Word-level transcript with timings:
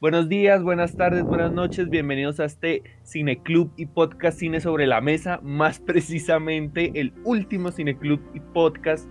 Buenos 0.00 0.30
días, 0.30 0.62
buenas 0.62 0.96
tardes, 0.96 1.24
buenas 1.24 1.52
noches, 1.52 1.90
bienvenidos 1.90 2.40
a 2.40 2.46
este 2.46 2.82
Cineclub 3.04 3.70
y 3.76 3.84
Podcast 3.84 4.38
Cine 4.38 4.58
sobre 4.62 4.86
la 4.86 5.02
Mesa, 5.02 5.40
más 5.42 5.78
precisamente 5.86 6.92
el 6.94 7.12
último 7.22 7.70
Cineclub 7.70 8.18
y 8.32 8.40
Podcast 8.40 9.06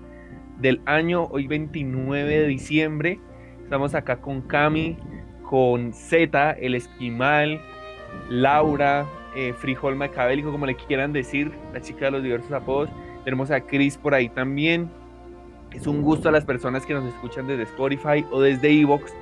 del 0.57 0.81
año, 0.87 1.25
hoy 1.25 1.45
29 1.45 2.39
de 2.39 2.47
diciembre. 2.47 3.19
Estamos 3.61 3.93
acá 3.93 4.19
con 4.19 4.41
Cami, 4.41 4.97
con 5.47 5.93
Z, 5.93 6.53
el 6.53 6.73
esquimal, 6.73 7.61
Laura, 8.31 9.05
eh, 9.35 9.53
Frijol 9.53 9.95
Macabélico, 9.95 10.51
como 10.51 10.65
le 10.65 10.75
quieran 10.75 11.13
decir, 11.13 11.51
la 11.71 11.81
chica 11.81 12.05
de 12.05 12.11
los 12.13 12.23
diversos 12.23 12.51
apodos. 12.51 12.89
Tenemos 13.25 13.51
a 13.51 13.61
Chris 13.61 13.95
por 13.95 14.15
ahí 14.15 14.27
también. 14.27 14.89
Es 15.71 15.85
un 15.85 16.01
gusto 16.01 16.29
a 16.29 16.31
las 16.31 16.45
personas 16.45 16.83
que 16.83 16.95
nos 16.95 17.05
escuchan 17.13 17.45
desde 17.45 17.61
Spotify 17.61 18.25
o 18.31 18.41
desde 18.41 18.71
Evox 18.71 19.13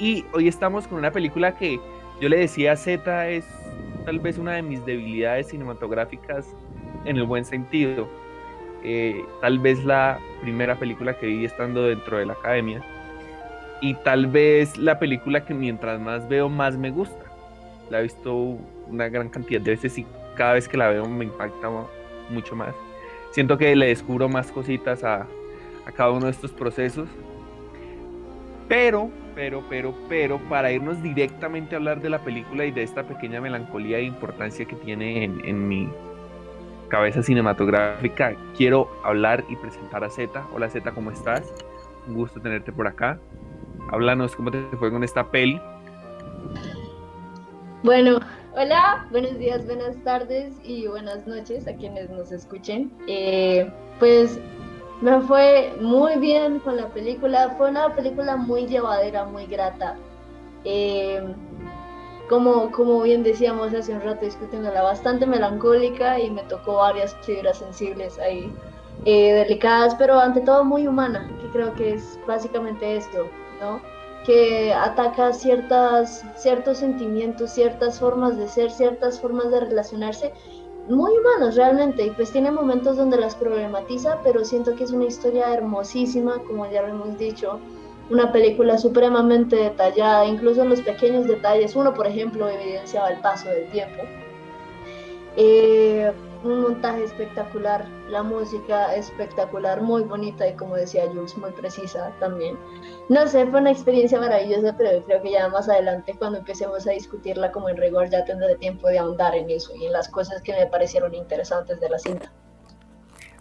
y 0.00 0.24
hoy 0.32 0.48
estamos 0.48 0.88
con 0.88 0.98
una 0.98 1.12
película 1.12 1.54
que 1.56 1.78
yo 2.20 2.28
le 2.28 2.38
decía 2.38 2.74
Z 2.74 3.28
es 3.28 3.44
tal 4.06 4.18
vez 4.18 4.38
una 4.38 4.52
de 4.52 4.62
mis 4.62 4.84
debilidades 4.84 5.48
cinematográficas 5.48 6.46
en 7.04 7.18
el 7.18 7.24
buen 7.24 7.44
sentido. 7.44 8.08
Eh, 8.82 9.22
tal 9.42 9.58
vez 9.58 9.84
la 9.84 10.18
primera 10.40 10.74
película 10.78 11.18
que 11.18 11.26
vi 11.26 11.44
estando 11.44 11.82
dentro 11.82 12.16
de 12.16 12.24
la 12.24 12.32
academia 12.32 12.82
y 13.82 13.94
tal 13.94 14.26
vez 14.26 14.78
la 14.78 14.98
película 14.98 15.44
que 15.44 15.52
mientras 15.52 16.00
más 16.00 16.26
veo 16.28 16.48
más 16.48 16.78
me 16.78 16.90
gusta. 16.90 17.24
La 17.90 18.00
he 18.00 18.04
visto 18.04 18.58
una 18.86 19.08
gran 19.10 19.28
cantidad 19.28 19.60
de 19.60 19.72
veces 19.72 19.98
y 19.98 20.06
cada 20.34 20.54
vez 20.54 20.66
que 20.66 20.78
la 20.78 20.88
veo 20.88 21.06
me 21.06 21.26
impacta 21.26 21.68
mucho 22.30 22.56
más. 22.56 22.74
Siento 23.32 23.58
que 23.58 23.76
le 23.76 23.88
descubro 23.88 24.30
más 24.30 24.50
cositas 24.50 25.04
a, 25.04 25.26
a 25.84 25.92
cada 25.92 26.10
uno 26.10 26.24
de 26.26 26.32
estos 26.32 26.52
procesos. 26.52 27.08
Pero 28.66 29.10
pero, 29.40 29.64
pero, 29.70 29.94
pero, 30.06 30.38
para 30.50 30.70
irnos 30.70 31.02
directamente 31.02 31.74
a 31.74 31.78
hablar 31.78 32.02
de 32.02 32.10
la 32.10 32.18
película 32.18 32.66
y 32.66 32.72
de 32.72 32.82
esta 32.82 33.04
pequeña 33.04 33.40
melancolía 33.40 33.96
e 33.96 34.02
importancia 34.02 34.66
que 34.66 34.76
tiene 34.76 35.24
en, 35.24 35.66
mi 35.66 35.88
cabeza 36.88 37.22
cinematográfica, 37.22 38.36
quiero 38.54 38.90
hablar 39.02 39.42
y 39.48 39.56
presentar 39.56 40.04
a 40.04 40.10
Z. 40.10 40.46
Hola 40.52 40.68
Z, 40.68 40.92
¿cómo 40.92 41.10
estás? 41.10 41.50
Un 42.06 42.16
gusto 42.16 42.38
tenerte 42.38 42.70
por 42.70 42.86
acá. 42.86 43.18
Háblanos 43.90 44.36
cómo 44.36 44.50
te 44.50 44.60
fue 44.78 44.90
con 44.90 45.04
esta 45.04 45.30
peli. 45.30 45.58
Bueno, 47.82 48.20
hola, 48.52 49.06
buenos 49.10 49.38
días, 49.38 49.64
buenas 49.64 49.96
tardes 50.04 50.52
y 50.62 50.86
buenas 50.86 51.26
noches 51.26 51.66
a 51.66 51.74
quienes 51.76 52.10
nos 52.10 52.30
escuchen. 52.30 52.92
Eh, 53.06 53.72
pues 53.98 54.38
me 55.00 55.20
fue 55.22 55.74
muy 55.80 56.16
bien 56.16 56.60
con 56.60 56.76
la 56.76 56.88
película. 56.88 57.54
Fue 57.56 57.70
una 57.70 57.94
película 57.94 58.36
muy 58.36 58.66
llevadera, 58.66 59.24
muy 59.24 59.46
grata. 59.46 59.96
Eh, 60.64 61.22
como, 62.30 62.70
como 62.70 63.02
bien 63.02 63.24
decíamos 63.24 63.74
hace 63.74 63.92
un 63.92 64.02
rato 64.02 64.24
discutiéndola, 64.24 64.82
bastante 64.82 65.26
melancólica 65.26 66.20
y 66.20 66.30
me 66.30 66.42
tocó 66.44 66.76
varias 66.76 67.12
fibras 67.22 67.58
sensibles 67.58 68.20
ahí, 68.20 68.54
eh, 69.04 69.32
delicadas, 69.32 69.96
pero 69.96 70.20
ante 70.20 70.40
todo 70.42 70.64
muy 70.64 70.86
humana, 70.86 71.28
que 71.40 71.48
creo 71.48 71.74
que 71.74 71.94
es 71.94 72.20
básicamente 72.28 72.96
esto, 72.96 73.26
¿no? 73.60 73.80
Que 74.24 74.72
ataca 74.72 75.32
ciertas, 75.32 76.24
ciertos 76.36 76.78
sentimientos, 76.78 77.50
ciertas 77.50 77.98
formas 77.98 78.36
de 78.36 78.46
ser, 78.46 78.70
ciertas 78.70 79.20
formas 79.20 79.50
de 79.50 79.60
relacionarse 79.60 80.32
muy 80.88 81.12
humanos 81.12 81.56
realmente 81.56 82.04
y 82.04 82.10
pues 82.10 82.32
tiene 82.32 82.50
momentos 82.50 82.96
donde 82.96 83.16
las 83.16 83.34
problematiza, 83.34 84.18
pero 84.24 84.44
siento 84.44 84.74
que 84.74 84.84
es 84.84 84.90
una 84.90 85.04
historia 85.04 85.52
hermosísima, 85.52 86.38
como 86.46 86.70
ya 86.70 86.82
lo 86.82 86.88
hemos 86.88 87.18
dicho, 87.18 87.60
una 88.10 88.32
película 88.32 88.76
supremamente 88.76 89.56
detallada, 89.56 90.26
incluso 90.26 90.62
en 90.62 90.70
los 90.70 90.80
pequeños 90.80 91.26
detalles. 91.26 91.76
Uno, 91.76 91.94
por 91.94 92.06
ejemplo, 92.06 92.48
evidenciaba 92.48 93.10
el 93.10 93.20
paso 93.20 93.48
del 93.48 93.70
tiempo. 93.70 94.02
Eh, 95.36 96.12
un 96.42 96.62
montaje 96.62 97.04
espectacular, 97.04 97.86
la 98.08 98.22
música 98.22 98.94
espectacular, 98.94 99.80
muy 99.80 100.02
bonita 100.02 100.48
y 100.48 100.54
como 100.54 100.74
decía 100.74 101.06
Jules, 101.06 101.36
muy 101.36 101.52
precisa 101.52 102.12
también. 102.18 102.58
No 103.10 103.26
sé, 103.26 103.44
fue 103.46 103.60
una 103.60 103.72
experiencia 103.72 104.20
maravillosa, 104.20 104.76
pero 104.78 105.04
creo 105.04 105.20
que 105.20 105.32
ya 105.32 105.48
más 105.48 105.68
adelante 105.68 106.14
cuando 106.16 106.38
empecemos 106.38 106.86
a 106.86 106.92
discutirla 106.92 107.50
como 107.50 107.68
en 107.68 107.76
rigor 107.76 108.08
ya 108.08 108.24
tendré 108.24 108.54
tiempo 108.54 108.86
de 108.86 109.00
ahondar 109.00 109.34
en 109.34 109.50
eso 109.50 109.74
y 109.74 109.86
en 109.86 109.92
las 109.92 110.08
cosas 110.08 110.40
que 110.42 110.52
me 110.52 110.64
parecieron 110.66 111.12
interesantes 111.12 111.80
de 111.80 111.90
la 111.90 111.98
cinta. 111.98 112.32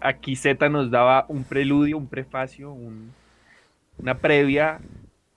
Aquí 0.01 0.35
Z 0.35 0.67
nos 0.69 0.89
daba 0.89 1.25
un 1.27 1.43
preludio, 1.43 1.99
un 1.99 2.07
prefacio, 2.07 2.75
una 3.99 4.17
previa. 4.17 4.79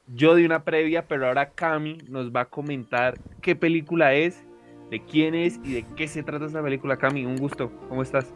Yo 0.06 0.34
di 0.34 0.46
una 0.46 0.64
previa, 0.64 1.06
pero 1.06 1.26
ahora 1.26 1.50
Cami 1.50 1.98
nos 2.08 2.32
va 2.32 2.40
a 2.40 2.44
comentar 2.46 3.18
qué 3.42 3.54
película 3.54 4.14
es 4.14 4.42
de 4.90 5.04
quién 5.04 5.34
es 5.34 5.60
y 5.62 5.74
de 5.74 5.84
qué 5.94 6.08
se 6.08 6.22
trata 6.22 6.46
esta 6.46 6.62
película. 6.62 6.96
Cami, 6.96 7.26
un 7.26 7.36
gusto. 7.36 7.70
¿Cómo 7.90 8.02
estás? 8.02 8.32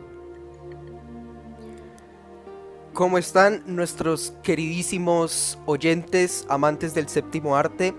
¿Cómo 2.97 3.19
están 3.19 3.63
nuestros 3.67 4.33
queridísimos 4.43 5.59
oyentes, 5.67 6.47
amantes 6.49 6.95
del 6.95 7.11
séptimo 7.11 7.55
arte? 7.55 7.93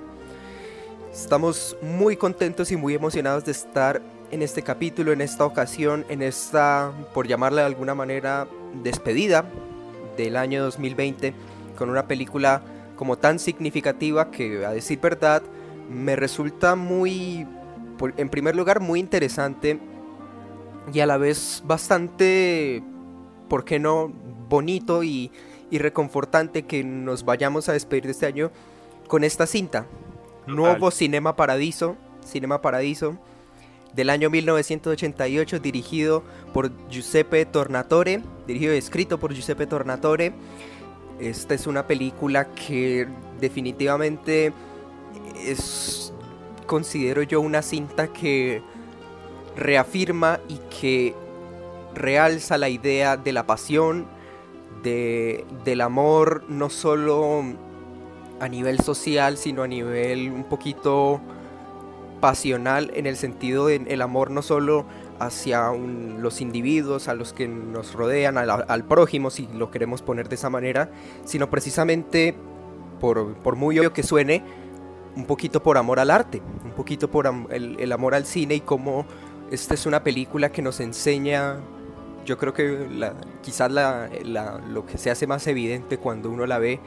Estamos 1.13 1.77
muy 1.83 2.17
contentos 2.17 2.71
y 2.71 2.77
muy 2.77 2.95
emocionados 2.95 3.45
de 3.45 3.51
estar 3.51 4.01
en 4.31 4.41
este 4.41 4.63
capítulo, 4.63 5.11
en 5.11 5.21
esta 5.21 5.45
ocasión, 5.45 6.03
en 6.09 6.23
esta, 6.23 6.91
por 7.13 7.27
llamarla 7.27 7.61
de 7.61 7.67
alguna 7.67 7.93
manera, 7.93 8.47
despedida 8.81 9.47
del 10.17 10.35
año 10.35 10.63
2020, 10.63 11.35
con 11.77 11.91
una 11.91 12.07
película 12.07 12.63
como 12.95 13.19
tan 13.19 13.37
significativa 13.37 14.31
que, 14.31 14.65
a 14.65 14.71
decir 14.71 14.99
verdad, 14.99 15.43
me 15.91 16.15
resulta 16.15 16.75
muy 16.75 17.45
en 18.17 18.29
primer 18.29 18.55
lugar, 18.55 18.79
muy 18.79 18.99
interesante 18.99 19.79
y 20.91 20.99
a 21.01 21.05
la 21.05 21.17
vez 21.17 21.61
bastante, 21.67 22.81
¿por 23.47 23.63
qué 23.63 23.77
no?, 23.77 24.11
bonito 24.47 25.03
y, 25.03 25.31
reconfortante 25.71 26.63
que 26.63 26.83
nos 26.83 27.25
vayamos 27.25 27.67
a 27.67 27.73
despedir 27.73 28.05
de 28.05 28.11
este 28.11 28.25
año 28.25 28.51
con 29.07 29.23
esta 29.23 29.45
cinta. 29.45 29.85
Nuevo 30.45 30.91
Cinema 30.91 31.35
Paradiso, 31.35 31.97
Cinema 32.25 32.61
Paradiso, 32.61 33.17
del 33.93 34.09
año 34.09 34.29
1988, 34.29 35.59
dirigido 35.59 36.23
por 36.53 36.71
Giuseppe 36.89 37.45
Tornatore, 37.45 38.21
dirigido 38.45 38.73
y 38.73 38.77
escrito 38.77 39.19
por 39.19 39.33
Giuseppe 39.33 39.67
Tornatore. 39.67 40.33
Esta 41.19 41.53
es 41.53 41.67
una 41.67 41.87
película 41.87 42.53
que 42.53 43.07
definitivamente 43.41 44.53
es 45.45 46.13
considero 46.67 47.23
yo 47.23 47.41
una 47.41 47.61
cinta 47.61 48.07
que 48.07 48.61
reafirma 49.55 50.39
y 50.47 50.59
que 50.69 51.15
realza 51.95 52.57
la 52.57 52.69
idea 52.69 53.17
de 53.17 53.31
la 53.31 53.47
pasión, 53.47 54.07
de, 54.83 55.45
del 55.63 55.81
amor, 55.81 56.43
no 56.49 56.69
solo 56.69 57.43
a 58.39 58.47
nivel 58.47 58.79
social, 58.79 59.37
sino 59.37 59.63
a 59.63 59.67
nivel 59.67 60.31
un 60.31 60.43
poquito 60.43 61.21
pasional, 62.19 62.91
en 62.95 63.05
el 63.05 63.15
sentido 63.15 63.67
del 63.67 64.01
amor 64.01 64.31
no 64.31 64.41
solo 64.41 64.85
hacia 65.19 65.71
los 65.71 66.41
individuos, 66.41 67.07
a 67.07 67.13
los 67.13 67.33
que 67.33 67.47
nos 67.47 67.93
rodean, 67.93 68.37
al, 68.37 68.83
prójimo, 68.85 69.29
si 69.29 69.47
lo 69.53 69.71
queremos 69.71 70.01
poner 70.01 70.29
de 70.29 70.35
esa 70.35 70.49
manera, 70.49 70.89
sino 71.25 71.49
precisamente, 71.49 72.35
por, 72.99 73.35
por 73.35 73.55
muy 73.55 73.79
obvio 73.79 73.93
que 73.93 74.03
suene, 74.03 74.43
un 75.15 75.25
poquito 75.25 75.63
por 75.63 75.77
amor 75.77 75.99
al 75.99 76.11
arte, 76.11 76.41
un 76.63 76.71
poquito 76.71 77.09
por 77.09 77.27
el, 77.49 77.91
amor 77.91 78.13
al 78.13 78.25
cine 78.25 78.55
y 78.55 78.61
cómo 78.61 79.05
esta 79.51 79.73
es 79.73 79.85
una 79.85 80.03
película 80.03 80.51
que 80.51 80.61
nos 80.61 80.79
enseña, 80.79 81.57
yo 82.27 82.37
creo 82.37 82.53
que 82.53 82.87
quizás 83.41 83.71
lo 83.71 84.85
que 84.85 84.97
se 84.97 85.09
hace 85.09 85.25
más 85.25 85.47
evidente 85.47 85.97
cuando 85.97 86.29
uno 86.29 86.45
la 86.45 86.59
ve 86.59 86.79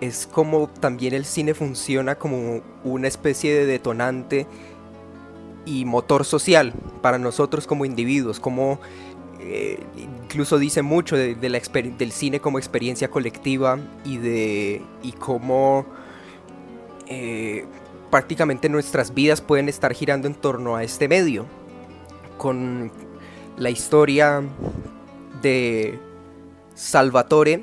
es 0.00 0.26
cómo 0.26 0.68
también 0.68 1.12
el 1.12 1.26
cine 1.26 1.52
funciona 1.52 2.14
como 2.14 2.62
una 2.84 3.06
especie 3.06 3.54
de 3.54 3.66
detonante 3.66 4.46
y 5.66 5.84
motor 5.84 6.24
social 6.24 6.72
para 7.02 7.18
nosotros 7.18 7.66
como 7.66 7.84
individuos, 7.84 8.40
como 8.40 8.80
eh, 9.40 9.78
incluso 9.98 10.58
dice 10.58 10.80
mucho 10.80 11.16
de, 11.16 11.36
la 11.50 11.60
del 11.60 12.10
cine 12.10 12.40
como 12.40 12.58
experiencia 12.58 13.10
colectiva 13.10 13.78
y 14.06 14.16
de 14.16 14.82
y 15.02 15.12
cómo 15.12 15.84
eh, 17.08 17.66
prácticamente 18.10 18.70
nuestras 18.70 19.12
vidas 19.12 19.42
pueden 19.42 19.68
estar 19.68 19.92
girando 19.92 20.28
en 20.28 20.34
torno 20.34 20.76
a 20.76 20.82
este 20.82 21.08
medio. 21.08 21.44
Con 22.38 22.92
la 23.58 23.70
historia 23.70 24.42
de 25.42 25.98
Salvatore, 26.74 27.62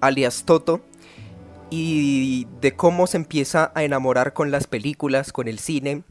alias 0.00 0.44
Toto, 0.44 0.80
y 1.70 2.46
de 2.60 2.76
cómo 2.76 3.06
se 3.06 3.16
empieza 3.16 3.72
a 3.74 3.84
enamorar 3.84 4.32
con 4.32 4.50
las 4.50 4.66
películas, 4.66 5.32
con 5.32 5.48
el 5.48 5.58
cine 5.58 6.04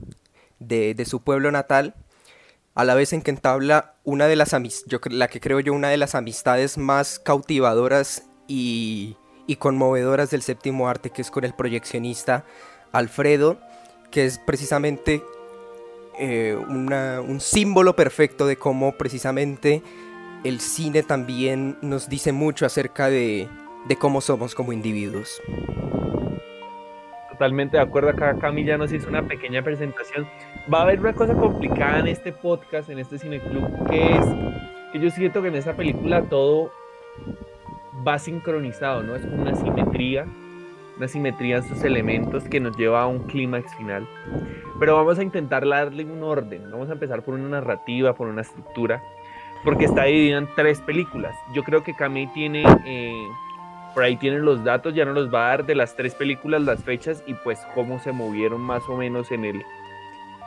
de, 0.60 1.06
su 1.06 1.22
pueblo 1.22 1.52
natal, 1.52 1.96
a 2.74 2.84
la 2.84 2.96
vez 2.96 3.14
en 3.14 3.22
que 3.22 3.32
entabla 3.32 3.96
una 4.04 4.28
de 4.28 4.36
las 4.36 4.56
yo, 4.88 5.00
la 5.10 5.28
que 5.28 5.40
creo 5.40 5.60
yo 5.60 5.74
una 5.74 5.90
de 5.90 5.98
las 5.98 6.14
amistades 6.16 6.78
más 6.78 7.20
cautivadoras 7.20 8.24
y 8.48 9.16
y 9.48 9.58
conmovedoras 9.58 10.32
del 10.32 10.42
séptimo 10.42 10.90
arte, 10.90 11.10
que 11.10 11.22
es 11.22 11.32
con 11.32 11.44
el 11.44 11.54
proyeccionista 11.54 12.46
Alfredo, 12.92 13.60
que 14.12 14.26
es 14.26 14.40
precisamente 14.40 15.24
eh, 16.20 16.56
un 16.56 17.40
símbolo 17.40 17.96
perfecto 17.96 18.48
de 18.48 18.58
cómo 18.58 18.94
precisamente 18.94 19.82
el 20.46 20.60
cine 20.60 21.02
también 21.02 21.76
nos 21.82 22.08
dice 22.08 22.32
mucho 22.32 22.68
acerca 22.68 23.10
de, 23.10 23.50
cómo 24.00 24.22
somos 24.22 24.54
como 24.54 24.74
individuos. 24.74 25.42
Totalmente 27.32 27.78
de 27.78 27.84
acuerdo, 27.84 28.10
acá 28.10 28.38
Cami 28.40 28.64
ya 28.64 28.78
nos 28.78 28.94
hizo 28.94 29.10
una 29.10 29.28
pequeña 29.28 29.64
presentación. 29.64 30.28
Va 30.72 30.80
a 30.80 30.82
haber 30.84 31.00
una 31.00 31.14
cosa 31.14 31.34
complicada 31.34 32.00
en 32.00 32.08
este 32.08 32.32
podcast, 32.32 32.90
en 32.90 33.00
este 33.00 33.18
cineclub, 33.18 33.90
que 33.90 34.16
es 34.16 34.26
que 34.94 35.00
yo 35.00 35.10
siento 35.10 35.42
que 35.42 35.48
en 35.48 35.56
esa 35.56 35.76
película 35.76 36.22
todo 36.30 36.72
va 38.08 38.20
sincronizado, 38.20 39.02
¿no? 39.02 39.16
Es 39.16 39.26
una 39.26 39.56
simetría, 39.56 40.28
una 40.98 41.08
simetría 41.08 41.58
en 41.58 41.64
sus 41.64 41.84
elementos 41.84 42.44
que 42.46 42.60
nos 42.60 42.76
lleva 42.78 43.04
a 43.04 43.08
un 43.08 43.20
clímax 43.24 43.76
final. 43.76 44.08
Pero 44.80 44.96
vamos 44.96 45.20
a 45.20 45.24
intentar 45.24 45.68
darle 45.68 46.06
un 46.06 46.24
orden, 46.24 46.70
vamos 46.72 46.90
a 46.90 46.94
empezar 46.94 47.24
por 47.24 47.34
una 47.36 47.50
narrativa, 47.50 48.14
por 48.14 48.28
una 48.28 48.42
estructura, 48.42 49.02
porque 49.64 49.86
está 49.86 50.04
dividida 50.04 50.38
en 50.38 50.48
tres 50.56 50.82
películas. 50.82 51.36
Yo 51.54 51.64
creo 51.64 51.84
que 51.84 51.96
Cami 51.96 52.28
tiene... 52.34 52.64
Eh, 52.86 53.28
por 53.94 54.04
ahí 54.04 54.18
tienen 54.18 54.44
los 54.44 54.62
datos, 54.66 54.94
ya 54.94 55.06
nos 55.06 55.16
los 55.16 55.34
va 55.34 55.46
a 55.46 55.50
dar 55.52 55.66
de 55.66 55.74
las 55.74 55.96
tres 55.96 56.14
películas, 56.14 56.62
las 56.62 56.84
fechas 56.84 57.24
y 57.26 57.34
pues 57.34 57.58
cómo 57.74 57.98
se 58.00 58.12
movieron 58.12 58.60
más 58.60 58.84
o 58.90 58.98
menos 58.98 59.32
en 59.32 59.46
el, 59.46 59.64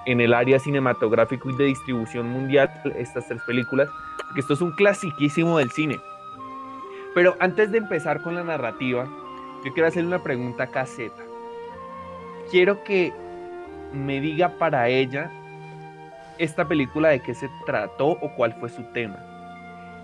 en 0.04 0.20
el 0.20 0.34
área 0.34 0.58
cinematográfico 0.58 1.48
y 1.48 1.56
de 1.56 1.64
distribución 1.64 2.28
mundial 2.28 2.70
estas 2.96 3.26
tres 3.26 3.40
películas, 3.46 3.88
porque 4.22 4.40
esto 4.40 4.52
es 4.52 4.60
un 4.60 4.72
clasiquísimo 4.72 5.56
del 5.56 5.70
cine. 5.70 5.98
Pero 7.14 7.36
antes 7.40 7.72
de 7.72 7.78
empezar 7.78 8.20
con 8.20 8.34
la 8.34 8.44
narrativa, 8.44 9.08
yo 9.64 9.72
quiero 9.72 9.88
hacerle 9.88 10.08
una 10.08 10.22
pregunta 10.22 10.66
caseta. 10.68 11.22
Quiero 12.50 12.82
que 12.84 13.12
me 13.92 14.20
diga 14.20 14.58
para 14.58 14.88
ella 14.88 15.30
esta 16.38 16.66
película 16.68 17.08
de 17.08 17.20
qué 17.20 17.34
se 17.34 17.48
trató 17.66 18.08
o 18.08 18.34
cuál 18.36 18.54
fue 18.54 18.68
su 18.68 18.82
tema. 18.92 19.24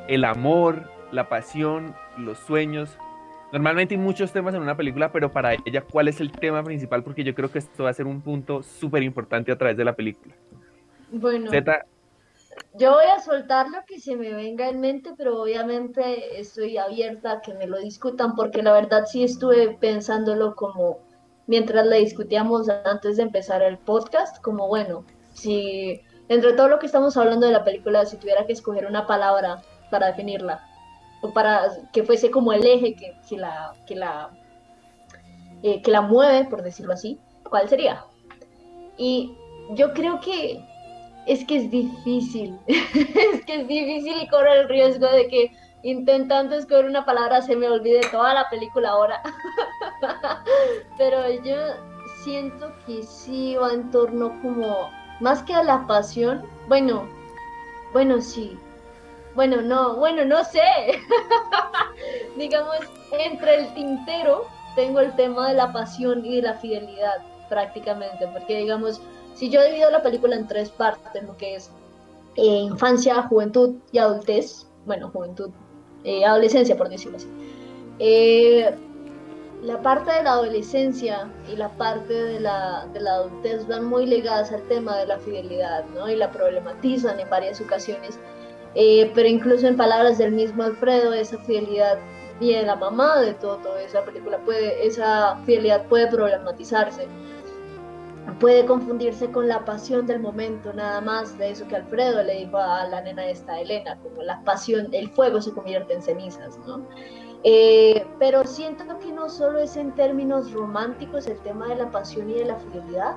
El 0.08 0.24
amor, 0.24 0.90
la 1.12 1.28
pasión, 1.28 1.94
los 2.16 2.38
sueños, 2.38 2.98
Normalmente 3.54 3.94
hay 3.94 4.00
muchos 4.00 4.32
temas 4.32 4.52
en 4.56 4.62
una 4.62 4.76
película, 4.76 5.12
pero 5.12 5.30
para 5.30 5.54
ella, 5.54 5.80
¿cuál 5.82 6.08
es 6.08 6.20
el 6.20 6.32
tema 6.32 6.64
principal? 6.64 7.04
Porque 7.04 7.22
yo 7.22 7.36
creo 7.36 7.52
que 7.52 7.60
esto 7.60 7.84
va 7.84 7.90
a 7.90 7.94
ser 7.94 8.04
un 8.04 8.20
punto 8.20 8.64
súper 8.64 9.04
importante 9.04 9.52
a 9.52 9.56
través 9.56 9.76
de 9.76 9.84
la 9.84 9.94
película. 9.94 10.34
Bueno, 11.12 11.52
yo 12.74 12.92
voy 12.92 13.06
a 13.06 13.20
soltar 13.20 13.68
lo 13.68 13.84
que 13.86 14.00
se 14.00 14.16
me 14.16 14.32
venga 14.32 14.68
en 14.68 14.80
mente, 14.80 15.12
pero 15.16 15.42
obviamente 15.42 16.40
estoy 16.40 16.76
abierta 16.76 17.32
a 17.32 17.40
que 17.40 17.54
me 17.54 17.66
lo 17.66 17.78
discutan, 17.78 18.34
porque 18.34 18.62
la 18.62 18.72
verdad 18.72 19.04
sí 19.06 19.22
estuve 19.22 19.76
pensándolo 19.78 20.54
como 20.54 20.98
mientras 21.46 21.86
le 21.86 21.98
discutíamos 21.98 22.68
antes 22.68 23.16
de 23.16 23.22
empezar 23.22 23.62
el 23.62 23.78
podcast, 23.78 24.42
como 24.42 24.68
bueno, 24.68 25.04
si 25.34 26.00
entre 26.28 26.54
todo 26.54 26.68
lo 26.68 26.78
que 26.78 26.86
estamos 26.86 27.16
hablando 27.16 27.46
de 27.46 27.52
la 27.52 27.64
película, 27.64 28.06
si 28.06 28.16
tuviera 28.16 28.46
que 28.46 28.54
escoger 28.54 28.86
una 28.86 29.06
palabra 29.06 29.62
para 29.90 30.06
definirla, 30.08 30.64
para 31.32 31.70
que 31.92 32.02
fuese 32.02 32.30
como 32.30 32.52
el 32.52 32.66
eje 32.66 32.94
que, 32.94 33.16
que 33.28 33.36
la, 33.36 33.74
que, 33.86 33.94
la, 33.94 34.30
eh, 35.62 35.80
que 35.82 35.90
la 35.90 36.00
mueve, 36.00 36.48
por 36.48 36.62
decirlo 36.62 36.92
así, 36.92 37.20
¿cuál 37.48 37.68
sería? 37.68 38.04
Y 38.96 39.36
yo 39.70 39.92
creo 39.92 40.20
que 40.20 40.64
es 41.26 41.44
que 41.44 41.56
es 41.56 41.70
difícil, 41.70 42.58
es 42.66 43.44
que 43.44 43.60
es 43.60 43.68
difícil 43.68 44.22
y 44.22 44.28
corre 44.28 44.60
el 44.60 44.68
riesgo 44.68 45.06
de 45.06 45.28
que 45.28 45.52
intentando 45.82 46.56
escoger 46.56 46.86
una 46.86 47.04
palabra 47.04 47.42
se 47.42 47.56
me 47.56 47.68
olvide 47.68 48.00
toda 48.10 48.34
la 48.34 48.48
película 48.48 48.90
ahora. 48.90 49.22
Pero 50.98 51.30
yo 51.42 51.56
siento 52.22 52.72
que 52.86 53.02
sí 53.02 53.54
va 53.56 53.72
en 53.72 53.90
torno 53.90 54.40
como, 54.40 54.90
más 55.20 55.42
que 55.42 55.54
a 55.54 55.62
la 55.62 55.86
pasión, 55.86 56.42
bueno, 56.68 57.06
bueno, 57.92 58.20
sí, 58.20 58.58
bueno, 59.34 59.60
no, 59.60 59.96
bueno, 59.96 60.24
no 60.24 60.42
sé. 60.44 60.60
Digamos, 62.36 62.78
entre 63.12 63.56
el 63.56 63.74
tintero 63.74 64.46
tengo 64.74 65.00
el 65.00 65.14
tema 65.16 65.48
de 65.48 65.54
la 65.54 65.72
pasión 65.72 66.24
y 66.24 66.36
de 66.36 66.42
la 66.42 66.54
fidelidad, 66.54 67.22
prácticamente, 67.48 68.26
porque 68.28 68.58
digamos, 68.58 69.00
si 69.34 69.50
yo 69.50 69.64
divido 69.64 69.90
la 69.90 70.02
película 70.02 70.36
en 70.36 70.46
tres 70.46 70.70
partes, 70.70 71.22
lo 71.22 71.36
que 71.36 71.56
es 71.56 71.70
eh, 72.36 72.42
infancia, 72.42 73.22
juventud 73.22 73.76
y 73.92 73.98
adultez, 73.98 74.66
bueno, 74.86 75.10
juventud, 75.10 75.50
eh, 76.04 76.24
adolescencia, 76.24 76.76
por 76.76 76.88
decirlo 76.88 77.16
así. 77.16 77.28
Eh, 77.98 78.74
la 79.62 79.80
parte 79.80 80.12
de 80.12 80.22
la 80.22 80.32
adolescencia 80.32 81.30
y 81.50 81.56
la 81.56 81.70
parte 81.70 82.12
de 82.12 82.40
la, 82.40 82.86
de 82.92 83.00
la 83.00 83.14
adultez 83.14 83.66
van 83.66 83.86
muy 83.86 84.06
ligadas 84.06 84.52
al 84.52 84.62
tema 84.68 84.96
de 84.98 85.06
la 85.06 85.18
fidelidad, 85.18 85.84
¿no? 85.94 86.08
Y 86.08 86.16
la 86.16 86.30
problematizan 86.30 87.18
en 87.18 87.30
varias 87.30 87.60
ocasiones 87.60 88.18
eh, 88.74 89.10
pero 89.14 89.28
incluso 89.28 89.66
en 89.68 89.76
palabras 89.76 90.18
del 90.18 90.32
mismo 90.32 90.64
Alfredo, 90.64 91.12
esa 91.12 91.38
fidelidad 91.38 91.98
y 92.40 92.52
la 92.52 92.74
mamá 92.74 93.20
de 93.20 93.34
todo, 93.34 93.78
esa 93.78 94.04
película 94.04 94.38
puede, 94.38 94.84
esa 94.84 95.36
fidelidad 95.46 95.86
puede 95.86 96.08
problematizarse, 96.08 97.06
puede 98.40 98.64
confundirse 98.66 99.30
con 99.30 99.48
la 99.48 99.64
pasión 99.64 100.06
del 100.06 100.20
momento, 100.20 100.72
nada 100.72 101.00
más 101.00 101.36
de 101.38 101.50
eso 101.50 101.66
que 101.68 101.76
Alfredo 101.76 102.22
le 102.22 102.38
dijo 102.38 102.56
a 102.58 102.86
la 102.86 103.00
nena 103.00 103.26
esta 103.26 103.60
Elena, 103.60 103.98
como 104.02 104.22
la 104.22 104.42
pasión, 104.44 104.88
el 104.92 105.10
fuego 105.10 105.40
se 105.40 105.52
convierte 105.52 105.94
en 105.94 106.02
cenizas, 106.02 106.58
¿no? 106.66 106.86
Eh, 107.44 108.06
pero 108.18 108.44
siento 108.44 108.84
que 108.98 109.12
no 109.12 109.28
solo 109.28 109.58
es 109.58 109.76
en 109.76 109.94
términos 109.94 110.52
románticos 110.52 111.26
el 111.26 111.38
tema 111.40 111.68
de 111.68 111.76
la 111.76 111.90
pasión 111.90 112.30
y 112.30 112.34
de 112.34 112.46
la 112.46 112.56
fidelidad, 112.56 113.16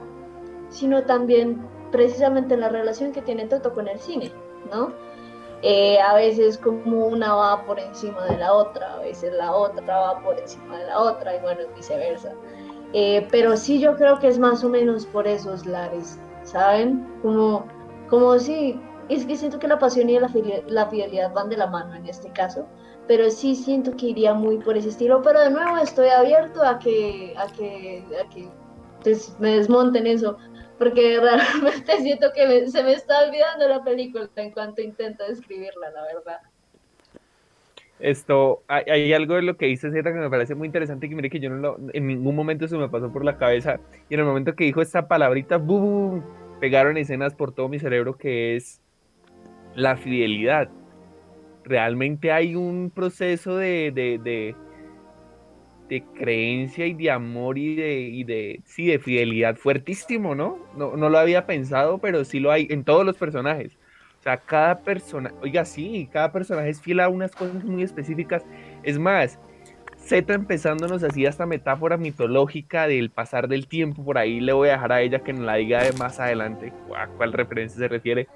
sino 0.69 1.03
también 1.03 1.65
precisamente 1.91 2.55
en 2.55 2.59
la 2.59 2.69
relación 2.69 3.13
que 3.13 3.21
tiene 3.21 3.45
Toto 3.45 3.73
con 3.73 3.87
el 3.87 3.99
cine, 3.99 4.31
¿no? 4.71 4.91
Eh, 5.63 5.99
a 5.99 6.13
veces 6.13 6.57
como 6.57 7.07
una 7.07 7.33
va 7.33 7.65
por 7.65 7.79
encima 7.79 8.25
de 8.25 8.37
la 8.37 8.53
otra, 8.53 8.93
a 8.93 8.99
veces 8.99 9.33
la 9.33 9.53
otra 9.53 9.97
va 9.97 10.19
por 10.21 10.37
encima 10.39 10.77
de 10.77 10.85
la 10.85 10.99
otra 10.99 11.35
y 11.35 11.39
bueno, 11.39 11.61
viceversa. 11.75 12.33
Eh, 12.93 13.27
pero 13.31 13.57
sí 13.57 13.79
yo 13.79 13.95
creo 13.95 14.19
que 14.19 14.27
es 14.27 14.39
más 14.39 14.63
o 14.63 14.69
menos 14.69 15.05
por 15.05 15.27
esos 15.27 15.65
lares, 15.65 16.19
¿saben? 16.43 17.05
Como, 17.21 17.65
como 18.09 18.39
si, 18.39 18.79
es 19.09 19.25
que 19.25 19.35
siento 19.35 19.59
que 19.59 19.67
la 19.67 19.79
pasión 19.79 20.09
y 20.09 20.17
la 20.19 20.29
fidelidad, 20.87 21.33
van 21.33 21.49
de 21.49 21.57
la 21.57 21.67
mano 21.67 21.95
en 21.95 22.07
este 22.07 22.31
caso, 22.31 22.65
pero 23.07 23.29
sí 23.29 23.55
siento 23.55 23.95
que 23.95 24.07
iría 24.07 24.33
muy 24.33 24.57
por 24.59 24.77
ese 24.77 24.89
estilo, 24.89 25.21
pero 25.21 25.39
de 25.39 25.49
nuevo 25.49 25.77
estoy 25.77 26.09
abierto 26.09 26.63
a 26.63 26.79
que, 26.79 27.33
a 27.37 27.47
que, 27.47 28.03
a 28.23 28.29
que 28.29 28.49
me 29.39 29.57
desmonten 29.57 30.07
eso 30.07 30.37
porque 30.77 31.19
realmente 31.21 31.97
siento 32.01 32.31
que 32.33 32.67
se 32.67 32.83
me 32.83 32.93
está 32.93 33.25
olvidando 33.25 33.67
la 33.67 33.83
película 33.83 34.29
en 34.35 34.51
cuanto 34.51 34.81
intento 34.81 35.25
describirla, 35.27 35.91
la 35.91 36.03
verdad. 36.03 36.41
Esto, 37.99 38.63
hay, 38.67 39.11
algo 39.13 39.35
de 39.35 39.41
lo 39.41 39.57
que 39.57 39.65
dice 39.65 39.91
Zeta 39.91 40.13
que 40.13 40.19
me 40.19 40.29
parece 40.29 40.53
muy 40.53 40.67
interesante, 40.67 41.09
que 41.09 41.15
mire 41.15 41.29
que 41.29 41.39
yo 41.39 41.49
no 41.49 41.55
lo, 41.57 41.79
en 41.93 42.07
ningún 42.07 42.35
momento 42.35 42.67
se 42.67 42.77
me 42.77 42.89
pasó 42.89 43.11
por 43.11 43.25
la 43.25 43.37
cabeza, 43.37 43.79
y 44.09 44.13
en 44.13 44.19
el 44.19 44.25
momento 44.25 44.55
que 44.55 44.65
dijo 44.65 44.81
esta 44.81 45.07
palabrita, 45.07 45.59
pegaron 46.59 46.97
escenas 46.97 47.33
por 47.33 47.53
todo 47.53 47.69
mi 47.69 47.79
cerebro 47.79 48.17
que 48.17 48.55
es 48.55 48.81
la 49.75 49.97
fidelidad. 49.97 50.69
Realmente 51.63 52.31
hay 52.31 52.55
un 52.55 52.91
proceso 52.93 53.57
de, 53.57 53.91
de 53.93 54.55
de 55.89 56.03
creencia 56.03 56.85
y 56.85 56.93
de 56.93 57.11
amor 57.11 57.57
y 57.57 57.75
de, 57.75 57.99
y 58.01 58.23
de, 58.23 58.61
sí, 58.65 58.87
de 58.87 58.99
fidelidad 58.99 59.55
fuertísimo, 59.55 60.35
¿no? 60.35 60.59
¿no? 60.75 60.97
No 60.97 61.09
lo 61.09 61.17
había 61.17 61.45
pensado, 61.45 61.99
pero 61.99 62.25
sí 62.25 62.39
lo 62.39 62.51
hay 62.51 62.67
en 62.69 62.83
todos 62.83 63.05
los 63.05 63.17
personajes. 63.17 63.77
Sea, 64.27 64.35
cada 64.35 64.79
persona, 64.79 65.31
oiga, 65.41 65.63
sí, 65.63 66.09
cada 66.11 66.33
personaje 66.33 66.67
es 66.67 66.81
fiel 66.81 66.99
a 66.99 67.07
unas 67.07 67.31
cosas 67.31 67.63
muy 67.63 67.81
específicas. 67.81 68.43
Es 68.83 68.99
más, 68.99 69.39
Z 69.95 70.33
empezándonos 70.33 71.01
así 71.03 71.23
esta 71.23 71.45
metáfora 71.45 71.95
mitológica 71.95 72.89
del 72.89 73.09
pasar 73.09 73.47
del 73.47 73.67
tiempo, 73.67 74.03
por 74.03 74.17
ahí 74.17 74.41
le 74.41 74.51
voy 74.51 74.67
a 74.67 74.73
dejar 74.73 74.91
a 74.91 75.01
ella 75.01 75.19
que 75.19 75.31
nos 75.31 75.45
la 75.45 75.55
diga 75.55 75.81
de 75.81 75.93
más 75.93 76.19
adelante 76.19 76.73
a 76.93 77.07
cuál 77.07 77.31
referencia 77.31 77.79
se 77.79 77.87
refiere. 77.87 78.27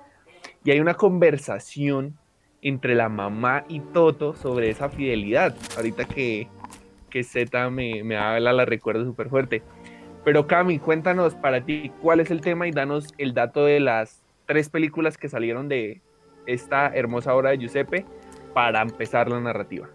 Y 0.64 0.72
hay 0.72 0.80
una 0.80 0.94
conversación 0.94 2.18
entre 2.62 2.96
la 2.96 3.10
mamá 3.10 3.66
y 3.68 3.82
Toto 3.82 4.34
sobre 4.34 4.70
esa 4.70 4.88
fidelidad. 4.88 5.54
Ahorita 5.76 6.06
que, 6.06 6.48
que 7.10 7.22
Z 7.26 7.70
me, 7.70 8.02
me 8.06 8.16
habla, 8.16 8.54
la 8.54 8.64
recuerdo 8.64 9.04
súper 9.04 9.28
fuerte. 9.28 9.62
Pero 10.24 10.48
Cami, 10.48 10.80
cuéntanos 10.80 11.36
para 11.36 11.66
ti 11.66 11.92
cuál 12.02 12.22
es 12.22 12.32
el 12.32 12.40
tema 12.40 12.66
y 12.66 12.72
danos 12.72 13.14
el 13.18 13.34
dato 13.34 13.66
de 13.66 13.82
las 13.82 14.21
tres 14.52 14.68
películas 14.68 15.18
que 15.18 15.30
salieron 15.30 15.70
de 15.70 16.02
esta 16.46 16.88
hermosa 16.88 17.34
obra 17.34 17.52
de 17.52 17.58
Giuseppe 17.58 18.06
para 18.54 18.82
empezar 18.82 19.30
la 19.30 19.40
narrativa. 19.40 19.90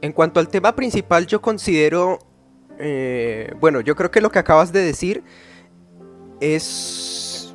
En 0.00 0.10
cuanto 0.10 0.40
al 0.40 0.48
tema 0.48 0.74
principal, 0.74 1.28
yo 1.28 1.40
considero, 1.40 2.18
eh, 2.80 3.54
bueno, 3.60 3.82
yo 3.82 3.94
creo 3.94 4.10
que 4.10 4.20
lo 4.20 4.30
que 4.30 4.40
acabas 4.40 4.72
de 4.72 4.80
decir 4.80 5.22
es 6.40 7.54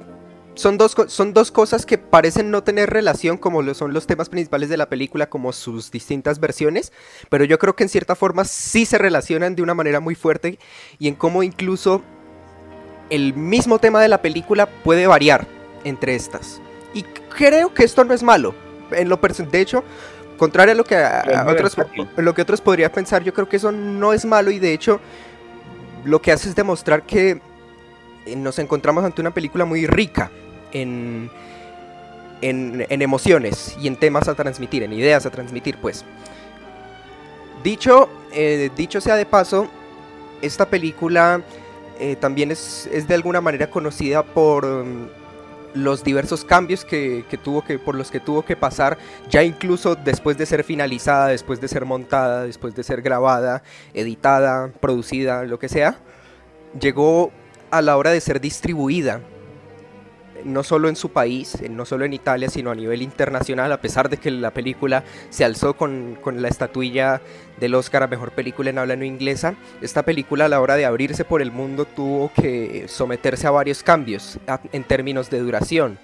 son 0.56 0.78
dos, 0.78 0.96
son 1.08 1.34
dos 1.34 1.52
cosas 1.52 1.86
que 1.86 1.98
parecen 1.98 2.50
no 2.50 2.64
tener 2.64 2.90
relación 2.90 3.38
como 3.38 3.62
lo 3.62 3.74
son 3.74 3.92
los 3.92 4.08
temas 4.08 4.30
principales 4.30 4.70
de 4.70 4.78
la 4.78 4.88
película 4.88 5.30
como 5.30 5.52
sus 5.52 5.92
distintas 5.92 6.40
versiones, 6.40 6.94
pero 7.30 7.44
yo 7.44 7.60
creo 7.60 7.76
que 7.76 7.84
en 7.84 7.90
cierta 7.90 8.16
forma 8.16 8.46
sí 8.46 8.86
se 8.86 8.98
relacionan 8.98 9.58
de 9.58 9.62
una 9.62 9.74
manera 9.74 10.00
muy 10.00 10.16
fuerte 10.16 10.58
y 11.00 11.10
en 11.10 11.16
cómo 11.16 11.44
incluso 11.44 12.02
el 13.10 13.34
mismo 13.34 13.80
tema 13.80 14.02
de 14.02 14.08
la 14.08 14.22
película 14.22 14.66
puede 14.66 15.08
variar 15.08 15.48
entre 15.84 16.16
estas. 16.16 16.62
Y 16.94 17.04
creo 17.04 17.74
que 17.74 17.84
esto 17.84 18.04
no 18.04 18.14
es 18.14 18.24
malo. 18.24 18.54
En 18.92 19.10
lo 19.10 19.18
de 19.18 19.62
hecho, 19.62 19.84
contrario 20.38 20.74
a 20.74 20.76
lo 20.76 20.84
que 20.84 20.96
otros 21.48 21.78
lo 22.18 22.34
que 22.34 22.42
otros 22.42 22.62
podrían 22.62 22.92
pensar, 22.92 23.24
yo 23.24 23.34
creo 23.34 23.48
que 23.48 23.58
eso 23.58 23.72
no 23.72 24.14
es 24.14 24.26
malo 24.26 24.50
y 24.52 24.60
de 24.60 24.74
hecho 24.74 25.00
lo 26.06 26.22
que 26.22 26.32
hace 26.32 26.50
es 26.50 26.56
demostrar 26.56 27.04
que 27.04 27.42
eh, 28.26 28.36
nos 28.36 28.58
encontramos 28.60 29.04
ante 29.04 29.22
una 29.22 29.32
película 29.32 29.66
muy 29.66 29.86
rica 29.86 30.32
en, 30.72 31.30
en, 32.42 33.02
emociones 33.02 33.76
y 33.80 33.88
en 33.88 33.96
temas 33.96 34.28
a 34.28 34.36
transmitir, 34.36 34.84
en 34.84 34.94
ideas 34.94 35.26
a 35.26 35.30
transmitir, 35.30 35.78
pues. 35.78 36.06
Dicho, 37.64 38.10
eh, 38.32 38.70
dicho 38.76 39.02
sea 39.02 39.16
de 39.16 39.26
paso, 39.26 39.68
esta 40.42 40.66
película 40.66 41.42
eh, 42.00 42.16
también 42.16 42.52
es, 42.52 42.90
es, 42.92 43.08
de 43.08 43.16
alguna 43.16 43.42
manera 43.42 43.70
conocida 43.70 44.24
por 44.24 44.66
mm, 44.66 45.08
los 45.74 46.04
diversos 46.04 46.44
cambios 46.46 46.86
que, 46.86 47.26
tuvo 47.44 47.64
que, 47.64 47.78
por 47.78 47.96
los 47.96 48.10
que 48.10 48.20
tuvo 48.20 48.44
que 48.44 48.56
pasar, 48.56 48.98
ya 49.30 49.44
incluso 49.44 49.96
después 49.96 50.38
de 50.38 50.46
ser 50.46 50.64
finalizada, 50.64 51.28
después 51.28 51.62
de 51.62 51.68
ser 51.68 51.86
montada, 51.86 52.44
después 52.44 52.76
de 52.76 52.84
ser 52.84 53.02
grabada, 53.02 53.64
editada, 53.94 54.72
producida, 54.80 55.44
lo 55.44 55.60
que 55.60 55.70
sea, 55.70 56.00
llegó 56.80 57.32
a 57.72 57.82
la 57.82 57.98
hora 57.98 58.12
de 58.12 58.22
ser 58.22 58.42
distribuida 58.42 59.22
no 60.44 60.64
solo 60.64 60.90
en 60.90 60.96
su 60.96 61.10
país, 61.10 61.58
no 61.70 61.86
solo 61.86 62.06
en 62.06 62.14
Italia, 62.14 62.50
sino 62.50 62.72
a 62.72 62.76
nivel 62.76 63.02
internacional, 63.02 63.72
a 63.72 63.82
pesar 63.82 64.10
de 64.10 64.18
que 64.18 64.32
la 64.32 64.52
película 64.52 65.04
se 65.30 65.46
alzó 65.46 65.76
con, 65.76 66.18
la 66.36 66.48
estatuilla 66.48 67.22
del 67.60 67.76
Oscar 67.76 68.04
a 68.04 68.08
Mejor 68.08 68.32
Película 68.32 68.70
en 68.70 68.78
habla 68.78 68.96
no 68.96 69.06
inglesa, 69.06 69.56
esta 69.82 70.04
película 70.04 70.46
a 70.46 70.50
la 70.50 70.62
hora 70.62 70.76
de 70.76 70.86
abrirse 70.86 71.26
por 71.26 71.42
el 71.42 71.52
mundo 71.52 71.86
tuvo 71.86 72.32
que 72.34 72.86
someterse 72.88 73.48
a 73.48 73.52
varios 73.52 73.84
cambios 73.84 74.40
en 74.72 74.84
términos 74.84 75.30
de 75.30 75.40
duración. 75.40 76.00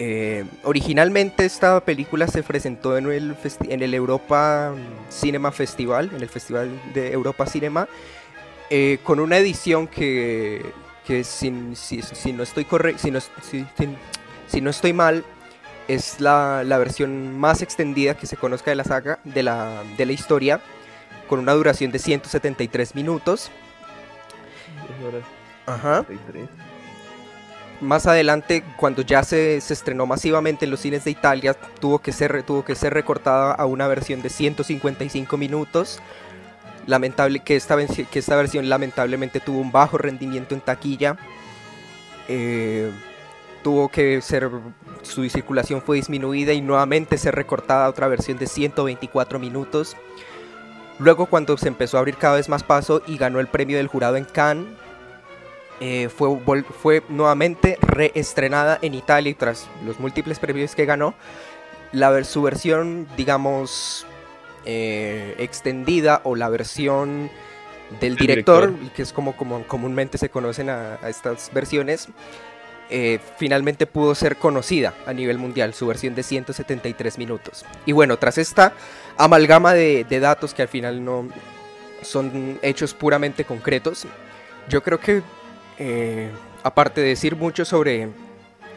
Eh, 0.00 0.44
originalmente 0.62 1.44
esta 1.44 1.84
película 1.84 2.28
se 2.28 2.44
presentó 2.44 2.96
en 2.96 3.10
el, 3.10 3.36
en 3.68 3.82
el 3.82 3.94
Europa 3.94 4.72
Cinema 5.10 5.50
Festival, 5.50 6.10
en 6.14 6.22
el 6.22 6.28
Festival 6.28 6.70
de 6.94 7.12
Europa 7.12 7.46
Cinema, 7.46 7.88
eh, 8.70 8.98
con 9.02 9.18
una 9.18 9.38
edición 9.38 9.88
que 9.88 10.62
que 11.08 11.24
si, 11.24 11.50
no 11.50 11.72
estoy 12.42 12.66
si 12.98 13.10
no, 13.10 13.18
si, 14.46 14.60
no 14.60 14.68
estoy 14.68 14.92
mal, 14.92 15.24
es 15.88 16.20
la, 16.20 16.62
versión 16.78 17.38
más 17.38 17.62
extendida 17.62 18.14
que 18.14 18.26
se 18.26 18.36
conozca 18.36 18.70
de 18.70 18.74
la 18.74 18.84
saga, 18.84 19.18
de 19.24 19.42
la, 19.42 19.84
de 19.96 20.04
la 20.04 20.12
historia, 20.12 20.60
con 21.26 21.38
una 21.38 21.54
duración 21.54 21.92
de 21.92 21.98
173 21.98 22.94
minutos. 22.94 23.50
Ajá. 25.64 26.04
Más 27.80 28.06
adelante, 28.06 28.62
cuando 28.76 29.00
ya 29.00 29.22
se, 29.22 29.62
se, 29.62 29.72
estrenó 29.72 30.04
masivamente 30.04 30.66
en 30.66 30.70
los 30.70 30.80
cines 30.80 31.04
de 31.04 31.10
Italia, 31.10 31.54
tuvo 31.54 32.00
que 32.00 32.12
ser, 32.12 32.42
tuvo 32.42 32.66
que 32.66 32.74
ser 32.74 32.92
recortada 32.92 33.54
a 33.54 33.64
una 33.64 33.88
versión 33.88 34.20
de 34.20 34.28
155 34.28 35.38
minutos 35.38 36.02
Lamentable 36.88 37.40
que 37.40 37.54
esta, 37.54 37.76
que 37.76 38.18
esta 38.18 38.34
versión 38.34 38.68
lamentablemente 38.68 39.38
tuvo 39.38 39.60
un 39.60 39.70
bajo 39.70 39.96
rendimiento 39.96 40.54
en 40.54 40.60
taquilla. 40.60 41.16
Eh, 42.26 42.90
tuvo 43.62 43.88
que 43.88 44.20
ser 44.22 44.50
su 45.02 45.28
circulación 45.28 45.82
fue 45.82 45.96
disminuida 45.96 46.52
y 46.52 46.60
nuevamente 46.60 47.18
ser 47.18 47.34
recortada 47.34 47.86
a 47.86 47.88
otra 47.88 48.08
versión 48.08 48.38
de 48.38 48.46
124 48.46 49.38
minutos. 49.38 49.96
Luego 50.98 51.26
cuando 51.26 51.56
se 51.56 51.68
empezó 51.68 51.96
a 51.96 52.00
abrir 52.00 52.16
cada 52.16 52.36
vez 52.36 52.48
más 52.48 52.64
paso 52.64 53.02
y 53.06 53.18
ganó 53.18 53.38
el 53.38 53.46
premio 53.46 53.76
del 53.76 53.86
jurado 53.86 54.16
en 54.16 54.24
Cannes, 54.24 54.66
eh, 55.80 56.08
fue, 56.08 56.64
fue 56.64 57.02
nuevamente 57.08 57.78
reestrenada 57.80 58.78
en 58.82 58.94
Italia 58.94 59.30
y 59.30 59.34
tras 59.34 59.68
los 59.84 60.00
múltiples 60.00 60.40
premios 60.40 60.74
que 60.74 60.86
ganó, 60.86 61.14
la, 61.92 62.24
su 62.24 62.42
versión, 62.42 63.06
digamos, 63.16 64.04
eh, 64.64 65.34
extendida 65.38 66.20
o 66.24 66.36
la 66.36 66.48
versión 66.48 67.30
del 68.00 68.16
director, 68.16 68.74
que 68.94 69.02
es 69.02 69.12
como, 69.12 69.36
como 69.36 69.66
comúnmente 69.66 70.18
se 70.18 70.28
conocen 70.28 70.68
a, 70.68 70.98
estas 71.08 71.50
versiones, 71.52 72.08
eh, 72.90 73.18
finalmente 73.36 73.86
pudo 73.86 74.14
ser 74.14 74.36
conocida 74.36 74.94
a 75.06 75.12
nivel 75.12 75.38
mundial, 75.38 75.74
su 75.74 75.86
versión 75.86 76.14
de 76.14 76.22
173 76.22 77.18
minutos. 77.18 77.64
Y 77.86 77.92
bueno, 77.92 78.18
tras 78.18 78.38
esta 78.38 78.72
amalgama 79.16 79.74
de, 79.74 80.04
datos 80.20 80.54
que 80.54 80.62
al 80.62 80.68
final 80.68 81.04
no 81.04 81.28
son 82.02 82.58
hechos 82.62 82.94
puramente 82.94 83.44
concretos, 83.44 84.06
yo 84.68 84.82
creo 84.82 85.00
que, 85.00 85.22
eh, 85.78 86.30
aparte 86.62 87.00
de 87.00 87.08
decir 87.08 87.36
mucho 87.36 87.64
sobre 87.64 88.08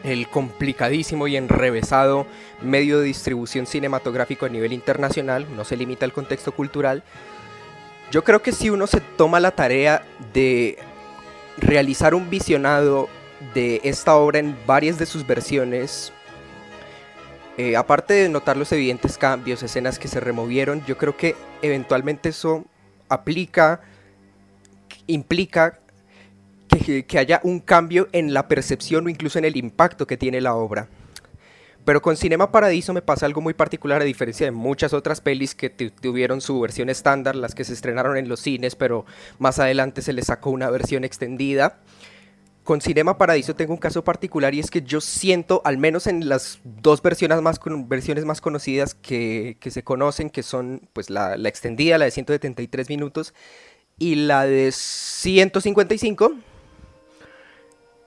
el 0.02 0.28
complicadísimo 0.28 1.28
y 1.28 1.36
enrevesado 1.36 2.26
medio 2.60 2.98
de 2.98 3.06
distribución 3.06 3.66
cinematográfico 3.66 4.46
a 4.46 4.48
nivel 4.48 4.72
internacional, 4.72 5.46
no 5.56 5.64
se 5.64 5.76
limita 5.76 6.04
al 6.04 6.12
contexto 6.12 6.52
cultural, 6.52 7.02
yo 8.10 8.24
creo 8.24 8.42
que 8.42 8.52
si 8.52 8.68
uno 8.68 8.86
se 8.86 9.00
toma 9.00 9.40
la 9.40 9.52
tarea 9.52 10.04
de 10.34 10.78
realizar 11.56 12.14
un 12.14 12.28
visionado 12.28 13.08
de 13.54 13.80
esta 13.84 14.16
obra 14.16 14.38
en 14.38 14.56
varias 14.66 14.98
de 14.98 15.06
sus 15.06 15.26
versiones, 15.26 16.12
eh, 17.56 17.76
aparte 17.76 18.14
de 18.14 18.28
notar 18.28 18.56
los 18.56 18.72
evidentes 18.72 19.18
cambios, 19.18 19.62
escenas 19.62 19.98
que 19.98 20.08
se 20.08 20.20
removieron, 20.20 20.84
yo 20.86 20.98
creo 20.98 21.16
que 21.16 21.36
eventualmente 21.60 22.30
eso 22.30 22.64
aplica, 23.08 23.80
implica 25.06 25.78
que, 26.78 27.18
haya 27.18 27.40
un 27.44 27.60
cambio 27.60 28.08
en 28.12 28.34
la 28.34 28.48
percepción 28.48 29.06
o 29.06 29.08
incluso 29.08 29.38
en 29.38 29.44
el 29.44 29.56
impacto 29.56 30.06
que 30.06 30.16
tiene 30.16 30.40
la 30.40 30.54
obra. 30.54 30.88
Pero 31.84 32.00
con 32.00 32.16
Cinema 32.16 32.52
Paradiso 32.52 32.92
me 32.92 33.02
pasa 33.02 33.26
algo 33.26 33.40
muy 33.40 33.54
particular 33.54 34.00
a 34.00 34.04
diferencia 34.04 34.46
de 34.46 34.52
muchas 34.52 34.92
otras 34.92 35.20
pelis 35.20 35.54
que 35.54 35.68
tuvieron 35.70 36.40
su 36.40 36.60
versión 36.60 36.88
estándar, 36.88 37.34
las 37.34 37.54
que 37.54 37.64
se 37.64 37.72
estrenaron 37.72 38.16
en 38.16 38.28
los 38.28 38.40
cines, 38.40 38.76
pero 38.76 39.04
más 39.38 39.58
adelante 39.58 40.00
se 40.00 40.12
les 40.12 40.26
sacó 40.26 40.50
una 40.50 40.70
versión 40.70 41.02
extendida. 41.02 41.80
Con 42.62 42.80
Cinema 42.80 43.18
Paradiso 43.18 43.56
tengo 43.56 43.72
un 43.72 43.80
caso 43.80 44.04
particular 44.04 44.54
y 44.54 44.60
es 44.60 44.70
que 44.70 44.82
yo 44.82 45.00
siento, 45.00 45.60
al 45.64 45.78
menos 45.78 46.06
en 46.06 46.28
las 46.28 46.60
dos 46.62 47.02
versiones 47.02 47.42
más, 47.42 47.58
versiones 47.88 48.24
más 48.24 48.40
conocidas 48.40 48.94
que, 48.94 49.56
se 49.68 49.82
conocen, 49.82 50.30
que 50.30 50.44
son 50.44 50.88
pues 50.92 51.10
la, 51.10 51.36
la 51.36 51.48
extendida, 51.48 51.98
la 51.98 52.04
de 52.04 52.12
173 52.12 52.88
minutos, 52.88 53.34
y 53.98 54.14
la 54.14 54.46
de 54.46 54.70
155, 54.72 56.32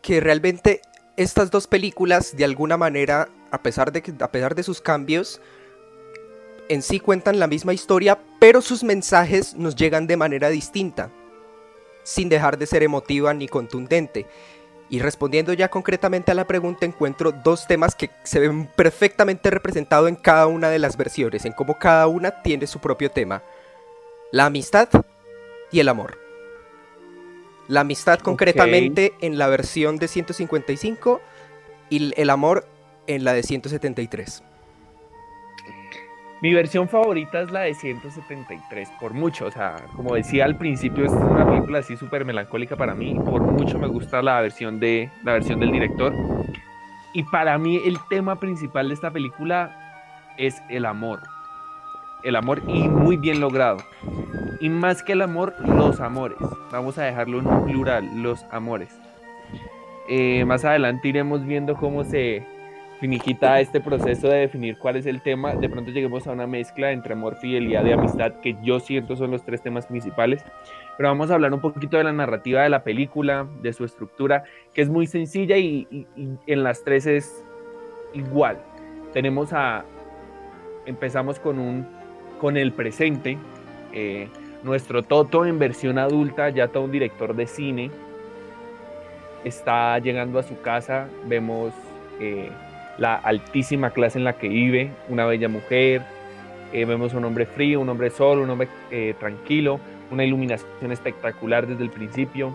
que 0.06 0.20
realmente 0.20 0.82
estas 1.18 1.50
dos 1.50 1.66
películas, 1.66 2.38
de 2.38 2.46
alguna 2.46 2.78
manera, 2.78 3.28
a 3.50 3.64
pesar 3.64 3.92
de, 3.92 4.04
a 4.20 4.32
pesar 4.32 4.54
de 4.54 4.62
sus 4.62 4.80
cambios, 4.80 5.42
en 6.70 6.84
sí 6.84 7.00
cuentan 7.00 7.40
la 7.40 7.48
misma 7.48 7.74
historia, 7.74 8.20
pero 8.40 8.62
sus 8.62 8.84
mensajes 8.84 9.56
nos 9.56 9.76
llegan 9.76 10.06
de 10.06 10.16
manera 10.16 10.50
distinta, 10.50 11.10
sin 12.04 12.30
dejar 12.30 12.60
de 12.60 12.68
ser 12.68 12.84
emotiva 12.84 13.34
ni 13.34 13.48
contundente. 13.48 14.28
Y 14.92 15.00
respondiendo 15.00 15.54
ya 15.54 15.70
concretamente 15.70 16.30
a 16.30 16.36
la 16.36 16.46
pregunta, 16.46 16.86
encuentro 16.86 17.32
dos 17.32 17.66
temas 17.66 17.96
que 17.96 18.12
se 18.22 18.40
ven 18.40 18.70
perfectamente 18.76 19.50
representados 19.50 20.08
en 20.08 20.16
cada 20.16 20.46
una 20.46 20.70
de 20.70 20.78
las 20.78 20.98
versiones, 20.98 21.46
en 21.46 21.54
cómo 21.54 21.80
cada 21.80 22.06
una 22.06 22.44
tiene 22.44 22.68
su 22.68 22.78
propio 22.78 23.10
tema. 23.10 23.42
La 24.32 24.46
amistad 24.46 24.88
y 25.72 25.80
el 25.80 25.90
amor. 25.90 26.25
La 27.68 27.82
amistad 27.82 28.20
concretamente 28.20 29.14
en 29.22 29.38
la 29.38 29.48
versión 29.48 29.98
de 29.98 30.08
155 30.08 31.22
y 31.90 32.14
el 32.20 32.30
amor 32.30 32.68
en 33.08 33.24
la 33.24 33.34
de 33.34 33.44
173. 33.44 34.44
Mi 36.42 36.54
versión 36.54 36.88
favorita 36.90 37.42
es 37.42 37.50
la 37.50 37.62
de 37.62 37.74
173, 37.74 38.90
por 39.00 39.14
mucho. 39.14 39.46
O 39.46 39.52
sea, 39.52 39.78
como 39.96 40.16
decía 40.16 40.46
al 40.46 40.58
principio, 40.58 41.06
es 41.06 41.12
una 41.12 41.48
película 41.48 41.80
así 41.80 41.96
súper 41.96 42.26
melancólica 42.26 42.76
para 42.76 42.94
mí. 42.94 43.16
Por 43.16 43.42
mucho 43.42 43.80
me 43.80 43.88
gusta 43.88 44.22
la 44.22 44.42
versión, 44.42 44.80
de, 44.80 45.10
la 45.24 45.34
versión 45.34 45.60
del 45.60 45.72
director. 45.72 46.14
Y 47.14 47.24
para 47.24 47.58
mí 47.58 47.82
el 47.86 47.98
tema 48.10 48.40
principal 48.40 48.90
de 48.90 48.94
esta 48.94 49.10
película 49.10 50.34
es 50.38 50.62
el 50.70 50.86
amor. 50.86 51.24
El 52.26 52.36
amor 52.36 52.62
y 52.68 52.90
muy 52.90 53.16
bien 53.16 53.40
logrado. 53.40 53.78
Y 54.60 54.70
más 54.70 55.04
que 55.04 55.14
el 55.14 55.22
amor, 55.22 55.54
los 55.60 56.02
amores. 56.02 56.38
Vamos 56.72 56.98
a 56.98 57.04
dejarlo 57.04 57.40
en 57.40 57.66
plural, 57.66 58.22
los 58.22 58.44
amores. 58.52 58.90
Eh, 60.10 60.44
más 60.46 60.66
adelante 60.66 61.08
iremos 61.08 61.46
viendo 61.46 61.76
cómo 61.76 62.04
se 62.04 62.44
finiquita 63.00 63.60
este 63.60 63.82
proceso 63.82 64.28
de 64.28 64.40
definir 64.40 64.78
cuál 64.78 64.96
es 64.96 65.06
el 65.06 65.22
tema. 65.22 65.56
De 65.56 65.70
pronto 65.70 65.92
lleguemos 65.92 66.28
a 66.28 66.32
una 66.32 66.48
mezcla 66.48 66.92
entre 66.92 67.14
amor, 67.14 67.36
fidelidad 67.36 67.86
y 67.86 67.92
amistad, 67.92 68.34
que 68.42 68.56
yo 68.64 68.80
siento 68.80 69.16
son 69.16 69.32
los 69.32 69.44
tres 69.44 69.62
temas 69.62 69.86
principales. 69.88 70.44
Pero 70.98 71.10
vamos 71.10 71.30
a 71.30 71.36
hablar 71.36 71.54
un 71.54 71.60
poquito 71.60 71.98
de 71.98 72.04
la 72.04 72.14
narrativa 72.14 72.64
de 72.64 72.70
la 72.70 72.84
película, 72.84 73.48
de 73.62 73.74
su 73.74 73.84
estructura, 73.84 74.44
que 74.74 74.82
es 74.82 74.90
muy 74.90 75.08
sencilla 75.08 75.58
y, 75.58 76.08
en 76.48 76.64
las 76.64 76.84
tres 76.84 77.06
es 77.06 77.46
igual. 78.14 78.62
Tenemos 79.14 79.54
a. 79.54 79.86
Empezamos 80.86 81.40
con 81.40 81.60
un. 81.60 81.88
Con 82.40 82.58
el 82.58 82.72
presente. 82.72 83.38
Eh, 83.94 84.28
nuestro 84.64 85.04
Toto 85.04 85.46
en 85.46 85.60
versión 85.60 85.98
adulta, 85.98 86.50
ya 86.50 86.68
todo 86.68 86.84
un 86.84 86.92
director 86.92 87.36
de 87.36 87.48
cine, 87.48 87.92
está 89.44 89.98
llegando 90.00 90.40
a 90.40 90.44
su 90.44 90.60
casa, 90.62 91.08
vemos 91.26 91.74
eh, 92.20 92.50
la 92.98 93.16
altísima 93.16 93.92
clase 93.92 94.18
en 94.18 94.24
la 94.24 94.34
que 94.34 94.50
vive, 94.50 94.92
una 95.08 95.26
bella 95.26 95.50
mujer, 95.50 96.02
eh, 96.74 96.84
vemos 96.86 97.14
un 97.14 97.26
hombre 97.26 97.46
frío, 97.46 97.80
un 97.80 97.90
hombre 97.90 98.10
solo, 98.10 98.42
un 98.42 98.50
hombre 98.50 98.68
tranquilo, 99.20 99.80
una 100.12 100.24
iluminación 100.24 100.92
espectacular 100.92 101.68
desde 101.68 101.84
el 101.84 101.90
principio, 101.90 102.54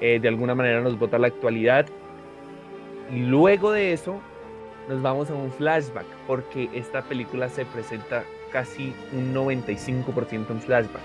de 0.00 0.28
alguna 0.28 0.54
manera 0.54 0.80
nos 0.80 0.98
bota 0.98 1.18
la 1.18 1.26
actualidad. 1.26 1.86
Y 3.12 3.20
luego 3.20 3.72
de 3.72 3.92
eso 3.92 4.20
nos 4.88 5.02
vamos 5.02 5.30
a 5.30 5.34
un 5.34 5.50
flashback, 5.50 6.06
porque 6.26 6.68
esta 6.72 7.02
película 7.02 7.48
se 7.48 7.64
presenta 7.66 8.24
casi 8.56 8.94
un 9.12 9.34
95% 9.34 10.50
en 10.50 10.60
flashback. 10.62 11.02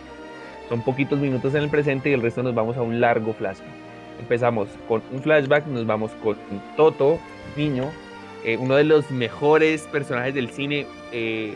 Son 0.70 0.82
poquitos 0.82 1.20
minutos 1.20 1.54
en 1.54 1.64
el 1.64 1.70
presente 1.70 2.10
y 2.10 2.14
el 2.14 2.22
resto 2.22 2.42
nos 2.42 2.56
vamos 2.56 2.78
a 2.78 2.82
un 2.82 3.02
largo 3.02 3.34
flashback. 3.34 3.68
Empezamos 4.22 4.70
con 4.88 5.04
un 5.12 5.22
flashback, 5.22 5.68
nos 5.68 5.86
vamos 5.86 6.12
con 6.24 6.38
Toto, 6.78 7.20
niño, 7.58 7.92
eh, 8.46 8.56
uno 8.56 8.76
de 8.76 8.86
los 8.86 9.12
mejores 9.12 9.82
personajes 9.82 10.34
del 10.34 10.50
cine, 10.50 10.88
eh, 11.12 11.56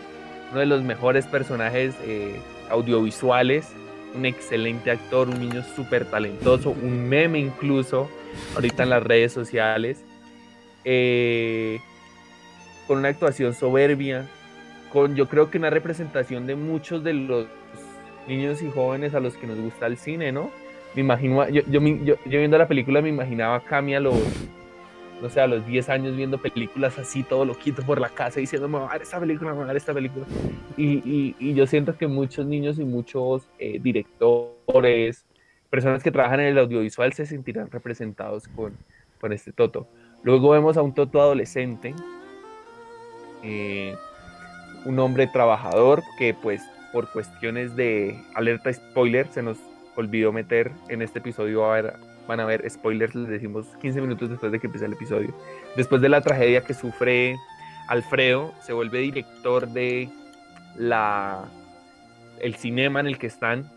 uno 0.52 0.60
de 0.60 0.66
los 0.66 0.84
mejores 0.84 1.28
personajes 1.28 1.96
eh, 2.04 2.42
audiovisuales, 2.70 3.72
un 4.14 4.26
excelente 4.26 4.92
actor, 4.92 5.30
un 5.30 5.40
niño 5.40 5.64
súper 5.78 6.04
talentoso, 6.04 6.72
un 6.72 7.08
meme 7.08 7.40
incluso, 7.40 8.10
ahorita 8.56 8.84
en 8.84 8.90
las 8.90 9.02
redes 9.02 9.32
sociales, 9.32 10.04
con 12.86 12.98
una 12.98 13.08
actuación 13.08 13.54
soberbia, 13.54 14.28
con 14.96 15.14
yo 15.14 15.28
creo 15.28 15.52
que 15.52 15.58
una 15.58 15.70
representación 15.70 16.48
de 16.48 16.56
muchos 16.56 17.04
de 17.04 17.14
los 17.14 17.48
niños 18.30 18.62
y 18.62 18.72
jóvenes 18.72 19.14
a 19.14 19.20
los 19.20 19.36
que 19.36 19.46
nos 19.46 19.60
gusta 19.60 19.88
el 19.88 19.98
cine, 19.98 20.32
¿no? 20.32 20.50
Me 20.96 21.02
imagino, 21.02 21.50
yo, 21.50 21.64
yo, 21.68 21.82
yo, 21.82 22.16
viendo 22.24 22.58
la 22.58 22.66
película 22.66 23.02
me 23.02 23.10
imaginaba 23.10 23.58
a 23.58 23.60
Cami 23.60 23.94
a 23.94 24.00
los, 24.00 24.16
no 25.22 25.30
sé, 25.30 25.42
a 25.42 25.48
los 25.48 25.68
10 25.68 25.90
años 25.90 26.16
viendo 26.16 26.38
películas 26.38 26.98
así, 26.98 27.24
todo 27.24 27.44
loquito 27.44 27.82
por 27.84 28.00
la 28.00 28.08
casa, 28.08 28.40
diciendo, 28.40 28.70
me 28.70 28.80
voy 28.80 28.88
a 28.88 28.94
ver 28.94 29.02
esta 29.02 29.20
película, 29.20 29.52
me 29.52 29.58
voy 29.58 29.64
a 29.66 29.68
ver 29.68 29.76
esta 29.76 29.94
película. 29.94 30.26
Y, 30.78 31.36
y, 31.38 31.54
yo 31.54 31.68
siento 31.68 31.98
que 31.98 32.08
muchos 32.08 32.46
niños 32.46 32.80
y 32.80 32.86
muchos 32.86 33.50
eh, 33.60 33.80
directores, 33.82 35.26
personas 35.70 36.04
que 36.04 36.12
trabajan 36.12 36.40
en 36.40 36.46
el 36.48 36.58
audiovisual 36.58 37.12
se 37.12 37.26
sentirán 37.26 37.70
representados 37.70 38.48
con, 38.48 38.72
con 39.20 39.34
este 39.34 39.52
Toto. 39.52 39.90
Luego 40.24 40.52
vemos 40.52 40.78
a 40.78 40.82
un 40.82 40.94
Toto 40.94 41.20
adolescente, 41.20 41.94
eh, 43.44 43.94
un 44.86 45.00
hombre 45.00 45.28
trabajador 45.28 46.04
que 46.18 46.34
pues 46.34 46.62
por 46.94 47.12
cuestiones 47.12 47.76
de 47.76 48.24
alerta 48.36 48.72
spoiler 48.72 49.28
se 49.32 49.44
nos 49.44 49.58
olvidó 49.96 50.32
meter 50.32 50.72
en 50.88 51.02
este 51.02 51.20
episodio. 51.20 51.66
A 51.66 51.74
ver, 51.74 51.94
van 52.28 52.40
a 52.40 52.46
ver 52.46 52.70
spoilers, 52.70 53.16
les 53.16 53.28
decimos 53.28 53.66
15 53.82 54.02
minutos 54.02 54.30
después 54.30 54.52
de 54.52 54.60
que 54.60 54.68
empiece 54.68 54.86
el 54.86 54.94
episodio. 54.94 55.34
Después 55.76 56.02
de 56.02 56.10
la 56.10 56.22
tragedia 56.22 56.62
que 56.62 56.74
sufre 56.74 57.36
Alfredo, 57.88 58.54
se 58.62 58.74
vuelve 58.74 59.00
director 59.00 59.68
de 59.68 60.10
la 60.76 61.46
el 62.40 62.56
cinema 62.56 63.00
en 63.00 63.08
el 63.08 63.18
que 63.18 63.28
están. 63.28 63.70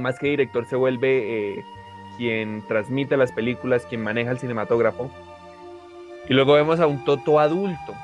Más 0.00 0.18
que 0.18 0.28
director, 0.28 0.66
se 0.68 0.76
vuelve 0.76 1.54
eh, 1.56 1.64
quien 2.18 2.62
transmite 2.68 3.16
las 3.16 3.32
películas, 3.32 3.86
quien 3.86 4.02
maneja 4.02 4.30
el 4.30 4.38
cinematógrafo. 4.38 5.10
Y 6.28 6.34
luego 6.34 6.52
vemos 6.52 6.80
a 6.80 6.86
un 6.86 7.04
Toto 7.04 7.40
adulto. 7.40 7.94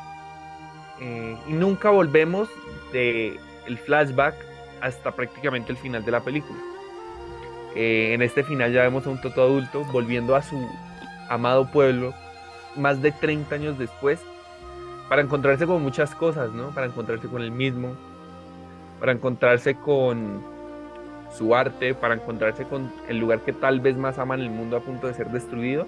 Eh, 1.00 1.36
y 1.46 1.52
nunca 1.52 1.90
volvemos 1.90 2.48
de 2.92 3.38
el 3.66 3.78
flashback 3.78 4.34
hasta 4.80 5.12
prácticamente 5.12 5.72
el 5.72 5.78
final 5.78 6.04
de 6.04 6.10
la 6.12 6.20
película. 6.20 6.58
Eh, 7.74 8.14
en 8.14 8.22
este 8.22 8.42
final 8.42 8.72
ya 8.72 8.82
vemos 8.82 9.06
a 9.06 9.10
un 9.10 9.20
Toto 9.20 9.42
adulto 9.42 9.84
volviendo 9.92 10.34
a 10.34 10.42
su 10.42 10.56
amado 11.28 11.70
pueblo 11.70 12.14
más 12.76 13.02
de 13.02 13.12
30 13.12 13.54
años 13.54 13.78
después 13.78 14.20
para 15.08 15.22
encontrarse 15.22 15.66
con 15.66 15.82
muchas 15.82 16.14
cosas, 16.14 16.52
¿no? 16.52 16.70
Para 16.70 16.86
encontrarse 16.86 17.28
con 17.28 17.42
el 17.42 17.50
mismo, 17.50 17.94
para 18.98 19.12
encontrarse 19.12 19.74
con 19.74 20.42
su 21.36 21.54
arte, 21.54 21.94
para 21.94 22.14
encontrarse 22.14 22.64
con 22.64 22.92
el 23.08 23.18
lugar 23.18 23.40
que 23.40 23.52
tal 23.52 23.80
vez 23.80 23.96
más 23.96 24.18
ama 24.18 24.34
en 24.34 24.42
el 24.42 24.50
mundo 24.50 24.76
a 24.76 24.80
punto 24.80 25.06
de 25.06 25.14
ser 25.14 25.28
destruido 25.28 25.86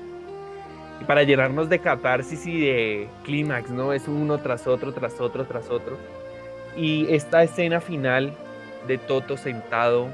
y 1.00 1.04
para 1.04 1.22
llenarnos 1.22 1.68
de 1.68 1.78
catarsis 1.78 2.46
y 2.46 2.60
de 2.60 3.08
clímax, 3.24 3.70
¿no? 3.70 3.92
Es 3.92 4.08
uno 4.08 4.38
tras 4.38 4.66
otro, 4.66 4.92
tras 4.92 5.20
otro, 5.20 5.44
tras 5.44 5.70
otro. 5.70 5.96
Y 6.76 7.06
esta 7.12 7.42
escena 7.42 7.80
final 7.80 8.32
de 8.86 8.98
Toto 8.98 9.36
sentado, 9.36 10.08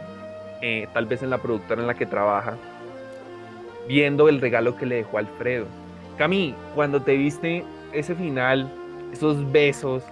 eh, 0.61 0.89
tal 0.93 1.07
vez 1.07 1.23
en 1.23 1.31
la 1.31 1.39
productora 1.39 1.81
en 1.81 1.87
la 1.87 1.95
que 1.95 2.07
trabaja, 2.07 2.57
viendo 3.89 4.29
el 4.29 4.41
regalo 4.41 4.77
que 4.77 4.87
le 4.87 4.97
dejó 4.97 5.19
Alfredo. 5.19 5.67
Cami, 6.19 6.55
cuando 6.75 7.03
te 7.03 7.17
viste 7.17 7.65
ese 7.93 8.15
final, 8.15 8.71
esos 9.13 9.51
besos, 9.53 10.03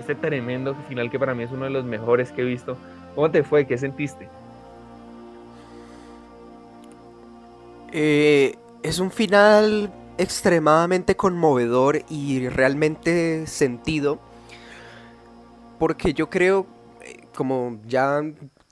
este 0.00 0.14
tremendo 0.14 0.74
final 0.88 1.10
que 1.10 1.18
para 1.18 1.34
mí 1.34 1.44
es 1.44 1.50
uno 1.50 1.64
de 1.64 1.70
los 1.70 1.84
mejores 1.84 2.32
que 2.32 2.42
he 2.42 2.44
visto, 2.44 2.76
¿cómo 3.14 3.30
te 3.30 3.42
fue? 3.42 3.66
¿Qué 3.66 3.78
sentiste? 3.78 4.28
Eh, 7.92 8.56
es 8.82 8.98
un 8.98 9.10
final 9.10 9.90
extremadamente 10.18 11.16
conmovedor 11.16 12.02
y 12.08 12.48
realmente 12.48 13.46
sentido 13.46 14.20
porque 15.78 16.14
yo 16.14 16.30
creo, 16.30 16.66
eh, 17.02 17.22
como 17.34 17.80
ya 17.86 18.22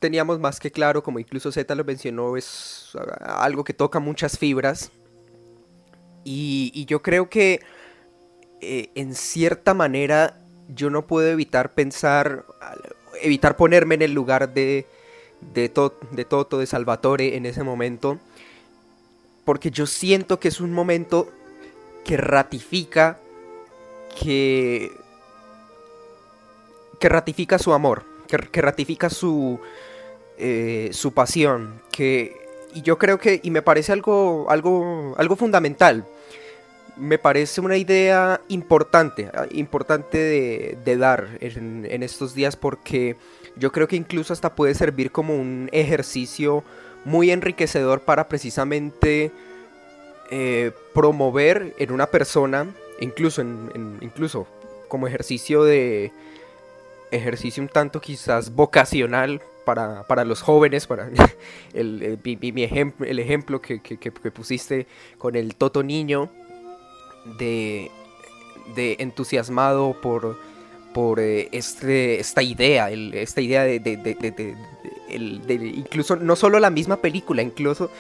teníamos 0.01 0.39
más 0.41 0.61
que 0.61 0.71
claro, 0.71 1.03
como 1.03 1.19
incluso 1.19 1.53
Z 1.53 1.75
lo 1.75 1.85
mencionó, 1.85 2.37
es 2.37 2.93
algo 3.21 3.65
que 3.65 3.75
toca 3.75 4.01
muchas 4.01 4.39
fibras. 4.39 4.91
Y, 6.25 6.87
yo 6.87 7.03
creo 7.03 7.29
que 7.29 7.61
eh, 8.61 8.91
en 8.95 9.15
cierta 9.15 9.75
manera 9.75 10.41
yo 10.69 10.89
no 10.89 11.07
puedo 11.07 11.29
evitar 11.29 11.75
pensar, 11.75 12.47
evitar 13.21 13.57
ponerme 13.57 13.97
en 13.97 14.03
el 14.03 14.13
lugar 14.13 14.55
de, 14.55 14.87
de, 15.53 15.71
de 16.13 16.25
Toto, 16.25 16.59
de 16.59 16.67
Salvatore 16.67 17.37
en 17.37 17.45
ese 17.45 17.63
momento. 17.63 18.19
Porque 19.45 19.71
yo 19.71 19.87
siento 19.87 20.41
que 20.41 20.49
es 20.49 20.61
un 20.61 20.73
momento 20.73 21.31
que 22.05 22.17
ratifica 22.17 23.19
que 24.21 24.93
que 26.99 27.09
ratifica 27.11 27.59
su 27.59 27.75
amor, 27.75 28.05
que, 28.27 28.63
ratifica 28.63 29.11
su, 29.11 29.61
eh, 30.39 30.89
su 30.93 31.13
pasión, 31.13 31.83
que, 31.93 32.35
y 32.73 32.81
yo 32.81 32.99
creo 32.99 33.19
que, 33.19 33.41
y 33.43 33.51
me 33.51 33.61
parece 33.61 33.93
algo, 33.93 34.47
algo, 34.49 35.15
algo 35.19 35.37
fundamental, 35.37 36.07
me 36.97 37.19
parece 37.19 37.61
una 37.61 37.77
idea 37.77 38.41
importante, 38.49 39.31
importante 39.51 40.17
de, 40.83 40.97
dar 40.97 41.37
en, 41.41 42.03
estos 42.03 42.35
días 42.35 42.57
porque 42.57 43.17
yo 43.57 43.73
creo 43.73 43.89
que 43.89 43.97
incluso 43.97 44.33
hasta 44.33 44.55
puede 44.55 44.75
servir 44.75 45.11
como 45.11 45.35
un 45.35 45.69
ejercicio 45.73 46.65
muy 47.05 47.31
enriquecedor 47.31 48.03
para 48.03 48.29
precisamente 48.29 49.31
eh, 50.31 50.73
promover 50.93 51.75
en 51.79 51.93
una 51.93 52.07
persona, 52.07 52.67
incluso, 53.01 53.41
en, 53.43 53.99
incluso 54.01 54.47
como 54.89 55.07
ejercicio 55.07 55.65
de, 55.65 56.13
ejercicio 57.11 57.63
un 57.63 57.69
tanto 57.69 58.01
quizás 58.01 58.55
vocacional 58.55 59.41
para, 59.65 60.25
los 60.25 60.43
jóvenes, 60.43 60.87
para 60.87 61.09
el, 61.75 62.19
mi, 62.23 62.63
ejemplo, 62.63 63.07
el 63.07 63.19
ejemplo 63.19 63.61
que, 63.61 63.79
pusiste 64.35 64.87
con 65.19 65.37
el 65.37 65.57
Toto 65.57 65.83
Niño, 65.83 66.31
de, 67.39 67.91
de 68.75 68.97
entusiasmado 68.99 69.99
por, 70.01 70.39
por 70.93 71.21
eh, 71.21 71.49
este, 71.53 72.21
esta 72.21 72.43
idea, 72.43 72.91
esta 72.91 73.41
idea 73.41 73.65
de, 73.65 73.79
de, 73.81 74.57
incluso 75.15 76.17
no 76.17 76.37
solo 76.37 76.59
la 76.61 76.71
misma 76.71 76.97
película, 76.97 77.43
incluso 77.43 77.91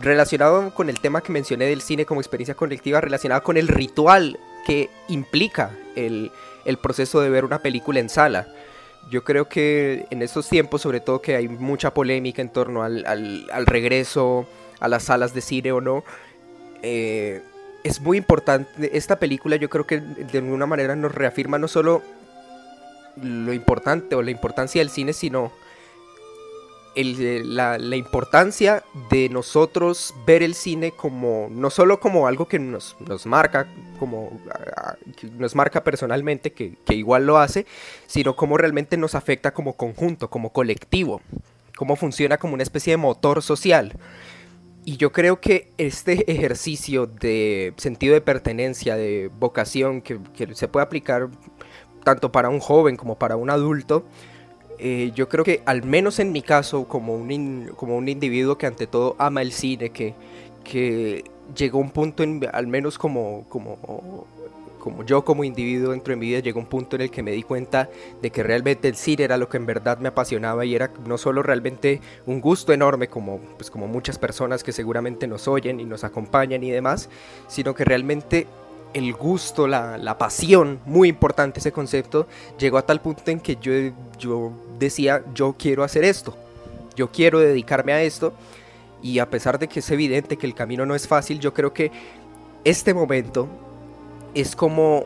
relacionado 0.00 0.74
con 0.74 0.88
el 0.88 1.00
tema 1.00 1.20
que 1.20 1.32
mencioné 1.32 1.66
del 1.66 1.82
cine 1.82 2.06
como 2.06 2.20
experiencia 2.20 2.54
colectiva, 2.54 3.00
relacionado 3.00 3.42
con 3.42 3.56
el 3.56 3.68
ritual 3.68 4.38
que 4.66 4.90
implica 5.08 5.70
el, 5.96 6.30
el 6.64 6.78
proceso 6.78 7.20
de 7.20 7.30
ver 7.30 7.44
una 7.44 7.60
película 7.60 8.00
en 8.00 8.08
sala. 8.08 8.48
Yo 9.10 9.24
creo 9.24 9.48
que 9.48 10.06
en 10.10 10.22
estos 10.22 10.48
tiempos, 10.48 10.82
sobre 10.82 11.00
todo 11.00 11.20
que 11.20 11.36
hay 11.36 11.48
mucha 11.48 11.92
polémica 11.92 12.40
en 12.40 12.48
torno 12.48 12.82
al, 12.82 13.66
regreso 13.66 14.46
a 14.80 14.88
las 14.88 15.04
salas 15.04 15.34
de 15.34 15.40
cine 15.40 15.72
o 15.72 15.80
no, 15.80 16.04
eh, 16.82 17.42
es 17.84 18.00
muy 18.00 18.16
importante. 18.16 18.96
Esta 18.96 19.18
película 19.18 19.56
yo 19.56 19.68
creo 19.68 19.86
que 19.86 20.00
de 20.00 20.38
alguna 20.38 20.66
manera 20.66 20.94
nos 20.96 21.14
reafirma 21.14 21.58
no 21.58 21.68
solo 21.68 22.02
lo 23.20 23.52
importante 23.52 24.14
o 24.14 24.22
la 24.22 24.30
importancia 24.30 24.80
del 24.80 24.88
cine, 24.88 25.12
sino 25.12 25.52
la, 26.94 27.96
importancia 27.96 28.82
de 29.10 29.28
nosotros 29.28 30.14
ver 30.26 30.42
el 30.42 30.54
cine 30.54 30.92
como 30.92 31.48
no 31.50 31.70
solo 31.70 32.00
como 32.00 32.26
algo 32.26 32.48
que 32.48 32.58
nos, 32.58 32.96
nos 33.00 33.26
marca 33.26 33.66
como 33.98 34.40
nos 35.38 35.54
marca 35.54 35.84
personalmente 35.84 36.52
que, 36.52 36.76
igual 36.90 37.26
lo 37.26 37.38
hace 37.38 37.66
sino 38.06 38.36
como 38.36 38.58
realmente 38.58 38.96
nos 38.96 39.14
afecta 39.14 39.54
como 39.54 39.74
conjunto 39.74 40.28
como 40.28 40.52
colectivo 40.52 41.22
cómo 41.76 41.96
funciona 41.96 42.38
como 42.38 42.54
una 42.54 42.62
especie 42.62 42.92
de 42.92 42.96
motor 42.96 43.42
social. 43.42 43.94
Y 44.84 44.96
yo 44.96 45.12
creo 45.12 45.40
que 45.40 45.70
este 45.78 46.30
ejercicio 46.30 47.06
de 47.06 47.72
sentido 47.76 48.14
de 48.14 48.20
pertenencia, 48.20 48.96
de 48.96 49.30
vocación, 49.38 50.00
que, 50.00 50.18
se 50.54 50.68
puede 50.68 50.84
aplicar 50.84 51.28
tanto 52.04 52.32
para 52.32 52.48
un 52.48 52.58
joven 52.58 52.96
como 52.96 53.16
para 53.16 53.36
un 53.36 53.50
adulto, 53.50 54.04
eh, 54.84 55.12
yo 55.14 55.28
creo 55.28 55.44
que 55.44 55.62
al 55.64 55.84
menos 55.84 56.18
en 56.18 56.32
mi 56.32 56.42
caso, 56.42 56.88
como 56.88 57.14
un, 57.14 57.70
como 57.76 57.96
un 57.96 58.08
individuo 58.08 58.58
que 58.58 58.66
ante 58.66 58.88
todo 58.88 59.14
ama 59.18 59.40
el 59.40 59.52
cine, 59.52 59.90
que, 59.90 60.14
que 60.64 61.22
llegó 61.56 61.78
un 61.78 61.90
punto, 61.90 62.24
al 62.52 62.66
menos 62.66 62.98
como, 62.98 63.44
como 63.48 64.26
como 64.82 65.04
yo 65.04 65.24
como 65.24 65.44
individuo 65.44 65.92
dentro 65.92 66.10
de 66.10 66.16
mi 66.16 66.26
vida 66.26 66.40
llegó 66.40 66.58
un 66.58 66.66
punto 66.66 66.96
en 66.96 67.02
el 67.02 67.10
que 67.12 67.22
me 67.22 67.30
di 67.30 67.44
cuenta 67.44 67.88
de 68.20 68.30
que 68.30 68.42
realmente 68.42 68.88
el 68.88 68.96
cine 68.96 69.22
era 69.22 69.36
lo 69.36 69.48
que 69.48 69.56
en 69.56 69.64
verdad 69.64 69.98
me 69.98 70.08
apasionaba 70.08 70.64
y 70.64 70.74
era 70.74 70.90
no 71.06 71.18
solo 71.18 71.40
realmente 71.44 72.00
un 72.26 72.40
gusto 72.40 72.72
enorme 72.72 73.06
como, 73.06 73.38
pues 73.56 73.70
como 73.70 73.86
muchas 73.86 74.18
personas 74.18 74.64
que 74.64 74.72
seguramente 74.72 75.28
nos 75.28 75.46
oyen 75.46 75.78
y 75.78 75.84
nos 75.84 76.02
acompañan 76.02 76.64
y 76.64 76.72
demás, 76.72 77.08
sino 77.46 77.76
que 77.76 77.84
realmente 77.84 78.48
el 78.92 79.12
gusto, 79.14 79.68
la, 79.68 79.98
la 79.98 80.18
pasión, 80.18 80.80
muy 80.84 81.08
importante 81.08 81.60
ese 81.60 81.70
concepto, 81.70 82.26
llegó 82.58 82.78
a 82.78 82.82
tal 82.82 83.00
punto 83.00 83.30
en 83.30 83.38
que 83.38 83.56
yo, 83.56 83.72
yo 84.18 84.52
decía, 84.78 85.24
yo 85.34 85.54
quiero 85.58 85.84
hacer 85.84 86.04
esto, 86.04 86.36
yo 86.96 87.10
quiero 87.10 87.40
dedicarme 87.40 87.92
a 87.92 88.02
esto 88.02 88.32
y 89.02 89.18
a 89.18 89.28
pesar 89.30 89.58
de 89.58 89.68
que 89.68 89.80
es 89.80 89.90
evidente 89.90 90.36
que 90.36 90.46
el 90.46 90.54
camino 90.54 90.86
no 90.86 90.94
es 90.94 91.08
fácil, 91.08 91.40
yo 91.40 91.52
creo 91.52 91.72
que 91.72 91.90
este 92.64 92.94
momento 92.94 93.48
es 94.34 94.54
como 94.56 95.04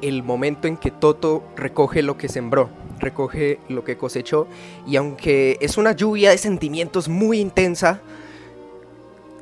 el 0.00 0.22
momento 0.22 0.68
en 0.68 0.76
que 0.76 0.90
Toto 0.90 1.44
recoge 1.56 2.02
lo 2.02 2.16
que 2.16 2.28
sembró, 2.28 2.68
recoge 2.98 3.58
lo 3.68 3.84
que 3.84 3.96
cosechó 3.96 4.46
y 4.86 4.96
aunque 4.96 5.58
es 5.60 5.76
una 5.78 5.92
lluvia 5.92 6.30
de 6.30 6.38
sentimientos 6.38 7.08
muy 7.08 7.40
intensa, 7.40 8.00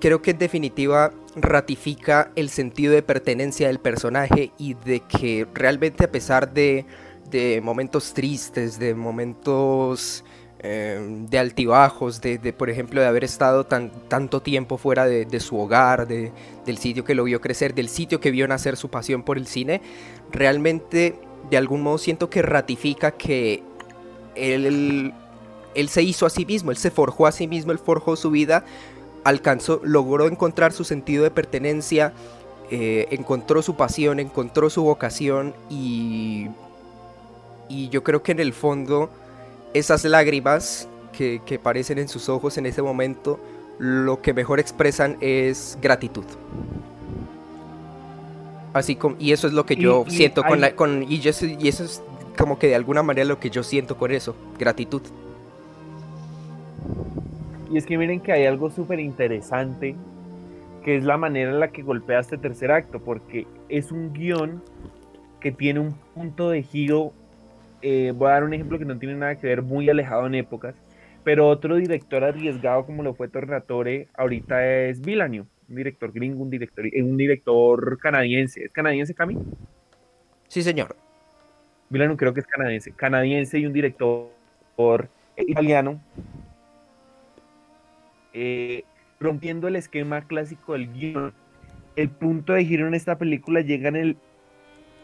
creo 0.01 0.23
que 0.23 0.33
en 0.33 0.39
definitiva 0.39 1.13
ratifica 1.37 2.31
el 2.37 2.51
sentido 2.51 2.93
de 2.93 3.03
pertenencia 3.03 3.69
del 3.69 3.79
personaje 3.79 4.53
y 4.59 4.75
de 4.75 5.01
que 5.01 5.47
realmente 5.55 6.05
a 6.05 6.13
pesar 6.13 6.53
de, 6.53 6.85
de 7.33 7.61
momentos 7.61 8.15
tristes, 8.15 8.79
de 8.79 8.95
momentos 8.95 10.23
Em, 10.65 11.27
de 11.27 11.41
altibajos, 11.41 12.21
de, 12.21 12.39
por 12.53 12.71
ejemplo, 12.71 13.01
de 13.01 13.09
haber 13.09 13.25
estado 13.25 13.67
tan, 13.67 13.91
tanto 14.07 14.43
tiempo 14.43 14.79
fuera 14.79 15.07
de, 15.07 15.41
su 15.41 15.59
hogar, 15.59 16.07
de, 16.07 16.31
del 16.65 16.79
sitio 16.79 17.03
que 17.03 17.17
lo 17.17 17.25
vio 17.25 17.41
crecer, 17.41 17.75
del 17.75 17.89
sitio 17.89 18.21
que 18.21 18.31
vio 18.31 18.47
nacer 18.47 18.77
su 18.77 18.89
pasión 18.89 19.25
por 19.25 19.39
el 19.39 19.49
cine, 19.49 19.83
realmente 20.31 21.19
de 21.51 21.57
algún 21.57 21.83
modo 21.83 21.99
siento 21.99 22.31
que 22.31 22.43
ratifica 22.43 23.11
que 23.11 23.65
él, 24.37 25.13
él 25.75 25.89
se 25.89 26.03
hizo 26.05 26.27
a 26.27 26.31
sí 26.31 26.47
mismo, 26.47 26.71
él 26.71 26.77
se 26.77 26.93
forjó 26.93 27.27
a 27.27 27.33
sí 27.33 27.49
mismo, 27.49 27.73
él 27.73 27.81
forjó 27.81 28.15
su 28.15 28.31
vida, 28.31 28.65
alcanzó, 29.25 29.81
logró 29.83 30.29
encontrar 30.29 30.73
su 30.73 30.85
sentido 30.85 31.25
de 31.25 31.33
pertenencia, 31.33 32.13
eh, 32.71 33.09
encontró 33.11 33.63
su 33.63 33.75
pasión, 33.75 34.21
encontró 34.21 34.71
su 34.71 34.85
vocación 34.85 35.57
y, 35.69 36.47
y 37.73 37.89
yo 37.89 38.03
creo 38.03 38.23
que 38.23 38.33
en 38.33 38.41
el 38.41 38.53
fondo 38.53 39.11
esas 39.73 40.05
lágrimas 40.05 40.89
que, 41.13 41.41
que 41.47 41.55
aparecen 41.57 41.99
en 41.99 42.09
sus 42.09 42.29
ojos 42.29 42.59
en 42.59 42.67
ese 42.67 42.83
momento, 42.83 43.41
lo 43.79 44.21
que 44.21 44.35
mejor 44.35 44.61
expresan 44.61 45.17
es 45.21 45.79
gratitud. 45.81 46.25
Así 48.75 48.97
como, 48.97 49.17
y 49.19 49.33
eso 49.33 49.47
es 49.47 49.53
lo 49.53 49.67
que 49.67 49.77
yo 49.77 50.05
siento 50.09 50.43
con 50.43 50.61
la, 50.61 50.75
con, 50.75 51.03
y, 51.03 51.17
y 51.17 51.29
eso 51.29 51.85
es 51.85 52.03
como 52.39 52.59
que 52.59 52.69
de 52.69 52.75
alguna 52.75 53.03
manera 53.03 53.27
lo 53.27 53.39
que 53.39 53.51
yo 53.51 53.63
siento 53.63 53.97
con 53.97 54.13
eso, 54.13 54.35
gratitud. 54.59 55.03
Y 57.71 57.79
es 57.79 57.87
que 57.87 57.97
miren 57.97 58.21
que 58.21 58.33
hay 58.33 58.47
algo 58.47 58.71
súper 58.71 59.01
interesante, 59.01 59.95
que 60.85 60.97
es 60.97 61.05
la 61.05 61.17
manera 61.17 61.51
en 61.51 61.61
la 61.61 61.69
que 61.69 61.83
golpea 61.83 62.21
este 62.21 62.39
tercer 62.39 62.71
acto, 62.71 62.99
porque 63.01 63.47
es 63.69 63.93
un 63.93 64.13
guion 64.13 64.63
que 65.41 65.53
tiene 65.53 65.81
un 65.81 65.95
punto 66.15 66.51
de 66.51 66.63
giro 66.63 67.13
eh, 67.83 68.13
voy 68.15 68.29
a 68.29 68.33
dar 68.33 68.45
un 68.45 68.55
ejemplo 68.55 68.79
que 68.79 68.85
no 68.85 68.99
tiene 68.99 69.17
nada 69.17 69.37
que 69.37 69.47
ver, 69.47 69.63
muy 69.63 69.91
alejado 69.91 70.27
en 70.27 70.37
épocas, 70.37 70.75
pero 71.25 71.49
otro 71.49 71.77
director 71.77 72.25
arriesgado 72.25 72.87
como 72.87 73.03
lo 73.03 73.15
fue 73.15 73.29
Tornatore 73.29 74.09
ahorita 74.15 74.67
es 74.67 75.01
Villeneuve, 75.01 75.49
un 75.69 75.75
director 75.75 76.13
gringo, 76.13 76.43
un 76.43 76.51
director, 76.51 76.87
eh, 76.87 77.03
un 77.03 77.17
director 77.17 77.99
canadiense. 77.99 78.65
¿Es 78.65 78.73
canadiense, 78.73 79.15
Cami? 79.15 79.39
Sí, 80.49 80.63
señor. 80.63 80.97
Villeneuve 81.91 82.17
creo 82.17 82.35
que 82.35 82.41
es 82.41 82.47
canadiense. 82.47 82.93
Canadiense 82.93 83.59
y 83.59 83.67
un 83.67 83.73
director 83.73 84.31
italiano. 85.37 86.01
Eh, 88.33 88.85
rompiendo 89.21 89.69
el 89.69 89.77
esquema 89.77 90.27
clásico 90.27 90.73
del 90.73 90.93
guion. 90.93 91.33
El 91.95 92.09
punto 92.09 92.55
de 92.55 92.65
giro 92.65 92.87
en 92.87 92.95
esta 92.95 93.19
película 93.19 93.61
llega 93.61 93.89
en 93.89 93.97
el 93.97 94.17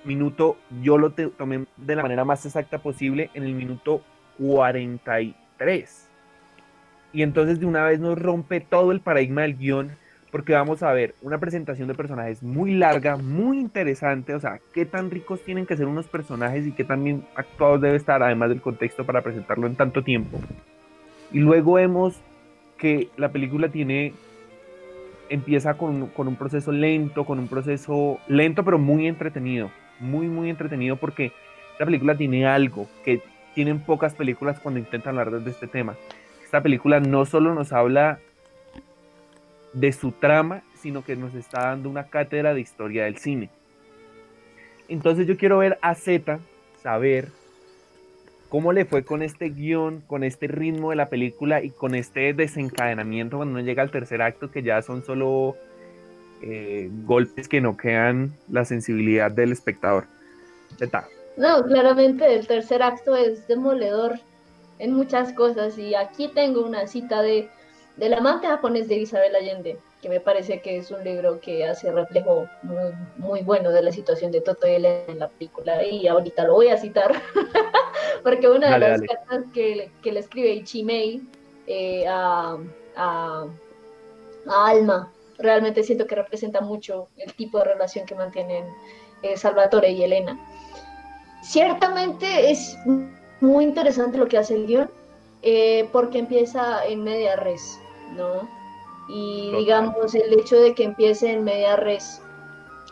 minuto, 0.04 0.56
yo 0.82 0.98
lo 0.98 1.10
tomé 1.10 1.66
de 1.76 1.96
la 1.96 2.02
manera 2.02 2.24
más 2.24 2.44
exacta 2.46 2.78
posible 2.78 3.30
en 3.34 3.44
el 3.44 3.54
minuto 3.54 4.02
43. 4.38 6.08
Y 7.12 7.22
entonces 7.22 7.60
de 7.60 7.66
una 7.66 7.84
vez 7.84 8.00
nos 8.00 8.18
rompe 8.18 8.60
todo 8.60 8.92
el 8.92 9.00
paradigma 9.00 9.42
del 9.42 9.56
guion, 9.56 9.92
porque 10.30 10.52
vamos 10.52 10.82
a 10.82 10.92
ver 10.92 11.14
una 11.22 11.38
presentación 11.38 11.88
de 11.88 11.94
personajes 11.94 12.42
muy 12.42 12.74
larga, 12.74 13.16
muy 13.16 13.58
interesante, 13.58 14.34
o 14.34 14.40
sea, 14.40 14.60
qué 14.74 14.84
tan 14.84 15.10
ricos 15.10 15.42
tienen 15.42 15.64
que 15.64 15.76
ser 15.76 15.86
unos 15.86 16.06
personajes 16.06 16.66
y 16.66 16.72
qué 16.72 16.84
tan 16.84 17.02
bien 17.02 17.24
actuados 17.34 17.80
debe 17.80 17.96
estar, 17.96 18.22
además 18.22 18.50
del 18.50 18.60
contexto 18.60 19.06
para 19.06 19.22
presentarlo 19.22 19.66
en 19.66 19.74
tanto 19.74 20.04
tiempo. 20.04 20.38
Y 21.32 21.40
luego 21.40 21.74
vemos 21.74 22.20
que 22.76 23.08
la 23.16 23.30
película 23.30 23.68
tiene 23.68 24.12
empieza 25.30 25.74
con, 25.74 26.10
un 26.16 26.36
proceso 26.36 26.72
lento, 26.72 27.24
con 27.24 27.38
un 27.38 27.48
proceso 27.48 28.18
lento 28.28 28.64
pero 28.64 28.78
muy 28.78 29.06
entretenido 29.06 29.70
muy, 30.00 30.28
muy 30.28 30.50
entretenido 30.50 30.96
porque 30.96 31.32
la 31.78 31.86
película 31.86 32.16
tiene 32.16 32.46
algo 32.46 32.88
que 33.04 33.22
tienen 33.54 33.80
pocas 33.80 34.14
películas 34.14 34.60
cuando 34.60 34.80
intentan 34.80 35.18
hablar 35.18 35.40
de 35.42 35.50
este 35.50 35.66
tema. 35.66 35.96
Esta 36.44 36.62
película 36.62 37.00
no 37.00 37.26
solo 37.26 37.54
nos 37.54 37.72
habla 37.72 38.20
de 39.72 39.92
su 39.92 40.12
trama, 40.12 40.62
sino 40.74 41.04
que 41.04 41.16
nos 41.16 41.34
está 41.34 41.62
dando 41.62 41.90
una 41.90 42.04
cátedra 42.04 42.54
de 42.54 42.60
historia 42.60 43.04
del 43.04 43.18
cine. 43.18 43.50
Entonces 44.88 45.26
yo 45.26 45.36
quiero 45.36 45.58
ver 45.58 45.78
a 45.82 45.94
Z, 45.94 46.38
saber 46.82 47.28
cómo 48.48 48.72
le 48.72 48.84
fue 48.84 49.04
con 49.04 49.22
este 49.22 49.50
guion, 49.50 50.00
con 50.06 50.24
este 50.24 50.46
ritmo 50.46 50.90
de 50.90 50.96
la 50.96 51.08
película 51.08 51.62
y 51.62 51.70
con 51.70 51.94
este 51.94 52.32
desencadenamiento 52.32 53.36
cuando 53.36 53.52
uno 53.56 53.64
llega 53.64 53.82
al 53.82 53.90
tercer 53.90 54.22
acto, 54.22 54.50
que 54.50 54.62
ya 54.62 54.80
son 54.82 55.04
solo 55.04 55.56
eh, 56.42 56.88
golpes 57.04 57.48
que 57.48 57.60
no 57.60 57.76
quedan 57.76 58.32
la 58.50 58.64
sensibilidad 58.64 59.30
del 59.30 59.52
espectador. 59.52 60.06
No, 61.36 61.64
claramente 61.64 62.34
el 62.34 62.46
tercer 62.46 62.82
acto 62.82 63.16
es 63.16 63.46
demoledor 63.48 64.18
en 64.78 64.94
muchas 64.94 65.32
cosas 65.32 65.78
y 65.78 65.94
aquí 65.94 66.28
tengo 66.28 66.64
una 66.64 66.86
cita 66.86 67.22
de 67.22 67.48
del 67.96 68.14
amante 68.14 68.46
japonés 68.46 68.86
de 68.86 68.96
Isabel 68.96 69.34
Allende, 69.34 69.76
que 70.00 70.08
me 70.08 70.20
parece 70.20 70.60
que 70.60 70.76
es 70.76 70.90
un 70.92 71.02
libro 71.02 71.40
que 71.40 71.66
hace 71.66 71.90
reflejo 71.90 72.48
muy, 73.16 73.42
bueno 73.42 73.70
de 73.70 73.82
la 73.82 73.90
situación 73.90 74.30
de 74.30 74.40
Toto 74.40 74.68
y 74.68 74.72
Elena 74.72 75.02
en 75.08 75.18
la 75.18 75.28
película 75.28 75.84
y 75.84 76.06
ahorita 76.06 76.44
lo 76.44 76.54
voy 76.54 76.68
a 76.68 76.76
citar 76.76 77.10
porque 78.22 78.48
una 78.48 78.72
de 78.72 78.78
las 78.78 79.00
cartas 79.00 79.44
que, 79.52 79.90
que, 80.00 80.12
le 80.12 80.20
escribe 80.20 80.54
Ichimei 80.54 81.22
eh, 81.66 82.06
a, 82.06 82.56
a, 82.96 83.46
a 84.46 84.68
Alma 84.68 85.12
realmente 85.38 85.82
siento 85.82 86.06
que 86.06 86.14
representa 86.14 86.60
mucho 86.60 87.08
el 87.16 87.32
tipo 87.34 87.58
de 87.58 87.64
relación 87.64 88.06
que 88.06 88.14
mantienen 88.14 88.66
eh, 89.22 89.36
Salvatore 89.36 89.90
y 89.90 90.02
Elena. 90.02 90.38
Ciertamente 91.42 92.50
es 92.50 92.76
muy 93.40 93.64
interesante 93.64 94.18
lo 94.18 94.26
que 94.26 94.38
hace 94.38 94.54
el 94.54 94.66
guion, 94.66 94.90
eh, 95.42 95.88
porque 95.92 96.18
empieza 96.18 96.84
en 96.84 97.04
media 97.04 97.36
res, 97.36 97.78
¿no? 98.16 98.48
Y 99.08 99.52
digamos, 99.56 100.14
el 100.14 100.32
hecho 100.38 100.56
de 100.60 100.74
que 100.74 100.84
empiece 100.84 101.32
en 101.32 101.44
media 101.44 101.76
res 101.76 102.20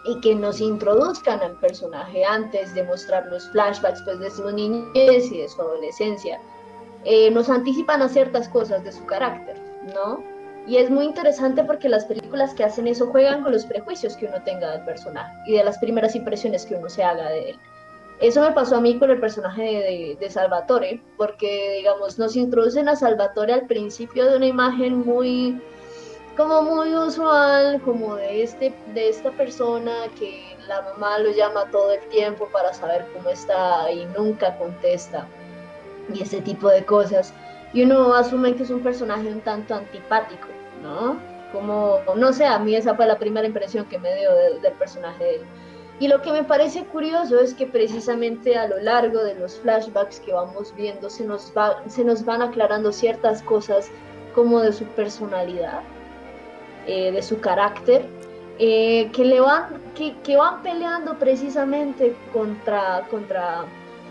y 0.06 0.20
que 0.20 0.34
nos 0.34 0.60
introduzcan 0.60 1.40
al 1.40 1.58
personaje 1.58 2.24
antes 2.24 2.72
de 2.74 2.84
mostrar 2.84 3.26
los 3.26 3.50
flashbacks 3.50 4.00
pues, 4.02 4.20
de 4.20 4.30
su 4.30 4.50
niñez 4.50 5.30
y 5.32 5.38
de 5.38 5.48
su 5.48 5.60
adolescencia, 5.60 6.40
eh, 7.04 7.30
nos 7.30 7.50
anticipan 7.50 8.02
a 8.02 8.08
ciertas 8.08 8.48
cosas 8.48 8.84
de 8.84 8.92
su 8.92 9.04
carácter, 9.04 9.60
¿no? 9.94 10.35
Y 10.66 10.78
es 10.78 10.90
muy 10.90 11.04
interesante 11.04 11.62
porque 11.62 11.88
las 11.88 12.06
películas 12.06 12.52
que 12.54 12.64
hacen 12.64 12.88
eso 12.88 13.06
juegan 13.06 13.42
con 13.42 13.52
los 13.52 13.64
prejuicios 13.64 14.16
que 14.16 14.26
uno 14.26 14.42
tenga 14.42 14.72
del 14.72 14.84
personaje 14.84 15.32
y 15.46 15.56
de 15.56 15.64
las 15.64 15.78
primeras 15.78 16.16
impresiones 16.16 16.66
que 16.66 16.74
uno 16.74 16.88
se 16.88 17.04
haga 17.04 17.30
de 17.30 17.50
él. 17.50 17.60
Eso 18.20 18.40
me 18.40 18.52
pasó 18.52 18.76
a 18.76 18.80
mí 18.80 18.98
con 18.98 19.10
el 19.10 19.20
personaje 19.20 20.16
de, 20.18 20.30
Salvatore, 20.30 21.02
porque, 21.18 21.74
digamos, 21.76 22.18
nos 22.18 22.34
introducen 22.34 22.88
a 22.88 22.96
Salvatore 22.96 23.52
al 23.52 23.66
principio 23.66 24.28
de 24.28 24.38
una 24.38 24.46
imagen 24.46 25.04
muy, 25.04 25.60
como 26.34 26.62
muy 26.62 26.94
usual, 26.94 27.80
como 27.82 28.16
de, 28.16 28.42
este, 28.42 28.74
de 28.94 29.10
esta 29.10 29.30
persona 29.32 29.92
que 30.18 30.56
la 30.66 30.80
mamá 30.80 31.18
lo 31.18 31.30
llama 31.30 31.70
todo 31.70 31.92
el 31.92 32.00
tiempo 32.08 32.48
para 32.50 32.72
saber 32.72 33.06
cómo 33.12 33.28
está 33.28 33.92
y 33.92 34.06
nunca 34.06 34.56
contesta, 34.56 35.26
y 36.12 36.22
ese 36.22 36.40
tipo 36.40 36.70
de 36.70 36.86
cosas. 36.86 37.34
Y 37.74 37.82
uno 37.82 38.14
asume 38.14 38.54
que 38.56 38.62
es 38.62 38.70
un 38.70 38.80
personaje 38.80 39.28
un 39.28 39.42
tanto 39.42 39.74
antipático. 39.74 40.55
Como, 41.52 42.00
no 42.16 42.32
sé, 42.32 42.44
a 42.44 42.58
mí 42.58 42.74
esa 42.74 42.94
fue 42.94 43.06
la 43.06 43.18
primera 43.18 43.46
impresión 43.46 43.86
que 43.86 43.98
me 43.98 44.14
dio 44.14 44.34
del 44.34 44.72
personaje 44.74 45.24
de 45.24 45.34
él. 45.36 45.40
Y 45.98 46.08
lo 46.08 46.20
que 46.20 46.30
me 46.30 46.44
parece 46.44 46.84
curioso 46.84 47.40
es 47.40 47.54
que 47.54 47.66
precisamente 47.66 48.56
a 48.56 48.68
lo 48.68 48.78
largo 48.78 49.22
de 49.24 49.34
los 49.34 49.58
flashbacks 49.60 50.20
que 50.20 50.32
vamos 50.32 50.74
viendo 50.76 51.08
se 51.08 51.24
nos, 51.24 51.52
va, 51.56 51.82
se 51.88 52.04
nos 52.04 52.24
van 52.24 52.42
aclarando 52.42 52.92
ciertas 52.92 53.42
cosas 53.42 53.90
como 54.34 54.60
de 54.60 54.72
su 54.72 54.84
personalidad, 54.84 55.80
eh, 56.86 57.12
de 57.12 57.22
su 57.22 57.40
carácter, 57.40 58.04
eh, 58.58 59.10
que, 59.12 59.24
le 59.24 59.40
van, 59.40 59.80
que, 59.94 60.14
que, 60.22 60.36
van 60.36 60.62
peleando 60.62 61.18
precisamente 61.18 62.14
contra, 62.32 63.06
contra, 63.10 63.64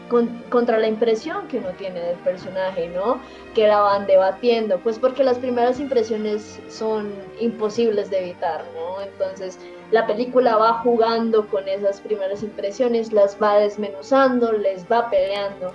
contra 0.10 0.78
la 0.78 0.88
impresión 0.88 1.48
que 1.48 1.58
uno 1.58 1.70
tiene 1.78 2.00
del 2.00 2.18
personaje, 2.18 2.88
¿no? 2.90 3.20
Que 3.54 3.68
la 3.68 3.80
van 3.80 4.06
debatiendo, 4.06 4.80
pues 4.80 5.00
porque 5.00 5.24
las 5.24 5.38
primeras 5.40 5.80
impresiones 5.80 6.60
son 6.70 7.12
imposibles 7.40 8.10
de 8.10 8.20
evitar, 8.20 8.64
¿no? 8.76 9.02
Entonces 9.02 9.58
la 9.92 10.06
película 10.08 10.58
va 10.58 10.74
jugando 10.74 11.48
con 11.48 11.68
esas 11.68 12.02
primeras 12.02 12.44
impresiones, 12.44 13.14
las 13.14 13.38
va 13.42 13.58
desmenuzando, 13.58 14.52
les 14.52 14.86
va 14.92 15.10
peleando. 15.10 15.74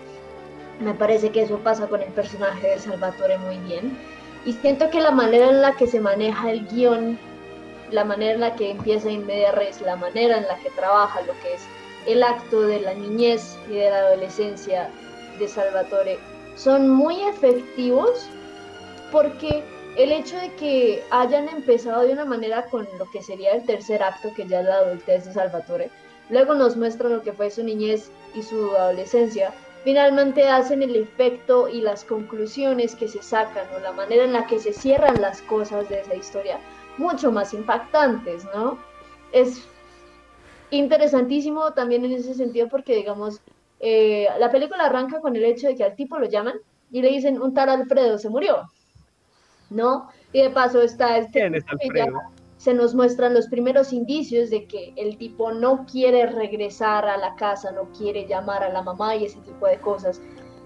Me 0.81 0.95
parece 0.95 1.31
que 1.31 1.43
eso 1.43 1.59
pasa 1.59 1.87
con 1.87 2.03
el 2.03 2.13
personaje 2.13 2.69
de 2.69 2.79
Salvatore 2.79 3.39
muy 3.39 3.59
bien. 3.59 3.97
Y 4.45 4.55
siento 4.55 4.89
que 4.91 5.01
la 5.01 5.11
manera 5.11 5.51
en 5.51 5.61
la 5.61 5.77
que 5.77 5.87
se 5.87 6.01
maneja 6.01 6.51
el 6.51 6.67
guion, 6.69 7.19
la 7.91 8.05
manera 8.05 8.35
en 8.35 8.41
la 8.41 8.55
que 8.55 8.71
empieza 8.71 9.11
en 9.11 9.27
media 9.27 9.53
res, 9.53 9.81
la 9.83 9.97
manera 9.97 10.39
en 10.39 10.47
la 10.47 10.57
que 10.59 10.71
trabaja 10.71 11.21
lo 11.23 11.33
que 11.43 11.55
es 11.55 11.63
el 12.07 12.23
acto 12.23 12.63
de 12.63 12.81
la 12.81 12.95
niñez 12.95 13.57
y 13.69 13.75
de 13.75 13.91
la 13.91 13.99
adolescencia 13.99 14.91
de 15.39 15.49
Salvatore, 15.49 16.19
son 16.57 16.89
muy 16.89 17.23
efectivos 17.23 18.29
porque 19.13 19.65
el 19.97 20.13
hecho 20.13 20.37
de 20.37 20.55
que 20.55 21.03
hayan 21.11 21.49
empezado 21.49 22.03
de 22.03 22.13
una 22.13 22.25
manera 22.25 22.67
con 22.67 22.87
lo 22.99 23.11
que 23.11 23.23
sería 23.23 23.53
el 23.53 23.65
tercer 23.65 24.03
acto, 24.03 24.33
que 24.35 24.47
ya 24.47 24.61
es 24.61 24.67
la 24.67 24.77
adultez 24.77 25.25
de 25.25 25.33
Salvatore, 25.33 25.91
luego 26.29 26.55
nos 26.55 26.77
muestran 26.77 27.13
lo 27.13 27.23
que 27.23 27.33
fue 27.33 27.51
su 27.51 27.63
niñez 27.63 28.11
y 28.35 28.43
su 28.43 28.77
adolescencia, 28.77 29.53
finalmente 29.83 30.49
hacen 30.49 30.83
el 30.83 30.95
efecto 30.95 31.69
y 31.69 31.81
las 31.81 32.05
conclusiones 32.05 32.95
que 32.95 33.09
se 33.09 33.23
sacan 33.23 33.67
o 33.75 33.81
la 33.81 33.93
manera 33.93 34.25
en 34.25 34.33
la 34.33 34.47
que 34.47 34.59
se 34.61 34.73
cierran 34.73 35.21
las 35.21 35.43
cosas 35.43 35.89
de 35.89 36.01
esa 36.01 36.15
historia 36.15 36.61
mucho 36.99 37.33
más 37.33 37.55
impactantes, 37.55 38.45
¿no? 38.55 38.79
Es 39.33 39.65
interesantísimo 40.71 41.73
también 41.73 42.05
en 42.05 42.13
ese 42.13 42.35
sentido 42.35 42.69
porque, 42.69 42.97
digamos, 42.97 43.41
eh, 43.81 44.29
la 44.39 44.51
película 44.51 44.87
arranca 44.87 45.21
con 45.21 45.37
el 45.37 45.45
hecho 45.45 45.69
de 45.69 45.75
que 45.75 45.85
al 45.85 45.97
tipo 45.97 46.19
lo 46.19 46.29
llaman 46.29 46.55
y 46.91 47.03
le 47.03 47.09
dicen 47.09 47.41
un 47.41 47.55
tal 47.55 47.69
Alfredo 47.69 48.19
se 48.19 48.29
murió, 48.29 48.69
¿no? 49.71 50.09
Y 50.33 50.43
de 50.43 50.51
paso 50.51 50.83
está 50.83 51.19
este... 51.19 51.41
¿Quién 51.41 51.55
es 51.55 51.65
Alfredo? 51.69 52.19
se 52.61 52.75
nos 52.75 52.95
muestran 52.95 53.33
los 53.33 53.49
primeros 53.49 53.91
indicios 53.91 54.51
de 54.51 54.67
que 54.67 54.93
el 54.97 55.17
tipo 55.17 55.51
no 55.51 55.87
quiere 55.87 56.27
regresar 56.27 57.07
a 57.07 57.17
la 57.17 57.35
casa, 57.35 57.73
no 57.73 57.91
quiere 57.97 58.27
llamar 58.27 58.63
a 58.63 58.69
la 58.69 58.83
mamá 58.83 59.17
y 59.17 59.25
ese 59.25 59.41
tipo 59.41 59.67
de 59.67 59.81
cosas. 59.81 60.21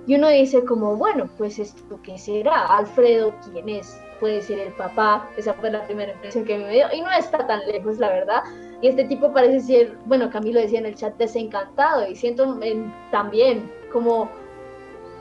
Y 0.04 0.16
uno 0.16 0.28
dice 0.28 0.64
como, 0.64 0.96
bueno, 0.96 1.30
pues 1.38 1.60
esto 1.60 2.00
qué 2.02 2.18
será, 2.18 2.66
Alfredo, 2.66 3.32
¿quién 3.44 3.68
es? 3.68 3.96
Puede 4.24 4.40
ser 4.40 4.58
el 4.58 4.72
papá, 4.72 5.28
esa 5.36 5.52
fue 5.52 5.70
la 5.70 5.84
primera 5.84 6.10
impresión 6.10 6.46
que 6.46 6.56
me 6.56 6.70
dio 6.70 6.86
y 6.94 7.02
no 7.02 7.10
está 7.10 7.46
tan 7.46 7.60
lejos, 7.66 7.98
la 7.98 8.08
verdad. 8.08 8.42
Y 8.80 8.88
este 8.88 9.04
tipo 9.04 9.30
parece 9.34 9.60
ser, 9.60 9.98
bueno, 10.06 10.30
Camilo 10.30 10.60
decía 10.60 10.78
en 10.78 10.86
el 10.86 10.94
chat, 10.94 11.14
desencantado 11.18 12.08
y 12.08 12.16
siento 12.16 12.58
también 13.10 13.70
como 13.92 14.30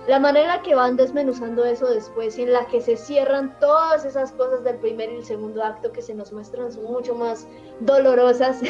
la 0.08 0.20
manera 0.22 0.62
que 0.62 0.74
van 0.74 0.96
desmenuzando 0.96 1.66
eso 1.66 1.86
después 1.88 2.38
y 2.38 2.44
en 2.44 2.54
la 2.54 2.66
que 2.68 2.80
se 2.80 2.96
cierran 2.96 3.54
todas 3.60 4.06
esas 4.06 4.32
cosas 4.32 4.63
del 4.63 4.78
primer 4.78 5.12
y 5.12 5.16
el 5.18 5.26
segundo 5.26 5.62
acto 5.62 5.92
que 5.92 6.02
se 6.02 6.16
nos 6.16 6.32
muestran 6.32 6.72
son 6.72 6.86
mucho 6.86 7.13
más 7.13 7.46
dolorosas, 7.82 8.62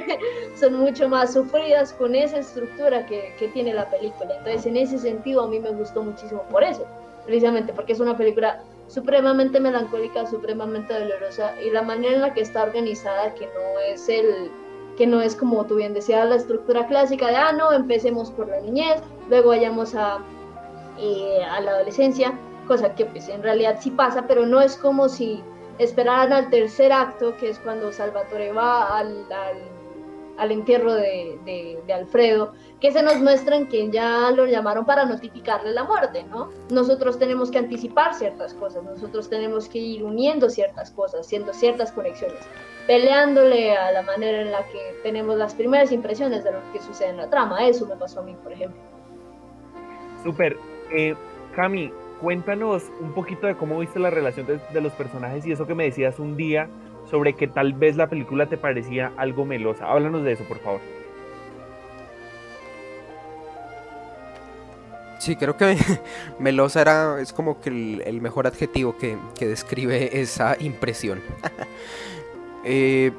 son 0.60 0.74
mucho 0.74 1.08
más 1.08 1.32
sufridas 1.32 1.94
con 1.94 2.14
esa 2.14 2.40
estructura 2.40 3.06
que, 3.06 3.34
que, 3.38 3.48
tiene 3.48 3.72
la 3.72 3.88
película. 3.88 4.36
Entonces 4.36 4.66
en 4.66 4.76
ese 4.76 4.98
sentido 4.98 5.44
a 5.44 5.48
mí 5.48 5.58
me 5.58 5.70
gustó 5.70 6.02
muchísimo 6.02 6.42
por 6.50 6.62
eso, 6.62 6.86
precisamente 7.24 7.72
porque 7.72 7.94
es 7.94 8.00
una 8.00 8.18
película 8.18 8.62
supremamente 8.88 9.60
melancólica, 9.60 10.26
supremamente 10.26 10.92
dolorosa 10.92 11.54
y 11.62 11.70
la 11.70 11.82
manera 11.82 12.14
en 12.14 12.20
la 12.22 12.34
que 12.34 12.40
está 12.40 12.64
organizada 12.64 13.34
que 13.34 13.46
no 13.46 13.78
es 13.92 14.08
el 14.08 14.50
que 14.96 15.06
no 15.06 15.20
es 15.20 15.36
como 15.36 15.64
tú 15.64 15.76
bien 15.76 15.94
decías 15.94 16.28
la 16.28 16.34
estructura 16.34 16.86
clásica 16.88 17.28
de 17.28 17.36
ah 17.36 17.52
no 17.52 17.72
empecemos 17.72 18.32
por 18.32 18.48
la 18.48 18.60
niñez 18.60 19.00
luego 19.28 19.50
vayamos 19.50 19.94
a 19.94 20.18
eh, 21.00 21.38
la 21.62 21.70
adolescencia, 21.70 22.36
cosa 22.66 22.94
que 22.94 23.04
pues 23.04 23.28
en 23.28 23.42
realidad 23.42 23.78
sí 23.80 23.90
pasa, 23.90 24.26
pero 24.26 24.46
no 24.46 24.60
es 24.60 24.76
como 24.76 25.08
si 25.08 25.42
esperaran 25.78 26.32
al 26.32 26.50
tercer 26.50 26.92
acto, 26.92 27.36
que 27.36 27.50
es 27.50 27.58
cuando 27.60 27.92
Salvatore 27.92 28.52
va 28.52 28.98
al, 28.98 29.24
al, 30.38 30.50
entierro 30.50 30.94
de, 30.94 31.38
de, 31.44 31.92
Alfredo, 31.92 32.52
que 32.80 32.92
se 32.92 33.02
nos 33.02 33.16
muestran 33.16 33.66
que 33.66 33.90
ya 33.90 34.30
lo 34.30 34.46
llamaron 34.46 34.84
para 34.84 35.04
notificarle 35.04 35.72
la 35.72 35.84
muerte, 35.84 36.24
¿no? 36.30 36.50
Nosotros 36.70 37.18
tenemos 37.18 37.50
que 37.50 37.58
anticipar 37.58 38.14
ciertas 38.14 38.54
cosas, 38.54 38.84
nosotros 38.84 39.28
tenemos 39.28 39.68
que 39.68 39.78
ir 39.78 40.04
uniendo 40.04 40.48
ciertas 40.48 40.90
cosas, 40.92 41.22
haciendo 41.22 41.52
ciertas 41.52 41.90
conexiones, 41.90 42.38
peleándole 42.86 43.76
a 43.76 43.90
la 43.90 44.02
manera 44.02 44.42
en 44.42 44.52
la 44.52 44.64
que 44.66 44.94
tenemos 45.02 45.36
las 45.36 45.54
primeras 45.54 45.90
impresiones 45.90 46.44
de 46.44 46.52
lo 46.52 46.58
que 46.72 46.80
sucede 46.80 47.10
en 47.10 47.16
la 47.16 47.28
trama. 47.28 47.66
Eso 47.66 47.86
me 47.86 47.96
pasó 47.96 48.20
a 48.20 48.22
mí, 48.22 48.36
por 48.42 48.52
ejemplo. 48.52 48.80
Súper. 50.22 50.56
Eh, 50.92 51.14
Cami, 51.54 51.92
cuéntanos 52.20 52.84
un 53.00 53.12
poquito 53.12 53.46
de 53.46 53.56
cómo 53.56 53.78
viste 53.78 53.98
la 53.98 54.10
relación 54.10 54.46
de, 54.46 54.80
los 54.80 54.92
personajes 54.92 55.44
y 55.46 55.52
eso 55.52 55.66
que 55.66 55.74
me 55.74 55.84
decías 55.84 56.18
un 56.18 56.36
día 56.36 56.68
sobre 57.10 57.32
que 57.32 57.48
tal 57.48 57.72
vez 57.72 57.96
la 57.96 58.08
película 58.08 58.46
te 58.46 58.56
parecía 58.56 59.12
algo 59.16 59.44
melosa. 59.44 59.86
Háblanos 59.86 60.22
de 60.22 60.32
eso, 60.32 60.44
por 60.44 60.58
favor. 60.58 60.80
Sí, 65.18 65.36
creo 65.36 65.56
que 65.56 65.76
melosa 66.38 66.80
era, 66.80 67.20
es 67.20 67.32
como 67.32 67.60
que 67.60 67.70
el, 67.70 68.20
mejor 68.20 68.46
adjetivo 68.46 68.96
que, 68.96 69.16
describe 69.40 70.20
esa 70.20 70.56
impresión. 70.60 71.20
Eh, 72.64 73.12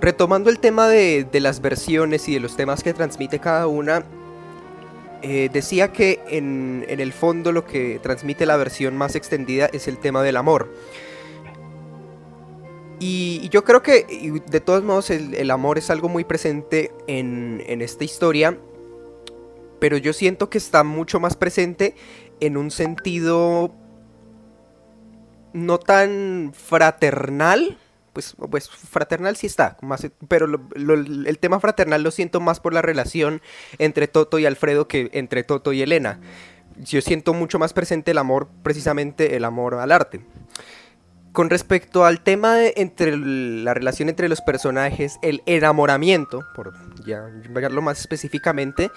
retomando 0.00 0.50
el 0.50 0.58
tema 0.58 0.88
de, 0.88 1.24
de, 1.30 1.38
las 1.38 1.60
versiones 1.60 2.26
y 2.28 2.34
de 2.34 2.40
los 2.40 2.56
temas 2.56 2.82
que 2.82 2.92
transmite 2.92 3.38
cada 3.38 3.68
una, 3.68 4.04
eh, 5.20 5.50
decía 5.52 5.92
que 5.92 6.20
en, 6.28 6.84
el 6.88 7.12
fondo 7.12 7.50
lo 7.50 7.64
que 7.64 7.98
transmite 8.02 8.46
la 8.46 8.56
versión 8.56 8.96
más 8.96 9.16
extendida 9.16 9.68
es 9.72 9.88
el 9.88 9.98
tema 9.98 10.22
del 10.22 10.36
amor. 10.36 10.72
Y, 13.00 13.48
yo 13.50 13.64
creo 13.64 13.82
que 13.82 14.40
de 14.48 14.60
todos 14.60 14.84
modos 14.84 15.10
el, 15.10 15.50
amor 15.50 15.78
es 15.78 15.90
algo 15.90 16.08
muy 16.08 16.24
presente 16.24 16.92
en, 17.06 17.62
en, 17.66 17.82
esta 17.82 18.04
historia, 18.04 18.58
pero 19.78 19.96
yo 19.96 20.12
siento 20.12 20.50
que 20.50 20.58
está 20.58 20.84
mucho 20.84 21.20
más 21.20 21.36
presente 21.36 21.94
en 22.40 22.56
un 22.56 22.70
sentido 22.70 23.74
no 25.52 25.78
tan 25.78 26.52
fraternal, 26.54 27.78
pues, 28.12 28.34
pues, 28.50 28.68
fraternal 28.68 29.36
sí 29.36 29.46
está, 29.46 29.76
pero 30.28 30.46
el 30.46 31.38
tema 31.38 31.60
fraternal 31.60 32.02
lo 32.02 32.10
siento 32.10 32.40
más 32.40 32.60
por 32.60 32.74
la 32.74 32.82
relación 32.82 33.40
entre 33.78 34.08
Toto 34.08 34.38
y 34.38 34.46
Alfredo 34.46 34.88
que 34.88 35.10
entre 35.12 35.44
Toto 35.44 35.72
y 35.72 35.82
Elena. 35.82 36.20
Yo 36.78 37.00
siento 37.00 37.34
mucho 37.34 37.58
más 37.58 37.72
presente 37.72 38.12
el 38.12 38.18
amor, 38.18 38.48
precisamente 38.62 39.36
el 39.36 39.44
amor 39.44 39.74
al 39.74 39.90
arte. 39.92 40.20
Con 41.32 41.50
respecto 41.50 42.04
al 42.04 42.20
tema 42.22 42.54
de 42.56 42.74
entre 42.76 43.16
la 43.16 43.74
relación 43.74 44.08
entre 44.08 44.28
los 44.28 44.40
personajes, 44.40 45.18
el 45.22 45.42
enamoramiento, 45.46 46.44
por 46.54 46.74
ya 47.04 47.28
más 47.80 48.00
específicamente, 48.00 48.90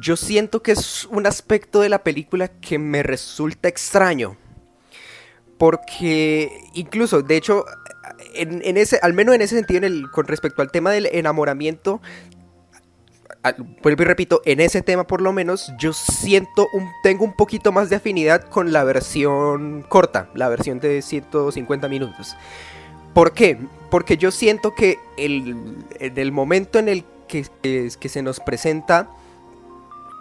yo 0.00 0.16
siento 0.16 0.62
que 0.62 0.72
es 0.72 1.06
un 1.06 1.26
aspecto 1.26 1.80
de 1.80 1.88
la 1.88 2.02
película 2.02 2.48
que 2.48 2.78
me 2.78 3.02
resulta 3.02 3.68
extraño. 3.68 4.36
Porque 5.58 6.50
incluso, 6.74 7.22
de 7.22 7.36
hecho, 7.36 7.64
en, 8.34 8.76
ese, 8.76 8.98
al 9.02 9.14
menos 9.14 9.34
en 9.34 9.42
ese 9.42 9.56
sentido, 9.56 9.88
con 10.12 10.26
respecto 10.26 10.60
al 10.62 10.70
tema 10.70 10.90
del 10.90 11.06
enamoramiento, 11.06 12.00
vuelvo 13.82 14.02
y 14.02 14.06
repito, 14.06 14.42
en 14.44 14.60
ese 14.60 14.82
tema 14.82 15.06
por 15.06 15.20
lo 15.20 15.32
menos, 15.32 15.72
yo 15.78 15.92
siento, 15.92 16.68
tengo 17.02 17.24
un 17.24 17.34
poquito 17.34 17.72
más 17.72 17.88
de 17.90 17.96
afinidad 17.96 18.42
con 18.42 18.72
la 18.72 18.84
versión 18.84 19.82
corta, 19.88 20.28
la 20.34 20.48
versión 20.48 20.78
de 20.80 21.02
150 21.02 21.88
minutos. 21.88 22.36
¿Por 23.14 23.32
qué? 23.32 23.58
Porque 23.90 24.18
yo 24.18 24.30
siento 24.30 24.74
que 24.74 24.98
el, 25.16 25.56
en 26.00 26.18
el 26.18 26.32
momento 26.32 26.78
en 26.78 26.88
el 26.88 27.04
que, 27.26 27.44
se 28.08 28.22
nos 28.22 28.40
presenta 28.40 29.08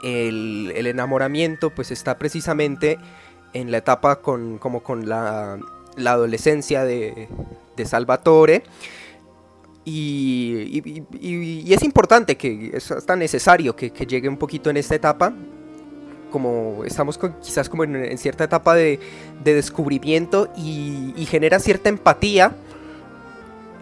el, 0.04 0.74
el, 0.76 0.88
enamoramiento, 0.88 1.70
pues 1.70 1.92
está 1.92 2.18
precisamente 2.18 2.98
en 3.54 3.72
la 3.72 3.78
etapa 3.78 4.18
con, 4.18 4.58
como 4.58 4.84
con 4.84 5.08
la, 5.08 5.58
la 5.96 6.12
adolescencia 6.12 6.84
de, 6.84 7.28
de 7.76 7.86
Salvatore. 7.86 8.64
Y, 9.88 10.82
es 11.72 11.84
importante, 11.84 12.38
que 12.38 12.72
es 12.74 12.90
hasta 12.92 13.16
necesario 13.16 13.76
que, 13.76 13.92
llegue 13.92 14.28
un 14.28 14.38
poquito 14.38 14.70
en 14.70 14.78
esta 14.78 14.96
etapa 14.96 15.34
como 16.32 16.84
estamos 16.84 17.18
quizás 17.42 17.70
como 17.70 17.86
en, 17.86 18.18
cierta 18.18 18.44
etapa 18.44 18.76
de, 18.76 19.00
descubrimiento 19.44 20.50
y, 20.58 21.26
genera 21.30 21.60
cierta 21.60 21.88
empatía 21.88 22.56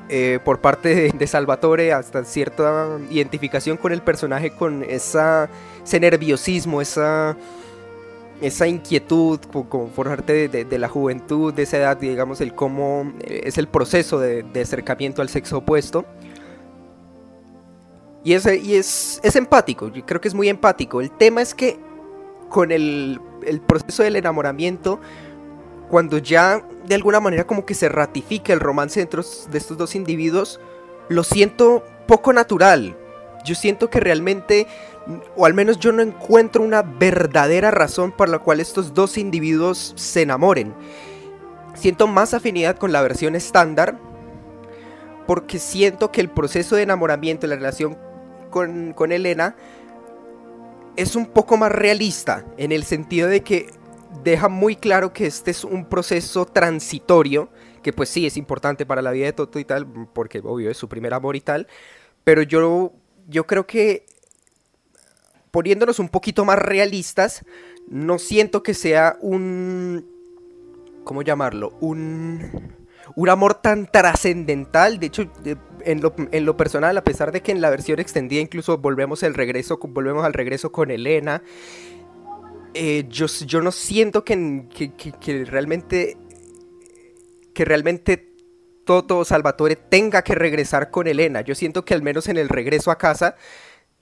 eh, 0.09 0.39
por 0.43 0.59
parte 0.59 1.11
de, 1.13 1.27
Salvatore, 1.27 1.93
hasta 1.93 2.25
cierta 2.25 2.99
identificación 3.09 3.77
con 3.77 3.93
el 3.93 4.01
personaje, 4.01 4.51
con 4.51 4.83
esa, 4.83 5.49
ese 5.83 5.99
nerviosismo, 5.99 6.81
esa, 6.81 7.35
esa 8.41 8.67
inquietud 8.67 9.39
por, 9.39 9.89
forjarte 9.91 10.47
de, 10.47 10.79
la 10.79 10.89
juventud, 10.89 11.53
de 11.53 11.63
esa 11.63 11.77
edad, 11.77 11.97
digamos, 11.97 12.41
el 12.41 12.53
cómo 12.53 13.13
eh, 13.21 13.41
es 13.45 13.57
el 13.57 13.67
proceso 13.67 14.19
de, 14.19 14.45
acercamiento 14.61 15.21
al 15.21 15.29
sexo 15.29 15.57
opuesto. 15.59 16.05
Y, 18.23 18.33
es, 18.33 18.45
y 18.45 18.75
es, 18.75 19.19
es 19.21 19.35
empático, 19.35 19.91
yo 19.91 20.05
creo 20.05 20.21
que 20.21 20.29
es 20.29 20.33
muy 20.33 20.47
empático. 20.47 21.01
El 21.01 21.11
tema 21.11 21.41
es 21.41 21.53
que 21.53 21.77
con 22.49 22.71
el, 22.71 23.19
el 23.45 23.59
proceso 23.59 24.03
del 24.03 24.15
enamoramiento, 24.15 24.99
cuando 25.89 26.17
ya 26.17 26.65
de 26.85 26.95
alguna 26.95 27.19
manera 27.19 27.45
como 27.45 27.65
que 27.65 27.73
se 27.73 27.89
ratifica 27.89 28.53
el 28.53 28.59
romance 28.59 28.99
dentro 28.99 29.23
de 29.51 29.57
estos 29.57 29.77
dos 29.77 29.95
individuos, 29.95 30.59
lo 31.09 31.23
siento 31.23 31.83
poco 32.07 32.33
natural. 32.33 32.97
Yo 33.45 33.55
siento 33.55 33.89
que 33.89 33.99
realmente, 33.99 34.67
o 35.35 35.45
al 35.45 35.53
menos 35.53 35.79
yo 35.79 35.91
no 35.91 36.01
encuentro 36.01 36.63
una 36.63 36.81
verdadera 36.81 37.71
razón 37.71 38.11
por 38.11 38.29
la 38.29 38.39
cual 38.39 38.59
estos 38.59 38.93
dos 38.93 39.17
individuos 39.17 39.93
se 39.95 40.21
enamoren. 40.21 40.73
Siento 41.75 42.07
más 42.07 42.33
afinidad 42.33 42.77
con 42.77 42.91
la 42.91 43.01
versión 43.01 43.35
estándar, 43.35 43.97
porque 45.27 45.59
siento 45.59 46.11
que 46.11 46.21
el 46.21 46.29
proceso 46.29 46.75
de 46.75 46.83
enamoramiento, 46.83 47.47
la 47.47 47.55
relación 47.55 47.97
con, 48.49 48.93
con 48.93 49.11
Elena, 49.11 49.55
es 50.95 51.15
un 51.15 51.25
poco 51.25 51.57
más 51.57 51.71
realista, 51.71 52.45
en 52.57 52.71
el 52.71 52.83
sentido 52.83 53.27
de 53.27 53.41
que 53.41 53.71
deja 54.23 54.47
muy 54.47 54.75
claro 54.75 55.11
que 55.11 55.25
este 55.25 55.51
es 55.51 55.63
un 55.63 55.85
proceso 55.85 56.45
transitorio, 56.45 57.49
que 57.81 57.91
pues 57.91 58.09
sí 58.09 58.27
es 58.27 58.37
importante 58.37 58.85
para 58.85 59.01
la 59.01 59.11
vida 59.11 59.25
de 59.25 59.33
Toto 59.33 59.59
y 59.59 59.65
tal, 59.65 59.87
porque 60.13 60.39
obvio 60.43 60.69
es 60.69 60.77
su 60.77 60.87
primer 60.87 61.13
amor 61.13 61.35
y 61.35 61.41
tal, 61.41 61.67
pero 62.23 62.43
yo 62.43 62.93
yo 63.27 63.47
creo 63.47 63.65
que 63.65 64.05
poniéndonos 65.53 65.99
un 65.99 66.09
poquito 66.09 66.45
más 66.45 66.57
realistas, 66.57 67.45
no 67.87 68.17
siento 68.17 68.63
que 68.63 68.73
sea 68.73 69.17
un... 69.21 70.03
¿Cómo 71.03 71.21
llamarlo? 71.21 71.77
Un... 71.79 72.73
Un 73.15 73.29
amor 73.29 73.55
tan 73.55 73.85
trascendental, 73.85 74.97
de 74.97 75.07
hecho, 75.07 75.29
en 75.81 76.01
lo, 76.45 76.57
personal, 76.57 76.97
a 76.97 77.03
pesar 77.03 77.33
de 77.33 77.41
que 77.41 77.51
en 77.51 77.59
la 77.59 77.69
versión 77.69 77.99
extendida 77.99 78.41
incluso 78.41 78.77
volvemos, 78.77 79.23
el 79.23 79.33
regreso, 79.33 79.77
volvemos 79.77 80.25
al 80.25 80.33
regreso 80.33 80.71
con 80.71 80.89
Elena, 80.89 81.43
eh, 82.73 83.05
yo, 83.09 83.27
yo, 83.27 83.61
no 83.61 83.73
siento 83.73 84.23
que, 84.23 84.65
que, 85.19 85.45
realmente 85.45 86.17
que 87.53 87.65
realmente 87.65 88.33
Toto 88.85 89.25
Salvatore 89.25 89.75
tenga 89.75 90.23
que 90.23 90.33
regresar 90.33 90.89
con 90.89 91.05
Elena. 91.05 91.41
Yo 91.41 91.53
siento 91.53 91.85
que 91.85 91.93
al 91.93 92.01
menos 92.01 92.29
en 92.29 92.37
el 92.37 92.49
regreso 92.49 92.89
a 92.89 92.97
casa, 92.97 93.35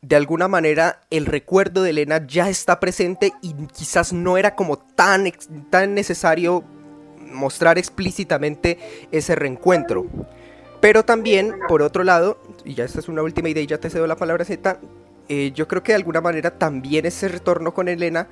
de 0.02 0.16
alguna 0.16 0.48
manera 0.48 1.02
el 1.12 1.28
recuerdo 1.28 1.84
de 1.84 1.92
Elena 1.92 2.26
ya 2.26 2.50
está 2.50 2.80
presente 2.80 3.34
y 3.42 3.54
quizás 3.68 4.14
no 4.14 4.38
era 4.38 4.56
como 4.56 4.78
tan, 4.78 5.32
tan 5.70 5.94
necesario 5.94 6.64
mostrar 7.20 7.78
explícitamente 7.78 8.80
ese 9.12 9.36
reencuentro. 9.36 10.08
Pero 10.82 11.06
también, 11.06 11.54
por 11.68 11.84
otro 11.84 12.04
lado, 12.04 12.40
y 12.66 12.74
ya 12.74 12.84
esta 12.84 13.00
es 13.00 13.08
una 13.08 13.22
última 13.22 13.50
idea 13.50 13.62
y 13.62 13.68
ya 13.68 13.78
te 13.78 13.92
cedo 13.92 14.08
la 14.08 14.16
palabra 14.16 14.44
Z, 14.44 14.80
eh, 15.30 15.52
yo 15.54 15.68
creo 15.68 15.84
que 15.84 15.92
de 15.92 15.98
alguna 15.98 16.20
manera 16.20 16.58
también 16.58 17.06
ese 17.06 17.28
retorno 17.28 17.74
con 17.76 17.88
Elena 17.88 18.28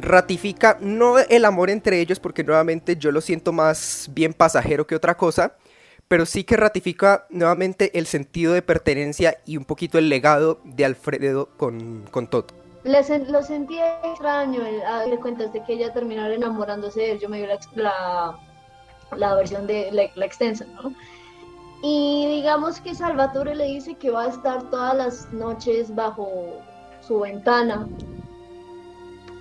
ratifica 0.00 0.76
no 0.80 1.20
el 1.20 1.44
amor 1.44 1.70
entre 1.70 2.00
ellos, 2.00 2.18
porque 2.18 2.42
nuevamente 2.42 2.96
yo 2.96 3.12
lo 3.12 3.20
siento 3.20 3.52
más 3.52 4.10
bien 4.12 4.32
pasajero 4.32 4.88
que 4.88 4.96
otra 4.96 5.16
cosa, 5.16 5.54
pero 6.08 6.26
sí 6.26 6.44
que 6.44 6.56
ratifica 6.56 7.26
nuevamente 7.30 7.98
el 7.98 8.06
sentido 8.06 8.52
de 8.52 8.62
pertenencia 8.62 9.38
y 9.46 9.56
un 9.56 9.64
poquito 9.64 9.98
el 9.98 10.08
legado 10.08 10.60
de 10.64 10.84
Alfredo 10.84 11.48
con, 11.56 12.04
con 12.10 12.28
Toto. 12.28 12.54
lo 12.84 13.42
sentí 13.42 13.78
extraño, 14.04 14.62
de 14.62 15.18
cuentas 15.18 15.52
de 15.52 15.64
que 15.64 15.74
ella 15.74 15.92
terminara 15.92 16.34
enamorándose 16.34 17.00
de 17.00 17.10
él, 17.12 17.20
yo 17.20 17.28
me 17.28 17.38
dio 17.38 17.48
la, 17.74 18.38
la, 19.16 19.34
versión 19.34 19.66
de 19.66 19.90
la, 19.92 20.04
la 20.14 20.26
extensa, 20.26 20.66
¿no? 20.66 20.94
Y 21.82 22.26
digamos 22.36 22.80
que 22.80 22.94
Salvatore 22.94 23.54
le 23.54 23.64
dice 23.64 23.94
que 23.94 24.10
va 24.10 24.24
a 24.24 24.28
estar 24.28 24.70
todas 24.70 24.96
las 24.96 25.32
noches 25.32 25.94
bajo 25.94 26.62
su 27.06 27.20
ventana 27.20 27.86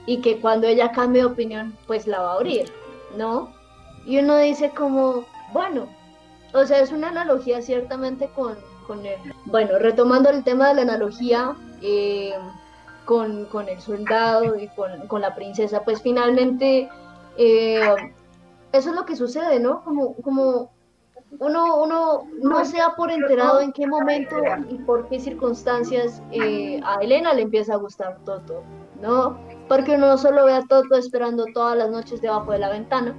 y 0.05 0.17
que 0.17 0.39
cuando 0.39 0.67
ella 0.67 0.91
cambie 0.91 1.21
de 1.21 1.27
opinión, 1.27 1.77
pues 1.87 2.07
la 2.07 2.19
va 2.21 2.31
a 2.33 2.35
abrir, 2.35 2.71
¿no? 3.17 3.53
Y 4.05 4.17
uno 4.19 4.37
dice 4.37 4.71
como, 4.71 5.25
bueno, 5.53 5.87
o 6.53 6.65
sea, 6.65 6.79
es 6.79 6.91
una 6.91 7.09
analogía 7.09 7.61
ciertamente 7.61 8.29
con, 8.35 8.55
con 8.87 9.05
el, 9.05 9.17
bueno, 9.45 9.79
retomando 9.79 10.29
el 10.29 10.43
tema 10.43 10.69
de 10.69 10.75
la 10.75 10.81
analogía 10.83 11.55
eh, 11.81 12.33
con, 13.05 13.45
con, 13.45 13.67
el 13.67 13.79
soldado 13.79 14.57
y 14.57 14.67
con, 14.69 15.07
con 15.07 15.21
la 15.21 15.35
princesa, 15.35 15.83
pues 15.83 16.01
finalmente 16.01 16.89
eh, 17.37 17.95
eso 18.71 18.89
es 18.89 18.95
lo 18.95 19.05
que 19.05 19.15
sucede, 19.15 19.59
¿no? 19.59 19.83
Como, 19.83 20.15
como 20.15 20.71
uno, 21.39 21.77
uno 21.77 22.27
no 22.41 22.65
se 22.65 22.77
da 22.77 22.95
por 22.95 23.11
enterado 23.11 23.59
en 23.61 23.73
qué 23.73 23.87
momento 23.87 24.35
y 24.69 24.75
por 24.75 25.07
qué 25.09 25.19
circunstancias 25.19 26.21
eh, 26.31 26.79
a 26.85 27.01
Elena 27.01 27.33
le 27.33 27.41
empieza 27.43 27.73
a 27.73 27.77
gustar 27.77 28.19
Toto, 28.23 28.63
¿no? 29.01 29.37
porque 29.67 29.95
uno 29.95 30.17
solo 30.17 30.45
ve 30.45 30.53
a 30.53 30.61
Toto 30.61 30.95
esperando 30.95 31.45
todas 31.53 31.77
las 31.77 31.89
noches 31.89 32.21
debajo 32.21 32.51
de 32.51 32.59
la 32.59 32.69
ventana 32.69 33.15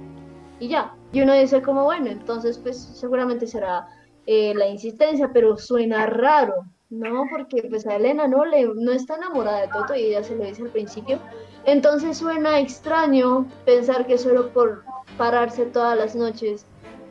y 0.59 0.69
ya. 0.69 0.93
Y 1.11 1.21
uno 1.21 1.33
dice 1.33 1.61
como, 1.61 1.83
bueno, 1.83 2.07
entonces 2.07 2.57
pues 2.57 2.77
seguramente 2.77 3.47
será 3.47 3.87
eh, 4.25 4.53
la 4.55 4.67
insistencia, 4.67 5.31
pero 5.33 5.57
suena 5.57 6.05
raro, 6.07 6.65
¿no? 6.89 7.25
Porque 7.29 7.67
pues 7.69 7.85
a 7.87 7.95
Elena 7.95 8.27
no, 8.27 8.45
le, 8.45 8.65
no 8.65 8.91
está 8.91 9.15
enamorada 9.15 9.61
de 9.61 9.67
Toto 9.67 9.95
y 9.95 10.05
ella 10.05 10.23
se 10.23 10.35
lo 10.35 10.43
dice 10.43 10.63
al 10.63 10.69
principio. 10.69 11.19
Entonces 11.65 12.17
suena 12.17 12.59
extraño 12.59 13.45
pensar 13.65 14.05
que 14.05 14.17
solo 14.17 14.49
por 14.49 14.83
pararse 15.17 15.65
todas 15.65 15.97
las 15.97 16.15
noches 16.15 16.65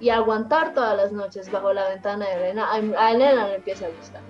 y 0.04 0.10
aguantar 0.10 0.74
todas 0.74 0.94
las 0.98 1.12
noches 1.12 1.50
bajo 1.50 1.72
la 1.72 1.88
ventana 1.88 2.26
de 2.26 2.34
Elena, 2.34 2.70
a, 2.70 3.10
Elena 3.10 3.48
le 3.48 3.54
empieza 3.54 3.86
a 3.86 3.88
gustar. 3.88 4.20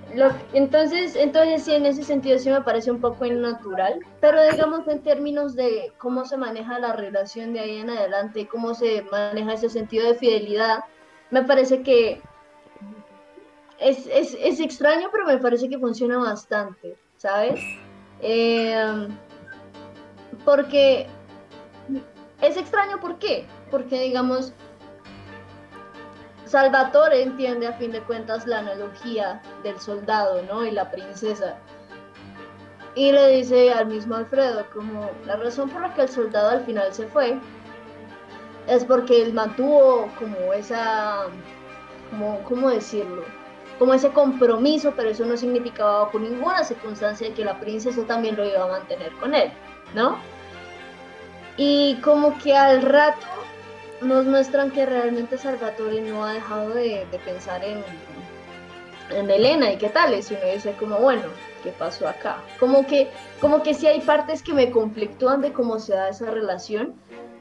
entonces, 0.52 1.16
entonces 1.16 1.64
sí, 1.64 1.74
en 1.74 1.84
ese 1.84 2.04
sentido 2.04 2.38
sí 2.38 2.48
me 2.48 2.60
parece 2.60 2.92
un 2.92 3.00
poco 3.00 3.26
innatural, 3.26 3.98
pero 4.20 4.40
digamos 4.52 4.86
en 4.86 5.02
términos 5.02 5.56
de 5.56 5.92
cómo 5.98 6.26
se 6.26 6.36
maneja 6.36 6.78
la 6.78 6.92
relación 6.92 7.54
de 7.54 7.58
ahí 7.58 7.78
en 7.78 7.90
adelante, 7.90 8.46
cómo 8.46 8.72
se 8.74 9.02
maneja 9.10 9.54
ese 9.54 9.68
sentido 9.68 10.06
de 10.06 10.14
fidelidad, 10.14 10.84
me 11.30 11.42
parece 11.42 11.82
que 11.82 12.22
es, 13.80 14.06
es, 14.06 14.36
es 14.40 14.60
extraño, 14.60 15.08
pero 15.10 15.26
me 15.26 15.38
parece 15.38 15.68
que 15.68 15.76
funciona 15.76 16.18
bastante, 16.18 16.96
¿sabes? 17.16 17.58
Eh, 18.20 19.08
porque 20.44 21.08
es 22.40 22.56
extraño, 22.56 23.00
¿por 23.00 23.18
qué? 23.18 23.44
Porque 23.72 24.00
digamos, 24.00 24.54
Salvatore 26.54 27.20
entiende 27.20 27.66
a 27.66 27.72
fin 27.72 27.90
de 27.90 28.00
cuentas 28.02 28.46
la 28.46 28.60
analogía 28.60 29.42
del 29.64 29.76
soldado, 29.80 30.40
¿no? 30.44 30.64
Y 30.64 30.70
la 30.70 30.88
princesa. 30.88 31.56
Y 32.94 33.10
le 33.10 33.26
dice 33.30 33.72
al 33.72 33.86
mismo 33.86 34.14
Alfredo, 34.14 34.64
como 34.72 35.10
la 35.26 35.34
razón 35.34 35.68
por 35.68 35.82
la 35.82 35.92
que 35.92 36.02
el 36.02 36.08
soldado 36.08 36.50
al 36.50 36.64
final 36.64 36.94
se 36.94 37.08
fue 37.08 37.40
es 38.68 38.84
porque 38.84 39.20
él 39.20 39.32
mantuvo 39.32 40.08
como 40.16 40.52
esa, 40.52 41.24
como, 42.10 42.38
¿cómo 42.44 42.70
decirlo? 42.70 43.24
Como 43.80 43.92
ese 43.92 44.10
compromiso, 44.10 44.92
pero 44.96 45.10
eso 45.10 45.24
no 45.24 45.36
significaba 45.36 46.04
bajo 46.04 46.20
ninguna 46.20 46.62
circunstancia 46.62 47.34
que 47.34 47.44
la 47.44 47.58
princesa 47.58 48.04
también 48.06 48.36
lo 48.36 48.44
iba 48.44 48.62
a 48.62 48.68
mantener 48.68 49.10
con 49.14 49.34
él, 49.34 49.50
¿no? 49.92 50.18
Y 51.56 51.96
como 51.96 52.38
que 52.38 52.56
al 52.56 52.80
rato 52.80 53.26
nos 54.04 54.26
muestran 54.26 54.70
que 54.70 54.86
realmente 54.86 55.38
Salvatore 55.38 56.00
no 56.00 56.24
ha 56.24 56.34
dejado 56.34 56.70
de, 56.70 57.06
pensar 57.24 57.64
en, 57.64 57.82
en 59.10 59.30
Elena 59.30 59.72
y 59.72 59.76
qué 59.76 59.88
tal, 59.88 60.14
y 60.14 60.16
uno 60.16 60.52
dice 60.52 60.74
como, 60.78 60.96
bueno, 60.98 61.22
¿qué 61.62 61.70
pasó 61.70 62.08
acá? 62.08 62.38
Como 62.60 62.86
que, 62.86 63.10
como 63.40 63.62
que 63.62 63.74
sí 63.74 63.86
hay 63.86 64.00
partes 64.00 64.42
que 64.42 64.52
me 64.52 64.70
conflictúan 64.70 65.40
de 65.40 65.52
cómo 65.52 65.78
se 65.78 65.94
da 65.94 66.08
esa 66.08 66.30
relación, 66.30 66.94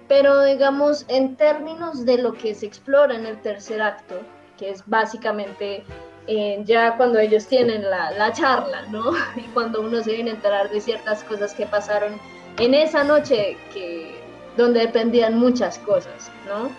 pero 0.08 0.44
digamos, 0.44 1.06
en 1.08 1.36
términos 1.36 2.06
de 2.06 2.18
lo 2.18 2.34
que 2.34 2.56
se 2.56 2.66
explora 2.66 3.16
en 3.16 3.26
el 3.26 3.42
tercer 3.42 3.82
acto, 3.82 4.22
que 4.58 4.70
es 4.70 4.84
básicamente 4.86 5.84
eh, 6.28 6.62
ya 6.66 6.96
cuando 6.96 7.20
ellos 7.20 7.48
tienen 7.48 7.90
la, 7.90 8.12
la, 8.12 8.32
charla, 8.32 8.84
¿no? 8.90 9.12
Y 9.36 9.42
cuando 9.54 9.82
uno 9.82 10.02
se 10.02 10.14
viene 10.14 10.32
a 10.32 10.36
enterar 10.36 10.70
de 10.70 10.80
ciertas 10.80 11.24
cosas 11.24 11.54
que 11.54 11.66
pasaron 11.66 12.20
en 12.60 12.74
esa 12.74 13.04
noche 13.04 13.58
que 13.74 14.23
donde 14.58 14.82
dependían 14.82 15.38
muchas 15.38 15.80
cosas, 15.80 16.32
¿no? 16.48 16.70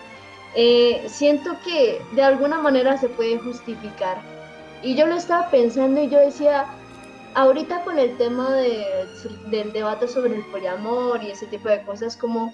Eh, 0.55 1.05
siento 1.09 1.57
que 1.65 2.01
de 2.13 2.23
alguna 2.23 2.59
manera 2.59 2.97
se 2.97 3.09
puede 3.09 3.37
justificar. 3.39 4.17
Y 4.81 4.95
yo 4.95 5.07
lo 5.07 5.15
estaba 5.15 5.49
pensando 5.49 6.01
y 6.01 6.09
yo 6.09 6.19
decía, 6.19 6.65
ahorita 7.33 7.83
con 7.83 7.99
el 7.99 8.15
tema 8.17 8.51
del 8.51 9.73
debate 9.73 10.07
sobre 10.07 10.35
el 10.35 10.45
poliamor 10.45 11.21
y 11.23 11.31
ese 11.31 11.47
tipo 11.47 11.69
de 11.69 11.83
cosas, 11.83 12.15
como 12.15 12.53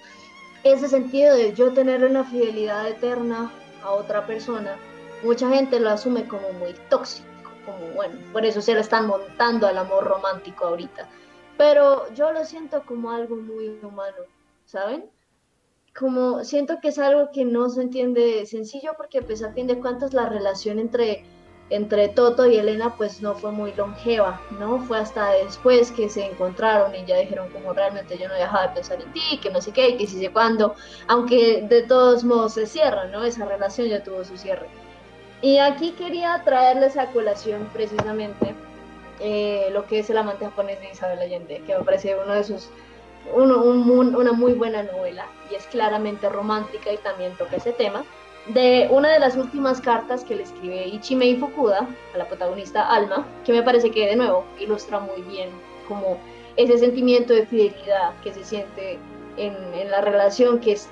ese 0.63 0.87
sentido 0.87 1.35
de 1.35 1.53
yo 1.53 1.73
tener 1.73 2.03
una 2.03 2.23
fidelidad 2.23 2.87
eterna 2.87 3.51
a 3.83 3.91
otra 3.91 4.25
persona, 4.25 4.75
mucha 5.23 5.49
gente 5.49 5.79
lo 5.79 5.89
asume 5.89 6.27
como 6.27 6.51
muy 6.53 6.73
tóxico, 6.89 7.27
como 7.65 7.85
bueno, 7.93 8.15
por 8.33 8.45
eso 8.45 8.61
se 8.61 8.73
le 8.73 8.81
están 8.81 9.07
montando 9.07 9.67
al 9.67 9.77
amor 9.77 10.03
romántico 10.03 10.65
ahorita. 10.65 11.07
Pero 11.57 12.11
yo 12.13 12.31
lo 12.31 12.43
siento 12.45 12.83
como 12.83 13.11
algo 13.11 13.35
muy 13.35 13.79
humano, 13.83 14.17
¿saben? 14.71 15.09
Como 15.97 16.45
siento 16.45 16.79
que 16.81 16.87
es 16.87 16.99
algo 16.99 17.29
que 17.33 17.43
no 17.43 17.69
se 17.69 17.81
entiende 17.81 18.45
sencillo 18.45 18.93
porque 18.95 19.21
pues 19.21 19.43
a 19.43 19.51
fin 19.51 19.67
de 19.67 19.77
cuentas 19.79 20.13
la 20.13 20.29
relación 20.29 20.79
entre 20.79 21.25
entre 21.69 22.09
Toto 22.09 22.45
y 22.47 22.57
Elena 22.57 22.95
pues 22.97 23.21
no 23.21 23.33
fue 23.33 23.51
muy 23.51 23.73
longeva, 23.73 24.41
¿no? 24.59 24.79
Fue 24.79 24.97
hasta 24.97 25.31
después 25.31 25.91
que 25.91 26.09
se 26.09 26.25
encontraron 26.25 26.93
y 26.93 27.05
ya 27.05 27.17
dijeron 27.17 27.49
como 27.51 27.71
realmente 27.73 28.17
yo 28.17 28.27
no 28.27 28.33
dejaba 28.33 28.67
de 28.67 28.75
pensar 28.75 29.01
en 29.01 29.11
ti, 29.13 29.39
que 29.41 29.49
no 29.49 29.61
sé 29.61 29.71
qué, 29.71 29.95
que 29.95 30.05
sí 30.05 30.19
sé 30.19 30.31
cuándo, 30.31 30.75
aunque 31.07 31.61
de 31.61 31.83
todos 31.83 32.25
modos 32.25 32.55
se 32.55 32.65
cierra, 32.65 33.05
¿no? 33.05 33.23
Esa 33.23 33.45
relación 33.45 33.87
ya 33.87 34.03
tuvo 34.03 34.25
su 34.25 34.37
cierre. 34.37 34.67
Y 35.41 35.59
aquí 35.59 35.91
quería 35.91 36.41
traerles 36.43 36.97
a 36.97 37.07
colación 37.11 37.69
precisamente 37.71 38.53
eh, 39.21 39.69
lo 39.71 39.85
que 39.85 39.99
es 39.99 40.09
El 40.09 40.17
amante 40.17 40.45
japonés 40.45 40.79
de 40.81 40.91
Isabel 40.91 41.19
Allende, 41.19 41.63
que 41.65 41.77
me 41.77 41.83
parece 41.85 42.15
uno 42.21 42.33
de 42.33 42.43
sus, 42.43 42.69
una 43.33 44.31
muy 44.31 44.53
buena 44.53 44.83
novela 44.83 45.27
y 45.49 45.55
es 45.55 45.65
claramente 45.67 46.29
romántica 46.29 46.91
y 46.91 46.97
también 46.97 47.35
toca 47.37 47.57
ese 47.57 47.71
tema 47.71 48.03
de 48.47 48.87
una 48.89 49.09
de 49.09 49.19
las 49.19 49.35
últimas 49.35 49.79
cartas 49.81 50.23
que 50.23 50.35
le 50.35 50.43
escribe 50.43 50.87
Ichimei 50.87 51.37
Fukuda 51.37 51.87
a 52.13 52.17
la 52.17 52.27
protagonista 52.27 52.89
Alma, 52.89 53.25
que 53.45 53.53
me 53.53 53.61
parece 53.61 53.91
que 53.91 54.07
de 54.07 54.15
nuevo 54.15 54.45
ilustra 54.59 54.99
muy 54.99 55.21
bien 55.21 55.49
como 55.87 56.17
ese 56.57 56.77
sentimiento 56.77 57.33
de 57.33 57.45
fidelidad 57.45 58.13
que 58.23 58.33
se 58.33 58.43
siente 58.43 58.97
en, 59.37 59.55
la 59.89 60.01
relación 60.01 60.59
que 60.59 60.73
es 60.73 60.89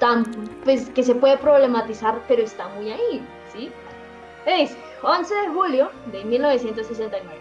pues, 0.63 0.89
que 0.89 1.03
se 1.03 1.15
puede 1.15 1.37
problematizar, 1.37 2.21
pero 2.27 2.43
está 2.43 2.67
muy 2.69 2.91
ahí, 2.91 3.21
¿sí? 3.51 3.71
dice, 4.45 4.75
11 5.03 5.35
de 5.35 5.47
julio 5.49 5.91
de 6.11 6.23
1969. 6.23 7.37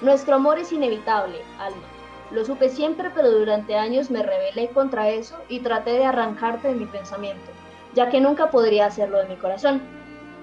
Nuestro 0.00 0.34
amor 0.34 0.58
es 0.58 0.72
inevitable, 0.72 1.40
Alma. 1.58 1.91
Lo 2.32 2.44
supe 2.44 2.68
siempre, 2.68 3.10
pero 3.14 3.30
durante 3.30 3.76
años 3.76 4.10
me 4.10 4.22
rebelé 4.22 4.68
contra 4.68 5.10
eso 5.10 5.36
y 5.48 5.60
traté 5.60 5.92
de 5.92 6.06
arrancarte 6.06 6.68
de 6.68 6.74
mi 6.74 6.86
pensamiento 6.86 7.50
ya 7.94 8.08
que 8.08 8.20
nunca 8.20 8.50
podría 8.50 8.86
hacerlo 8.86 9.18
de 9.18 9.26
mi 9.26 9.36
corazón. 9.36 9.80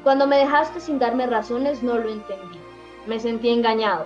Cuando 0.04 0.28
me 0.28 0.38
dejaste 0.38 0.80
sin 0.80 1.00
darme 1.00 1.28
razones 1.28 1.84
no 1.84 1.96
lo 1.96 2.10
entendí. 2.10 2.60
Me 3.06 3.20
sentí 3.20 3.50
engañado. 3.50 4.06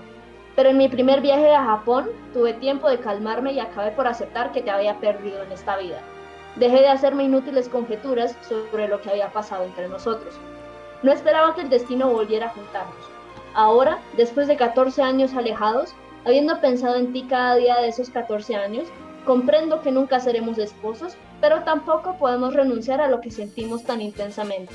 Pero 0.55 0.69
en 0.69 0.77
mi 0.77 0.87
primer 0.87 1.21
viaje 1.21 1.53
a 1.53 1.63
Japón 1.63 2.09
tuve 2.31 2.53
tiempo 2.53 2.89
de 2.89 2.99
calmarme 2.99 3.53
y 3.53 3.59
acabé 3.59 3.91
por 3.91 4.07
aceptar 4.07 4.51
que 4.51 4.61
te 4.61 4.69
había 4.69 4.99
perdido 4.99 5.43
en 5.43 5.51
esta 5.51 5.77
vida. 5.77 5.99
Dejé 6.55 6.81
de 6.81 6.89
hacerme 6.89 7.23
inútiles 7.23 7.67
conjeturas 7.69 8.37
sobre 8.47 8.87
lo 8.87 9.01
que 9.01 9.09
había 9.09 9.31
pasado 9.31 9.63
entre 9.63 9.89
nosotros. 9.89 10.35
No 11.01 11.11
esperaba 11.11 11.55
que 11.55 11.61
el 11.61 11.69
destino 11.69 12.09
volviera 12.09 12.47
a 12.47 12.53
juntarnos. 12.53 13.09
Ahora, 13.55 13.99
después 14.15 14.47
de 14.47 14.55
14 14.55 15.01
años 15.01 15.33
alejados, 15.33 15.95
habiendo 16.25 16.59
pensado 16.61 16.95
en 16.95 17.13
ti 17.13 17.25
cada 17.29 17.55
día 17.55 17.77
de 17.77 17.87
esos 17.87 18.09
14 18.09 18.55
años, 18.55 18.87
comprendo 19.25 19.81
que 19.81 19.91
nunca 19.91 20.19
seremos 20.19 20.57
esposos, 20.57 21.15
pero 21.41 21.63
tampoco 21.63 22.17
podemos 22.17 22.53
renunciar 22.53 23.01
a 23.01 23.07
lo 23.07 23.21
que 23.21 23.31
sentimos 23.31 23.83
tan 23.83 24.01
intensamente. 24.01 24.73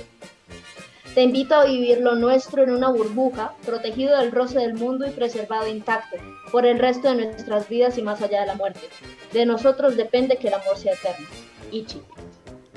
Te 1.15 1.23
invito 1.23 1.55
a 1.55 1.65
vivir 1.65 2.01
lo 2.01 2.15
nuestro 2.15 2.63
en 2.63 2.71
una 2.71 2.91
burbuja, 2.91 3.55
protegido 3.65 4.17
del 4.19 4.31
roce 4.31 4.59
del 4.61 4.75
mundo 4.75 5.07
y 5.07 5.11
preservado 5.11 5.67
intacto, 5.67 6.17
por 6.53 6.65
el 6.67 6.79
resto 6.79 7.09
de 7.09 7.27
nuestras 7.27 7.69
vidas 7.69 7.99
y 7.99 8.03
más 8.03 8.23
allá 8.23 8.43
de 8.43 8.47
la 8.47 8.55
muerte. 8.55 8.89
De 9.33 9.45
nosotros 9.45 9.97
depende 9.97 10.37
que 10.37 10.49
el 10.49 10.55
amor 10.55 10.77
sea 10.77 10.93
eterno. 10.93 11.27
Ichi. 11.73 12.01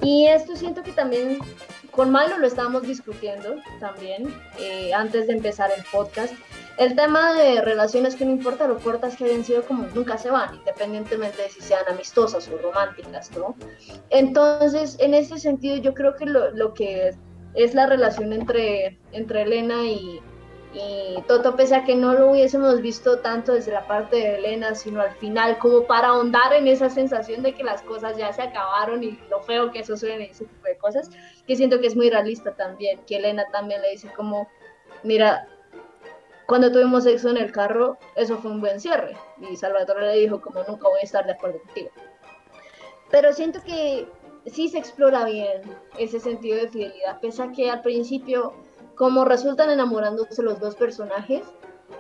Y 0.02 0.28
esto 0.28 0.56
siento 0.56 0.82
que 0.82 0.92
también 0.92 1.38
con 1.92 2.12
Milo 2.12 2.38
lo 2.40 2.48
estábamos 2.48 2.84
discutiendo 2.84 3.56
también 3.80 4.34
eh, 4.60 4.94
antes 4.94 5.28
de 5.28 5.34
empezar 5.34 5.70
el 5.78 5.84
podcast. 5.92 6.34
El 6.82 6.96
tema 6.96 7.34
de 7.36 7.62
relaciones 7.62 8.16
que 8.16 8.26
no 8.26 8.32
importa 8.32 8.68
lo 8.68 8.80
cortas 8.80 9.16
que 9.16 9.26
hayan 9.26 9.44
sido 9.44 9.62
como 9.62 9.86
nunca 9.94 10.18
se 10.18 10.32
van, 10.32 10.56
independientemente 10.56 11.40
de 11.40 11.50
si 11.50 11.62
sean 11.62 11.84
amistosas 11.88 12.50
o 12.50 12.58
románticas, 12.58 13.30
¿no? 13.38 13.56
Entonces, 14.10 14.98
en 15.00 15.14
ese 15.14 15.38
sentido, 15.38 15.78
yo 15.78 15.94
creo 15.94 16.16
que 16.16 16.26
lo, 16.26 16.50
lo 16.50 16.74
que 16.74 17.14
es 17.54 17.76
la 17.76 17.86
relación 17.86 18.34
entre, 18.34 18.98
entre 19.12 19.44
Elena 19.44 19.84
y, 19.84 20.22
y 20.74 21.22
Toto, 21.28 21.56
pese 21.56 21.76
a 21.76 21.84
que 21.84 21.96
no 21.96 22.14
lo 22.14 22.32
hubiésemos 22.32 22.82
visto 22.82 23.20
tanto 23.20 23.54
desde 23.54 23.74
la 23.74 23.86
parte 23.86 24.16
de 24.16 24.38
Elena, 24.40 24.74
sino 24.74 25.02
al 25.02 25.12
final, 25.18 25.60
como 25.60 25.86
para 25.86 26.08
ahondar 26.08 26.52
en 26.54 26.68
esa 26.68 26.90
sensación 26.90 27.44
de 27.44 27.54
que 27.54 27.64
las 27.64 27.84
cosas 27.84 28.18
ya 28.18 28.34
se 28.34 28.42
acabaron 28.42 29.04
y 29.04 29.20
lo 29.30 29.44
feo 29.44 29.72
que 29.72 29.82
eso 29.82 29.96
suena 29.98 30.24
y 30.24 30.32
ese 30.32 30.46
tipo 30.46 30.66
de 30.66 30.78
cosas, 30.78 31.12
que 31.46 31.56
siento 31.56 31.80
que 31.80 31.86
es 31.86 31.96
muy 31.96 32.10
realista 32.10 32.56
también, 32.56 33.02
que 33.06 33.18
Elena 33.18 33.46
también 33.52 33.84
le 33.84 33.92
dice 33.92 34.12
como, 34.16 34.48
mira, 35.04 35.48
cuando 36.52 36.70
tuvimos 36.70 37.06
sexo 37.06 37.30
en 37.30 37.38
el 37.38 37.50
carro, 37.50 37.98
eso 38.18 38.38
fue 38.40 38.52
un 38.52 38.60
buen 38.60 38.82
cierre. 38.82 39.16
Y 39.50 39.56
Salvatore 39.56 40.08
le 40.08 40.20
dijo, 40.20 40.42
como 40.42 40.62
nunca 40.68 40.90
voy 40.90 41.00
a 41.00 41.06
estar 41.06 41.26
de 41.26 41.32
acuerdo 41.32 41.60
contigo. 41.60 41.92
Pero 43.10 43.32
siento 43.32 43.62
que 43.64 44.06
sí 44.48 44.68
se 44.68 44.78
explora 44.78 45.24
bien 45.24 45.62
ese 45.98 46.20
sentido 46.20 46.58
de 46.58 46.68
fidelidad, 46.68 47.22
pese 47.22 47.42
a 47.42 47.54
que 47.54 47.70
al 47.70 47.82
principio, 47.82 48.52
como 48.96 49.24
resultan 49.24 49.70
enamorándose 49.70 50.44
los 50.44 50.60
dos 50.60 50.76
personajes, 50.76 51.42